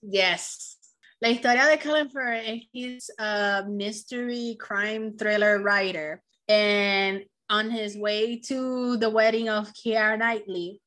Yes. 0.02 0.78
La 1.22 1.30
historia 1.30 1.66
de 1.66 1.78
Colin 1.78 2.10
Firth 2.10 2.62
he's 2.72 3.10
a 3.18 3.64
mystery 3.68 4.56
crime 4.60 5.18
thriller 5.18 5.60
writer. 5.60 6.22
And 6.48 7.26
on 7.50 7.72
his 7.72 7.98
way 7.98 8.38
to 8.48 8.98
the 8.98 9.10
wedding 9.10 9.50
of 9.50 9.74
Keira 9.74 10.18
Knightley, 10.18 10.80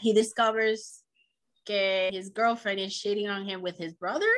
he 0.00 0.12
discovers 0.14 1.02
que 1.66 2.10
his 2.12 2.30
girlfriend 2.30 2.80
is 2.80 2.96
cheating 2.98 3.28
on 3.28 3.44
him 3.44 3.60
with 3.60 3.76
his 3.76 3.92
brother. 3.92 4.32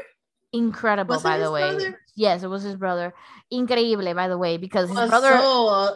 Incredible 0.56 1.16
Was 1.16 1.22
by 1.22 1.38
the 1.38 1.50
way 1.52 1.70
brother? 1.76 2.00
yes 2.16 2.42
it 2.42 2.48
was 2.48 2.62
his 2.62 2.76
brother 2.76 3.12
increíble 3.52 4.14
by 4.14 4.28
the 4.28 4.38
way 4.38 4.56
because 4.56 4.88
his 4.88 5.08
brother 5.08 5.38
so- 5.38 5.94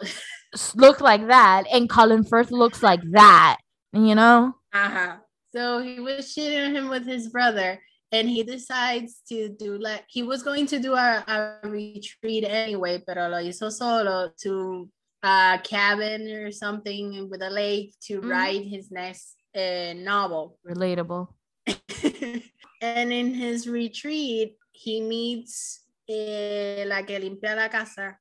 looked 0.75 1.01
like 1.01 1.27
that 1.27 1.65
and 1.73 1.89
colin 1.89 2.23
firth 2.23 2.51
looks 2.51 2.81
like 2.83 3.01
that 3.11 3.57
you 3.93 4.15
know 4.15 4.53
uh-huh. 4.73 5.17
So 5.53 5.81
he 5.83 5.99
was 5.99 6.33
cheating 6.33 6.61
on 6.61 6.73
him 6.73 6.87
with 6.87 7.05
his 7.05 7.27
brother. 7.27 7.81
And 8.13 8.29
he 8.29 8.41
decides 8.43 9.19
to 9.27 9.49
do 9.49 9.77
like 9.77 10.05
he 10.07 10.23
was 10.23 10.43
going 10.43 10.65
to 10.67 10.79
do 10.79 10.93
a, 10.95 11.23
a 11.27 11.67
retreat 11.67 12.45
anyway, 12.47 13.03
pero 13.05 13.27
lo 13.27 13.37
hizo 13.43 13.69
solo 13.69 14.31
to 14.43 14.87
a 15.23 15.59
cabin 15.63 16.21
or 16.31 16.51
something 16.51 17.27
with 17.29 17.41
a 17.41 17.49
lake 17.49 17.91
to 18.07 18.21
Mhm. 18.21 18.29
write 18.31 18.63
his 18.63 18.91
next 18.91 19.35
uh, 19.55 19.91
novel. 19.95 20.57
relatable 20.65 21.27
and 22.81 23.13
in 23.13 23.33
his 23.33 23.67
retreat, 23.67 24.57
he 24.71 25.01
meets 25.01 25.81
eh, 26.09 26.83
la 26.87 27.03
que 27.03 27.19
limpia 27.19 27.55
la 27.55 27.69
casa, 27.69 28.17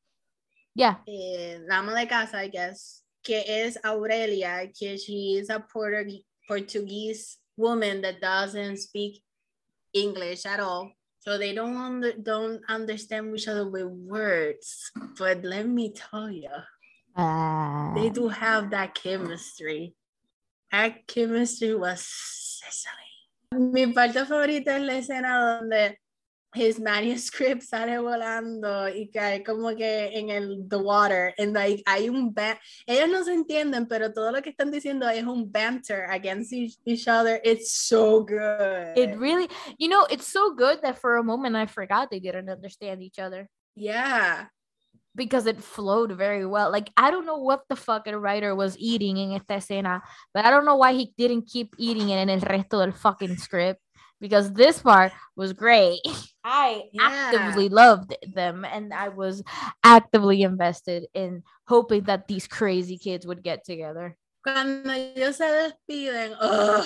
yeah 0.74 0.96
eh, 1.08 1.58
la 1.66 1.78
ama 1.78 1.94
de 1.94 2.06
casa, 2.06 2.36
I 2.44 2.48
guess, 2.48 3.02
que 3.24 3.42
es 3.46 3.76
Aurelia, 3.84 4.68
que 4.78 4.96
she 4.98 5.36
is 5.38 5.50
a 5.50 5.58
Portu- 5.58 6.24
Portuguese 6.46 7.38
woman 7.56 8.00
that 8.02 8.20
doesn't 8.20 8.76
speak 8.78 9.22
English 9.92 10.46
at 10.46 10.60
all. 10.60 10.92
So 11.20 11.36
they 11.36 11.52
don't 11.54 11.76
under, 11.76 12.12
don't 12.12 12.62
understand 12.68 13.34
each 13.36 13.46
other 13.48 13.68
with 13.68 13.84
words. 13.86 14.90
But 15.18 15.44
let 15.44 15.66
me 15.68 15.92
tell 15.92 16.30
you, 16.30 16.48
Ah. 17.16 17.92
they 17.94 18.08
do 18.08 18.28
have 18.28 18.70
that 18.70 18.94
chemistry. 18.94 19.94
That 20.72 21.06
chemistry 21.06 21.74
was 21.74 22.00
Cecily. 22.06 23.09
Mi 23.52 23.86
parte 23.88 24.24
favorita 24.24 24.76
es 24.76 24.82
la 24.82 24.98
escena 24.98 25.58
donde 25.58 25.98
his 26.54 26.80
manuscript 26.80 27.62
sale 27.62 27.98
volando 27.98 28.88
y 28.88 29.08
cae 29.10 29.42
como 29.42 29.74
que 29.74 30.18
en 30.18 30.30
el 30.30 30.68
the 30.68 30.76
water 30.76 31.32
and 31.38 31.52
like 31.54 31.82
hay 31.86 32.08
un 32.08 32.34
ellos 32.86 33.08
no 33.08 33.24
se 33.24 33.32
entienden 33.32 33.86
pero 33.86 34.12
todo 34.12 34.32
lo 34.32 34.42
que 34.42 34.50
están 34.50 34.70
diciendo 34.70 35.08
es 35.08 35.24
un 35.24 35.50
banter 35.50 36.06
against 36.10 36.52
each, 36.52 36.78
each 36.84 37.08
other. 37.08 37.40
It's 37.44 37.72
so 37.72 38.24
good. 38.24 38.96
It 38.96 39.16
really, 39.16 39.48
you 39.78 39.88
know, 39.88 40.06
it's 40.10 40.26
so 40.26 40.54
good 40.54 40.80
that 40.82 40.98
for 40.98 41.16
a 41.16 41.22
moment 41.22 41.56
I 41.56 41.66
forgot 41.66 42.10
they 42.10 42.20
didn't 42.20 42.48
understand 42.48 43.02
each 43.02 43.18
other. 43.18 43.48
Yeah 43.74 44.46
because 45.14 45.46
it 45.46 45.62
flowed 45.62 46.12
very 46.12 46.46
well. 46.46 46.70
Like, 46.70 46.90
I 46.96 47.10
don't 47.10 47.26
know 47.26 47.38
what 47.38 47.62
the 47.68 47.76
fuck 47.76 48.06
a 48.06 48.18
writer 48.18 48.54
was 48.54 48.76
eating 48.78 49.16
in 49.18 49.32
esta 49.32 49.54
escena, 49.54 50.00
but 50.34 50.44
I 50.44 50.50
don't 50.50 50.64
know 50.66 50.76
why 50.76 50.92
he 50.94 51.12
didn't 51.18 51.48
keep 51.48 51.74
eating 51.78 52.10
it 52.10 52.18
in 52.20 52.30
el 52.30 52.40
resto 52.40 52.82
del 52.84 52.92
fucking 52.92 53.36
script 53.36 53.80
because 54.20 54.52
this 54.52 54.80
part 54.82 55.12
was 55.36 55.52
great. 55.52 56.00
I 56.44 56.84
Yeah. 56.92 57.06
actively 57.32 57.68
loved 57.68 58.16
them 58.34 58.64
and 58.64 58.92
I 58.94 59.08
was 59.08 59.42
actively 59.84 60.42
invested 60.42 61.06
in 61.14 61.42
hoping 61.66 62.04
that 62.04 62.28
these 62.28 62.46
crazy 62.48 62.98
kids 62.98 63.26
would 63.26 63.42
get 63.42 63.64
together. 63.64 64.16
Cuando 64.42 64.90
ellos 64.92 65.36
se 65.36 65.44
despiden, 65.44 66.32
ugh, 66.40 66.84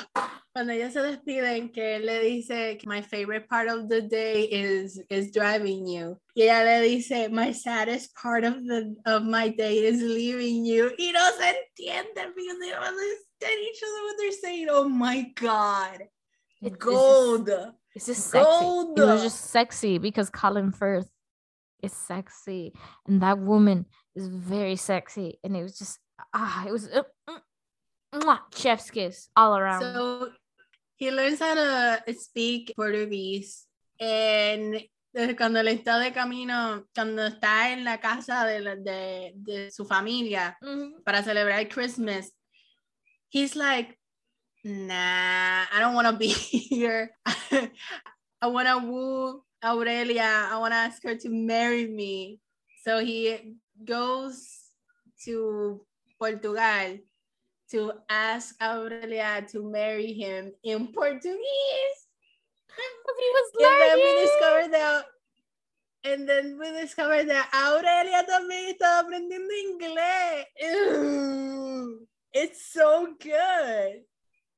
cuando 0.52 0.72
ellos 0.72 0.92
se 0.92 1.00
despiden, 1.00 1.70
que 1.72 1.96
él 1.96 2.06
le 2.06 2.20
dice 2.20 2.78
my 2.84 3.00
favorite 3.00 3.46
part 3.48 3.68
of 3.68 3.88
the 3.88 4.02
day 4.02 4.48
is 4.50 5.00
is 5.08 5.30
driving 5.32 5.86
you. 5.86 6.16
Y 6.34 6.42
ella 6.42 6.64
le 6.64 6.80
dice 6.82 7.28
my 7.30 7.52
saddest 7.52 8.12
part 8.20 8.44
of 8.44 8.54
the 8.66 8.94
of 9.06 9.22
my 9.22 9.48
day 9.50 9.84
is 9.86 10.02
leaving 10.02 10.64
you. 10.64 10.90
Y 10.98 11.12
no 11.12 11.20
se 11.38 11.48
entienden 11.48 12.32
because 12.34 12.58
they 12.58 12.70
don't 12.70 12.82
understand 12.82 13.60
each 13.62 13.82
other 13.82 14.02
what 14.04 14.16
they're 14.18 14.32
saying. 14.32 14.66
Oh 14.70 14.88
my 14.88 15.32
god. 15.36 16.00
It- 16.60 16.72
it's 16.72 16.76
just- 16.76 16.80
Gold. 16.80 17.48
It's 17.94 18.06
just 18.06 18.26
sexy. 18.30 18.64
It 18.96 19.06
was 19.06 19.22
just 19.22 19.50
sexy 19.52 19.98
because 19.98 20.28
Colin 20.28 20.72
Firth 20.72 21.08
is 21.80 21.92
sexy, 21.92 22.72
and 23.06 23.22
that 23.22 23.38
woman 23.38 23.86
is 24.16 24.26
very 24.26 24.74
sexy, 24.74 25.38
and 25.44 25.54
it 25.56 25.62
was 25.62 25.78
just 25.78 26.00
ah, 26.32 26.64
it 26.66 26.72
was 26.72 26.88
mwah, 28.20 28.40
chef's 28.54 28.90
kiss 28.90 29.28
all 29.36 29.56
around. 29.56 29.80
So 29.82 30.30
he 30.96 31.10
learns 31.10 31.40
how 31.40 31.54
to 31.54 32.14
speak 32.14 32.72
Portuguese 32.76 33.66
and 34.00 34.80
cuando 35.36 35.60
él 35.60 35.68
está 35.68 35.98
de 36.00 36.12
camino, 36.12 36.84
cuando 36.94 37.22
está 37.26 37.70
en 37.72 37.84
la 37.84 37.98
casa 37.98 38.44
de, 38.46 38.60
la- 38.60 38.74
de, 38.76 39.32
de 39.36 39.70
su 39.70 39.84
familia 39.84 40.56
Mhm. 40.62 41.02
para 41.04 41.22
celebrar 41.22 41.68
Christmas, 41.68 42.32
he's 43.30 43.54
like, 43.54 43.96
nah, 44.64 45.64
I 45.72 45.78
don't 45.80 45.94
want 45.94 46.08
to 46.08 46.16
be 46.16 46.28
here. 46.70 47.10
I 48.42 48.46
want 48.48 48.66
to 48.68 48.78
woo 48.78 49.42
Aurelia. 49.62 50.48
I 50.50 50.58
want 50.58 50.72
to 50.72 50.76
ask 50.78 51.02
her 51.04 51.14
to 51.16 51.28
marry 51.30 51.86
me. 51.86 52.40
So 52.84 52.98
he 52.98 53.56
goes 53.84 54.46
to 55.24 55.80
Portugal 56.18 56.98
to 57.74 57.90
ask 58.08 58.54
Aurelia 58.62 59.44
to 59.50 59.66
marry 59.66 60.12
him 60.12 60.52
in 60.62 60.94
Portuguese. 60.94 61.98
He 62.70 63.28
was 63.34 63.50
learning. 63.58 63.90
And 63.90 63.90
then 63.90 63.98
we 63.98 64.20
discovered 64.22 64.70
that 64.72 65.04
and 66.06 66.28
then 66.28 66.58
we 66.60 66.70
discovered 66.82 67.28
that 67.30 67.48
Aurelia 67.52 68.22
también 68.28 68.76
estaba 68.76 69.00
aprendiendo 69.00 69.50
inglés. 69.56 70.44
Ew. 70.60 72.06
It's 72.32 72.72
so 72.72 73.14
good. 73.18 74.04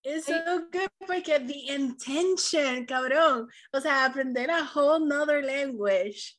It's 0.03 0.27
so 0.27 0.67
good 0.71 0.91
porque 1.07 1.39
the 1.47 1.69
intention, 1.71 2.85
cabrón. 2.87 3.47
O 3.73 3.81
sea, 3.81 4.07
aprender 4.07 4.49
a 4.51 4.65
whole 4.65 5.01
nother 5.01 5.41
language. 5.43 6.37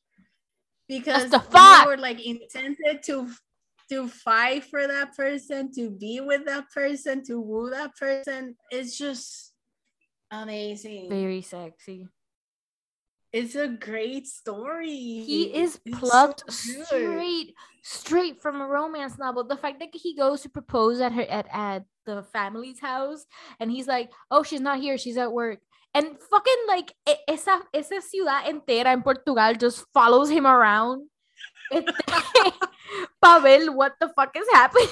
Because 0.86 1.30
the 1.30 1.40
you 1.40 1.86
were 1.86 1.96
like 1.96 2.20
intended 2.24 3.02
to 3.04 3.28
to 3.90 4.08
fight 4.08 4.64
for 4.64 4.86
that 4.86 5.16
person, 5.16 5.72
to 5.74 5.90
be 5.90 6.20
with 6.20 6.44
that 6.46 6.70
person, 6.70 7.24
to 7.24 7.40
woo 7.40 7.70
that 7.70 7.96
person. 7.96 8.56
It's 8.70 8.96
just 8.96 9.52
amazing. 10.30 11.08
Very 11.08 11.42
sexy. 11.42 12.06
It's 13.32 13.54
a 13.56 13.68
great 13.68 14.26
story. 14.26 14.88
He 14.88 15.52
is 15.54 15.78
It's 15.84 16.00
so 16.00 16.00
plucked 16.00 16.46
good. 16.46 16.86
straight, 16.86 17.54
straight 17.82 18.40
from 18.40 18.62
a 18.62 18.66
romance 18.66 19.18
novel. 19.18 19.44
The 19.44 19.56
fact 19.56 19.80
that 19.80 19.90
he 19.92 20.16
goes 20.16 20.40
to 20.42 20.48
propose 20.48 21.00
at 21.00 21.12
her 21.12 21.26
at, 21.28 21.46
at 21.52 21.84
the 22.06 22.22
family's 22.32 22.80
house, 22.80 23.26
and 23.60 23.70
he's 23.70 23.86
like, 23.86 24.10
"Oh, 24.30 24.42
she's 24.42 24.62
not 24.64 24.80
here. 24.80 24.96
She's 24.96 25.18
at 25.18 25.30
work." 25.30 25.60
And 25.92 26.16
fucking 26.16 26.62
like 26.68 26.94
esa 27.28 27.60
esa 27.74 28.00
ciudad 28.00 28.48
entera 28.48 28.94
in 28.96 29.02
Portugal 29.02 29.52
just 29.60 29.84
follows 29.92 30.30
him 30.30 30.46
around. 30.46 31.08
Para 33.20 33.40
ver 33.40 33.70
what 33.70 33.92
the 34.00 34.08
fuck 34.14 34.34
is 34.36 34.46
happening. 34.52 34.88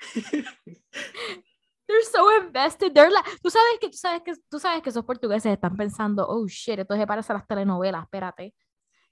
They're 1.88 2.04
so 2.04 2.28
invested. 2.44 2.94
They're 2.94 3.10
like, 3.10 3.24
tú 3.42 3.50
sabes 3.50 3.78
que 3.80 3.88
tú 3.88 3.96
sabes 3.96 4.22
que 4.22 4.34
tú 4.50 4.58
sabes 4.58 4.82
que 4.82 4.90
esos 4.90 5.04
portugueses 5.04 5.52
están 5.52 5.76
pensando, 5.76 6.26
oh 6.28 6.46
shit, 6.46 6.78
esto 6.78 6.94
se 6.94 7.06
parece 7.06 7.32
a 7.32 7.36
las 7.36 7.46
telenovelas, 7.46 8.02
espérate. 8.02 8.54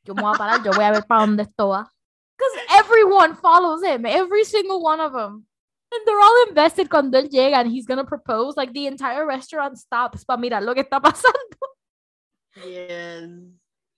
Yo 0.05 0.15
me 0.15 0.23
voy 0.23 0.35
a 0.35 0.39
parar, 0.39 0.63
yo 0.63 0.73
voy 0.73 0.85
a 0.85 0.91
ver 0.91 1.07
para 1.07 1.23
dónde 1.23 1.45
esto 1.45 1.69
va. 1.69 1.91
Because 2.37 2.55
everyone 2.79 3.35
follows 3.35 3.83
him, 3.83 4.05
every 4.05 4.45
single 4.45 4.83
one 4.83 5.01
of 5.01 5.13
them. 5.13 5.47
And 5.91 6.05
they're 6.05 6.21
all 6.21 6.49
invested 6.49 6.91
cuando 6.91 7.19
él 7.19 7.31
llega 7.31 7.61
and 7.61 7.71
he's 7.71 7.87
gonna 7.87 8.05
propose. 8.05 8.57
Like 8.57 8.73
the 8.73 8.87
entire 8.87 9.25
restaurant 9.25 9.79
stops 9.79 10.25
para 10.25 10.39
mirar 10.39 10.63
lo 10.63 10.75
que 10.75 10.83
está 10.83 11.01
pasando. 11.01 11.57
Yes. 12.57 13.31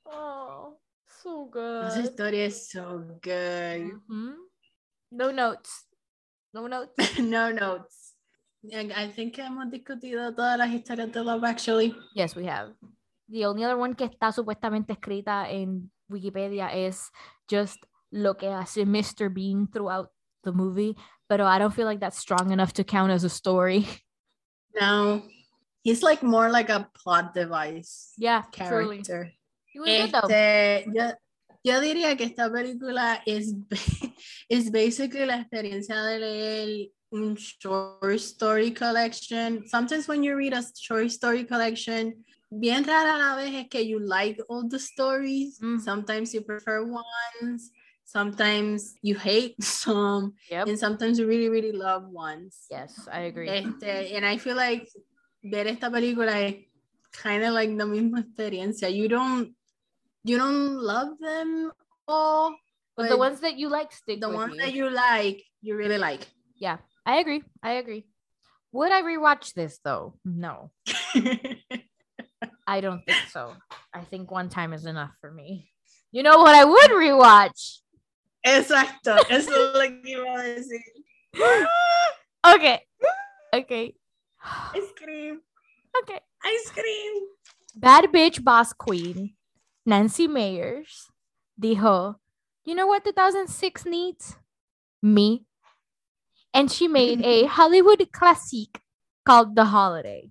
Oh, 0.06 0.78
so 1.22 1.46
good. 1.50 1.92
historia 2.02 2.46
es 2.46 2.68
so 2.70 2.98
good. 3.22 4.00
Mhm. 4.08 4.36
No 5.10 5.32
notes. 5.32 5.86
No 6.52 6.66
notes. 6.68 6.94
no 7.20 7.50
notes. 7.52 8.14
I 8.64 9.12
think 9.14 9.38
hemos 9.38 9.70
discutido 9.70 10.34
todas 10.34 10.58
las 10.58 10.70
historias 10.70 11.12
de 11.12 11.22
Love 11.22 11.44
Actually. 11.44 11.94
Yes, 12.14 12.34
we 12.34 12.46
have. 12.46 12.74
The 13.28 13.46
only 13.46 13.64
other 13.64 13.76
one 13.76 13.94
que 13.94 14.04
está 14.06 14.32
supuestamente 14.32 14.92
escrita 14.94 15.48
en 15.50 15.90
Wikipedia 16.08 16.72
es 16.72 17.10
just 17.48 17.84
lo 18.10 18.34
que 18.36 18.48
hace 18.48 18.84
Mr. 18.84 19.32
Bean 19.32 19.68
throughout 19.70 20.10
the 20.44 20.52
movie, 20.52 20.96
pero 21.28 21.46
I 21.46 21.58
don't 21.58 21.72
feel 21.74 21.86
like 21.86 22.00
that's 22.00 22.18
strong 22.18 22.50
enough 22.52 22.72
to 22.74 22.84
count 22.84 23.12
as 23.12 23.24
a 23.24 23.28
story. 23.28 23.86
No, 24.80 25.22
he's 25.82 26.02
like 26.02 26.22
more 26.22 26.50
like 26.50 26.68
a 26.68 26.88
plot 26.94 27.34
device 27.34 28.12
Yeah, 28.16 28.42
character. 28.52 28.82
He 28.82 28.98
was 28.98 29.06
good 29.08 29.14
though. 29.14 29.37
Este, 29.86 30.86
yo, 30.94 31.04
yo 31.64 31.80
diría 31.80 32.16
que 32.16 32.24
esta 32.24 32.50
película 32.50 33.22
es, 33.26 33.54
es 34.48 34.70
basically 34.70 35.26
la 35.26 35.40
experiencia 35.40 36.02
de 36.02 36.18
leer 36.18 36.90
un 37.10 37.34
short 37.34 38.14
story 38.14 38.72
collection. 38.72 39.66
Sometimes 39.66 40.08
when 40.08 40.22
you 40.22 40.36
read 40.36 40.52
a 40.52 40.62
short 40.74 41.06
story 41.10 41.44
collection, 41.44 42.24
bien 42.50 42.84
rara 42.84 43.18
la 43.18 43.36
vez 43.36 43.54
es 43.54 43.68
que 43.68 43.82
you 43.82 43.98
like 43.98 44.40
all 44.48 44.68
the 44.68 44.78
stories. 44.78 45.58
Mm. 45.60 45.80
Sometimes 45.80 46.32
you 46.34 46.42
prefer 46.42 46.84
ones. 46.84 47.70
Sometimes 48.04 48.94
you 49.02 49.16
hate 49.16 49.54
some. 49.62 50.34
Yep. 50.50 50.68
And 50.68 50.78
sometimes 50.78 51.18
you 51.18 51.26
really, 51.26 51.48
really 51.48 51.72
love 51.72 52.08
ones. 52.08 52.66
Yes, 52.70 53.08
I 53.10 53.20
agree. 53.28 53.48
Este, 53.48 54.14
and 54.16 54.24
I 54.24 54.38
feel 54.38 54.56
like 54.56 54.88
ver 55.42 55.66
esta 55.66 55.90
película 55.90 56.40
es 56.40 56.56
kind 57.12 57.44
of 57.44 57.52
like 57.52 57.70
la 57.70 57.84
misma 57.84 58.20
experiencia. 58.20 58.88
You 58.88 59.08
don't, 59.08 59.54
you 60.28 60.36
don't 60.36 60.76
love 60.78 61.18
them 61.20 61.72
all, 62.06 62.54
But 62.96 63.08
the 63.08 63.16
ones 63.16 63.40
that 63.40 63.56
you 63.58 63.68
like 63.68 63.92
stick 63.92 64.20
the 64.20 64.28
ones 64.28 64.54
you. 64.54 64.60
that 64.60 64.72
you 64.74 64.90
like, 64.90 65.42
you 65.62 65.76
really 65.76 65.98
like. 65.98 66.26
Yeah, 66.56 66.78
I 67.06 67.18
agree. 67.20 67.42
I 67.62 67.72
agree. 67.80 68.04
Would 68.72 68.92
I 68.92 69.02
rewatch 69.02 69.54
this 69.54 69.78
though? 69.82 70.14
No, 70.24 70.70
I 72.66 72.80
don't 72.80 73.02
think 73.06 73.18
so. 73.32 73.54
I 73.94 74.00
think 74.02 74.30
one 74.30 74.48
time 74.50 74.72
is 74.72 74.84
enough 74.84 75.12
for 75.20 75.30
me. 75.32 75.70
You 76.12 76.22
know 76.22 76.38
what 76.38 76.54
I 76.54 76.64
would 76.64 76.90
rewatch? 76.90 77.80
Exacto, 78.46 79.16
eso 79.30 79.50
es 79.52 79.74
lo 79.74 79.80
que 79.80 80.14
iba 80.16 80.34
a 80.34 80.54
decir. 80.54 80.82
Okay. 82.46 82.80
Okay. 83.54 83.94
Ice 84.74 84.92
cream, 84.96 85.40
Okay. 86.00 86.20
ice 86.44 86.70
cream. 86.70 87.12
Bad 87.74 88.04
bitch 88.12 88.42
boss 88.42 88.72
queen, 88.72 89.34
Nancy 89.88 90.28
Meyers, 90.28 91.08
dijo, 91.58 92.16
you 92.66 92.74
know 92.74 92.86
what 92.86 93.04
2006 93.04 93.86
needs? 93.86 94.36
Me. 95.02 95.46
And 96.52 96.70
she 96.70 96.88
made 96.88 97.24
a 97.24 97.44
Hollywood 97.56 98.06
classic 98.12 98.82
called 99.24 99.56
The 99.56 99.64
Holiday. 99.64 100.30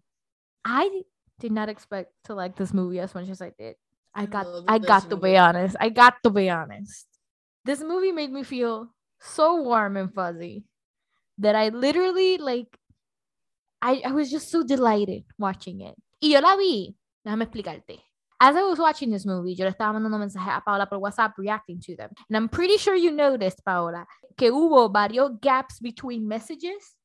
I 0.63 1.01
did 1.39 1.51
not 1.51 1.69
expect 1.69 2.13
to 2.25 2.35
like 2.35 2.55
this 2.55 2.71
movie 2.71 2.99
as 2.99 3.15
much 3.15 3.29
as 3.29 3.41
I 3.41 3.51
did. 3.57 3.75
I 4.13 4.23
I 4.23 4.25
got 4.27 4.45
I 4.67 4.77
this 4.77 4.87
got 4.87 5.09
to 5.09 5.15
movie. 5.15 5.31
be 5.33 5.37
honest. 5.37 5.75
I 5.79 5.89
got 5.89 6.21
to 6.21 6.29
be 6.29 6.51
honest. 6.51 7.07
This 7.65 7.81
movie 7.81 8.11
made 8.11 8.31
me 8.31 8.43
feel 8.43 8.93
so 9.19 9.61
warm 9.63 9.97
and 9.97 10.13
fuzzy 10.13 10.65
that 11.39 11.55
I 11.55 11.69
literally 11.69 12.37
like 12.37 12.77
I, 13.81 14.01
I 14.05 14.11
was 14.11 14.29
just 14.29 14.49
so 14.51 14.61
delighted 14.61 15.25
watching 15.39 15.81
it. 15.81 15.95
Y 16.21 16.29
yo 16.29 16.41
la 16.41 16.55
vi. 16.55 16.93
Déjame 17.25 17.43
explicarte. 17.45 18.06
As 18.39 18.55
I 18.55 18.61
was 18.61 18.77
watching 18.77 19.09
this 19.11 19.25
movie, 19.25 19.55
yo 19.55 19.65
le 19.65 19.71
estaba 19.71 19.93
mandando 19.93 20.19
mensajes 20.19 20.53
a 20.53 20.61
Paola 20.61 20.85
por 20.87 20.99
WhatsApp 20.99 21.33
reacting 21.37 21.79
to 21.81 21.95
them. 21.95 22.11
And 22.29 22.37
I'm 22.37 22.47
pretty 22.49 22.77
sure 22.77 22.95
you 22.95 23.11
noticed, 23.11 23.63
Paola, 23.65 24.05
que 24.37 24.51
hubo 24.51 24.89
varios 24.91 25.31
gaps 25.41 25.79
between 25.79 26.27
messages. 26.27 26.95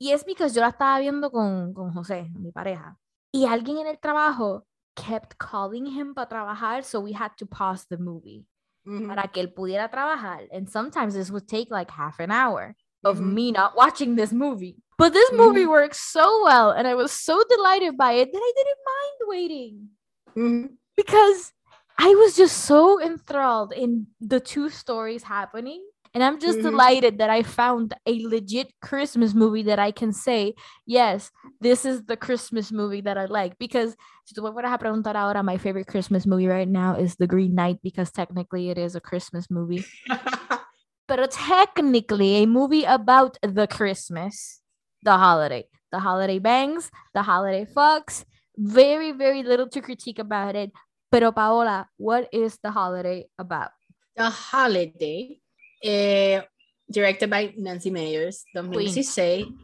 Y 0.00 0.12
es 0.12 0.24
because 0.24 0.54
yo 0.54 0.62
la 0.62 0.70
estaba 0.70 0.98
viendo 0.98 1.30
con, 1.30 1.74
con 1.74 1.92
José, 1.92 2.30
mi 2.34 2.50
pareja. 2.52 2.96
Y 3.32 3.44
alguien 3.46 3.78
en 3.78 3.86
el 3.86 3.98
trabajo 3.98 4.64
kept 4.96 5.36
calling 5.38 5.86
him 5.86 6.14
para 6.14 6.26
trabajar, 6.28 6.84
so 6.84 7.00
we 7.00 7.12
had 7.12 7.32
to 7.36 7.46
pause 7.46 7.86
the 7.88 7.98
movie 7.98 8.46
Mhm, 8.84 9.08
para 9.08 9.28
que 9.28 9.40
él 9.42 9.52
pudiera 9.54 9.90
trabajar. 9.90 10.48
And 10.52 10.68
sometimes 10.68 11.14
this 11.14 11.30
would 11.30 11.46
take 11.46 11.70
like 11.70 11.90
half 11.90 12.18
an 12.18 12.32
hour 12.32 12.74
of 13.04 13.18
mhm. 13.20 13.34
me 13.34 13.52
not 13.52 13.76
watching 13.76 14.16
this 14.16 14.32
movie. 14.32 14.76
But 14.98 15.12
this 15.12 15.30
movie 15.36 15.64
Mhm. 15.66 15.70
works 15.70 16.00
so 16.00 16.42
well, 16.44 16.70
and 16.72 16.86
I 16.88 16.94
was 16.94 17.12
so 17.12 17.42
delighted 17.48 17.96
by 17.96 18.12
it 18.14 18.32
that 18.32 18.40
I 18.42 18.52
didn't 18.56 18.78
mind 18.84 19.28
waiting 19.28 19.90
Mhm. 20.36 20.76
because 20.96 21.52
I 21.98 22.14
was 22.14 22.36
just 22.36 22.64
so 22.64 23.00
enthralled 23.00 23.72
in 23.72 24.06
the 24.20 24.40
two 24.40 24.68
stories 24.68 25.22
happening. 25.24 25.82
And 26.14 26.22
I'm 26.22 26.38
just 26.38 26.58
Mhm. 26.58 26.62
delighted 26.62 27.18
that 27.18 27.30
I 27.30 27.42
found 27.42 27.94
a 28.04 28.20
legit 28.26 28.68
Christmas 28.82 29.32
movie 29.32 29.62
that 29.64 29.78
I 29.78 29.92
can 29.92 30.12
say, 30.12 30.54
yes, 30.84 31.30
this 31.60 31.86
is 31.86 32.04
the 32.04 32.18
Christmas 32.18 32.70
movie 32.70 33.00
that 33.00 33.16
I 33.16 33.24
like. 33.24 33.56
Because 33.56 33.96
si 34.26 34.34
tú 34.34 34.42
me 34.42 34.50
fueras 34.50 34.74
a 34.74 34.78
preguntar 34.78 35.16
ahora, 35.16 35.42
my 35.42 35.56
favorite 35.56 35.86
Christmas 35.86 36.26
movie 36.26 36.48
right 36.48 36.68
now 36.68 36.96
is 36.96 37.16
The 37.16 37.26
Green 37.26 37.54
Knight, 37.54 37.80
because 37.82 38.12
technically 38.12 38.68
it 38.68 38.76
is 38.76 38.94
a 38.94 39.00
Christmas 39.00 39.50
movie. 39.50 39.84
But 41.08 41.30
technically, 41.30 42.42
a 42.42 42.46
movie 42.46 42.84
about 42.84 43.36
the 43.42 43.66
Christmas, 43.66 44.60
the 45.02 45.16
holiday, 45.16 45.64
the 45.90 45.98
holiday 45.98 46.38
bangs, 46.38 46.90
the 47.12 47.22
holiday 47.22 47.64
fucks. 47.66 48.24
Very, 48.62 49.10
very 49.10 49.42
little 49.42 49.66
to 49.74 49.80
critique 49.82 50.20
about 50.20 50.54
it. 50.54 50.70
Pero 51.10 51.32
Paola, 51.32 51.90
what 51.98 52.28
is 52.32 52.58
the 52.62 52.70
holiday 52.70 53.26
about? 53.36 53.74
The 54.14 54.30
Holiday, 54.30 55.40
eh, 55.82 56.42
directed 56.86 57.28
by 57.28 57.54
Nancy 57.58 57.90
Meyers, 57.90 58.44
2016, 58.54 59.58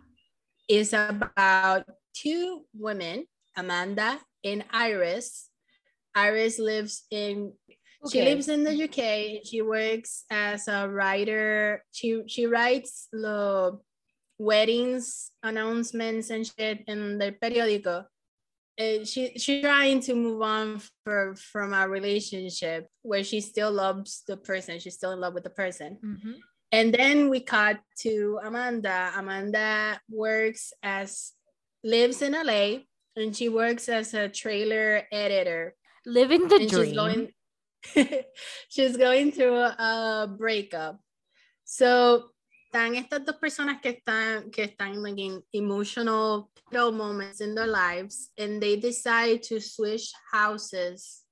is 0.68 0.92
about 0.92 1.86
two 2.12 2.66
women, 2.74 3.26
Amanda 3.56 4.18
and 4.42 4.64
Iris. 4.72 5.46
Iris 6.16 6.58
lives 6.58 7.06
in 7.12 7.52
she 8.10 8.22
lives 8.22 8.48
in 8.48 8.64
the 8.64 8.74
UK. 8.74 9.46
She 9.46 9.62
works 9.62 10.24
as 10.30 10.66
a 10.66 10.88
writer. 10.88 11.84
She 11.92 12.22
she 12.26 12.46
writes 12.46 13.06
the 13.12 13.78
weddings 14.38 15.30
announcements 15.42 16.30
and 16.30 16.46
shit 16.46 16.82
in 16.86 17.18
the 17.18 17.34
periódico. 17.38 18.06
She 18.78 19.32
she's 19.36 19.62
trying 19.62 20.00
to 20.02 20.14
move 20.14 20.40
on 20.40 20.80
for, 21.04 21.34
from 21.34 21.74
a 21.74 21.88
relationship 21.88 22.86
where 23.02 23.24
she 23.24 23.40
still 23.40 23.72
loves 23.72 24.22
the 24.28 24.36
person. 24.36 24.78
She's 24.78 24.94
still 24.94 25.10
in 25.12 25.20
love 25.20 25.34
with 25.34 25.42
the 25.42 25.50
person. 25.50 25.98
Mhm. 26.04 26.38
And 26.70 26.94
then 26.94 27.28
we 27.28 27.40
cut 27.40 27.80
to 28.00 28.38
Amanda. 28.44 29.10
Amanda 29.16 30.00
works 30.08 30.72
as 30.82 31.32
lives 31.82 32.22
in 32.22 32.32
LA 32.34 32.84
and 33.16 33.34
she 33.34 33.48
works 33.48 33.88
as 33.88 34.14
a 34.14 34.28
trailer 34.28 35.02
editor 35.10 35.74
Living 36.06 36.46
the 36.46 36.56
and 36.56 36.70
dream. 36.70 36.84
she's 36.84 36.94
going 36.94 37.32
she's 38.68 38.96
going 38.96 39.32
through 39.32 39.56
a 39.56 40.28
breakup 40.38 41.00
so 41.64 42.30
están 42.68 42.96
estas 42.96 43.24
dos 43.24 43.36
personas 43.36 43.80
que 43.80 43.88
están 43.90 44.50
que 44.50 44.64
están 44.64 45.02
like 45.02 45.20
in 45.20 45.42
emotional 45.52 46.50
pivotal 46.54 46.92
moments 46.92 47.40
in 47.40 47.54
their 47.54 47.66
lives 47.66 48.30
and 48.38 48.60
they 48.60 48.76
decide 48.76 49.42
to 49.42 49.58
switch 49.58 50.12
houses 50.30 51.24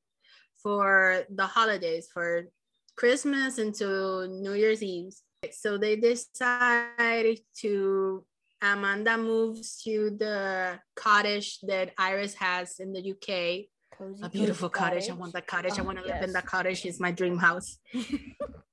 for 0.62 1.24
the 1.28 1.46
holidays 1.46 2.08
for 2.12 2.48
christmas 2.96 3.58
into 3.58 4.26
new 4.28 4.54
year's 4.54 4.82
eve 4.82 5.12
so 5.52 5.76
they 5.76 5.96
decide 5.96 7.38
to 7.54 8.24
amanda 8.62 9.18
moves 9.18 9.82
to 9.82 10.16
the 10.18 10.78
cottage 10.94 11.58
that 11.60 11.92
iris 11.98 12.34
has 12.34 12.80
in 12.80 12.92
the 12.92 13.12
uk 13.12 13.66
Cozy, 13.96 14.22
a 14.22 14.28
beautiful 14.28 14.68
cozy 14.68 14.84
cottage. 14.84 15.10
I 15.10 15.14
want 15.14 15.32
that 15.32 15.46
cottage. 15.46 15.78
I 15.78 15.80
Oh, 15.80 15.84
want 15.84 15.98
to 15.98 16.04
live 16.04 16.16
in 16.16 16.24
yes. 16.24 16.32
that 16.34 16.44
cottage. 16.44 16.84
It's 16.84 17.00
my 17.00 17.12
dream 17.12 17.38
house. 17.38 17.78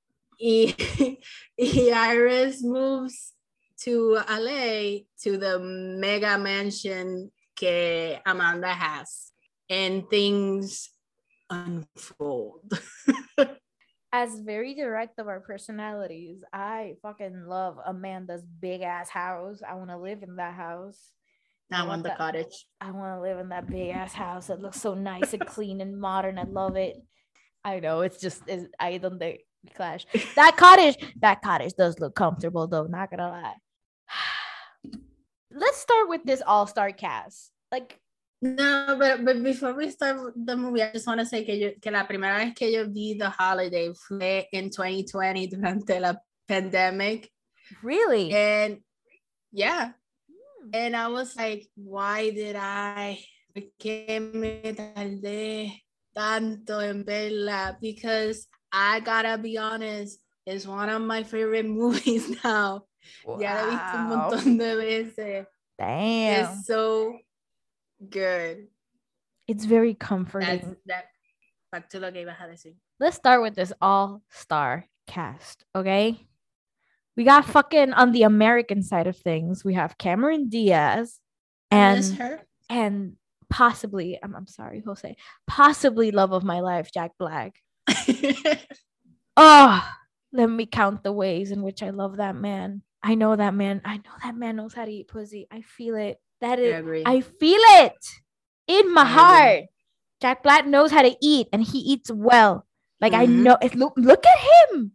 Iris 1.58 2.62
moves 2.62 3.32
to 3.80 4.18
LA 4.28 5.04
to 5.22 5.38
the 5.38 5.58
mega 5.60 6.36
mansion 6.36 7.30
que 7.56 8.18
Amanda 8.26 8.68
has, 8.68 9.32
and 9.70 10.08
things 10.10 10.90
unfold. 11.48 12.78
As 14.12 14.38
very 14.38 14.74
direct 14.74 15.18
of 15.18 15.28
our 15.28 15.40
personalities, 15.40 16.44
I 16.52 16.96
fucking 17.02 17.46
love 17.46 17.78
Amanda's 17.84 18.44
big 18.60 18.82
ass 18.82 19.08
house. 19.08 19.60
I 19.66 19.74
want 19.74 19.90
to 19.90 19.96
live 19.96 20.22
in 20.22 20.36
that 20.36 20.54
house. 20.54 21.10
I 21.72 21.78
want 21.78 21.88
want 21.88 22.02
the 22.02 22.08
that. 22.10 22.18
cottage. 22.18 22.66
I 22.80 22.90
want 22.90 23.16
to 23.16 23.20
live 23.22 23.38
in 23.38 23.48
that 23.48 23.68
big 23.68 23.90
ass 23.90 24.12
house. 24.12 24.50
It 24.50 24.60
looks 24.60 24.80
so 24.80 24.94
nice 24.94 25.32
and 25.32 25.46
clean 25.46 25.80
and 25.80 25.98
modern. 25.98 26.38
I 26.38 26.44
love 26.44 26.76
it. 26.76 26.96
I 27.64 27.80
know 27.80 28.02
it's 28.02 28.20
just 28.20 28.42
it's, 28.46 28.66
I 28.78 28.98
don't 28.98 29.18
think 29.18 29.40
clash. 29.74 30.06
That 30.36 30.56
cottage, 30.56 30.96
that 31.20 31.42
cottage 31.42 31.74
does 31.78 31.98
look 31.98 32.14
comfortable 32.14 32.66
though. 32.66 32.84
Not 32.86 33.10
gonna 33.10 33.28
lie. 33.30 33.54
Let's 35.50 35.78
start 35.78 36.08
with 36.08 36.22
this 36.24 36.42
all-star 36.46 36.92
cast. 36.92 37.50
Like 37.70 38.00
No, 38.42 38.96
but, 38.98 39.24
but 39.24 39.42
before 39.42 39.72
we 39.74 39.90
start 39.90 40.32
the 40.36 40.56
movie, 40.56 40.82
I 40.82 40.92
just 40.92 41.06
want 41.06 41.20
to 41.20 41.26
say 41.26 41.44
que, 41.44 41.54
yo, 41.54 41.70
que 41.80 41.90
la 41.92 42.04
primera 42.06 42.36
vez 42.38 42.52
que 42.54 42.70
yo 42.70 42.86
vi 42.88 43.16
The 43.18 43.30
Holiday 43.30 43.92
fue 43.94 44.46
en 44.52 44.68
2020 44.70 45.46
durante 45.46 46.00
la 46.00 46.14
pandemic. 46.48 47.30
really, 47.82 48.32
And 48.34 48.80
yeah, 49.52 49.92
Hmm. 50.28 50.70
and 50.74 50.96
I 50.96 51.08
was 51.08 51.36
like, 51.36 51.68
why 51.76 52.30
did 52.30 52.56
I, 52.56 53.18
por 53.54 53.62
qué 53.78 54.20
me 54.20 54.60
tardé 54.74 55.80
tanto 56.14 56.80
en 56.80 57.04
verla? 57.04 57.78
Because 57.80 58.46
I 58.76 58.98
gotta 59.00 59.38
be 59.38 59.56
honest, 59.56 60.18
it's 60.46 60.66
one 60.66 60.88
of 60.88 61.00
my 61.00 61.22
favorite 61.22 61.66
movies 61.80 62.28
now. 62.44 62.82
Ya 63.38 63.54
la 63.54 63.70
he 63.70 63.76
visto 63.76 63.96
un 63.98 64.08
Wow. 64.10 64.30
montón 64.30 64.58
de 64.58 64.76
veces. 64.76 65.46
Damn, 65.78 66.44
It's 66.44 66.66
so 66.66 67.16
good. 68.10 68.68
it's 69.46 69.64
very 69.64 69.92
That's 69.94 70.08
comforting. 70.08 70.76
that. 70.86 71.04
To 71.90 71.98
lo 71.98 72.10
que 72.12 72.20
ibas 72.24 72.40
a 72.40 72.46
decir. 72.46 72.74
Let's 73.00 73.16
start 73.16 73.42
with 73.42 73.56
this 73.56 73.72
all-star 73.82 74.86
cast, 75.08 75.64
okay? 75.74 76.24
We 77.16 77.24
got 77.24 77.44
fucking 77.46 77.92
on 77.94 78.12
the 78.12 78.22
American 78.22 78.80
side 78.82 79.08
of 79.08 79.16
things. 79.16 79.64
We 79.64 79.74
have 79.74 79.98
Cameron 79.98 80.48
Diaz 80.48 81.18
and 81.72 82.04
her. 82.18 82.40
and 82.70 83.16
possibly 83.50 84.18
I'm, 84.22 84.36
I'm 84.36 84.46
sorry, 84.46 84.82
Jose, 84.86 85.16
possibly 85.48 86.12
love 86.12 86.30
of 86.32 86.44
my 86.44 86.60
life, 86.60 86.92
Jack 86.92 87.10
Black. 87.18 87.56
Oh, 89.36 89.88
let 90.32 90.46
me 90.50 90.66
count 90.66 91.02
the 91.02 91.12
ways 91.12 91.50
in 91.50 91.62
which 91.62 91.82
I 91.82 91.90
love 91.90 92.16
that 92.18 92.36
man. 92.36 92.82
I 93.02 93.14
know 93.14 93.36
that 93.36 93.54
man. 93.54 93.82
I 93.84 93.96
know 93.98 94.12
that 94.22 94.36
man 94.36 94.56
knows 94.56 94.74
how 94.74 94.84
to 94.84 94.90
eat 94.90 95.08
pussy. 95.08 95.46
I 95.50 95.60
feel 95.62 95.94
it. 95.96 96.18
That 96.40 96.58
is, 96.58 96.74
I. 97.04 97.16
I 97.16 97.20
feel 97.20 97.60
it 97.84 98.06
in 98.66 98.92
my 98.92 99.02
I 99.02 99.04
agree. 99.04 99.14
heart. 99.20 99.64
Jack 100.20 100.42
Black 100.42 100.66
knows 100.66 100.90
how 100.90 101.02
to 101.02 101.14
eat, 101.20 101.48
and 101.52 101.62
he 101.62 101.78
eats 101.78 102.10
well. 102.10 102.66
Like 103.00 103.12
I 103.12 103.26
Mhm. 103.26 103.42
know. 103.42 103.58
It, 103.60 103.74
look, 103.74 103.92
look 103.96 104.24
at 104.24 104.38
him. 104.72 104.92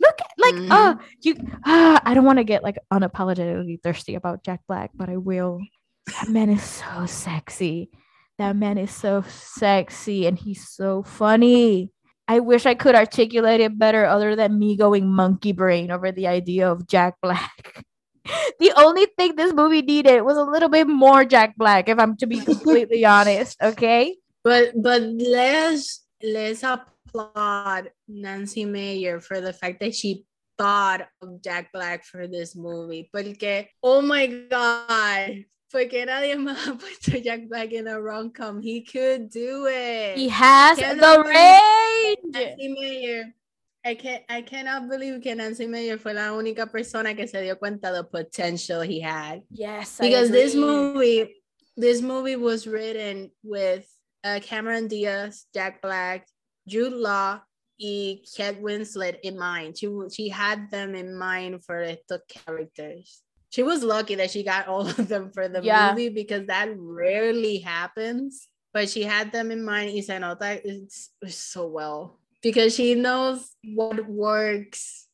Look 0.00 0.18
at 0.20 0.30
like 0.38 0.54
Mhm. 0.54 0.68
ah 0.70 0.98
you 1.20 1.36
ah. 1.66 2.00
I 2.04 2.14
don't 2.14 2.24
want 2.24 2.38
to 2.38 2.44
get 2.44 2.62
like 2.62 2.78
unapologetically 2.90 3.82
thirsty 3.82 4.14
about 4.14 4.42
Jack 4.44 4.60
Black, 4.66 4.90
but 4.94 5.10
I 5.10 5.18
will. 5.18 5.60
That 6.06 6.30
man 6.30 6.48
is 6.48 6.62
so 6.62 7.04
sexy. 7.04 7.90
That 8.38 8.56
man 8.56 8.78
is 8.78 8.90
so 8.90 9.20
sexy, 9.28 10.26
and 10.26 10.38
he's 10.38 10.66
so 10.66 11.02
funny. 11.02 11.90
I 12.30 12.38
wish 12.38 12.64
I 12.64 12.74
could 12.74 12.94
articulate 12.94 13.60
it 13.60 13.76
better 13.76 14.04
other 14.04 14.36
than 14.36 14.56
me 14.56 14.76
going 14.76 15.10
monkey 15.10 15.50
brain 15.50 15.90
over 15.90 16.12
the 16.12 16.28
idea 16.28 16.70
of 16.70 16.86
Jack 16.86 17.16
Black. 17.20 17.84
the 18.60 18.72
only 18.76 19.06
thing 19.18 19.34
this 19.34 19.52
movie 19.52 19.82
needed 19.82 20.22
was 20.22 20.36
a 20.36 20.44
little 20.44 20.68
bit 20.68 20.86
more 20.86 21.24
Jack 21.24 21.56
Black, 21.56 21.88
if 21.88 21.98
I'm 21.98 22.16
to 22.18 22.28
be 22.28 22.38
completely 22.38 23.04
honest. 23.16 23.60
Okay. 23.60 24.16
But 24.44 24.80
but 24.80 25.02
let's 25.02 26.06
let's 26.22 26.62
applaud 26.62 27.90
Nancy 28.06 28.64
Mayer 28.64 29.18
for 29.18 29.40
the 29.40 29.52
fact 29.52 29.80
that 29.80 29.96
she 29.96 30.24
thought 30.56 31.08
of 31.20 31.42
Jack 31.42 31.72
Black 31.72 32.04
for 32.04 32.28
this 32.28 32.54
movie. 32.54 33.10
Porque 33.12 33.70
oh 33.82 34.02
my 34.02 34.28
god, 34.28 35.46
porque 35.70 36.04
nadie 36.06 36.36
más 36.36 36.58
ha 36.66 36.74
puesto 36.74 37.12
Jack 37.18 37.48
Black 37.48 37.72
in 37.72 37.88
a 37.88 37.98
rom 37.98 38.30
com. 38.30 38.60
He 38.60 38.82
could 38.82 39.30
do 39.30 39.66
it. 39.66 40.16
He 40.16 40.28
has 40.28 40.78
the 40.78 41.24
range. 41.26 42.34
Nancy 42.34 42.68
Mayer. 42.68 43.34
I 43.82 43.94
can't 43.94 44.22
I 44.28 44.42
cannot 44.42 44.88
believe 44.90 45.22
que 45.22 45.34
Nancy 45.34 45.66
Mayer 45.66 45.98
fue 45.98 46.12
la 46.12 46.32
única 46.32 46.70
persona 46.70 47.14
que 47.14 47.26
se 47.26 47.40
dio 47.42 47.56
cuenta 47.56 47.92
the 47.92 48.04
potential 48.04 48.82
he 48.82 49.00
had. 49.00 49.42
Yes. 49.50 49.98
Because 49.98 50.30
this 50.30 50.54
movie 50.54 51.36
this 51.76 52.02
movie 52.02 52.36
was 52.36 52.66
written 52.66 53.30
with 53.42 53.86
uh, 54.22 54.40
Cameron 54.42 54.86
Diaz, 54.86 55.46
Jack 55.54 55.80
Black, 55.80 56.26
Jude 56.68 56.92
Law, 56.92 57.40
y 57.80 58.20
Kate 58.36 58.60
Winslet 58.60 59.20
in 59.22 59.38
mind. 59.38 59.78
She 59.78 59.88
she 60.12 60.28
had 60.28 60.70
them 60.70 60.94
in 60.94 61.16
mind 61.16 61.64
for 61.64 61.96
the 62.08 62.20
characters. 62.28 63.22
She 63.50 63.62
was 63.62 63.82
lucky 63.82 64.14
that 64.16 64.30
she 64.30 64.42
got 64.42 64.68
all 64.68 64.86
of 64.88 65.08
them 65.08 65.30
for 65.32 65.48
the 65.48 65.60
Yeah. 65.62 65.90
movie 65.90 66.08
because 66.08 66.46
that 66.46 66.68
rarely 66.76 67.58
happens. 67.58 68.48
But 68.72 68.88
she 68.88 69.02
had 69.02 69.32
them 69.32 69.50
in 69.50 69.64
mind 69.64 69.92
y 69.94 70.00
se 70.00 70.18
nota 70.20 70.60
it's, 70.64 71.10
it's 71.20 71.34
so 71.34 71.66
well 71.66 72.20
because 72.40 72.72
she 72.74 72.94
knows 72.94 73.50
what 73.74 74.06
works 74.06 75.08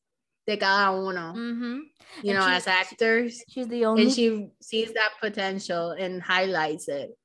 de 0.47 0.57
cada 0.59 0.93
uno, 0.95 1.33
Mhm. 1.33 1.81
you 2.23 2.31
And 2.31 2.39
know, 2.39 2.47
she- 2.47 2.53
as 2.55 2.67
actors 2.69 3.43
She's 3.49 3.67
the 3.67 3.87
only 3.87 4.03
and 4.05 4.13
she 4.13 4.49
sees 4.61 4.93
that 4.93 5.13
potential 5.21 5.91
and 5.93 6.21
highlights 6.23 6.87
it. 6.89 7.17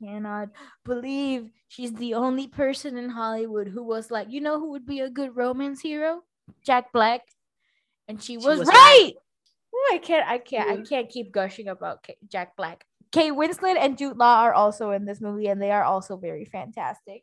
cannot 0.00 0.48
believe 0.84 1.50
she's 1.68 1.92
the 1.92 2.14
only 2.14 2.48
person 2.48 2.96
in 2.96 3.10
Hollywood 3.10 3.68
who 3.68 3.84
was 3.84 4.10
like, 4.10 4.32
you 4.32 4.40
know 4.40 4.58
who 4.58 4.70
would 4.72 4.86
be 4.86 5.00
a 5.00 5.10
good 5.10 5.36
romance 5.36 5.82
hero? 5.82 6.22
Jack 6.64 6.90
Black. 6.92 7.20
And 8.08 8.16
she 8.22 8.32
She 8.34 8.36
was, 8.38 8.60
was 8.60 8.68
right. 8.68 9.12
I 9.92 9.98
can't 9.98 10.28
I 10.28 10.38
can't 10.38 10.70
I 10.70 10.82
can't 10.82 11.08
keep 11.08 11.32
gushing 11.32 11.68
about 11.68 12.02
K- 12.02 12.16
Jack 12.30 12.56
Black. 12.56 12.84
Kate 13.12 13.32
Winslet 13.32 13.76
and 13.78 13.96
Jude 13.96 14.16
Law 14.16 14.40
are 14.40 14.52
also 14.52 14.90
in 14.90 15.04
this 15.04 15.20
movie 15.20 15.46
and 15.46 15.62
they 15.62 15.70
are 15.70 15.84
also 15.84 16.16
very 16.16 16.44
fantastic. 16.44 17.22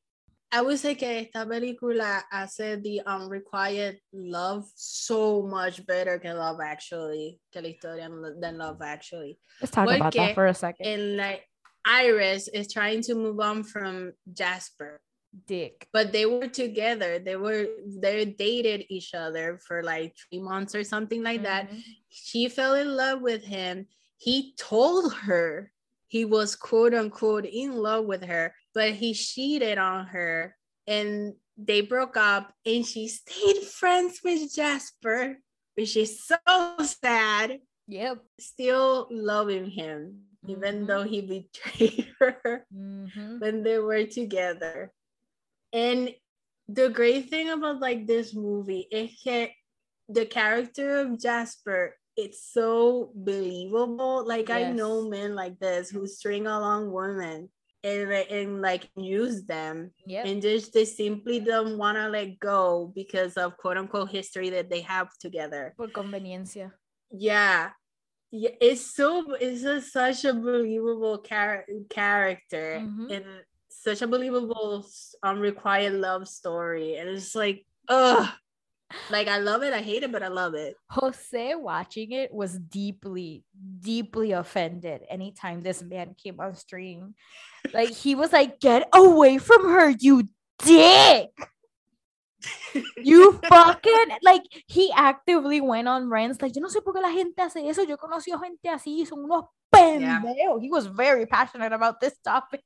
I 0.54 0.62
would 0.62 0.80
say 0.80 0.96
que 0.96 1.08
esta 1.08 1.46
película 1.46 2.24
hace 2.30 2.82
the 2.82 3.02
um, 3.06 3.24
unrequited 3.24 4.00
love 4.12 4.66
so 4.76 5.44
much 5.44 5.86
better 5.86 6.20
que 6.20 6.34
Love 6.34 6.60
Actually, 6.60 7.40
que 7.54 7.62
la 7.62 7.70
historia 7.70 8.10
than 8.40 8.58
Love 8.58 8.82
Actually. 8.82 9.40
Let's 9.62 9.72
talk 9.72 9.86
about 9.86 10.12
that 10.12 10.14
Porque 10.14 10.36
for 10.36 10.48
a 10.48 10.54
second. 10.54 10.86
And 10.86 11.18
like 11.18 11.48
Iris 11.86 12.50
is 12.50 12.72
trying 12.72 13.02
to 13.04 13.16
move 13.16 13.40
on 13.40 13.64
from 13.64 14.12
Jasper, 14.34 15.00
Dick. 15.48 15.88
but 15.94 16.12
they 16.12 16.26
were 16.26 16.48
together. 16.48 17.18
They 17.20 17.36
were 17.38 17.68
they 17.88 18.26
dated 18.26 18.86
each 18.90 19.14
other 19.14 19.60
for 19.66 19.82
like 19.82 20.16
three 20.18 20.40
months 20.42 20.76
or 20.76 20.84
something 20.84 21.24
like 21.24 21.44
that. 21.44 21.70
Mhm. 21.72 21.82
she 22.10 22.50
fell 22.50 22.74
in 22.76 22.96
love 22.96 23.22
with 23.22 23.44
him. 23.44 23.88
He 24.18 24.54
told 24.58 25.14
her 25.14 25.72
he 26.08 26.26
was 26.26 26.56
quote 26.56 26.94
unquote 26.94 27.46
in 27.46 27.76
love 27.78 28.06
with 28.06 28.24
her, 28.26 28.54
but 28.74 28.92
he 28.92 29.14
cheated 29.14 29.78
on 29.78 30.08
her 30.08 30.58
and 30.86 31.36
they 31.58 31.80
broke 31.82 32.18
up 32.18 32.54
and 32.66 32.86
she 32.86 33.08
stayed 33.08 33.64
friends 33.64 34.20
with 34.24 34.54
Jasper, 34.54 35.38
which 35.76 35.96
is 35.96 36.24
so 36.26 36.38
sad. 36.84 37.62
Yep. 37.88 38.20
Still 38.40 39.08
loving 39.12 39.70
him, 39.70 40.26
even 40.48 40.84
Mhm. 40.84 40.88
though 40.88 41.04
he 41.04 41.22
betrayed 41.22 42.08
her 42.20 42.66
Mhm. 42.74 43.40
when 43.40 43.64
they 43.64 43.80
were 43.80 44.06
together. 44.06 44.92
And 45.74 46.14
the 46.68 46.90
great 46.90 47.30
thing 47.30 47.50
about 47.50 47.80
like 47.80 48.08
this 48.08 48.34
movie 48.34 48.88
is 48.92 49.12
that 49.26 49.50
the 50.10 50.26
character 50.26 50.98
of 51.00 51.20
Jasper, 51.20 51.96
it's 52.18 52.52
so 52.52 53.12
believable. 53.16 54.26
Like 54.28 54.50
I 54.50 54.72
know 54.72 55.08
men 55.10 55.36
like 55.36 55.60
this 55.60 55.90
who 55.90 56.08
string 56.08 56.48
along 56.48 56.92
women 56.92 57.50
and, 57.84 58.10
like- 58.10 58.32
and 58.32 58.62
like 58.62 58.90
use 58.96 59.44
them 59.46 59.92
Yep. 60.06 60.26
and 60.26 60.42
just 60.42 60.74
they 60.74 60.86
simply 60.86 61.40
don't 61.40 61.78
want 61.78 61.98
to 61.98 62.10
let 62.10 62.40
go 62.40 62.92
because 62.94 63.38
of 63.38 63.58
quote 63.58 63.78
unquote 63.78 64.10
history 64.12 64.50
that 64.52 64.70
they 64.70 64.82
have 64.82 65.10
together. 65.20 65.74
Por 65.78 65.88
conveniencia. 65.88 66.72
Yeah. 67.12 67.72
Yeah, 68.34 68.52
it's 68.62 68.96
so 68.96 69.34
it's 69.34 69.64
a, 69.64 69.82
such 69.82 70.24
a 70.24 70.34
believable 70.34 71.18
char- 71.20 71.66
character 71.90 72.80
Mhm. 72.80 73.12
and 73.12 73.26
such 73.84 74.02
a 74.02 74.08
believable 74.08 74.76
um, 74.76 74.80
s- 74.82 75.16
unrequited 75.24 75.94
love 75.94 76.28
story, 76.28 76.98
and 76.98 77.10
it's 77.10 77.34
like, 77.36 77.66
ugh, 77.90 78.30
like 79.10 79.28
I 79.28 79.40
love 79.40 79.64
it, 79.64 79.74
I 79.74 79.82
hate 79.82 80.04
it, 80.04 80.12
but 80.12 80.24
I 80.24 80.28
love 80.28 80.54
it. 80.54 80.76
Jose 80.90 81.56
watching 81.56 82.12
it 82.12 82.34
was 82.34 82.58
deeply, 82.58 83.44
deeply 83.80 84.34
offended 84.34 85.02
anytime 85.10 85.62
this 85.62 85.82
man 85.82 86.16
came 86.22 86.40
on 86.40 86.56
stream. 86.56 87.16
Like 87.74 87.90
he 87.92 88.16
was 88.16 88.32
like, 88.32 88.60
get 88.60 88.88
away 88.94 89.38
from 89.38 89.64
her, 89.64 89.90
you 89.90 90.28
dick. 90.60 91.30
You 92.98 93.40
fucking 93.50 94.18
like 94.24 94.42
he 94.66 94.92
actively 94.96 95.62
went 95.62 95.88
on 95.88 96.10
rants 96.10 96.42
like 96.42 96.56
yo 96.56 96.62
no 96.62 96.70
sé 96.70 96.84
por 96.84 96.94
qué 96.94 97.02
la 97.02 97.12
gente 97.12 97.40
hace 97.40 97.58
eso 97.70 97.84
yo 97.84 97.98
conocí 97.98 98.32
gente 98.32 98.68
así 98.68 99.06
son 99.06 99.26
unos 99.26 99.46
pendejos 99.72 100.60
he 100.60 100.70
was 100.70 100.88
very 100.88 101.28
passionate 101.28 101.72
about 101.72 102.00
this 102.00 102.18
topic 102.24 102.64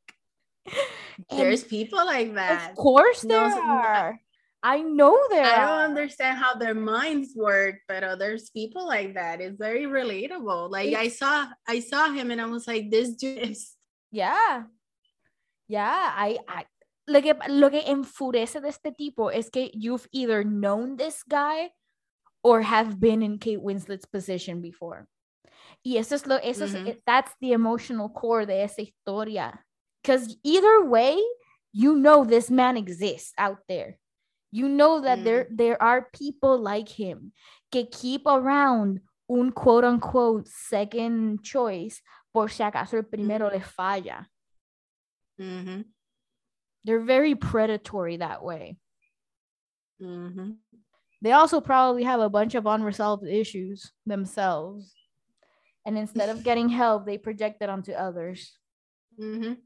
And 1.30 1.40
There's 1.40 1.64
people 1.64 2.06
like 2.06 2.36
that. 2.36 2.72
of 2.72 2.76
course 2.78 3.22
there 3.22 3.50
so- 3.52 3.62
are 3.62 4.20
I 4.64 4.82
know 4.82 5.16
there 5.30 5.46
I 5.46 5.58
don't 5.58 5.92
understand 5.92 6.40
how 6.40 6.56
their 6.56 6.74
minds 6.74 7.36
work, 7.36 7.82
but 7.88 8.18
there's 8.18 8.50
people 8.50 8.88
like 8.88 9.14
that. 9.14 9.40
It's 9.40 9.60
very 9.60 9.86
relatable. 9.86 10.72
Like 10.72 10.96
I 10.96 11.10
saw, 11.10 11.46
I 11.68 11.82
saw 11.82 12.10
him, 12.10 12.32
and 12.32 12.42
I 12.42 12.48
was 12.48 12.66
like, 12.66 12.90
this 12.90 13.10
dude 13.16 13.46
is 13.48 13.76
Yeah. 14.10 14.64
Yeah, 15.68 16.14
I 16.18 16.40
I 16.48 16.66
lo 17.08 17.22
que, 17.22 17.36
lo 17.48 17.70
que 17.70 17.84
enfurece 17.86 18.60
de 18.60 18.70
este 18.70 18.92
tipo 18.98 19.30
es 19.30 19.50
que 19.52 19.70
you've 19.74 20.08
either 20.12 20.44
known 20.44 20.98
this 20.98 21.22
guy 21.24 21.70
or 22.44 22.62
have 22.64 23.00
been 23.00 23.22
in 23.22 23.38
Kate 23.38 23.62
Winslet's 23.62 24.06
position 24.06 24.62
before. 24.62 25.08
Y 25.84 25.98
eso 25.98 26.16
es 26.16 26.26
lo, 26.26 26.38
eso 26.38 26.66
Ujú. 26.66 26.68
es, 26.68 26.74
mm-hmm. 26.74 27.00
that's 27.06 27.32
the 27.40 27.52
emotional 27.54 28.10
core 28.10 28.46
de 28.48 28.64
esa 28.64 28.82
historia. 28.82 29.64
Because 30.06 30.38
either 30.44 30.86
way, 30.86 31.20
you 31.74 31.96
know 31.96 32.24
this 32.24 32.52
man 32.52 32.78
exists 32.78 33.34
out 33.40 33.58
there. 33.68 33.98
You 34.52 34.70
know 34.70 35.02
that 35.02 35.24
there, 35.24 35.46
mm. 35.46 35.58
there 35.58 35.82
are 35.82 36.10
people 36.14 36.60
like 36.60 36.88
him 36.88 37.34
que 37.72 37.88
keep 37.92 38.22
around 38.28 39.00
un 39.28 39.52
quote 39.52 39.84
unquote 39.84 40.48
second 40.48 41.44
choice 41.44 42.04
por 42.32 42.50
si 42.50 42.64
acaso 42.64 42.98
el 42.98 43.04
primero 43.04 43.48
mm-hmm. 43.48 43.56
le 43.56 43.62
falla. 43.62 44.28
Ujú, 45.42 45.86
They're 46.84 47.02
very 47.02 47.34
predatory 47.34 48.18
that 48.18 48.44
way. 48.44 48.78
ujú. 50.00 50.56
They 51.24 51.32
also 51.32 51.62
probably 51.62 52.04
have 52.04 52.20
a 52.20 52.30
bunch 52.30 52.54
of 52.54 52.68
unresolved 52.68 53.26
issues 53.26 53.92
themselves. 54.06 54.94
And 55.84 55.98
instead 55.98 56.30
of 56.30 56.44
getting 56.48 56.70
help, 56.70 57.08
they 57.08 57.18
project 57.18 57.64
it 57.64 57.70
onto 57.70 57.94
others. 57.94 58.56
Ujú. 59.20 59.58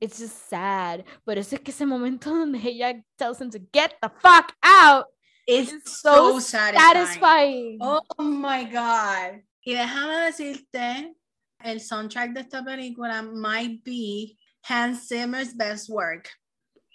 It's 0.00 0.18
just 0.18 0.48
sad. 0.48 1.04
But 1.26 1.38
es 1.38 1.50
que 1.50 1.68
ese 1.72 1.86
momento 1.86 2.30
donde 2.34 2.56
ella 2.64 3.02
tells 3.18 3.40
him 3.40 3.50
to 3.50 3.58
get 3.58 3.94
the 4.00 4.10
fuck 4.22 4.54
out 4.62 5.06
It's 5.46 5.72
is 5.72 5.82
so, 5.84 6.38
so 6.38 6.38
satisfying. 6.38 6.94
satisfying. 6.94 7.78
Oh 7.80 8.22
my 8.22 8.64
God. 8.64 9.42
Y 9.66 9.74
déjame 9.74 10.26
decirte, 10.26 11.14
el 11.62 11.80
soundtrack 11.80 12.32
de 12.32 12.40
esta 12.40 12.62
película 12.62 13.22
might 13.22 13.84
be 13.84 14.38
Hans 14.64 15.06
Zimmer's 15.06 15.52
best 15.52 15.90
work. 15.90 16.28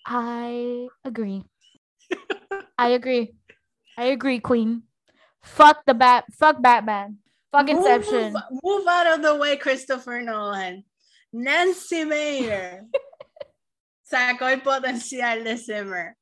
I 0.06 0.88
agree. 1.03 1.44
I 2.77 2.90
agree. 2.90 3.36
I 3.98 4.06
agree, 4.06 4.40
Queen. 4.40 4.84
Fuck 5.41 5.86
the 5.86 5.94
bat. 5.94 6.26
Fuck 6.34 6.61
Batman. 6.61 7.18
Fuck 7.52 7.69
Inception. 7.69 8.34
Move, 8.34 8.60
move 8.64 8.88
out 8.88 9.07
of 9.07 9.22
the 9.22 9.36
way, 9.36 9.57
Christopher 9.57 10.22
Nolan. 10.22 10.84
Nancy 11.36 12.06
Mayer 12.06 12.84
sacó 14.03 14.48
el 14.48 14.62
potencial 14.62 15.44
de 15.44 15.57
Zimmer. 15.57 16.16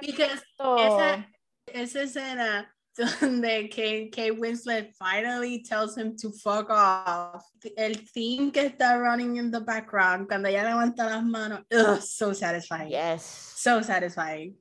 Because 0.00 0.40
esa, 0.58 1.26
esa 1.66 2.02
escena 2.02 2.66
donde 2.96 3.68
Kate, 3.70 4.10
Kate 4.10 4.38
Winslet 4.38 4.92
finally 4.96 5.62
tells 5.62 5.96
him 5.96 6.16
to 6.16 6.30
fuck 6.30 6.70
off. 6.70 7.44
El 7.76 7.94
theme 8.14 8.52
que 8.52 8.70
está 8.70 9.00
running 9.00 9.36
in 9.36 9.50
the 9.50 9.60
background 9.60 10.28
cuando 10.28 10.48
ella 10.48 10.62
levanta 10.62 11.04
las 11.04 11.24
manos. 11.24 11.64
Ugh, 11.72 12.00
so 12.00 12.32
satisfying. 12.32 12.90
Yes. 12.90 13.24
So 13.56 13.82
satisfying. 13.82 14.54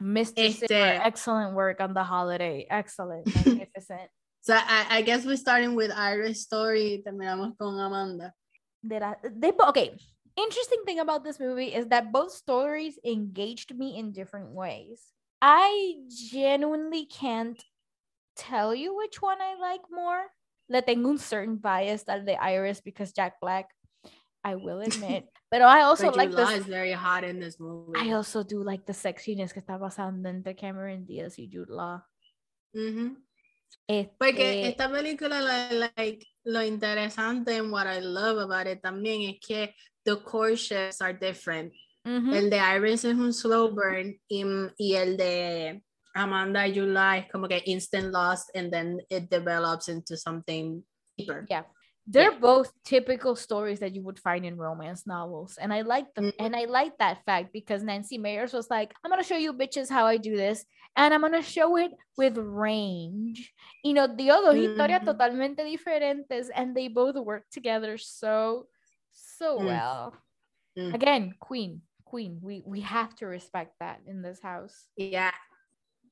Mr. 0.00 0.32
Este- 0.36 0.68
Zimmer, 0.68 1.00
excellent 1.02 1.54
work 1.54 1.80
on 1.80 1.94
the 1.94 2.04
holiday. 2.04 2.66
Excellent. 2.68 3.26
Magnificent. 3.46 4.10
So 4.42 4.54
I, 4.54 4.98
I 4.98 5.02
guess 5.02 5.24
we're 5.24 5.36
starting 5.36 5.74
with 5.76 5.92
Iris' 5.92 6.42
story 6.42 7.02
terminamos 7.06 7.56
con 7.56 7.78
Amanda. 7.78 8.34
De 8.86 8.96
I? 9.02 9.14
they 9.30 9.52
okay. 9.68 9.96
Interesting 10.36 10.82
thing 10.86 10.98
about 11.00 11.24
this 11.24 11.38
movie 11.38 11.74
is 11.74 11.86
that 11.88 12.10
both 12.10 12.32
stories 12.32 12.98
engaged 13.04 13.76
me 13.76 13.98
in 13.98 14.12
different 14.12 14.50
ways. 14.52 15.12
I 15.42 15.96
genuinely 16.08 17.04
can't 17.04 17.62
tell 18.36 18.74
you 18.74 18.96
which 18.96 19.20
one 19.20 19.38
I 19.42 19.56
like 19.60 19.82
more. 19.90 20.24
Le 20.70 20.80
tengo 20.80 21.10
un 21.10 21.18
certain 21.18 21.56
bias 21.56 22.04
al 22.08 22.24
de 22.24 22.34
Iris 22.40 22.80
because 22.80 23.12
Jack 23.12 23.40
Black, 23.42 23.68
I 24.42 24.54
will 24.54 24.80
admit. 24.88 25.28
but 25.50 25.60
I 25.60 25.82
also 25.82 26.06
But 26.06 26.16
like 26.16 26.30
Jude 26.30 26.38
Law 26.38 26.46
this. 26.46 26.60
is 26.60 26.66
very 26.66 26.92
hot 26.92 27.24
in 27.24 27.38
this 27.38 27.60
movie. 27.60 27.92
I 27.98 28.12
also 28.12 28.42
do 28.42 28.62
like 28.64 28.86
the 28.86 28.94
sexiness 28.94 29.52
que 29.52 29.60
está 29.60 29.78
pasando 29.78 30.26
entre 30.28 30.54
Cameron 30.54 31.04
Diaz 31.04 31.36
y 31.38 31.46
Jude 31.52 31.68
Law. 31.68 32.00
Mm-hmm. 32.74 33.14
Porque 34.18 34.64
Este, 34.64 34.68
esta 34.68 34.90
película, 34.90 35.40
la- 35.40 35.90
like, 35.96 36.26
lo 36.44 36.62
interesante 36.62 37.56
and 37.58 37.70
what 37.72 37.86
I 37.86 38.00
love 38.00 38.38
about 38.38 38.66
it 38.66 38.80
también 38.82 39.22
es 39.22 39.38
que 39.40 39.74
the 40.04 40.16
courtships 40.22 41.00
are 41.00 41.12
different. 41.14 41.72
ujú, 42.04 42.34
El 42.34 42.50
de 42.50 42.58
Iris 42.58 43.04
es 43.04 43.14
un 43.14 43.32
slow 43.32 43.70
burn 43.70 44.18
y, 44.28 44.44
y 44.76 44.94
el 44.94 45.16
de 45.16 45.82
Amanda 46.14 46.64
July 46.68 47.20
es 47.20 47.30
como 47.30 47.46
que 47.48 47.62
instant 47.66 48.12
lost 48.12 48.50
and 48.56 48.70
then 48.72 48.98
it 49.08 49.30
develops 49.30 49.88
into 49.88 50.16
something 50.16 50.82
deeper. 51.16 51.46
Yeah. 51.48 51.64
They're 52.06 52.32
Yeah. 52.32 52.38
both 52.38 52.72
typical 52.84 53.36
stories 53.36 53.78
that 53.80 53.94
you 53.94 54.02
would 54.02 54.18
find 54.18 54.44
in 54.44 54.56
romance 54.56 55.06
novels 55.06 55.56
and 55.56 55.72
i 55.72 55.82
like 55.82 56.12
them 56.14 56.26
Mhm. 56.32 56.34
and 56.40 56.56
i 56.56 56.64
like 56.64 56.98
that 56.98 57.24
fact 57.24 57.52
because 57.52 57.82
nancy 57.84 58.18
meyers 58.18 58.52
was 58.52 58.68
like 58.70 58.92
i'm 59.04 59.10
gonna 59.10 59.22
show 59.22 59.36
you 59.36 59.52
bitches 59.52 59.88
how 59.88 60.04
i 60.04 60.16
do 60.16 60.36
this 60.36 60.64
and 60.96 61.14
i'm 61.14 61.20
gonna 61.20 61.42
show 61.42 61.76
it 61.76 61.92
with 62.16 62.36
range 62.36 63.52
you 63.84 63.94
know 63.94 64.06
the 64.08 64.30
other 64.30 64.52
historias 64.52 65.02
Mhm. 65.02 65.14
totalmente 65.14 65.58
diferentes 65.62 66.50
and 66.54 66.74
they 66.76 66.88
both 66.88 67.14
work 67.16 67.44
together 67.50 67.96
so 67.96 68.66
so 69.12 69.58
Mm. 69.60 69.66
well 69.66 70.16
Mm. 70.76 70.94
again 70.94 71.34
queen 71.38 71.82
queen 72.04 72.40
we 72.42 72.62
we 72.66 72.80
have 72.80 73.14
to 73.16 73.26
respect 73.26 73.78
that 73.78 74.00
in 74.06 74.22
this 74.22 74.40
house 74.42 74.88
Yeah. 74.96 75.32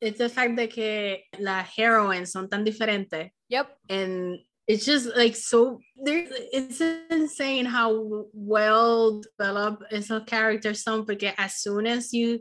It's 0.01 0.19
the 0.19 0.31
fact 0.31 0.57
de 0.57 0.67
que 0.69 1.25
las 1.39 1.67
heroines 1.77 2.31
son 2.33 2.49
tan 2.49 2.65
diferentes 2.65 3.31
yep 3.49 3.77
and 3.91 4.39
it's 4.71 4.85
just 4.85 5.17
like 5.17 5.35
so 5.35 5.81
there 5.97 6.25
it's 6.53 6.81
insane 7.11 7.67
how 7.67 7.91
well 8.33 9.21
developed 9.21 9.83
esos 9.93 10.25
characters 10.27 10.83
son 10.85 11.05
porque 11.05 11.35
as 11.37 11.55
soon 11.57 11.87
as 11.87 12.13
you 12.13 12.39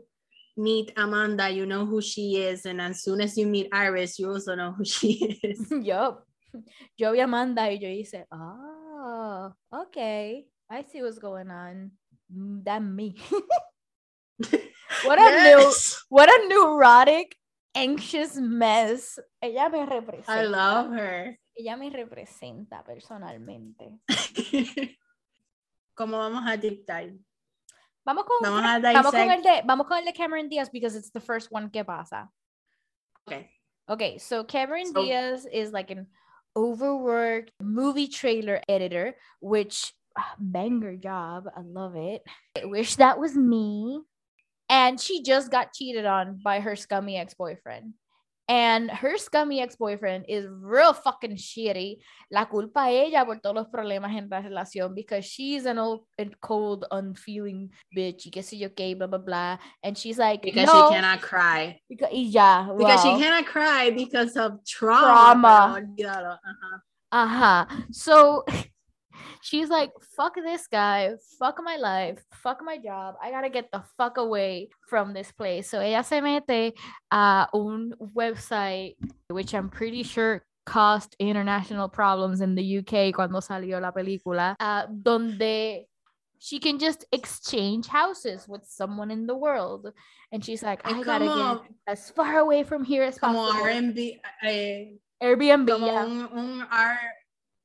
meet 0.56 0.92
Amanda 0.96 1.50
you 1.50 1.66
know 1.66 1.84
who 1.84 2.00
she 2.00 2.36
is 2.36 2.66
and 2.66 2.80
as 2.80 3.02
soon 3.02 3.20
as 3.20 3.36
you 3.36 3.46
meet 3.46 3.68
Iris 3.72 4.18
you 4.18 4.30
also 4.30 4.54
know 4.54 4.70
who 4.72 4.84
she 4.84 5.38
is. 5.42 5.66
Yup. 5.82 6.22
Yo 6.96 7.12
vi 7.12 7.20
Amanda 7.20 7.62
y 7.62 7.78
yo 7.80 7.88
hice 7.90 8.22
oh 8.30 9.52
okay. 9.74 10.46
I 10.70 10.84
see 10.86 11.02
what's 11.02 11.18
going 11.18 11.50
on. 11.50 11.90
Mm, 12.30 12.62
that 12.64 12.82
me. 12.82 13.16
What 15.04 15.18
a 15.18 15.42
new 15.42 15.72
what 16.08 16.28
a 16.28 16.48
neurotic 16.48 17.36
anxious 17.74 18.36
mess 18.36 19.20
ella 19.40 19.68
me 19.68 19.86
representa 19.86 20.42
I 20.42 20.46
love 20.46 20.92
her 20.92 21.38
ella 21.54 21.76
me 21.76 21.90
representa 21.90 22.82
personalmente 22.84 24.00
¿Cómo 25.94 26.16
vamos 26.16 26.44
a 26.46 26.56
deep 26.56 26.86
dive? 26.86 27.18
vamos 28.04 28.24
con 28.24 28.38
Vamos 28.40 28.62
a 28.64 28.78
vamos 28.78 29.10
con 29.12 29.30
el 29.30 29.42
de 29.42 29.62
vamos 29.66 29.86
con 29.86 29.98
el 29.98 30.04
de 30.04 30.12
Cameron 30.14 30.48
Diaz 30.48 30.70
because 30.70 30.96
it's 30.96 31.10
the 31.12 31.20
first 31.20 31.48
one 31.50 31.70
que 31.70 31.84
pasa 31.84 32.30
Okay. 33.26 33.50
Okay, 33.88 34.18
so 34.18 34.44
Cameron 34.44 34.86
So- 34.86 35.02
Diaz 35.02 35.46
is 35.46 35.72
like 35.72 35.90
an 35.90 36.06
overworked 36.56 37.52
movie 37.60 38.08
trailer 38.08 38.60
editor, 38.68 39.16
which 39.40 39.92
ah, 40.16 40.34
banger 40.38 40.96
job. 40.96 41.44
I 41.56 41.60
love 41.62 41.96
it. 41.96 42.22
I 42.56 42.66
wish 42.66 42.96
that 42.96 43.18
was 43.18 43.36
me. 43.36 44.00
And 44.70 45.00
she 45.00 45.22
just 45.22 45.50
got 45.50 45.72
cheated 45.74 46.06
on 46.06 46.38
by 46.42 46.60
her 46.60 46.76
scummy 46.76 47.18
ex-boyfriend. 47.18 47.94
And 48.48 48.90
her 48.90 49.16
scummy 49.16 49.60
ex-boyfriend 49.60 50.24
is 50.28 50.46
real 50.48 50.92
fucking 50.92 51.36
shitty. 51.36 51.98
La 52.32 52.46
culpa 52.46 52.80
a 52.80 52.90
ella 52.90 53.24
por 53.24 53.36
todos 53.36 53.54
los 53.54 53.66
problemas 53.68 54.16
en 54.16 54.28
la 54.28 54.40
relación 54.40 54.94
because 54.94 55.24
she's 55.24 55.66
an 55.66 55.78
old 55.78 56.04
and 56.18 56.34
cold, 56.40 56.84
unfeeling 56.90 57.70
bitch. 57.96 58.24
you 58.24 58.32
qué 58.32 58.42
sé 58.42 58.58
yo 58.58 58.68
qué, 58.70 58.96
blah, 58.96 59.06
blah, 59.06 59.18
blah. 59.18 59.58
And 59.84 59.96
she's 59.96 60.18
like, 60.18 60.42
Because 60.42 60.66
no, 60.66 60.88
she 60.88 60.94
cannot 60.94 61.20
cry. 61.20 61.80
Because, 61.88 62.10
y 62.12 62.28
ya, 62.30 62.72
Because 62.76 63.02
she 63.02 63.18
cannot 63.18 63.46
cry 63.46 63.90
because 63.90 64.36
of 64.36 64.64
trauma. 64.64 65.84
Trauma. 65.96 66.40
ajá. 67.12 67.66
Uh-huh. 67.66 67.66
So 67.92 68.44
she's 69.42 69.68
like, 69.68 69.90
fuck 70.16 70.34
this 70.34 70.66
guy, 70.66 71.12
fuck 71.38 71.58
my 71.62 71.76
life, 71.76 72.22
fuck 72.32 72.62
my 72.62 72.78
job. 72.78 73.14
I 73.22 73.30
gotta 73.30 73.50
get 73.50 73.70
the 73.72 73.82
fuck 73.96 74.16
away 74.16 74.68
from 74.88 75.12
this 75.12 75.32
place. 75.32 75.68
So 75.68 75.80
ella 75.80 76.04
se 76.04 76.20
mete 76.20 76.74
a 77.10 77.48
un 77.52 77.94
website, 78.14 78.96
which 79.28 79.54
I'm 79.54 79.68
pretty 79.68 80.02
sure 80.02 80.44
caused 80.66 81.16
international 81.18 81.88
problems 81.88 82.40
in 82.40 82.54
the 82.54 82.78
UK 82.78 83.14
cuando 83.14 83.40
salió 83.40 83.80
la 83.80 83.90
película, 83.92 84.56
uh, 84.60 84.86
donde 84.86 85.86
she 86.38 86.58
can 86.58 86.78
just 86.78 87.04
exchange 87.12 87.86
houses 87.86 88.48
with 88.48 88.64
someone 88.66 89.10
in 89.10 89.26
the 89.26 89.36
world. 89.36 89.92
And 90.32 90.44
she's 90.44 90.62
like, 90.62 90.80
I 90.84 91.02
gotta 91.02 91.26
get 91.26 91.70
as 91.86 92.10
far 92.10 92.38
away 92.38 92.62
from 92.62 92.84
here 92.84 93.02
as 93.02 93.18
possible. 93.18 93.50
R&B, 93.62 94.20
eh, 94.42 94.84
Airbnb. 95.22 95.68
como 95.68 95.86
yeah. 95.86 96.04
un, 96.04 96.28
un 96.32 96.66
R- 96.70 96.98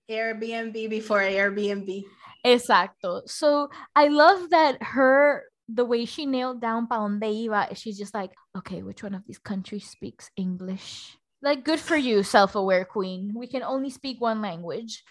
Airbnb 0.10 0.90
before 0.90 1.22
Airbnb. 1.22 2.04
Exacto. 2.46 3.28
So 3.28 3.70
I 3.96 4.08
love 4.08 4.52
that 4.52 4.82
her 4.82 5.44
the 5.68 5.86
way 5.86 6.06
she 6.06 6.26
nailed 6.26 6.62
down 6.62 6.88
pa 6.88 6.98
donde 6.98 7.26
iba. 7.26 7.76
She's 7.76 7.98
just 7.98 8.14
like, 8.14 8.32
okay, 8.56 8.84
which 8.84 9.02
one 9.02 9.16
of 9.16 9.26
these 9.26 9.40
countries 9.40 9.90
speaks 9.90 10.30
English? 10.38 11.18
Like, 11.42 11.66
good 11.66 11.80
for 11.80 11.98
you, 11.98 12.24
self-aware 12.24 12.86
queen. 12.86 13.34
We 13.36 13.48
can 13.48 13.64
only 13.64 13.90
speak 13.90 14.22
one 14.22 14.42
language. 14.42 15.04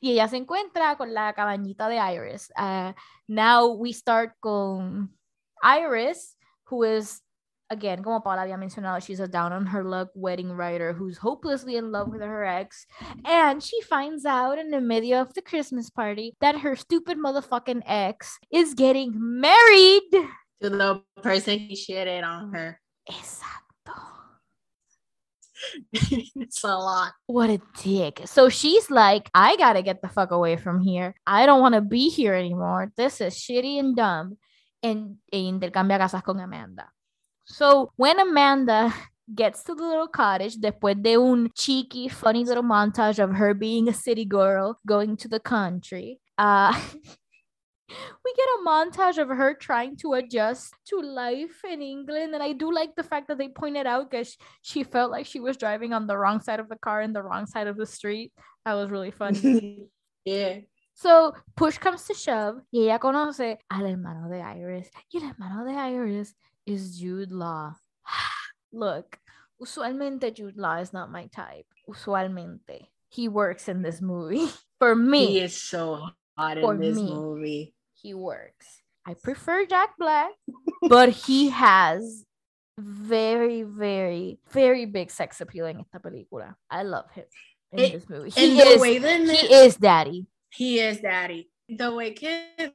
Y 0.00 0.10
ella 0.10 0.28
se 0.28 0.36
encuentra 0.38 0.96
con 0.96 1.12
la 1.12 1.32
cabañita 1.32 1.88
de 1.88 1.98
Iris. 1.98 2.50
Uh, 2.56 2.92
now 3.28 3.68
we 3.68 3.92
start 3.92 4.32
con 4.40 5.10
Iris, 5.62 6.36
who 6.66 6.84
is 6.84 7.20
again, 7.70 8.02
como 8.02 8.20
Paola 8.20 8.42
había 8.42 8.58
mencionado, 8.58 9.00
she's 9.00 9.20
a 9.20 9.28
down 9.28 9.52
on 9.52 9.66
her 9.66 9.84
luck 9.84 10.10
wedding 10.14 10.52
writer 10.52 10.92
who's 10.92 11.18
hopelessly 11.18 11.76
in 11.76 11.90
love 11.90 12.08
with 12.08 12.20
her 12.20 12.44
ex. 12.44 12.86
And 13.24 13.62
she 13.62 13.80
finds 13.82 14.24
out 14.24 14.58
in 14.58 14.70
the 14.70 14.80
middle 14.80 15.14
of 15.14 15.34
the 15.34 15.42
Christmas 15.42 15.90
party 15.90 16.34
that 16.40 16.60
her 16.60 16.76
stupid 16.76 17.18
motherfucking 17.18 17.82
ex 17.86 18.38
is 18.50 18.74
getting 18.74 19.12
married 19.14 20.10
to 20.62 20.70
the 20.70 21.02
person 21.22 21.58
he 21.58 21.74
shitted 21.74 22.24
on 22.24 22.52
her. 22.52 22.80
Exacto. 23.10 23.56
it's 25.92 26.64
a 26.64 26.68
lot. 26.68 27.12
What 27.26 27.50
a 27.50 27.60
dick. 27.82 28.22
So 28.26 28.48
she's 28.48 28.90
like, 28.90 29.30
I 29.34 29.56
gotta 29.56 29.82
get 29.82 30.02
the 30.02 30.08
fuck 30.08 30.30
away 30.30 30.56
from 30.56 30.80
here. 30.80 31.14
I 31.26 31.46
don't 31.46 31.60
want 31.60 31.74
to 31.74 31.80
be 31.80 32.08
here 32.08 32.34
anymore. 32.34 32.92
This 32.96 33.20
is 33.20 33.34
shitty 33.34 33.78
and 33.78 33.96
dumb. 33.96 34.38
And 34.82 35.16
e 35.32 35.48
intercambia 35.48 35.98
casas 35.98 36.22
con 36.22 36.40
Amanda. 36.40 36.92
So 37.46 37.92
when 37.96 38.18
Amanda 38.20 38.92
gets 39.34 39.62
to 39.64 39.74
the 39.74 39.82
little 39.82 40.08
cottage, 40.08 40.56
después 40.56 41.00
de 41.00 41.16
un 41.16 41.50
cheeky, 41.54 42.08
funny 42.08 42.44
little 42.44 42.62
montage 42.62 43.18
of 43.18 43.34
her 43.34 43.54
being 43.54 43.88
a 43.88 43.94
city 43.94 44.24
girl 44.24 44.78
going 44.86 45.16
to 45.18 45.28
the 45.28 45.40
country, 45.40 46.20
uh, 46.38 46.78
we 47.88 48.34
get 48.34 48.48
a 48.58 48.68
montage 48.68 49.18
of 49.18 49.28
her 49.28 49.54
trying 49.54 49.96
to 49.96 50.14
adjust 50.14 50.74
to 50.86 51.00
life 51.00 51.64
in 51.64 51.80
England. 51.80 52.34
And 52.34 52.42
I 52.42 52.52
do 52.52 52.72
like 52.72 52.96
the 52.96 53.04
fact 53.04 53.28
that 53.28 53.38
they 53.38 53.48
pointed 53.48 53.86
out 53.86 54.10
because 54.10 54.36
she 54.62 54.82
felt 54.82 55.10
like 55.10 55.26
she 55.26 55.40
was 55.40 55.56
driving 55.56 55.92
on 55.92 56.06
the 56.06 56.18
wrong 56.18 56.40
side 56.40 56.60
of 56.60 56.68
the 56.68 56.76
car 56.76 57.00
and 57.00 57.14
the 57.14 57.22
wrong 57.22 57.46
side 57.46 57.68
of 57.68 57.76
the 57.76 57.86
street. 57.86 58.32
That 58.64 58.74
was 58.74 58.90
really 58.90 59.12
funny. 59.12 59.86
yeah. 60.24 60.58
So 60.94 61.34
push 61.54 61.78
comes 61.78 62.04
to 62.06 62.14
shove 62.14 62.62
y 62.72 62.80
ella 62.80 62.98
conoce 62.98 63.58
al 63.70 63.84
hermano 63.86 64.30
de 64.30 64.40
Iris. 64.40 64.90
Y 65.12 65.20
el 65.20 65.28
hermano 65.28 65.64
de 65.64 65.72
Iris 65.72 66.34
is 66.66 66.98
Jude 66.98 67.32
Law. 67.32 67.74
Look, 68.72 69.18
usualmente 69.62 70.34
Jude 70.34 70.58
Law 70.58 70.76
is 70.76 70.92
not 70.92 71.10
my 71.10 71.26
type. 71.26 71.66
Usualmente. 71.88 72.90
He 73.08 73.28
works 73.28 73.68
in 73.68 73.82
this 73.82 74.02
movie. 74.02 74.46
For 74.78 74.94
me. 74.94 75.26
He 75.26 75.40
is 75.40 75.56
so 75.56 76.10
hot 76.36 76.58
in 76.58 76.80
this 76.80 76.96
me, 76.96 77.14
movie. 77.14 77.74
He 77.94 78.12
works. 78.12 78.82
I 79.06 79.14
prefer 79.14 79.64
Jack 79.64 79.94
Black, 79.98 80.32
but 80.88 81.10
he 81.10 81.48
has 81.50 82.26
very, 82.78 83.62
very, 83.62 84.38
very 84.50 84.84
big 84.84 85.10
sex 85.10 85.40
appeal 85.40 85.66
in 85.66 85.80
esta 85.80 85.98
película. 85.98 86.56
I 86.68 86.82
love 86.82 87.08
him 87.12 87.24
in 87.72 87.78
it, 87.78 87.92
this 87.92 88.08
movie. 88.10 88.30
He 88.30 88.60
is, 88.60 88.82
he 88.82 89.54
is 89.54 89.76
daddy. 89.76 90.26
He 90.50 90.80
is 90.80 91.00
daddy. 91.00 91.48
The 91.68 91.94
way 91.94 92.12
que 92.12 92.74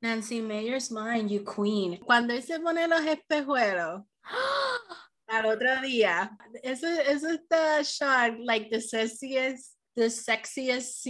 Nancy 0.00 0.40
Meyers' 0.40 0.90
mind, 0.90 1.30
you 1.30 1.40
queen. 1.40 1.98
Cuando 1.98 2.34
él 2.34 2.42
se 2.42 2.58
pone 2.60 2.86
los 2.86 3.00
espejuelos 3.00 4.04
al 5.28 5.46
otro 5.46 5.76
día, 5.82 6.30
eso, 6.62 6.86
eso 6.86 7.28
está 7.28 7.82
shot 7.82 8.38
like 8.40 8.70
the 8.70 8.78
sexiest, 8.78 9.74
the 9.96 10.08
sexiest 10.08 11.02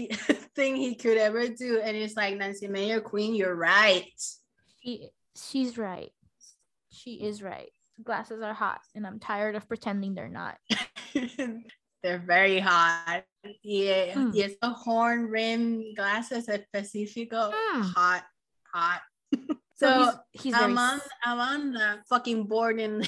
thing 0.55 0.77
he 0.77 0.95
could 0.95 1.19
ever 1.19 1.49
do. 1.49 1.81
And 1.81 1.97
it's 1.97 2.17
like, 2.17 2.37
Nancy 2.37 2.67
Meyer, 2.67 3.01
queen, 3.01 3.35
you're 3.35 3.55
right. 3.55 4.07
She, 4.83 5.11
she's 5.37 5.77
right. 5.77 6.11
She 6.91 7.15
is 7.15 7.43
right. 7.43 7.71
Glasses 8.03 8.43
are 8.43 8.55
hot, 8.55 8.81
and 8.95 9.07
I'm 9.07 9.19
tired 9.19 9.55
of 9.55 9.69
pretending 9.69 10.15
they're 10.15 10.29
not. 10.29 10.57
they're 12.03 12.23
very 12.25 12.61
hot. 12.61 13.25
Yeah, 13.63 14.15
mm. 14.15 14.33
y 14.33 14.43
esos 14.43 14.75
horn 14.77 15.27
rim 15.27 15.95
glasses 15.95 16.47
específico, 16.49 17.53
mm. 17.53 17.83
hot 17.95 18.25
hot. 18.73 19.01
So, 19.77 20.11
so 20.11 20.13
he's, 20.33 20.43
he's 20.43 20.55
Amanda, 20.55 21.05
Amanda 21.25 22.03
fucking 22.09 22.45
bored 22.45 22.81
in 22.81 23.05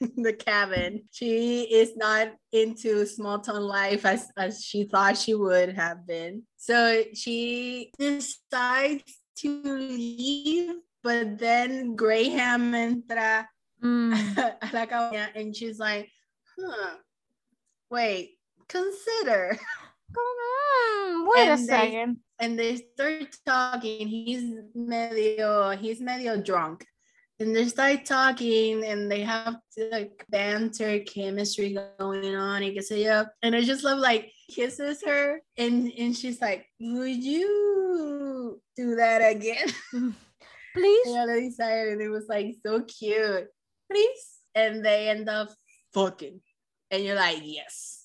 the 0.16 0.32
cabin. 0.32 1.02
She 1.12 1.62
is 1.62 1.96
not 1.96 2.32
into 2.52 3.06
small 3.06 3.38
town 3.38 3.62
life 3.62 4.04
as, 4.04 4.26
as 4.36 4.64
she 4.64 4.84
thought 4.84 5.16
she 5.16 5.34
would 5.34 5.74
have 5.74 6.06
been. 6.06 6.42
So 6.56 7.04
she 7.14 7.92
decides 7.98 9.04
to 9.38 9.62
leave, 9.62 10.74
but 11.02 11.38
then 11.38 11.94
Graham 11.94 12.72
entra 12.72 13.46
mm. 13.82 14.36
a 14.36 14.70
la 14.72 14.86
cabaña 14.86 15.28
and 15.34 15.54
she's 15.54 15.78
like, 15.78 16.10
huh, 16.58 16.96
wait, 17.90 18.38
consider. 18.68 19.58
Come 20.14 20.24
on, 20.24 21.28
wait 21.28 21.48
and 21.48 21.60
a 21.60 21.62
second 21.62 22.16
and 22.40 22.58
they 22.58 22.76
start 22.76 23.36
talking. 23.46 24.08
He's 24.08 24.54
medio 24.74 25.76
he's 25.76 26.00
medio 26.00 26.40
drunk. 26.40 26.84
And 27.38 27.56
they 27.56 27.68
start 27.68 28.04
talking 28.04 28.84
and 28.84 29.10
they 29.10 29.22
have 29.22 29.56
like 29.90 30.26
banter, 30.28 31.00
chemistry 31.00 31.78
going 31.98 32.34
on, 32.34 32.62
and 32.62 32.84
say 32.84 33.04
yeah. 33.04 33.24
And 33.42 33.54
I 33.54 33.62
just 33.62 33.84
love 33.84 33.98
like 33.98 34.32
kisses 34.50 35.02
her 35.06 35.40
and, 35.56 35.90
and 35.96 36.16
she's 36.16 36.40
like, 36.40 36.66
Would 36.80 37.22
you 37.22 38.60
do 38.76 38.96
that 38.96 39.18
again? 39.20 39.68
Mm. 39.94 40.14
Please. 40.74 41.08
yeah, 41.08 41.26
they 41.26 41.48
decided 41.48 41.94
and 41.94 42.02
it 42.02 42.10
was 42.10 42.26
like 42.28 42.54
so 42.64 42.82
cute. 42.82 43.48
Please. 43.90 44.38
And 44.54 44.84
they 44.84 45.08
end 45.08 45.28
up 45.28 45.48
fucking. 45.92 46.40
And 46.92 47.04
you're 47.04 47.16
like, 47.16 47.40
yes. 47.42 47.99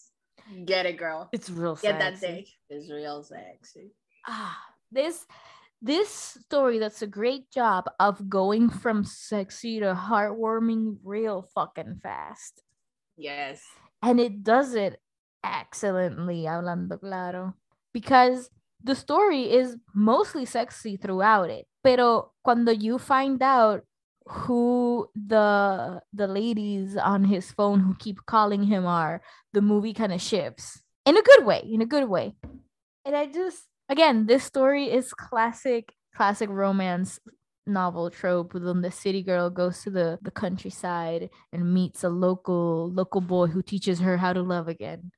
Get 0.66 0.86
it, 0.86 0.98
girl. 0.98 1.30
It's 1.32 1.50
real 1.50 1.76
Get 1.76 2.00
sexy. 2.00 2.00
that 2.00 2.20
dick. 2.22 2.48
It's 2.70 2.92
real 2.92 3.24
sexy 3.24 3.92
ah, 4.28 4.58
this 4.92 5.26
this 5.82 6.10
story 6.10 6.80
that's 6.80 7.02
a 7.02 7.08
great 7.08 7.52
job 7.52 7.86
of 8.00 8.30
going 8.30 8.70
from 8.70 9.04
sexy 9.04 9.80
to 9.80 9.94
heartwarming 9.94 10.98
real 11.04 11.48
fucking 11.54 12.00
fast. 12.02 12.64
Yes. 13.18 13.62
And 14.02 14.20
it 14.20 14.44
does 14.44 14.74
it 14.74 15.00
excellently, 15.44 16.44
hablando 16.44 17.00
claro. 17.00 17.54
Because 17.94 18.50
the 18.84 18.96
story 18.96 19.52
is 19.52 19.78
mostly 19.94 20.46
sexy 20.46 20.98
throughout 20.98 21.50
it. 21.50 21.68
Pero 21.84 22.32
cuando 22.44 22.72
you 22.72 22.98
find 22.98 23.44
out 23.44 23.84
who 24.28 25.08
the 25.16 26.02
the 26.14 26.28
ladies 26.28 26.98
on 26.98 27.24
his 27.26 27.52
phone 27.52 27.80
who 27.80 27.96
keep 27.96 28.26
calling 28.26 28.64
him 28.64 28.86
are, 28.86 29.22
the 29.54 29.62
movie 29.62 29.94
kind 29.94 30.14
of 30.14 30.22
shifts. 30.22 30.82
In 31.06 31.16
a 31.18 31.22
good 31.22 31.46
way, 31.46 31.62
in 31.72 31.82
a 31.82 31.86
good 31.86 32.10
way. 32.10 32.36
And 33.06 33.16
I 33.16 33.28
just 33.28 33.64
again, 33.90 34.26
this 34.26 34.44
story 34.44 34.92
is 34.92 35.14
classic, 35.14 35.94
classic 36.16 36.50
romance 36.50 37.20
novel 37.68 38.10
trope 38.10 38.54
when 38.54 38.82
the 38.82 38.92
city 38.92 39.24
girl 39.24 39.50
goes 39.50 39.82
to 39.82 39.90
the, 39.90 40.20
the 40.22 40.32
countryside 40.32 41.30
and 41.52 41.74
meets 41.74 42.04
a 42.04 42.10
local 42.10 42.92
local 42.92 43.22
boy 43.22 43.48
who 43.48 43.62
teaches 43.62 44.00
her 44.00 44.18
how 44.18 44.34
to 44.34 44.42
love 44.42 44.68
again. 44.68 45.12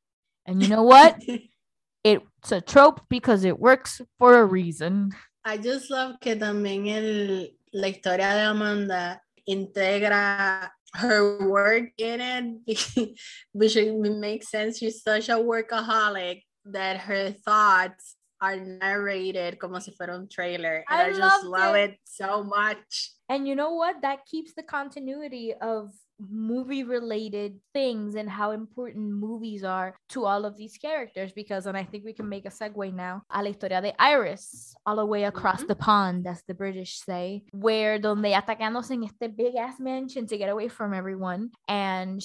And 0.46 0.62
you 0.62 0.70
know 0.70 0.84
what? 0.84 1.22
it's 2.04 2.52
a 2.52 2.62
trope 2.62 3.02
because 3.10 3.44
it 3.44 3.60
works 3.60 4.02
for 4.18 4.38
a 4.38 4.46
reason. 4.46 5.12
I 5.44 5.58
just 5.58 5.90
love 5.90 6.20
que 6.20 6.36
también 6.36 6.88
el, 6.88 7.57
la 7.74 7.88
historia 7.88 8.34
de 8.34 8.46
Amanda 8.46 9.22
integra 9.48 10.70
her 10.94 11.48
work 11.48 11.90
in 11.98 12.22
it, 12.68 13.18
which 13.52 13.76
makes 13.76 14.50
sense. 14.50 14.78
She's 14.80 15.04
such 15.04 15.30
a 15.30 15.36
workaholic 15.36 16.44
that 16.66 16.98
her 16.98 17.32
thoughts 17.32 18.16
are 18.42 18.56
narrated 18.56 19.60
como 19.60 19.80
si 19.80 19.92
fuera 19.92 20.14
un 20.14 20.28
trailer. 20.28 20.84
And 20.90 21.02
I, 21.02 21.10
I 21.10 21.14
just 21.14 21.46
love 21.46 21.76
it. 21.76 21.92
it 21.92 22.00
so 22.04 22.44
much. 22.44 23.12
And 23.30 23.48
you 23.48 23.56
know 23.56 23.74
what? 23.74 24.02
That 24.02 24.26
keeps 24.26 24.54
the 24.54 24.64
continuity 24.64 25.54
of 25.60 25.92
movie 26.20 26.84
related 26.84 27.60
things 27.74 28.16
and 28.16 28.30
how 28.30 28.52
important 28.52 29.12
movies 29.12 29.64
are 29.64 29.96
to 30.10 30.26
all 30.26 30.46
of 30.46 30.58
these 30.58 30.78
characters 30.78 31.32
because 31.32 31.66
and 31.68 31.78
I 31.78 31.84
think 31.84 32.04
we 32.04 32.14
can 32.14 32.28
make 32.28 32.46
a 32.46 32.50
segue 32.50 32.94
now 32.94 33.22
a 33.30 33.44
la 33.44 33.50
historia 33.50 33.82
de 33.82 33.94
Iris 34.02 34.74
all 34.86 34.96
the 34.96 35.06
way 35.06 35.26
across 35.26 35.60
mm-hmm. 35.60 35.68
the 35.68 35.76
pond 35.76 36.28
as 36.28 36.44
the 36.48 36.54
British 36.54 37.00
say 37.00 37.44
where 37.52 38.00
donde 38.00 38.34
atacándose 38.34 38.92
en 38.92 39.04
este 39.04 39.36
big 39.36 39.56
ass 39.56 39.80
mansion 39.80 40.26
to 40.28 40.38
get 40.38 40.50
away 40.50 40.68
from 40.68 40.94
everyone 40.94 41.52
and 41.68 42.22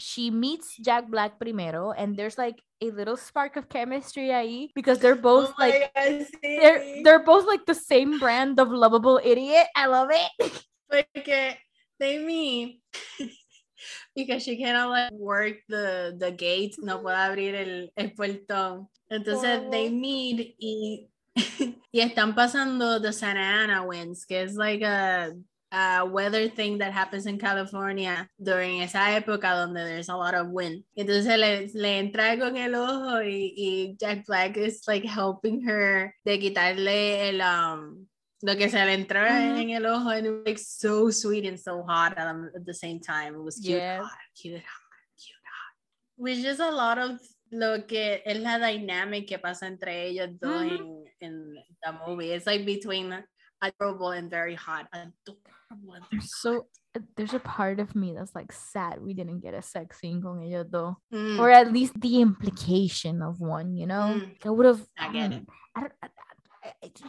she 0.00 0.30
meets 0.30 0.76
Jack 0.78 1.10
Black 1.10 1.38
primero, 1.38 1.92
and 1.92 2.16
there's 2.16 2.38
like 2.38 2.62
a 2.80 2.90
little 2.90 3.16
spark 3.16 3.56
of 3.56 3.68
chemistry 3.68 4.28
ahí 4.28 4.70
because 4.74 4.98
they're 4.98 5.14
both 5.14 5.50
oh 5.50 5.54
like 5.58 5.92
God, 5.94 6.26
they're 6.42 7.02
they're 7.04 7.22
both 7.22 7.46
like 7.46 7.66
the 7.66 7.74
same 7.74 8.18
brand 8.18 8.58
of 8.58 8.70
lovable 8.70 9.20
idiot. 9.22 9.66
I 9.76 9.86
love 9.86 10.08
it. 10.10 10.64
Porque 10.90 11.56
they 12.00 12.18
meet 12.18 12.82
because 14.16 14.42
she 14.42 14.56
cannot 14.56 14.90
like 14.90 15.12
work 15.12 15.58
the 15.68 16.16
the 16.18 16.32
gate, 16.32 16.74
no 16.78 16.98
puede 16.98 17.16
abrir 17.16 17.54
el, 17.54 17.92
el 17.96 18.10
puertón. 18.14 18.88
Entonces 19.10 19.60
oh. 19.66 19.70
they 19.70 19.90
meet 19.90 20.56
y 20.58 21.08
y 21.92 22.00
están 22.00 22.34
pasando 22.34 23.00
the 23.00 23.12
Santa 23.12 23.62
Ana 23.62 23.82
winds, 23.82 24.24
que 24.26 24.42
es 24.42 24.56
like 24.56 24.82
a 24.82 25.32
uh, 25.72 26.04
weather 26.10 26.48
thing 26.48 26.78
that 26.78 26.92
happens 26.92 27.26
in 27.26 27.38
California 27.38 28.28
during 28.42 28.82
esa 28.82 29.10
época 29.14 29.54
donde 29.54 29.76
there's 29.76 30.08
a 30.08 30.16
lot 30.16 30.34
of 30.34 30.48
wind. 30.48 30.84
Entonces 30.96 31.38
le, 31.38 31.70
le 31.74 31.98
entra 31.98 32.38
con 32.38 32.56
el 32.56 32.74
ojo 32.74 33.22
y, 33.22 33.54
y, 33.56 33.96
Jack 33.98 34.26
Black 34.26 34.56
is 34.56 34.82
like 34.88 35.04
helping 35.04 35.62
her 35.62 36.14
de 36.24 36.38
quitarle 36.38 37.28
el, 37.28 37.40
um, 37.40 38.06
Lo 38.42 38.56
que 38.56 38.68
se 38.70 38.82
le 38.84 38.94
entró 38.94 39.20
Mhm. 39.20 39.60
en 39.60 39.70
el 39.70 39.86
ojo 39.86 40.08
and 40.10 40.26
it 40.26 40.30
was 40.32 40.42
like 40.46 40.58
so 40.58 41.10
sweet 41.10 41.46
and 41.46 41.58
so 41.58 41.82
hot 41.82 42.16
at, 42.16 42.32
the- 42.34 42.58
at 42.58 42.64
the 42.64 42.72
same 42.74 42.98
time. 43.00 43.34
It 43.34 43.42
was 43.42 43.56
cute, 43.56 43.76
Yes. 43.78 44.02
hot, 44.02 44.18
cute, 44.34 44.62
hot, 44.62 44.98
cute, 45.18 45.36
hot. 45.44 45.74
Which 46.16 46.38
is 46.38 46.58
a 46.60 46.70
lot 46.70 46.98
of 46.98 47.20
lo 47.52 47.82
que 47.86 48.20
es 48.24 48.38
la 48.38 48.58
dynamic 48.58 49.26
que 49.28 49.38
pasa 49.38 49.66
entre 49.66 50.06
ellos 50.08 50.30
dos 50.40 50.62
Mhm. 50.62 50.70
in, 50.70 51.04
in 51.20 51.54
the 51.82 51.92
movie. 52.06 52.32
It's 52.32 52.46
like 52.46 52.64
between 52.64 53.12
adorable 53.60 54.12
and 54.12 54.30
very 54.30 54.54
hot. 54.54 54.88
Adorable 54.92 55.94
and 55.96 56.04
very 56.10 56.22
So 56.22 56.68
uh, 56.96 57.00
there's 57.16 57.34
a 57.34 57.40
part 57.40 57.78
of 57.78 57.94
me 57.94 58.14
that's 58.14 58.34
like 58.34 58.52
sad 58.52 59.00
we 59.02 59.12
didn't 59.14 59.40
get 59.40 59.52
a 59.54 59.60
sex 59.62 59.98
scene 60.00 60.22
con 60.22 60.40
ellos 60.42 60.66
dos. 60.70 60.94
Mm, 61.12 61.38
Or 61.38 61.50
at 61.50 61.70
least 61.72 61.92
the 62.00 62.20
implication 62.22 63.20
of 63.22 63.38
one, 63.40 63.76
you 63.76 63.86
know? 63.86 64.14
Mm. 64.16 64.46
I 64.46 64.50
would 64.50 64.66
have 64.66 64.86
I 64.98 65.12
get 65.12 65.32
it. 65.32 65.46
I 65.76 65.80
don't, 65.82 65.92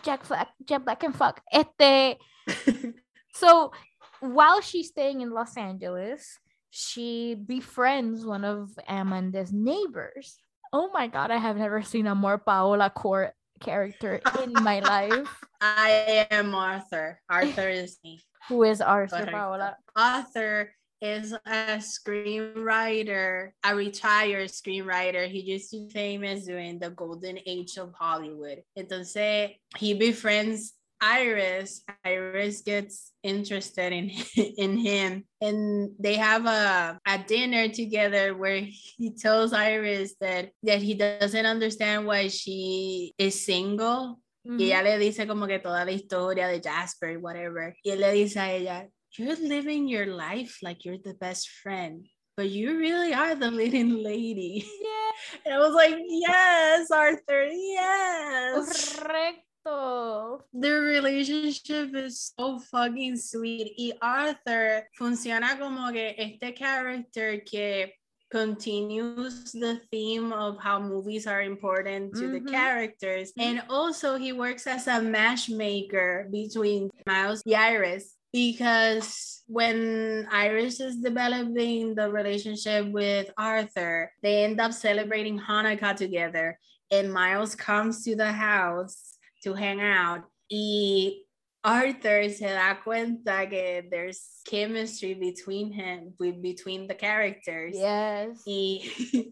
Jack 0.03 0.27
Black, 0.27 0.49
Jack 0.65 0.83
Black 0.83 0.99
can 0.99 1.13
fuck. 1.13 1.41
Este, 1.51 2.17
so 3.33 3.71
while 4.19 4.61
she's 4.61 4.89
staying 4.89 5.21
in 5.21 5.31
Los 5.31 5.57
Angeles, 5.57 6.37
she 6.69 7.35
befriends 7.35 8.25
one 8.25 8.45
of 8.45 8.71
Amanda's 8.87 9.51
neighbors. 9.51 10.37
Oh 10.73 10.89
my 10.93 11.07
god, 11.07 11.31
I 11.31 11.37
have 11.37 11.57
never 11.57 11.81
seen 11.81 12.07
a 12.07 12.15
more 12.15 12.37
Paola 12.37 12.89
Court 12.89 13.33
character 13.59 14.21
in 14.41 14.53
my 14.53 14.79
life. 14.95 15.43
I 15.59 16.27
am 16.31 16.55
Arthur. 16.55 17.19
Arthur 17.29 17.69
is 17.69 17.99
me. 18.03 18.21
Who 18.47 18.63
is 18.63 18.81
Arthur 18.81 19.25
Paola? 19.25 19.77
Arthur 19.95 20.71
is 21.01 21.33
a 21.33 21.79
screenwriter, 21.79 23.51
a 23.63 23.75
retired 23.75 24.49
screenwriter. 24.49 25.27
He 25.27 25.39
used 25.41 25.71
to 25.71 25.87
be 25.87 25.89
famous 25.93 26.45
during 26.45 26.79
the 26.79 26.89
golden 26.91 27.39
age 27.45 27.77
of 27.77 27.93
Hollywood. 27.93 28.63
Entonces, 28.77 29.55
he 29.77 29.93
befriends 29.95 30.73
Iris. 31.01 31.83
Iris 32.05 32.61
gets 32.61 33.11
interested 33.23 33.91
in, 33.91 34.11
in 34.57 34.77
him. 34.77 35.25
And 35.41 35.91
they 35.99 36.15
have 36.17 36.45
a, 36.45 36.99
a 37.07 37.17
dinner 37.17 37.69
together 37.69 38.35
where 38.37 38.61
he 38.61 39.11
tells 39.17 39.53
Iris 39.53 40.15
that, 40.21 40.51
that 40.63 40.81
he 40.81 40.93
doesn't 40.93 41.45
understand 41.45 42.05
why 42.05 42.27
she 42.27 43.13
is 43.17 43.43
single 43.45 44.19
Y 44.43 44.49
Mhm. 44.49 44.59
ella 44.59 44.81
le 44.81 44.97
dice 44.97 45.27
como 45.27 45.45
que 45.45 45.59
toda 45.59 45.85
la 45.85 45.91
historia 45.91 46.47
de 46.47 46.59
Jasper, 46.59 47.19
whatever. 47.19 47.75
Y 47.83 47.91
él 47.91 47.99
le 47.99 48.11
dice 48.11 48.39
a 48.39 48.51
ella, 48.51 48.89
you're 49.17 49.35
living 49.35 49.87
your 49.87 50.07
life 50.07 50.59
like 50.61 50.85
you're 50.85 50.97
the 51.03 51.13
best 51.15 51.49
friend, 51.63 52.07
but 52.37 52.49
you 52.49 52.77
really 52.77 53.13
are 53.13 53.35
the 53.35 53.51
leading 53.51 54.01
lady. 54.03 54.65
Yeah, 54.81 55.11
And 55.45 55.53
I 55.55 55.59
was 55.59 55.73
like, 55.75 55.95
yes, 56.07 56.89
Arthur, 56.91 57.45
yes. 57.45 58.95
correcto. 58.99 60.39
The 60.53 60.71
relationship 60.71 61.93
is 61.95 62.33
so 62.37 62.59
fucking 62.59 63.17
sweet. 63.17 63.73
Y 63.77 63.91
Arthur 64.01 64.87
funciona 64.97 65.59
como 65.59 65.91
que 65.91 66.15
este 66.17 66.55
character 66.55 67.41
que 67.45 67.93
continues 68.31 69.51
the 69.51 69.79
theme 69.91 70.31
of 70.33 70.57
how 70.63 70.79
movies 70.79 71.27
are 71.27 71.41
important 71.41 72.13
to 72.15 72.31
the 72.31 72.39
Mhm. 72.39 72.49
characters. 72.49 73.33
And 73.37 73.61
also 73.69 74.15
he 74.15 74.31
works 74.31 74.65
as 74.67 74.87
a 74.87 75.01
matchmaker 75.01 76.27
between 76.31 76.89
Miles 77.05 77.43
and 77.45 77.55
Iris. 77.55 78.15
Because 78.33 79.43
when 79.47 80.27
Iris 80.31 80.79
is 80.79 80.97
developing 80.97 81.95
the 81.95 82.09
relationship 82.09 82.87
with 82.87 83.29
Arthur, 83.37 84.11
they 84.23 84.45
end 84.45 84.61
up 84.61 84.73
celebrating 84.73 85.39
Hanukkah 85.39 85.95
together. 85.95 86.57
And 86.89 87.13
Miles 87.13 87.55
comes 87.55 88.03
to 88.05 88.15
the 88.15 88.31
house 88.31 89.17
to 89.43 89.53
hang 89.53 89.81
out. 89.81 90.23
Y 90.49 91.23
Arthur 91.63 92.29
se 92.29 92.47
da 92.47 92.75
cuenta 92.83 93.47
que 93.49 93.83
there's 93.89 94.41
chemistry 94.45 95.13
between 95.13 95.71
him, 95.71 96.13
be- 96.19 96.31
between 96.31 96.87
the 96.87 96.95
characters. 96.95 97.75
Yes. 97.75 98.41
Y 98.45 98.81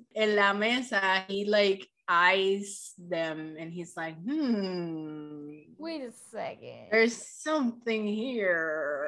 en 0.15 0.35
la 0.35 0.53
mesa, 0.53 1.25
he 1.27 1.45
like 1.45 1.87
eyes 2.09 2.93
them 2.97 3.55
and 3.59 3.71
he's 3.71 3.95
like, 3.95 4.15
hmm, 4.19 5.51
Wait 5.77 6.01
a 6.01 6.11
second. 6.11 6.87
there's 6.91 7.15
something 7.15 8.07
here. 8.07 9.07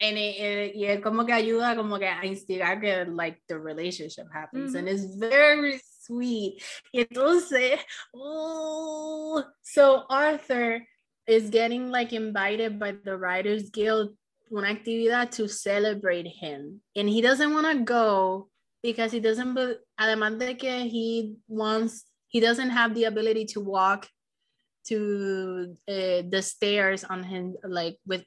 And 0.00 0.18
it, 0.18 0.36
it- 0.36 0.76
y 0.76 0.84
él 0.86 1.02
como 1.02 1.24
que 1.24 1.32
ayuda 1.32 1.74
como 1.76 1.98
que 1.98 2.06
a 2.06 2.20
instigar 2.26 2.80
que 2.80 3.10
like 3.10 3.40
the 3.48 3.58
relationship 3.58 4.26
happens 4.32 4.74
and 4.74 4.88
it's 4.88 5.16
very 5.16 5.80
sweet. 6.02 6.62
Entonces, 6.94 7.78
oh, 8.14 9.42
so 9.62 10.04
Arthur 10.10 10.82
is 11.26 11.48
getting 11.48 11.90
like 11.90 12.12
invited 12.12 12.78
by 12.78 12.92
the 13.04 13.16
Writers 13.16 13.70
Guild 13.70 14.14
una 14.52 14.68
actividad 14.68 15.30
to 15.30 15.48
celebrate 15.48 16.26
him 16.28 16.80
and 16.94 17.08
he 17.08 17.22
doesn't 17.22 17.54
want 17.54 17.66
to 17.66 17.82
go 17.82 18.48
because 18.84 19.10
he 19.16 19.20
doesn't 19.20 19.56
además 19.98 20.38
de 20.38 20.56
que 20.56 20.84
he 20.84 21.36
wants 21.48 22.04
he 22.28 22.38
doesn't 22.40 22.70
have 22.70 22.94
the 22.94 23.04
ability 23.06 23.46
to 23.46 23.60
walk 23.60 24.06
to 24.86 25.74
uh, 25.88 26.20
the 26.30 26.42
stairs 26.42 27.02
on 27.04 27.24
him 27.24 27.54
like 27.64 27.98
with 28.06 28.22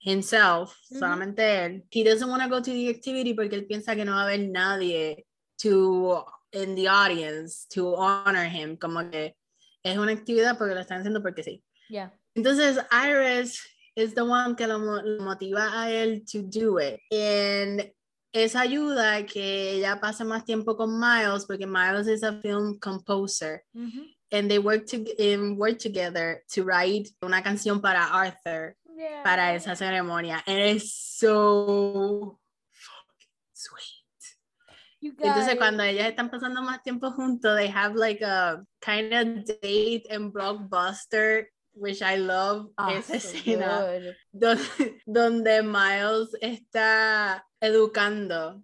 himself 0.00 0.76
Mhm. 0.90 0.98
solamente 0.98 1.42
él 1.64 1.82
he 1.90 2.02
doesn't 2.04 2.28
want 2.28 2.42
to 2.42 2.48
go 2.48 2.60
to 2.60 2.72
the 2.72 2.88
activity 2.90 3.34
porque 3.34 3.54
él 3.54 3.66
piensa 3.66 3.94
que 3.94 4.04
no 4.04 4.12
va 4.12 4.22
a 4.22 4.24
haber 4.24 4.40
nadie 4.50 5.24
to 5.62 6.24
in 6.52 6.74
the 6.74 6.88
audience 6.88 7.66
to 7.68 7.94
honor 7.96 8.44
him 8.48 8.76
como 8.76 9.08
que 9.10 9.34
es 9.84 9.96
una 9.96 10.12
actividad 10.12 10.58
porque 10.58 10.74
lo 10.74 10.80
están 10.80 11.00
haciendo 11.00 11.22
porque 11.22 11.42
sí 11.44 11.62
Yeah. 11.90 12.10
entonces 12.34 12.78
Iris 12.92 13.60
is 13.96 14.14
the 14.14 14.22
one 14.22 14.54
que 14.56 14.66
lo, 14.66 14.78
lo 14.78 15.22
motiva 15.24 15.70
a 15.72 15.90
él 15.90 16.22
to 16.30 16.42
do 16.42 16.78
it 16.78 17.00
and 17.12 17.90
eso 18.32 18.58
ayuda 18.58 19.16
a 19.16 19.26
que 19.26 19.72
ella 19.76 20.00
pase 20.00 20.24
más 20.24 20.44
tiempo 20.44 20.76
con 20.76 20.98
Miles 20.98 21.44
porque 21.46 21.66
Miles 21.66 22.06
is 22.08 22.22
a 22.22 22.40
film 22.40 22.78
composer. 22.78 23.64
And 24.30 24.50
they 24.50 24.58
work 24.58 24.84
to 24.88 25.06
um, 25.18 25.56
work 25.56 25.78
together 25.78 26.42
to 26.52 26.62
write 26.62 27.08
una 27.22 27.42
canción 27.42 27.80
para 27.80 28.04
Arthur 28.12 28.76
Yeah. 28.98 29.22
para 29.22 29.54
esa 29.54 29.76
ceremonia. 29.76 30.42
And 30.46 30.58
it's 30.58 30.92
so 30.92 32.38
fucking 32.72 33.28
sweet. 33.54 33.94
You 35.00 35.12
entonces 35.16 35.54
cuando 35.56 35.84
ellas 35.84 36.08
están 36.08 36.28
pasando 36.30 36.60
más 36.62 36.82
tiempo 36.82 37.12
juntos 37.12 37.56
they 37.56 37.68
have 37.68 37.94
like 37.94 38.20
a 38.22 38.64
kind 38.80 39.14
of 39.14 39.44
date 39.62 40.08
and 40.10 40.32
blockbuster 40.32 41.46
which 41.78 42.02
I 42.02 42.16
love 42.16 42.66
Ah, 42.76 42.90
esa 42.92 43.14
escena 43.16 43.86
good. 44.02 44.16
donde, 44.32 44.94
donde 45.06 45.62
Miles 45.64 46.34
está 46.42 47.40
educando 47.62 48.60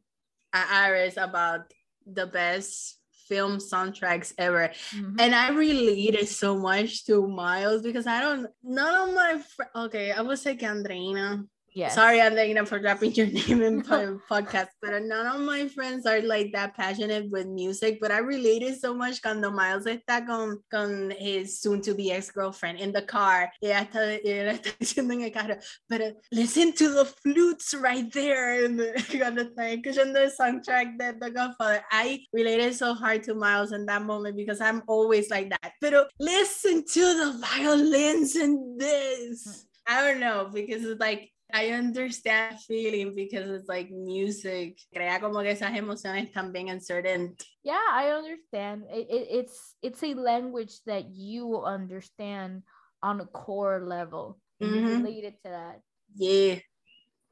a 0.53 0.87
Iris 0.87 1.17
about 1.17 1.63
the 2.07 2.27
best 2.27 2.99
film 3.29 3.57
soundtracks 3.59 4.35
ever. 4.37 4.71
Mhm. 4.93 5.17
And 5.19 5.35
I 5.35 5.49
related 5.51 6.29
so 6.29 6.57
much 6.59 7.07
to 7.07 7.27
Miles 7.27 7.83
because 7.83 8.07
I 8.07 8.21
don't, 8.21 8.47
none 8.63 9.09
of 9.09 9.15
my, 9.15 9.39
fr- 9.57 9.73
okay, 9.87 10.13
I 10.13 10.21
would 10.21 10.39
say 10.39 10.57
que 10.57 10.69
Andreina. 10.69 11.47
Yes. 11.75 11.97
Sorry, 11.97 12.19
Andreina, 12.19 12.67
for 12.67 12.79
dropping 12.79 13.15
your 13.15 13.27
name 13.49 13.61
in 13.61 13.83
po- 13.83 14.21
podcast, 14.31 14.69
but 14.81 14.95
none 15.03 15.27
of 15.27 15.41
my 15.41 15.67
friends 15.67 16.07
are 16.07 16.23
like 16.23 16.53
that 16.53 16.77
passionate 16.77 17.29
with 17.31 17.49
music. 17.49 17.99
But 18.01 18.13
I 18.13 18.19
related 18.19 18.79
so 18.79 18.95
much 18.95 19.21
cuando 19.21 19.51
Miles 19.51 19.85
está 19.85 20.25
con, 20.25 20.63
con 20.71 21.11
his 21.11 21.61
soon 21.61 21.83
to 21.83 21.93
be 21.93 22.13
ex 22.13 22.31
girlfriend 22.31 22.79
in 22.79 22.93
the 22.93 23.03
car. 23.03 23.51
Y 23.61 23.71
ella 23.71 23.89
está, 23.91 24.21
él 24.25 24.55
está 24.55 24.71
diciendo 24.79 25.15
en 25.15 25.23
el 25.23 25.31
carro, 25.33 25.57
but 25.89 26.01
listen 26.31 26.73
to 26.75 26.91
the 26.91 27.07
flutes 27.07 27.75
right 27.75 28.11
there. 28.13 28.65
And 28.65 28.79
cuando 29.11 29.43
está 29.43 29.69
escuchando 29.75 30.23
el 30.23 30.31
soundtrack 30.31 30.97
de 30.97 31.19
The 31.19 31.31
Godfather, 31.33 31.83
I 31.91 32.25
related 32.33 32.77
so 32.77 32.95
hard 32.95 33.25
to 33.25 33.35
Miles 33.35 33.73
in 33.73 33.85
that 33.87 34.03
moment 34.03 34.37
because 34.37 34.61
I'm 34.61 34.85
always 34.87 35.29
like 35.29 35.51
that. 35.51 35.73
But 35.81 36.07
listen 36.21 36.85
to 36.85 37.01
the 37.01 37.45
violins 37.45 38.37
in 38.37 38.77
this. 38.79 39.45
Mm. 39.49 39.65
I 39.87 40.01
don't 40.01 40.21
know 40.21 40.49
because 40.53 40.85
it's 40.85 41.01
like 41.01 41.34
I 41.55 41.71
understand 41.71 42.59
feeling 42.67 43.15
because 43.15 43.49
it's 43.49 43.69
like 43.69 43.89
music. 43.89 44.77
Crea 44.93 45.21
como 45.21 45.41
que 45.41 45.53
esas 45.53 45.77
emociones 45.77 46.33
también 46.33 46.69
en 46.69 46.81
certain. 46.81 47.37
Yeah, 47.63 47.79
I 47.93 48.11
understand. 48.11 48.83
It, 48.91 49.07
it, 49.09 49.29
it's 49.31 49.77
it's 49.81 50.03
a 50.03 50.15
language 50.15 50.83
that 50.87 51.15
you 51.15 51.63
understand 51.63 52.63
on 53.01 53.21
a 53.21 53.27
core 53.27 53.87
level. 53.87 54.41
Mhm. 54.61 54.99
Related 54.99 55.35
to 55.45 55.51
that. 55.51 55.81
Yeah. 56.17 56.59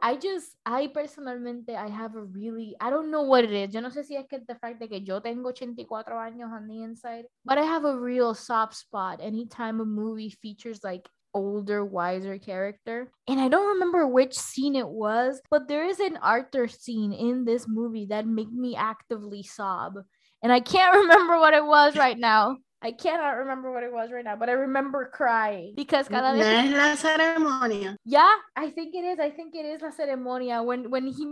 I 0.01 0.17
just, 0.17 0.57
I 0.67 0.89
personalmente, 0.89 1.71
I 1.77 1.89
have 1.89 2.17
a 2.17 2.23
really, 2.23 2.75
I 2.81 2.91
don't 2.91 3.11
know 3.11 3.23
what 3.23 3.45
it 3.45 3.53
is. 3.53 3.73
Yo 3.75 3.81
no 3.81 3.89
sé 3.89 4.05
si 4.05 4.17
es 4.17 4.27
que 4.29 4.41
the 4.47 4.57
fact 4.57 4.81
de 4.81 4.89
que 4.89 5.01
yo 5.01 5.21
tengo 5.21 5.49
84 5.51 6.19
años 6.19 6.53
on 6.53 6.67
the 6.69 6.83
inside, 6.83 7.25
but 7.45 7.59
I 7.59 7.63
have 7.63 7.85
a 7.85 7.97
real 7.99 8.35
soft 8.35 8.75
spot 8.75 9.21
anytime 9.21 9.81
a 9.81 9.85
movie 9.85 10.31
features 10.31 10.83
like 10.83 11.09
older, 11.35 11.85
wiser 11.85 12.39
character. 12.39 13.11
And 13.29 13.41
I 13.41 13.49
don't 13.49 13.75
remember 13.75 14.07
which 14.07 14.35
scene 14.35 14.77
it 14.77 14.89
was, 14.89 15.41
but 15.51 15.69
there 15.69 15.87
is 15.87 16.01
an 16.01 16.17
Arthur 16.19 16.69
scene 16.69 17.13
in 17.13 17.45
this 17.45 17.67
movie 17.69 18.07
that 18.07 18.27
made 18.27 18.53
me 18.53 18.77
actively 18.77 19.43
sob. 19.43 19.95
And 20.43 20.53
I 20.53 20.61
can't 20.61 20.95
remember 21.03 21.39
what 21.39 21.55
it 21.55 21.65
was 21.65 21.97
right 21.97 22.19
now. 22.19 22.59
I 22.83 22.91
cannot 22.91 23.39
remember 23.39 23.71
what 23.71 23.85
it 23.85 23.93
was 23.93 24.11
right 24.11 24.25
now, 24.25 24.35
but 24.35 24.49
I 24.49 24.53
remember 24.53 25.09
crying 25.15 25.75
because 25.77 26.09
cada 26.09 26.33
No 26.33 26.39
vez 26.43 26.67
es 26.67 26.73
la 26.75 26.97
ceremonia. 26.97 27.97
Yeah, 28.05 28.35
I 28.57 28.71
think 28.71 28.93
it 28.97 29.05
is. 29.05 29.21
I 29.21 29.31
think 29.31 29.55
it 29.55 29.65
is 29.65 29.81
la 29.81 29.91
ceremonia 29.91 30.65
when 30.65 30.91
when 30.91 31.07
he 31.07 31.25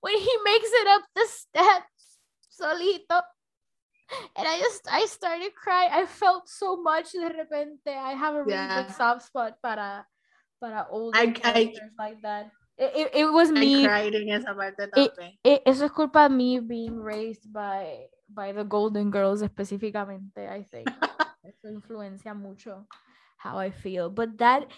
when 0.00 0.16
he 0.16 0.34
makes 0.44 0.70
it 0.70 0.86
up 0.86 1.02
the 1.16 1.26
steps 1.26 2.22
solito. 2.54 3.20
And 4.36 4.46
I 4.46 4.58
just 4.58 4.86
I 4.90 5.06
started 5.06 5.54
crying. 5.54 5.90
I 5.92 6.06
felt 6.06 6.48
so 6.48 6.76
much 6.76 7.12
de 7.12 7.28
repente. 7.28 7.88
I 7.88 8.12
have 8.14 8.34
a 8.34 8.42
really 8.44 8.52
Yeah. 8.52 8.82
big 8.82 8.92
soft 8.94 9.22
spot 9.26 9.56
para 9.62 10.06
para 10.60 10.86
older 10.90 11.18
I- 11.18 11.22
I- 11.28 11.32
characters 11.32 11.92
like 11.98 12.20
that. 12.22 12.50
It, 12.78 12.92
it, 12.96 13.10
it 13.14 13.26
was 13.32 13.50
I 13.50 13.52
me. 13.60 13.84
cried 13.84 14.14
en 14.14 14.28
esa 14.30 14.54
parte 14.54 14.84
It- 14.96 15.12
también. 15.14 15.38
it- 15.44 15.62
eso 15.66 15.84
es 15.86 15.92
culpa 15.92 16.28
de 16.28 16.34
mí 16.34 16.60
being 16.66 17.00
raised 17.00 17.50
by 17.52 18.08
by 18.28 18.52
the 18.52 18.64
Golden 18.64 19.10
Girls 19.10 19.42
específicamente, 19.42 20.48
I 20.48 20.62
think. 20.64 20.86
Eso 21.44 21.68
influencia 21.68 22.34
mucho 22.34 22.86
how 23.36 23.58
I 23.58 23.70
feel. 23.70 24.08
But 24.10 24.38
that 24.38 24.68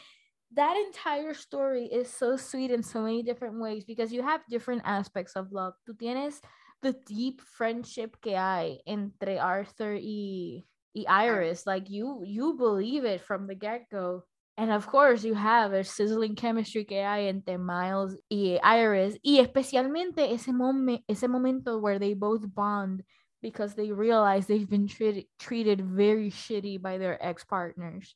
that 0.55 0.77
entire 0.87 1.35
story 1.35 1.87
is 1.87 2.09
so 2.09 2.37
sweet 2.37 2.71
in 2.71 2.83
so 2.83 3.03
many 3.03 3.23
different 3.23 3.59
ways 3.61 3.85
because 3.85 4.13
you 4.13 4.23
have 4.23 4.41
different 4.49 4.83
aspects 4.85 5.37
of 5.37 5.53
love. 5.53 5.75
Tú 5.87 5.95
tienes 5.97 6.41
the 6.85 6.95
deep 7.07 7.41
friendship 7.41 8.17
que 8.21 8.37
hay 8.37 8.81
entre 8.87 9.39
Arthur 9.39 9.95
y, 9.95 10.65
y 10.95 11.05
ah. 11.09 11.23
Iris. 11.23 11.67
Like 11.67 11.91
you 11.91 12.23
you 12.25 12.55
believe 12.55 13.05
it 13.05 13.23
from 13.23 13.49
the 13.49 13.57
get-go. 13.57 14.23
And 14.57 14.71
of 14.71 14.87
course, 14.87 15.25
you 15.25 15.35
have 15.35 15.73
a 15.73 15.83
sizzling 15.83 16.37
chemistry 16.37 16.85
que 16.85 16.99
hay 16.99 17.29
entre 17.29 17.59
Miles 17.59 18.17
y 18.31 18.61
Iris. 18.63 19.19
Y 19.25 19.41
especialmente 19.41 20.33
ese, 20.33 20.53
momen- 20.53 21.03
ese 21.09 21.27
momento 21.27 21.79
where 21.79 21.99
they 21.99 22.15
both 22.15 22.47
bond 22.55 23.03
because 23.43 23.75
they 23.75 23.91
realize 23.91 24.47
they've 24.47 24.71
been 24.71 24.87
treated, 24.87 25.27
treated 25.41 25.81
very 25.81 26.31
shitty 26.31 26.81
by 26.81 26.99
their 26.99 27.19
ex-partners. 27.21 28.15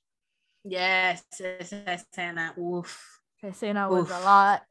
Yes, 0.64 1.24
esa 1.40 1.82
escena. 1.86 2.52
Uf. 2.56 3.20
Esa 3.42 3.66
escena 3.66 3.90
was 3.90 4.10
a 4.10 4.20
lot. 4.20 4.62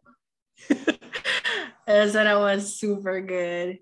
esa 0.70 2.20
escena 2.20 2.40
was 2.40 2.80
super 2.80 3.20
good. 3.20 3.80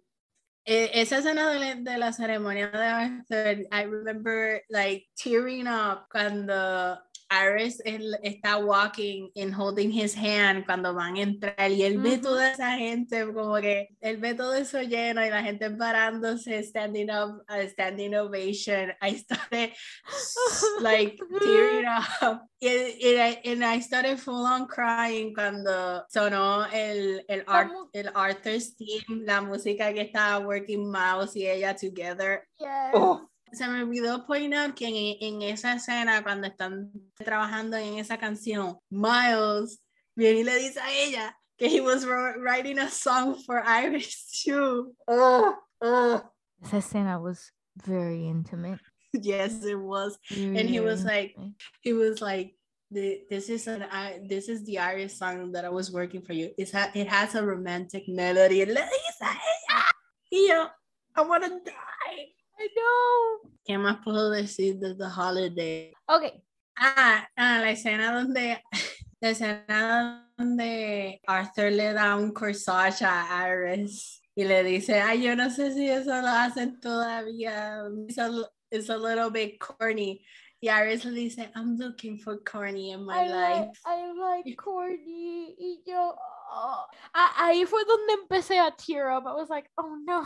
Esa 0.66 1.20
escena 1.20 1.52
de 1.52 1.76
de 1.76 1.98
la 2.00 2.12
ceremonia 2.12 2.70
de 2.70 2.84
Arthur, 2.84 3.68
I 3.72 3.84
remember 3.84 4.62
like 4.70 5.08
tearing 5.16 5.68
up 5.68 6.08
cuando 6.12 6.98
Iris 7.30 7.82
él 7.86 8.18
está 8.24 8.58
walking 8.58 9.30
and 9.36 9.54
holding 9.54 9.92
his 9.92 10.16
hand 10.16 10.66
cuando 10.66 10.94
van 10.94 11.18
a 11.18 11.22
entrar 11.22 11.72
y 11.72 11.82
él 11.84 11.98
ve 12.00 12.14
Ujú. 12.16 12.22
toda 12.22 12.52
esa 12.52 12.78
gente 12.78 13.26
como 13.34 13.56
que 13.56 13.90
él 14.02 14.18
ve 14.18 14.34
todo 14.36 14.54
eso 14.54 14.82
lleno 14.82 15.26
y 15.26 15.30
la 15.30 15.42
gente 15.44 15.70
parándose, 15.72 16.62
standing 16.64 17.10
up, 17.10 17.42
uh, 17.50 17.68
standing 17.70 18.14
ovation. 18.16 18.94
I 19.02 19.16
started 19.16 19.72
like 20.82 21.18
tearing 21.44 21.86
up 21.86 22.44
and, 22.62 22.94
and 23.04 23.20
I, 23.22 23.42
and 23.46 23.66
I 23.66 23.80
started 23.80 24.20
full 24.20 24.46
on 24.46 24.68
crying 24.68 25.34
cuando 25.34 26.04
sonó 26.10 26.66
el, 26.72 27.22
el, 27.28 27.44
Ar- 27.48 27.72
el 27.94 28.10
Arthur's 28.16 28.76
theme, 28.76 29.26
la 29.26 29.42
música 29.42 29.94
que 29.94 30.02
estaba 30.02 30.46
working 30.46 30.90
Mouse 30.92 31.36
y 31.36 31.48
ella 31.48 31.76
together. 31.76 32.48
Yes. 32.60 32.92
Oh, 32.94 33.28
se 33.56 33.68
me 33.68 33.84
olvidó 33.84 34.26
point 34.26 34.54
out 34.54 34.76
que 34.76 34.88
en, 34.88 35.18
en 35.20 35.42
esa 35.42 35.74
escena, 35.76 36.24
cuando 36.24 36.48
están 36.48 36.92
trabajando 37.16 37.78
en 37.78 37.98
esa 37.98 38.18
canción, 38.18 38.78
Miles 38.90 39.82
viene 40.16 40.40
y 40.40 40.44
le 40.44 40.58
dice 40.58 40.80
a 40.80 40.92
ella 40.92 41.38
que 41.58 41.68
he 41.68 41.82
was 41.82 42.06
writing 42.06 42.80
a 42.80 42.90
song 42.90 43.36
for 43.46 43.62
Iris 43.66 44.44
too. 44.44 44.94
Oh, 45.08 45.56
oh. 45.82 46.22
Esa 46.62 46.78
escena 46.78 47.20
was 47.22 47.52
very 47.76 48.28
intimate. 48.28 48.80
Yes, 49.14 49.64
it 49.64 49.80
was. 49.80 50.18
Very, 50.30 50.60
And 50.60 50.70
he 50.70 50.80
very 50.80 50.86
was 50.86 51.06
like. 51.06 51.36
He 51.82 51.94
was 51.94 52.22
like, 52.22 52.56
"This 52.92 53.50
is 53.50 53.68
an 53.68 53.84
I. 53.84 54.20
This 54.28 54.50
is 54.50 54.66
the 54.66 54.80
Iris 54.80 55.18
song 55.18 55.52
that 55.54 55.64
I 55.64 55.70
was 55.70 55.92
working 55.92 56.22
for 56.22 56.34
you. 56.34 56.52
It's 56.58 56.72
ha- 56.72 56.92
it 56.94 57.08
has 57.08 57.36
a 57.36 57.46
romantic 57.46 58.04
melody." 58.08 58.60
Y 58.60 58.66
le 58.66 58.82
dice 58.82 59.22
a 59.22 59.32
ella, 59.32 59.84
y 60.32 60.48
yo, 60.50 60.68
I 61.16 61.22
wanna 61.22 61.50
die. 61.64 62.36
I 62.58 62.68
know. 62.76 63.52
¿Qué 63.66 63.78
más 63.78 63.98
puedo 64.04 64.30
decir 64.30 64.78
de 64.78 64.96
The 64.96 65.06
Holiday? 65.06 65.94
Okay. 66.08 66.44
Ah, 66.78 67.28
ah, 67.36 67.60
la 67.60 67.72
escena 67.72 68.14
donde, 68.14 68.62
la 69.22 69.30
escena 69.30 70.32
donde 70.38 71.22
Arthur 71.28 71.72
le 71.72 71.94
da 71.94 72.16
un 72.16 72.32
corsage 72.34 73.02
a 73.04 73.48
Iris 73.50 74.22
y 74.36 74.44
le 74.44 74.64
dice, 74.64 75.00
ay, 75.00 75.24
yo 75.24 75.36
no 75.36 75.50
sé 75.50 75.72
si 75.74 75.90
eso 75.90 76.22
lo 76.22 76.28
hacen 76.28 76.80
todavía. 76.80 77.82
It's 78.08 78.18
a, 78.18 78.30
it's 78.70 78.90
a 78.90 78.98
little 78.98 79.30
bit 79.30 79.60
corny. 79.60 80.22
Y 80.62 80.70
Iris 80.70 81.06
le 81.06 81.12
dice, 81.12 81.52
I'm 81.56 81.78
looking 81.78 82.18
for 82.18 82.38
corny 82.44 82.92
in 82.92 83.06
my 83.06 83.14
I 83.14 83.28
like, 83.28 83.68
life. 83.68 83.80
I 83.86 84.12
like 84.12 84.56
corny. 84.58 85.56
Y 85.58 85.78
yo, 85.86 86.16
oh. 86.52 86.86
A- 87.14 87.48
ahí 87.48 87.66
fue 87.66 87.84
donde 87.86 88.14
empecé 88.14 88.60
a 88.60 88.72
tear 88.72 89.10
up. 89.10 89.26
I 89.26 89.34
was 89.34 89.50
like, 89.50 89.70
oh 89.78 89.98
no, 90.06 90.24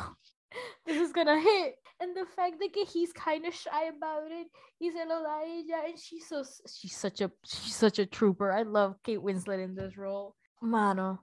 this 0.85 0.99
is 0.99 1.11
gonna 1.11 1.39
hit. 1.39 1.75
And 2.01 2.15
the 2.15 2.25
fact 2.25 2.59
that 2.59 2.87
he's 2.87 3.11
kind 3.11 3.45
of 3.45 3.53
shy 3.53 3.85
about 3.85 4.31
it, 4.31 4.47
he's 4.79 4.95
an 4.95 5.11
ella, 5.11 5.43
and 5.85 5.99
she's 5.99 6.27
so 6.27 6.43
she's 6.67 6.95
such 6.95 7.21
a 7.21 7.31
she's 7.45 7.75
such 7.75 7.99
a 7.99 8.05
trooper. 8.05 8.51
I 8.51 8.63
love 8.63 8.95
Kate 9.03 9.19
Winslet 9.19 9.63
in 9.63 9.75
this 9.75 9.97
role. 9.97 10.35
Mano, 10.61 11.19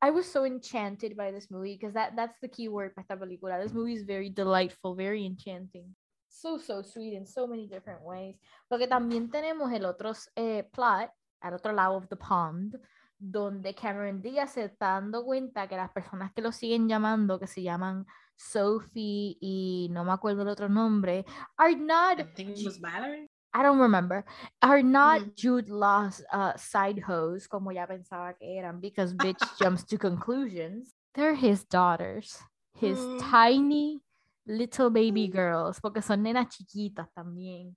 I 0.00 0.10
was 0.10 0.30
so 0.30 0.44
enchanted 0.44 1.16
by 1.16 1.30
this 1.30 1.50
movie 1.50 1.76
because 1.78 1.94
that 1.94 2.16
that's 2.16 2.38
the 2.40 2.48
key 2.48 2.68
word 2.68 2.92
película. 2.96 3.62
This 3.62 3.72
movie 3.72 3.94
is 3.94 4.04
very 4.04 4.30
delightful, 4.30 4.94
very 4.94 5.24
enchanting. 5.26 5.94
So 6.28 6.58
so 6.58 6.82
sweet 6.82 7.14
in 7.14 7.26
so 7.26 7.46
many 7.46 7.66
different 7.66 8.02
ways. 8.02 8.36
Porque 8.70 8.88
también 8.88 9.30
tenemos 9.30 9.72
el 9.72 9.86
otro 9.86 10.12
eh, 10.36 10.62
plot 10.72 11.10
al 11.42 11.54
otro 11.54 11.72
lado 11.72 11.96
of 11.96 12.08
the 12.08 12.16
pond, 12.16 12.76
donde 13.18 13.74
Cameron 13.74 14.20
Diaz 14.20 14.52
se 14.52 14.64
está 14.64 14.92
dando 15.00 15.24
cuenta 15.24 15.66
que 15.68 15.76
las 15.76 15.90
personas 15.90 16.32
que 16.32 16.42
lo 16.42 16.52
siguen 16.52 16.88
llamando, 16.88 17.38
que 17.38 17.46
se 17.46 17.62
llaman 17.62 18.06
Sophie 18.36 19.38
y 19.40 19.88
no 19.90 20.04
me 20.04 20.12
acuerdo 20.12 20.42
el 20.42 20.48
otro 20.48 20.68
nombre, 20.68 21.24
are 21.56 21.74
not, 21.76 22.20
I 22.20 22.24
think 22.34 22.58
it 22.58 22.64
was 22.64 22.78
Valerie. 22.80 23.26
I 23.54 23.62
don't 23.62 23.80
remember, 23.80 24.24
are 24.60 24.82
not 24.82 25.22
Mm. 25.22 25.32
Jude 25.34 25.68
Law's 25.70 26.22
uh, 26.30 26.52
side 26.58 27.00
hoes, 27.00 27.48
como 27.48 27.70
ya 27.72 27.86
pensaba 27.86 28.34
que 28.34 28.58
eran, 28.58 28.80
because 28.80 29.14
bitch 29.14 29.38
jumps 29.58 29.82
to 29.86 29.96
conclusions. 29.96 30.92
They're 31.14 31.34
his 31.34 31.64
daughters, 31.64 32.38
his 32.74 32.98
Mm. 32.98 33.18
tiny 33.30 34.02
little 34.46 34.90
baby 34.90 35.26
girls, 35.26 35.80
porque 35.80 36.02
son 36.02 36.22
nenas 36.22 36.48
chiquitas 36.54 37.08
también. 37.14 37.74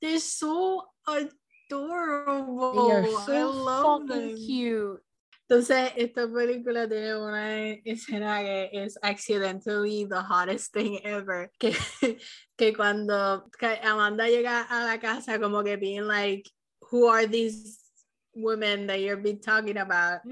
They're 0.00 0.18
so 0.20 0.86
adorable. 1.06 1.36
They 1.68 1.76
are 1.76 3.04
I 3.04 3.24
so 3.26 3.50
love 3.50 4.08
fucking 4.08 4.28
them. 4.28 4.36
cute. 4.36 5.00
Entonces, 5.46 5.92
esta 5.96 6.26
película 6.26 6.88
tiene 6.88 7.16
una 7.16 7.68
escena 7.84 8.40
que 8.40 8.70
es 8.72 8.98
accidentally 9.02 10.06
the 10.06 10.22
hottest 10.22 10.72
thing 10.72 11.00
ever. 11.04 11.50
Que, 11.58 11.76
que 12.56 12.72
cuando 12.72 13.50
Amanda 13.82 14.26
llega 14.26 14.62
a 14.62 14.86
la 14.86 14.98
casa, 14.98 15.38
como 15.38 15.62
que 15.62 15.76
being 15.76 16.06
like, 16.06 16.50
who 16.90 17.08
are 17.08 17.26
these 17.26 17.78
women 18.34 18.86
that 18.86 19.00
you're 19.00 19.20
been 19.20 19.38
talking 19.38 19.76
about? 19.76 20.22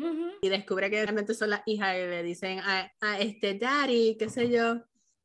Y 0.42 0.48
descubre 0.48 0.88
que 0.88 1.04
realmente 1.04 1.34
son 1.34 1.50
las 1.50 1.62
hijas 1.66 1.94
y 1.94 2.06
le 2.06 2.22
dicen 2.22 2.60
a, 2.60 2.90
a 3.02 3.20
este 3.20 3.58
daddy, 3.58 4.16
qué 4.18 4.30
sé 4.30 4.48
yo. 4.48 4.80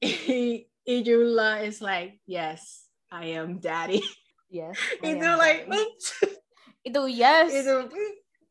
y, 0.00 0.66
y 0.84 1.02
Yula 1.02 1.62
is 1.62 1.82
like, 1.82 2.20
yes, 2.26 2.88
I 3.10 3.36
am 3.36 3.60
daddy. 3.60 4.02
Yes. 4.48 4.76
Tú 5.02 5.38
like, 5.38 5.68
daddy. 5.68 5.86
Y 6.84 7.16
yes. 7.16 7.66
tú, 7.66 7.90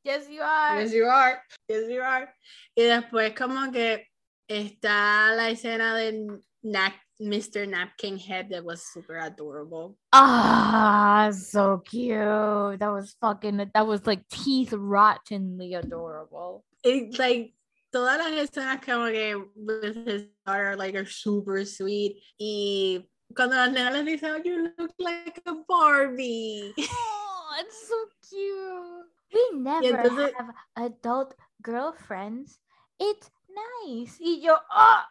Yes, 0.04 0.30
you 0.30 0.42
are. 0.42 0.82
Yes, 0.82 0.94
you 0.94 1.06
are. 1.06 1.42
Yes, 1.68 1.90
you 1.90 2.02
are. 2.02 2.28
Y 2.76 2.84
después 2.84 3.34
como 3.36 3.72
que 3.72 4.08
está 4.48 5.36
la 5.36 5.50
escena 5.50 5.96
de 5.96 6.42
Nap- 6.64 7.02
Mr. 7.20 7.68
Napkin 7.68 8.18
Head 8.20 8.50
that 8.50 8.64
was 8.64 8.84
super 8.84 9.18
adorable. 9.18 9.98
Ah, 10.12 11.32
so 11.32 11.80
cute. 11.80 12.78
That 12.80 12.92
was 12.92 13.16
fucking, 13.20 13.72
that 13.74 13.88
was 13.88 14.06
like 14.06 14.28
teeth 14.30 14.74
rottenly 14.74 15.74
adorable. 15.74 16.66
It, 16.84 17.18
like, 17.18 17.54
todas 17.92 18.20
las 18.20 18.50
escenas 18.50 18.82
como 18.86 19.10
que 19.10 19.36
with 19.56 20.06
his 20.06 20.26
daughter 20.46 20.76
like 20.76 20.96
are 20.96 21.06
super 21.06 21.64
sweet. 21.66 22.22
Y 22.38 23.06
cuando 23.34 23.56
las 23.56 23.72
nenas 23.72 23.94
le 23.94 24.04
dicen, 24.04 24.32
oh, 24.34 24.38
you 24.44 24.74
look 24.78 24.92
like 25.00 25.42
a 25.46 25.54
Barbie. 25.68 26.74
Oh, 26.78 27.58
it's 27.60 27.88
so 27.88 27.96
cute. 28.30 29.06
We 29.34 29.60
never 29.60 29.98
entonces- 29.98 30.34
have 30.36 30.54
adult 30.76 31.36
girlfriends. 31.62 32.60
It's 33.00 33.30
nice. 33.50 34.18
Y 34.20 34.40
yo, 34.42 34.56
oh, 34.56 35.02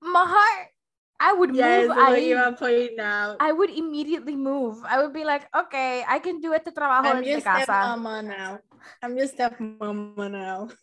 my 0.00 0.24
heart. 0.26 0.70
I 1.18 1.32
would 1.32 1.54
yeah, 1.54 1.80
move. 1.80 1.84
eso 1.84 1.92
es 1.92 1.96
lo 1.96 2.04
ahí. 2.04 2.20
que 2.20 2.28
iba 2.28 2.46
a 2.46 2.52
point 2.52 3.00
out. 3.00 3.36
I 3.40 3.50
would 3.52 3.70
immediately 3.70 4.36
move. 4.36 4.84
I 4.84 4.98
would 5.00 5.14
be 5.14 5.24
like, 5.24 5.48
okay, 5.54 6.04
I 6.06 6.18
can 6.18 6.40
do 6.42 6.52
este 6.52 6.72
trabajo 6.74 7.06
I'm 7.08 7.22
your 7.24 7.40
desde 7.40 7.44
casa. 7.44 7.72
stepmama 7.72 8.22
now. 8.22 8.58
I'm 9.02 9.16
your 9.16 9.26
stepmama 9.26 10.30
now. 10.30 10.68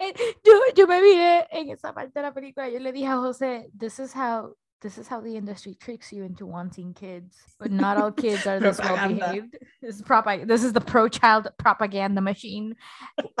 Eh, 0.00 0.14
yo, 0.42 0.54
yo 0.74 0.86
me 0.86 1.02
miré 1.02 1.46
en 1.50 1.68
esa 1.68 1.92
parte 1.92 2.12
de 2.14 2.22
la 2.22 2.32
película. 2.32 2.70
Yo 2.70 2.78
le 2.80 2.92
dije 2.92 3.08
a 3.08 3.16
José, 3.18 3.68
this 3.76 3.98
is 3.98 4.14
how 4.14 4.54
this 4.80 4.98
is 4.98 5.08
how 5.08 5.20
the 5.20 5.36
industry 5.36 5.74
tricks 5.74 6.12
you 6.12 6.24
into 6.24 6.46
wanting 6.46 6.94
kids, 6.94 7.36
but 7.58 7.70
not 7.84 7.98
all 7.98 8.12
kids 8.12 8.46
are 8.46 8.58
this 8.58 8.78
well 8.78 9.08
behaved. 9.08 9.56
This 9.82 9.96
is 9.96 10.02
propag- 10.02 10.46
This 10.46 10.64
is 10.64 10.72
the 10.72 10.80
pro-child 10.80 11.48
propaganda 11.58 12.20
machine 12.20 12.76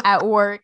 at 0.04 0.24
work. 0.26 0.62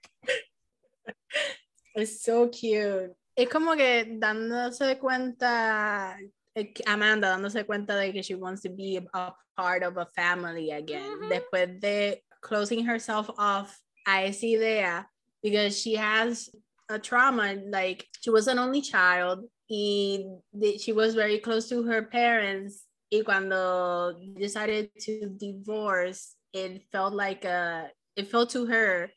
It's 1.94 2.22
so 2.22 2.48
cute. 2.48 3.14
Es 3.36 3.48
como 3.48 3.74
que 3.76 4.18
dándose 4.18 4.98
cuenta, 4.98 6.16
eh, 6.54 6.72
Amanda 6.86 7.28
dándose 7.28 7.66
cuenta 7.66 7.94
de 7.98 8.12
que 8.12 8.22
she 8.22 8.34
wants 8.34 8.62
to 8.62 8.70
be 8.70 8.98
a 9.14 9.32
part 9.56 9.82
of 9.82 9.96
a 9.96 10.06
family 10.14 10.70
again. 10.70 11.18
Ujú. 11.20 11.30
Después 11.30 11.80
de 11.80 12.22
closing 12.40 12.84
herself 12.84 13.30
off 13.38 13.78
a 14.06 14.26
esa 14.26 14.46
idea, 14.46 15.06
because 15.42 15.78
she 15.78 15.94
has 15.94 16.50
a 16.88 16.98
trauma, 16.98 17.56
like 17.68 18.06
she 18.20 18.30
was 18.30 18.46
an 18.46 18.58
only 18.58 18.80
child, 18.80 19.44
y 19.68 20.24
the- 20.52 20.78
she 20.78 20.92
was 20.92 21.14
very 21.14 21.38
close 21.38 21.68
to 21.68 21.82
her 21.84 22.02
parents. 22.02 22.86
Y 23.10 23.22
cuando 23.24 24.14
decided 24.34 24.90
to 25.00 25.28
divorce, 25.38 26.34
it 26.52 26.82
felt 26.90 27.14
like 27.14 27.44
a, 27.44 27.90
it 28.16 28.28
felt 28.28 28.50
to 28.50 28.66
her 28.66 29.10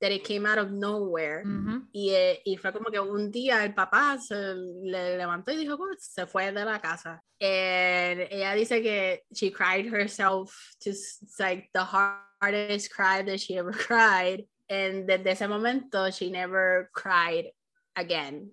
that 0.00 0.12
it 0.12 0.24
came 0.24 0.44
out 0.46 0.58
of 0.58 0.70
nowhere. 0.70 1.44
Mhm. 1.46 1.88
Y, 1.94 2.10
eh, 2.10 2.40
y 2.44 2.56
fue 2.56 2.72
como 2.72 2.90
que 2.90 2.98
un 3.00 3.30
día 3.30 3.64
el 3.64 3.72
papá 3.74 4.18
se 4.18 4.34
le 4.54 5.16
levantó 5.16 5.52
y 5.52 5.56
dijo, 5.56 5.76
"Pues, 5.76 6.04
se 6.04 6.26
fue 6.26 6.52
de 6.52 6.64
la 6.64 6.78
casa. 6.80 7.22
And 7.40 8.20
ella 8.30 8.54
dice 8.54 8.82
que 8.82 9.22
she 9.32 9.50
cried 9.50 9.86
herself 9.86 10.54
to 10.80 10.92
like 11.38 11.70
the 11.72 11.84
hardest 11.84 12.90
cry 12.92 13.22
that 13.22 13.38
she 13.40 13.56
ever 13.58 13.72
cried. 13.88 14.46
And 14.68 15.06
desde 15.06 15.26
ese 15.32 15.46
momento, 15.48 16.10
she 16.10 16.30
never 16.30 16.90
cried 16.94 17.50
again 17.96 18.50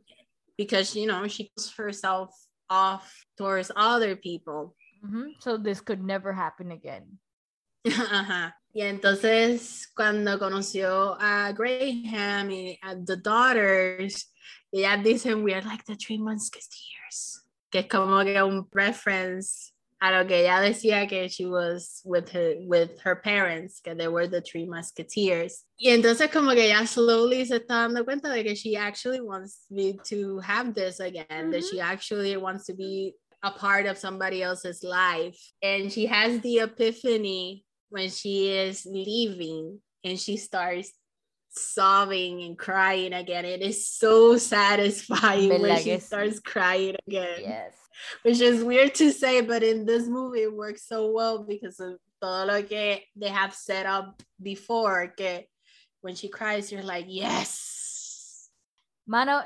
because, 0.58 0.96
you 0.96 1.08
know, 1.08 1.28
she 1.28 1.52
closed 1.56 1.76
herself 1.78 2.30
off 2.70 3.26
towards 3.38 3.72
other 3.76 4.16
people. 4.16 4.76
Mhm. 5.04 5.34
So 5.40 5.58
this 5.58 5.82
could 5.82 6.04
never 6.04 6.34
happen 6.34 6.72
again. 6.72 7.20
Ajá. 7.86 8.54
Y 8.74 8.82
entonces 8.82 9.92
cuando 9.94 10.38
conoció 10.40 11.18
a 11.20 11.52
Graham 11.54 12.52
y 12.52 12.80
a 12.82 12.96
The 12.96 13.18
Daughters, 13.18 14.32
ellas 14.74 15.04
dicen, 15.04 15.44
we 15.44 15.54
are 15.54 15.62
like 15.64 15.84
the 15.86 15.96
Three 15.96 16.18
Musketeers, 16.18 17.44
que 17.70 17.80
es 17.82 17.88
como 17.88 18.24
que 18.24 18.42
un 18.42 18.68
reference 18.72 19.71
a 20.02 20.12
lo 20.12 20.26
que 20.26 20.42
ella 20.42 20.60
decía 20.60 21.08
que 21.08 21.30
she 21.30 21.46
was 21.46 22.02
with 22.04 22.30
her, 22.34 22.56
with 22.66 22.90
her 23.04 23.16
parents, 23.22 23.80
que 23.82 23.94
they 23.94 24.08
were 24.08 24.28
the 24.28 24.42
Three 24.42 24.66
Musketeers. 24.66 25.64
Y 25.78 25.90
entonces 25.92 26.32
como 26.32 26.52
que 26.54 26.66
ella 26.66 26.88
slowly 26.88 27.46
se 27.46 27.58
está 27.58 27.84
dando 27.88 28.04
cuenta 28.04 28.30
de 28.30 28.44
que 28.44 28.56
she 28.56 28.76
actually 28.76 29.22
wants 29.22 29.66
me 29.70 29.94
to 30.10 30.40
have 30.40 30.74
this 30.74 31.00
again, 31.00 31.52
that 31.52 31.62
Mhm. 31.62 31.70
she 31.70 31.80
actually 31.80 32.36
wants 32.36 32.66
to 32.66 32.74
be 32.74 33.16
a 33.44 33.52
part 33.52 33.86
of 33.86 33.98
somebody 33.98 34.42
else's 34.42 34.84
life. 34.84 35.38
And 35.62 35.92
she 35.92 36.08
has 36.08 36.42
the 36.42 36.60
epiphany 36.62 37.64
when 37.90 38.10
she 38.10 38.50
is 38.50 38.86
leaving 38.86 39.82
and 40.04 40.20
she 40.20 40.36
starts 40.38 40.92
sobbing 41.52 42.44
and 42.44 42.58
crying 42.58 43.14
again. 43.14 43.46
It 43.46 43.62
is 43.62 43.88
so 43.88 44.38
satisfying 44.38 45.50
when 45.50 45.62
¿Verdad 45.62 45.84
she 45.84 46.00
starts 46.00 46.40
crying 46.40 46.96
again, 47.08 47.42
Yes. 47.42 47.74
which 48.24 48.40
is 48.40 48.64
weird 48.64 48.96
to 48.96 49.12
say, 49.12 49.42
but 49.42 49.64
in 49.64 49.86
this 49.86 50.08
movie 50.08 50.44
it 50.44 50.54
works 50.54 50.88
so 50.88 51.12
well 51.12 51.44
because 51.44 51.80
of 51.80 52.00
todo 52.22 52.46
lo 52.46 52.64
que 52.64 53.02
they 53.16 53.30
have 53.30 53.54
set 53.54 53.86
up 53.86 54.22
before. 54.42 55.14
Que 55.16 55.48
when 56.02 56.16
she 56.16 56.30
cries, 56.30 56.72
you're 56.72 56.84
like, 56.84 57.06
yes. 57.08 58.50
Mano, 59.08 59.44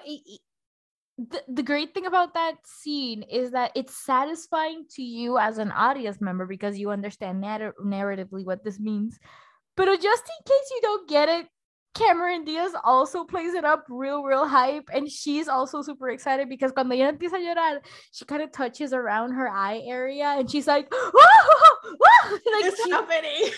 the, 1.18 1.42
the 1.48 1.64
great 1.64 1.94
thing 1.94 2.06
about 2.06 2.34
that 2.34 2.56
scene 2.66 3.24
is 3.24 3.52
that 3.52 3.72
it's 3.76 3.96
satisfying 4.06 4.86
to 4.92 5.02
you 5.02 5.38
as 5.38 5.58
an 5.58 5.72
audience 5.72 6.20
member 6.20 6.46
because 6.46 6.78
you 6.78 6.92
understand 6.92 7.42
narr- 7.42 7.74
narratively 7.84 8.46
what 8.46 8.64
this 8.64 8.80
means. 8.80 9.18
But 9.78 9.86
just 10.02 10.24
in 10.24 10.44
case 10.46 10.72
you 10.72 10.80
don't 10.82 11.10
get 11.10 11.30
it, 11.30 11.48
Cameron 11.96 12.44
Diaz 12.46 12.74
also 12.84 13.24
plays 13.24 13.54
it 13.54 13.64
up 13.66 13.86
real, 13.90 14.22
real 14.24 14.48
hype. 14.48 14.90
And 14.94 15.10
she's 15.10 15.48
also 15.48 15.82
super 15.82 16.10
excited 16.10 16.50
because 16.50 16.72
cuando 16.72 16.94
ella 16.96 17.12
empieza 17.14 17.34
a 17.36 17.40
llorar, 17.40 17.80
she 18.12 18.26
kind 18.26 18.42
of 18.44 18.52
touches 18.52 18.94
around 18.94 19.32
her 19.34 19.50
eye 19.50 19.82
area 19.88 20.36
and 20.38 20.50
she's 20.50 20.68
like, 20.68 20.92
like 20.94 22.66
It's 22.66 22.84
she- 22.84 22.92
happening. 22.92 23.50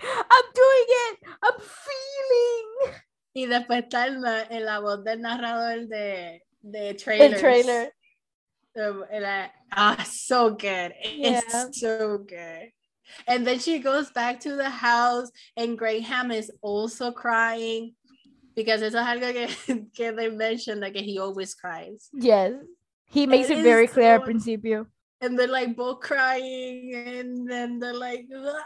I'm 0.02 0.44
doing 0.54 0.86
it. 0.88 1.18
I'm 1.42 1.60
feeling 1.60 2.94
Y 3.34 3.46
después 3.46 3.84
está 3.88 4.06
en 4.08 4.20
la, 4.20 4.42
en 4.50 4.64
la 4.66 4.80
voz 4.80 5.02
del 5.04 5.18
narrador 5.20 5.88
de, 5.88 6.40
de 6.70 6.94
trailers. 6.94 7.32
the 7.32 7.38
trailer. 7.40 7.88
Um, 8.76 9.04
and 9.10 9.24
I, 9.24 9.50
ah, 9.72 10.02
so 10.06 10.50
good. 10.50 10.92
It's 11.02 11.44
Yeah. 11.54 11.66
so 11.72 12.18
good. 12.18 12.70
And 13.26 13.46
then 13.46 13.58
she 13.58 13.78
goes 13.78 14.10
back 14.10 14.40
to 14.40 14.56
the 14.56 14.70
house, 14.70 15.30
and 15.56 15.76
Graham 15.78 16.30
is 16.30 16.50
also 16.62 17.10
crying 17.12 17.94
because 18.54 18.82
es 18.82 18.94
algo 18.94 19.32
que, 19.32 19.86
que 19.96 20.12
they 20.12 20.28
mentioned, 20.30 20.80
like 20.80 20.96
he 20.96 21.18
always 21.18 21.54
cries. 21.54 22.08
Yes. 22.12 22.52
He 23.06 23.26
makes 23.26 23.50
It 23.50 23.58
it, 23.58 23.62
very 23.62 23.86
clear 23.86 24.16
so- 24.16 24.20
at 24.20 24.24
principio. 24.24 24.86
And 25.20 25.38
they're 25.38 25.46
like 25.46 25.76
both 25.76 26.00
crying, 26.00 26.92
and 26.96 27.48
then 27.48 27.78
they're 27.78 27.94
like, 27.94 28.26
"Ah." 28.34 28.64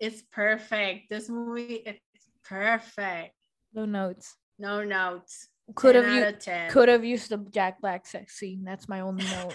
it's 0.00 0.22
perfect. 0.32 1.08
This 1.10 1.28
movie, 1.28 1.82
it's 1.86 2.00
perfect. 2.42 3.34
No 3.72 3.84
notes. 3.84 4.34
No 4.58 4.82
notes. 4.82 5.46
Could 5.76 5.94
have 5.94 6.10
you 6.10 6.26
could 6.70 6.88
have 6.88 7.04
used 7.04 7.30
the 7.30 7.38
Jack 7.52 7.80
Black 7.80 8.04
sex 8.06 8.34
scene. 8.36 8.64
That's 8.64 8.88
my 8.88 9.00
only 9.00 9.24
note. 9.30 9.54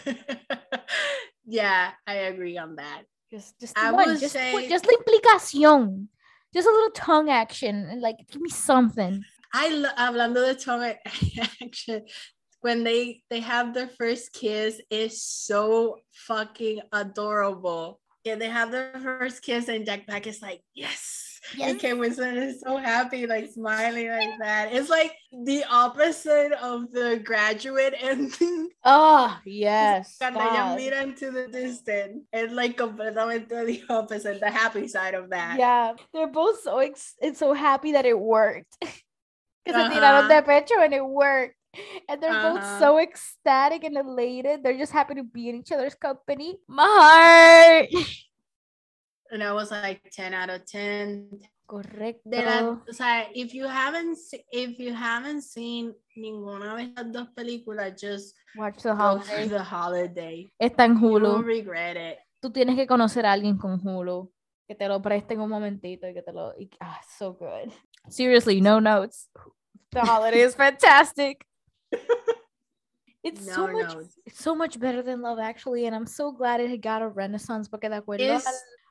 yeah, 1.46 1.92
I 2.08 2.16
agree 2.32 2.58
on 2.58 2.78
that. 2.78 3.04
Just 3.32 3.60
just 3.60 3.78
I 3.78 3.92
one. 3.92 4.18
Just 4.20 4.34
say- 4.34 4.54
one- 4.54 4.70
just 4.70 4.86
la 4.86 4.94
implicación. 4.94 6.08
Just 6.54 6.68
a 6.68 6.72
little 6.72 6.92
tongue 6.92 7.30
action. 7.30 7.86
and 7.90 8.02
Like 8.02 8.18
give 8.32 8.42
me 8.42 8.50
something. 8.50 9.24
I 9.54 9.70
lo- 9.70 9.90
hablando 9.98 10.46
de 10.46 10.56
tongue 10.56 10.94
action, 11.62 12.06
when 12.62 12.84
they 12.84 13.24
they 13.30 13.40
have 13.42 13.74
their 13.74 13.88
first 13.88 14.34
kiss 14.34 14.82
is 14.90 15.22
so 15.22 15.98
fucking 16.14 16.82
adorable. 16.92 18.00
Yeah, 18.24 18.36
they 18.36 18.50
have 18.50 18.72
their 18.72 18.92
first 19.02 19.42
kiss 19.44 19.68
and 19.68 19.86
Jack 19.86 20.08
Black 20.08 20.26
is 20.28 20.42
like, 20.42 20.62
yes. 20.74 21.25
And 21.62 21.80
Kate 21.80 21.94
Winslet 21.96 22.36
is 22.38 22.62
so 22.62 22.78
happy, 22.78 23.28
like 23.28 23.50
smiling 23.52 24.10
like 24.10 24.40
that. 24.40 24.74
It's 24.74 24.90
like 24.90 25.14
the 25.32 25.64
opposite 25.70 26.52
of 26.54 26.92
the 26.92 27.22
graduate 27.24 27.94
ending. 28.00 28.70
Oh 28.86 29.36
yes. 29.46 30.18
Cuando 30.20 30.40
ellos 30.40 30.54
God. 30.54 30.76
miran 30.78 31.16
to 31.16 31.32
the 31.32 31.48
distance, 31.48 32.24
it's 32.32 32.54
like 32.54 32.78
completamente 32.78 33.50
the 33.66 33.84
opposite, 33.90 34.40
the 34.40 34.50
happy 34.52 34.88
side 34.88 35.16
of 35.16 35.30
that. 35.32 35.58
Yeah, 35.58 35.94
they're 36.14 36.28
both 36.32 36.62
so 36.62 36.78
ex- 36.80 37.16
it's 37.20 37.40
so 37.40 37.54
happy 37.54 37.94
that 37.94 38.06
it 38.06 38.18
worked. 38.20 38.78
Because 39.66 39.82
Uh-huh. 39.82 39.94
se 39.94 40.00
tiraron 40.00 40.28
de 40.30 40.42
pecho 40.44 40.78
and 40.84 40.94
it 40.94 41.06
worked. 41.06 41.56
And 42.08 42.22
they're 42.22 42.40
both 42.40 42.62
Uh-huh. 42.62 42.80
so 42.80 43.00
ecstatic 43.00 43.84
and 43.84 43.98
elated. 43.98 44.62
They're 44.62 44.78
just 44.78 44.94
happy 44.94 45.16
to 45.16 45.24
be 45.24 45.50
in 45.50 45.56
each 45.56 45.72
other's 45.74 45.96
company. 45.96 46.60
My 46.70 46.86
heart. 46.86 47.90
And 49.32 49.44
I 49.44 49.52
was 49.54 49.72
like 49.72 50.02
10 50.12 50.34
out 50.34 50.50
of 50.50 50.66
10. 50.66 51.30
Correcto. 51.68 52.30
De 52.30 52.44
la, 52.44 52.80
o 52.88 52.94
sea, 52.94 53.28
if 53.34 53.54
you 53.54 53.68
haven't 53.68 54.18
if 54.52 54.78
you 54.80 54.94
haven't 54.94 55.42
seen 55.42 55.96
ninguna 56.16 56.76
de 56.76 56.84
estas 56.84 57.12
dos 57.12 57.28
películas, 57.34 58.00
just 58.00 58.36
Watch 58.56 58.84
the 58.84 58.94
holiday. 58.94 59.48
the 59.48 59.64
holiday. 59.64 60.48
Está 60.62 60.86
en 60.86 61.00
You 61.02 61.20
won't 61.20 61.46
regret 61.46 61.98
it. 61.98 62.20
Tú 62.40 62.52
tienes 62.52 62.76
que 62.76 62.86
conocer 62.86 63.26
a 63.26 63.32
alguien 63.32 63.58
con 63.58 63.80
Hulu. 63.80 64.32
Que 64.68 64.76
te 64.76 64.88
lo 64.88 65.02
presten 65.02 65.40
un 65.42 65.50
momentito 65.50 66.08
y 66.08 66.14
que 66.14 66.22
te 66.22 66.32
lo. 66.32 66.54
y- 66.58 66.70
ah, 66.80 67.00
so 67.18 67.34
good. 67.34 67.72
Seriously, 68.10 68.62
no 68.62 68.80
notes. 68.80 69.30
The 69.92 70.02
holiday 70.02 70.42
is 70.44 70.56
fantastic. 70.56 71.48
It's 73.24 73.44
so 73.52 73.68
much 73.68 73.96
it's 74.24 74.44
so 74.44 74.54
much 74.54 74.80
better 74.80 75.02
than 75.02 75.24
Love 75.24 75.40
Actually, 75.40 75.88
and 75.88 75.96
I'm 75.96 76.06
so 76.06 76.32
glad 76.32 76.60
it 76.60 76.80
got 76.80 77.02
a 77.02 77.08
renaissance 77.10 77.68
porque 77.68 77.90
de 77.90 77.96
acuerdo 77.96 78.40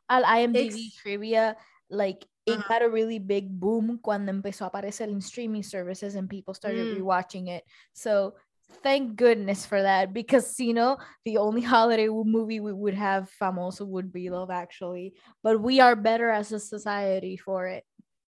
al, 0.09 0.25
IMDb 0.25 0.67
it's- 0.67 0.97
trivia, 0.97 1.57
like 1.91 2.27
it 2.47 2.59
got 2.69 2.83
a 2.83 2.89
really 2.89 3.19
big 3.19 3.49
boom 3.49 3.99
cuando 4.03 4.31
empezó 4.33 4.65
a 4.65 4.69
aparecer 4.69 5.09
in 5.09 5.21
streaming 5.21 5.63
services 5.63 6.15
and 6.15 6.29
people 6.29 6.53
started 6.55 6.87
Mm. 6.95 7.01
rewatching 7.01 7.49
it. 7.49 7.65
So 7.95 8.35
thank 8.83 9.17
goodness 9.17 9.65
for 9.65 9.81
that 9.81 10.13
because 10.13 10.59
you 10.61 10.75
know 10.75 10.99
the 11.25 11.39
only 11.39 11.63
holiday 11.77 12.09
movie 12.09 12.61
we 12.61 12.73
would 12.73 12.95
have 12.95 13.31
famoso 13.41 13.87
would 13.87 14.13
be 14.13 14.29
Love 14.29 14.51
Actually, 14.51 15.15
but 15.43 15.61
we 15.61 15.81
are 15.81 15.97
better 15.97 16.29
as 16.31 16.53
a 16.53 16.61
society 16.61 17.37
for 17.39 17.67
it. 17.67 17.85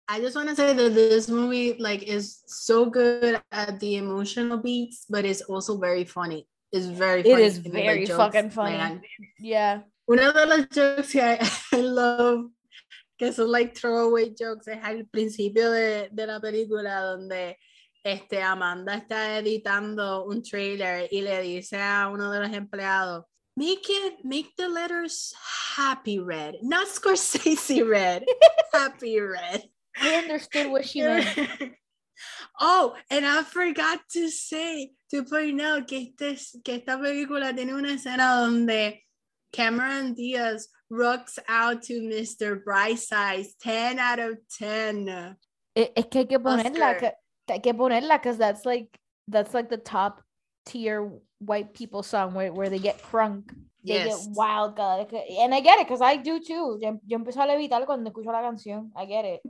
I 0.07 0.19
just 0.19 0.35
want 0.35 0.49
to 0.49 0.55
say 0.55 0.73
that 0.73 0.93
this 0.93 1.27
movie 1.29 1.75
like 1.79 2.03
is 2.03 2.43
so 2.45 2.85
good 2.89 3.41
at 3.51 3.79
the 3.79 3.95
emotional 3.95 4.57
beats, 4.57 5.05
but 5.09 5.25
it's 5.25 5.41
also 5.41 5.77
very 5.79 6.03
funny. 6.05 6.45
It's 6.71 6.85
very 6.85 7.21
It 7.21 7.31
funny. 7.31 7.43
is 7.43 7.55
and 7.57 7.65
the 7.65 7.69
very 7.71 8.05
jokes, 8.05 8.17
fucking 8.17 8.49
funny. 8.51 8.77
man. 8.77 9.01
Yeah. 9.39 9.81
Uno 10.05 10.33
de 10.33 10.45
los 10.45 10.67
jokes 10.69 11.11
que 11.11 11.19
I, 11.19 11.37
I 11.77 11.81
love, 11.81 12.51
que 13.17 13.31
son 13.31 13.51
like 13.51 13.73
throwaway 13.73 14.33
jokes, 14.37 14.67
es 14.67 14.83
al 14.83 15.05
principio 15.05 15.71
de, 15.71 16.09
de 16.11 16.27
la 16.27 16.41
película 16.41 17.01
donde 17.01 17.57
este, 18.03 18.41
Amanda 18.41 18.95
está 18.95 19.39
editando 19.39 20.25
un 20.25 20.43
trailer 20.43 21.07
y 21.09 21.21
le 21.21 21.41
dice 21.41 21.77
a 21.79 22.09
uno 22.09 22.31
de 22.31 22.41
los 22.41 22.51
empleados, 22.51 23.25
make 23.55 23.89
it, 23.89 24.15
make 24.23 24.51
the 24.57 24.67
letters 24.67 25.33
happy 25.77 26.19
red, 26.19 26.55
not 26.61 26.87
Scorsese 26.87 27.83
red, 27.89 28.25
happy 28.73 29.19
red. 29.21 29.63
I 30.01 30.15
understood 30.15 30.71
what 30.71 30.85
she 30.85 31.03
meant. 31.03 31.27
oh, 32.59 32.95
and 33.09 33.25
I 33.25 33.43
forgot 33.43 33.99
to 34.13 34.27
say, 34.29 34.91
to 35.11 35.23
point 35.23 35.61
out 35.61 35.87
que, 35.87 36.13
este, 36.19 36.61
que 36.63 36.75
esta 36.75 36.97
película 36.97 37.53
tiene 37.55 37.73
una 37.73 37.93
escena 37.93 38.41
donde 38.41 39.03
Cameron 39.53 40.13
Diaz 40.13 40.67
rocks 40.89 41.39
out 41.47 41.81
to 41.83 42.01
Mr. 42.01 42.61
Brightside, 42.63 43.45
10 43.61 43.99
out 43.99 44.19
of 44.19 44.37
10. 44.59 45.37
Es 45.75 46.05
que 46.11 46.19
hay 46.19 46.25
que 46.25 46.39
ponerla, 46.39 46.97
que, 46.99 47.11
hay 47.47 47.59
que 47.59 47.73
ponerla, 47.73 48.17
because 48.17 48.37
that's 48.37 48.65
like, 48.65 48.89
that's 49.27 49.53
like 49.53 49.69
the 49.69 49.77
top 49.77 50.21
tier 50.65 51.09
white 51.39 51.73
people 51.73 52.03
song 52.03 52.33
where, 52.33 52.51
where 52.51 52.69
they 52.69 52.79
get 52.79 53.01
crunk. 53.01 53.49
They 53.85 53.95
Yes. 53.95 54.25
get 54.25 54.35
wild, 54.35 54.75
God. 54.75 55.11
And 55.13 55.53
I 55.53 55.59
get 55.61 55.79
it, 55.79 55.87
because 55.87 56.01
I 56.01 56.17
do 56.17 56.39
too. 56.39 56.77
Yo, 56.81 56.99
yo 57.05 57.17
empiezo 57.17 57.41
a 57.41 57.47
levitar 57.47 57.85
cuando 57.85 58.09
escucho 58.11 58.31
la 58.31 58.41
canción. 58.41 58.91
I 58.95 59.05
get 59.05 59.25
it. 59.25 59.41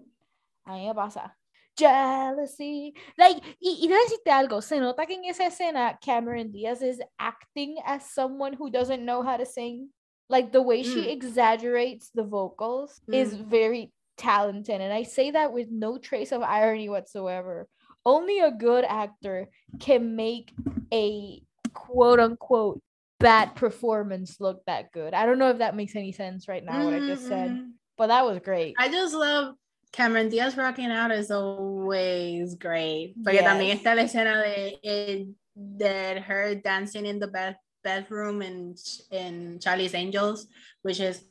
A 0.65 0.71
mí 0.71 0.87
me 0.87 0.93
pasa. 0.93 1.35
Jealousy. 1.77 2.93
Like, 3.17 3.37
y, 3.61 3.79
y 3.81 3.87
decirte 3.87 4.31
algo. 4.31 4.61
Se 4.61 4.79
nota 4.79 5.05
que 5.05 5.15
en 5.15 5.25
esa 5.25 5.45
escena 5.47 5.97
Cameron 6.03 6.51
Diaz 6.51 6.81
is 6.81 6.99
acting 7.19 7.77
as 7.85 8.03
someone 8.09 8.53
who 8.53 8.69
doesn't 8.69 9.03
know 9.03 9.23
how 9.23 9.37
to 9.37 9.45
sing. 9.45 9.89
Like, 10.29 10.51
the 10.51 10.61
way 10.61 10.83
she 10.83 11.05
Mm. 11.07 11.11
exaggerates 11.11 12.09
the 12.13 12.23
vocals 12.23 13.01
is 13.11 13.35
Mm. 13.35 13.45
very 13.45 13.91
talented. 14.17 14.79
And 14.81 14.93
I 14.93 15.03
say 15.03 15.31
that 15.31 15.51
with 15.53 15.69
no 15.71 15.97
trace 15.97 16.31
of 16.31 16.41
irony 16.41 16.89
whatsoever. 16.89 17.67
Only 18.05 18.39
a 18.39 18.51
good 18.51 18.85
actor 18.85 19.49
can 19.79 20.15
make 20.15 20.53
a 20.93 21.41
quote 21.73 22.19
unquote 22.19 22.81
bad 23.19 23.55
performance 23.55 24.39
look 24.41 24.63
that 24.65 24.91
good. 24.91 25.13
I 25.13 25.25
don't 25.25 25.39
know 25.39 25.49
if 25.49 25.59
that 25.59 25.75
makes 25.75 25.95
any 25.95 26.11
sense 26.11 26.47
right 26.47 26.63
now, 26.63 26.83
what 26.83 26.93
I 26.93 26.99
just 26.99 27.25
said, 27.27 27.51
Mhm. 27.51 27.71
but 27.97 28.07
that 28.07 28.25
was 28.25 28.39
great. 28.39 28.75
I 28.77 28.89
just 28.89 29.13
love 29.13 29.55
Cameron 29.93 30.27
Diaz 30.29 30.57
rocking 30.57 30.91
out 30.91 31.11
is 31.11 31.29
always 31.29 32.55
great. 32.55 33.13
Porque 33.23 33.41
también 33.43 33.67
Yes. 33.69 33.77
está 33.77 33.95
la 33.95 34.01
escena 34.03 34.41
de, 34.41 34.79
eh, 34.83 35.25
de 35.55 36.19
her 36.19 36.55
dancing 36.55 37.05
in 37.05 37.19
the 37.19 37.27
bed, 37.27 37.55
bedroom 37.83 38.41
in, 38.41 38.75
in 39.11 39.59
Charlie's 39.59 39.93
Angels, 39.93 40.47
which 40.81 40.99
is 40.99 41.23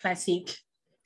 classic. 0.00 0.56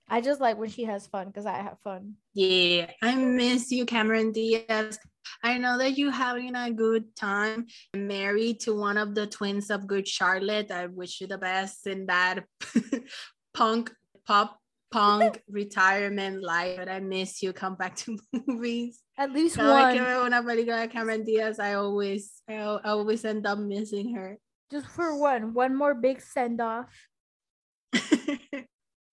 I 0.08 0.20
just 0.20 0.40
like 0.40 0.56
when 0.58 0.70
she 0.70 0.84
has 0.84 1.06
fun 1.06 1.26
because 1.28 1.46
I 1.46 1.58
have 1.58 1.78
fun. 1.84 2.14
Yeah, 2.34 2.90
I 3.02 3.14
miss 3.14 3.70
you, 3.70 3.84
Cameron 3.84 4.32
Diaz. 4.32 4.98
I 5.44 5.58
know 5.58 5.78
that 5.78 5.96
you're 5.98 6.10
having 6.10 6.56
a 6.56 6.70
good 6.72 7.14
time. 7.14 7.66
Married 7.94 8.60
to 8.60 8.74
one 8.74 8.96
of 8.96 9.14
the 9.14 9.26
twins 9.26 9.70
of 9.70 9.86
Good 9.86 10.08
Charlotte. 10.08 10.70
I 10.72 10.86
wish 10.86 11.20
you 11.20 11.26
the 11.28 11.38
best 11.38 11.86
in 11.86 12.06
that 12.06 12.44
punk, 13.54 13.92
pop, 14.26 14.59
punk 14.90 15.42
retirement 15.48 16.42
life. 16.42 16.76
But 16.76 16.88
I 16.88 17.00
miss 17.00 17.42
you. 17.42 17.52
Come 17.52 17.76
back 17.76 17.96
to 17.96 18.18
movies. 18.46 19.00
At 19.18 19.32
least 19.32 19.56
Cada 19.56 19.74
vez 19.74 19.94
que 19.94 20.02
one, 20.02 20.08
veo 20.08 20.26
una 20.26 20.42
película 20.42 20.80
de 20.82 20.88
Cameron 20.88 21.24
Diaz, 21.24 21.58
I 21.58 21.74
always, 21.74 22.42
I, 22.48 22.54
I 22.54 22.90
always 22.90 23.24
end 23.24 23.46
up 23.46 23.58
missing 23.58 24.14
her. 24.14 24.38
just 24.70 24.86
for 24.86 25.18
one, 25.18 25.52
one 25.52 25.76
more 25.76 25.94
big 25.94 26.20
send 26.20 26.60
off. 26.60 26.88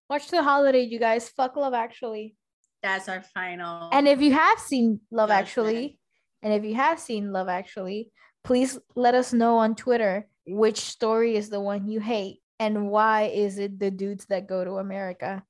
Watch 0.08 0.28
the 0.30 0.42
holiday, 0.42 0.82
you 0.82 0.98
guys. 0.98 1.28
Fuck 1.28 1.56
Love 1.56 1.74
Actually. 1.74 2.36
That's 2.82 3.08
our 3.08 3.22
final. 3.22 3.90
And 3.92 4.06
if 4.06 4.20
you 4.20 4.32
have 4.32 4.58
seen 4.60 5.00
Love. 5.10 5.30
Actually, 5.30 5.98
and 6.42 6.52
if 6.52 6.64
you 6.64 6.74
have 6.76 7.00
seen 7.00 7.32
Love 7.32 7.48
Actually, 7.48 8.12
please 8.44 8.78
let 8.94 9.14
us 9.14 9.32
know 9.32 9.58
on 9.58 9.74
Twitter 9.74 10.28
which 10.46 10.78
story 10.78 11.36
is 11.36 11.50
the 11.50 11.60
one 11.60 11.88
you 11.88 12.00
hate 12.00 12.38
and 12.58 12.88
why 12.88 13.24
is 13.24 13.58
it 13.58 13.78
the 13.78 13.90
dudes 13.90 14.26
that 14.26 14.46
go 14.46 14.64
to 14.64 14.78
America 14.78 15.42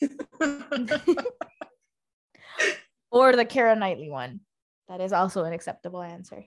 or 3.10 3.34
the 3.36 3.44
Keira 3.44 3.76
Knightley 3.78 4.10
one. 4.10 4.40
That 4.88 5.00
is 5.00 5.12
also 5.12 5.44
an 5.44 5.52
acceptable 5.52 6.02
answer. 6.02 6.44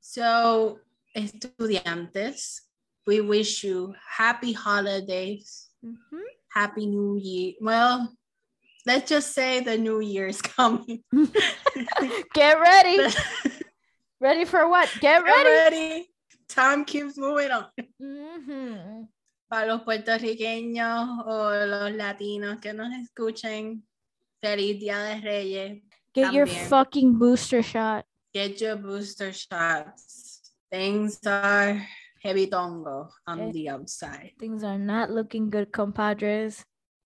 So, 0.00 0.80
estudiantes, 1.16 2.60
we 3.06 3.20
wish 3.20 3.64
you 3.64 3.94
happy 4.08 4.52
holidays, 4.52 5.68
Mhm. 5.84 6.22
happy 6.50 6.86
new 6.86 7.16
year. 7.16 7.54
Well, 7.60 8.12
let's 8.86 9.08
just 9.08 9.32
say 9.32 9.60
the 9.60 9.78
new 9.78 10.00
year 10.00 10.26
is 10.26 10.42
coming. 10.42 11.02
Get 12.34 12.60
ready. 12.60 13.14
ready 14.20 14.44
for 14.44 14.68
what? 14.68 14.90
Get 15.00 15.24
Get 15.24 15.24
ready. 15.24 15.50
ready. 15.76 16.08
Time 16.48 16.84
keeps 16.84 17.16
moving 17.16 17.50
on. 17.50 17.66
Mhm. 18.00 19.08
Para 19.48 19.66
los 19.66 19.82
puertorriqueños 19.82 21.08
o 21.24 21.50
los 21.54 21.92
latinos 21.92 22.58
que 22.60 22.72
nos 22.72 22.92
escuchen, 22.94 23.86
feliz 24.40 24.80
Día 24.80 24.98
de 24.98 25.20
Reyes. 25.20 25.82
Get 26.14 26.32
your 26.32 26.46
fucking 26.48 27.18
booster 27.18 27.62
shot. 27.62 28.04
Get 28.34 28.60
your 28.60 28.76
booster 28.76 29.32
shots. 29.32 30.52
Things 30.70 31.20
are 31.26 31.86
heavy 32.22 32.48
tongo 32.48 33.08
on 33.26 33.40
Eh. 33.40 33.52
the 33.52 33.68
outside. 33.70 34.34
Things 34.38 34.64
are 34.64 34.78
not 34.78 35.10
looking 35.10 35.48
good, 35.48 35.70
compadres. 35.70 36.64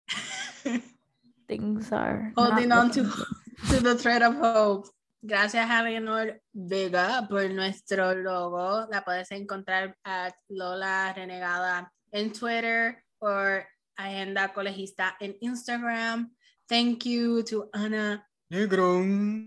Things 1.47 1.93
are 1.93 2.33
Holding 2.37 2.73
on 2.73 2.91
to, 2.93 3.03
to 3.71 3.81
the 3.81 3.97
thread 3.97 4.23
of 4.23 4.37
hope. 4.37 4.89
Gracias 5.23 5.69
a 5.69 5.83
Leonor 5.83 6.41
Vega 6.55 7.27
por 7.29 7.47
nuestro 7.51 8.15
logo. 8.15 8.87
La 8.91 9.03
puedes 9.05 9.31
encontrar 9.33 9.95
at 10.05 10.33
Lola 10.49 11.13
Renegada 11.15 11.91
en 12.13 12.33
Twitter 12.33 13.05
or 13.21 13.67
Agenda 13.97 14.53
Colegista 14.53 15.17
en 15.21 15.37
Instagram. 15.41 16.35
Thank 16.69 17.05
you 17.05 17.43
to 17.45 17.69
Ana 17.73 18.27
Negron. 18.51 19.47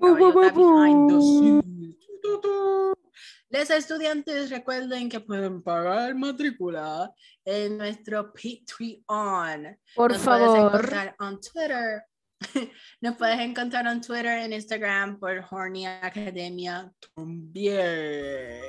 Les 3.50 3.70
estudiantes 3.70 4.50
recuerden 4.50 5.10
que 5.10 5.20
pueden 5.20 5.62
pagar 5.62 6.16
matrícula 6.16 7.12
en 7.46 7.78
nuestro 7.78 8.34
Patreon. 8.34 9.78
Por 9.96 10.12
Nos 10.12 10.24
puedes 10.24 10.46
favor. 10.46 10.58
encontrar 10.58 11.16
on 11.20 11.40
Twitter. 11.40 12.04
Nos 13.02 13.16
puedes 13.16 13.40
encontrar 13.40 13.86
en 13.88 14.02
Twitter, 14.02 14.40
en 14.40 14.54
Instagram 14.54 15.20
por 15.20 15.46
Horny 15.50 15.86
Academia 15.86 16.92
también. 17.16 18.60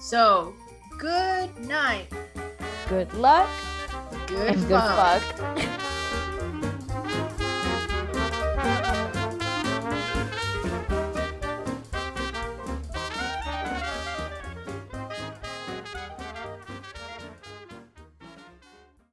So, 0.00 0.54
good 1.00 1.50
night. 1.66 2.08
Good 2.90 3.14
luck 3.14 3.48
Good, 4.26 4.48
and 4.48 4.66
good 4.66 4.80
fuck. 4.80 5.22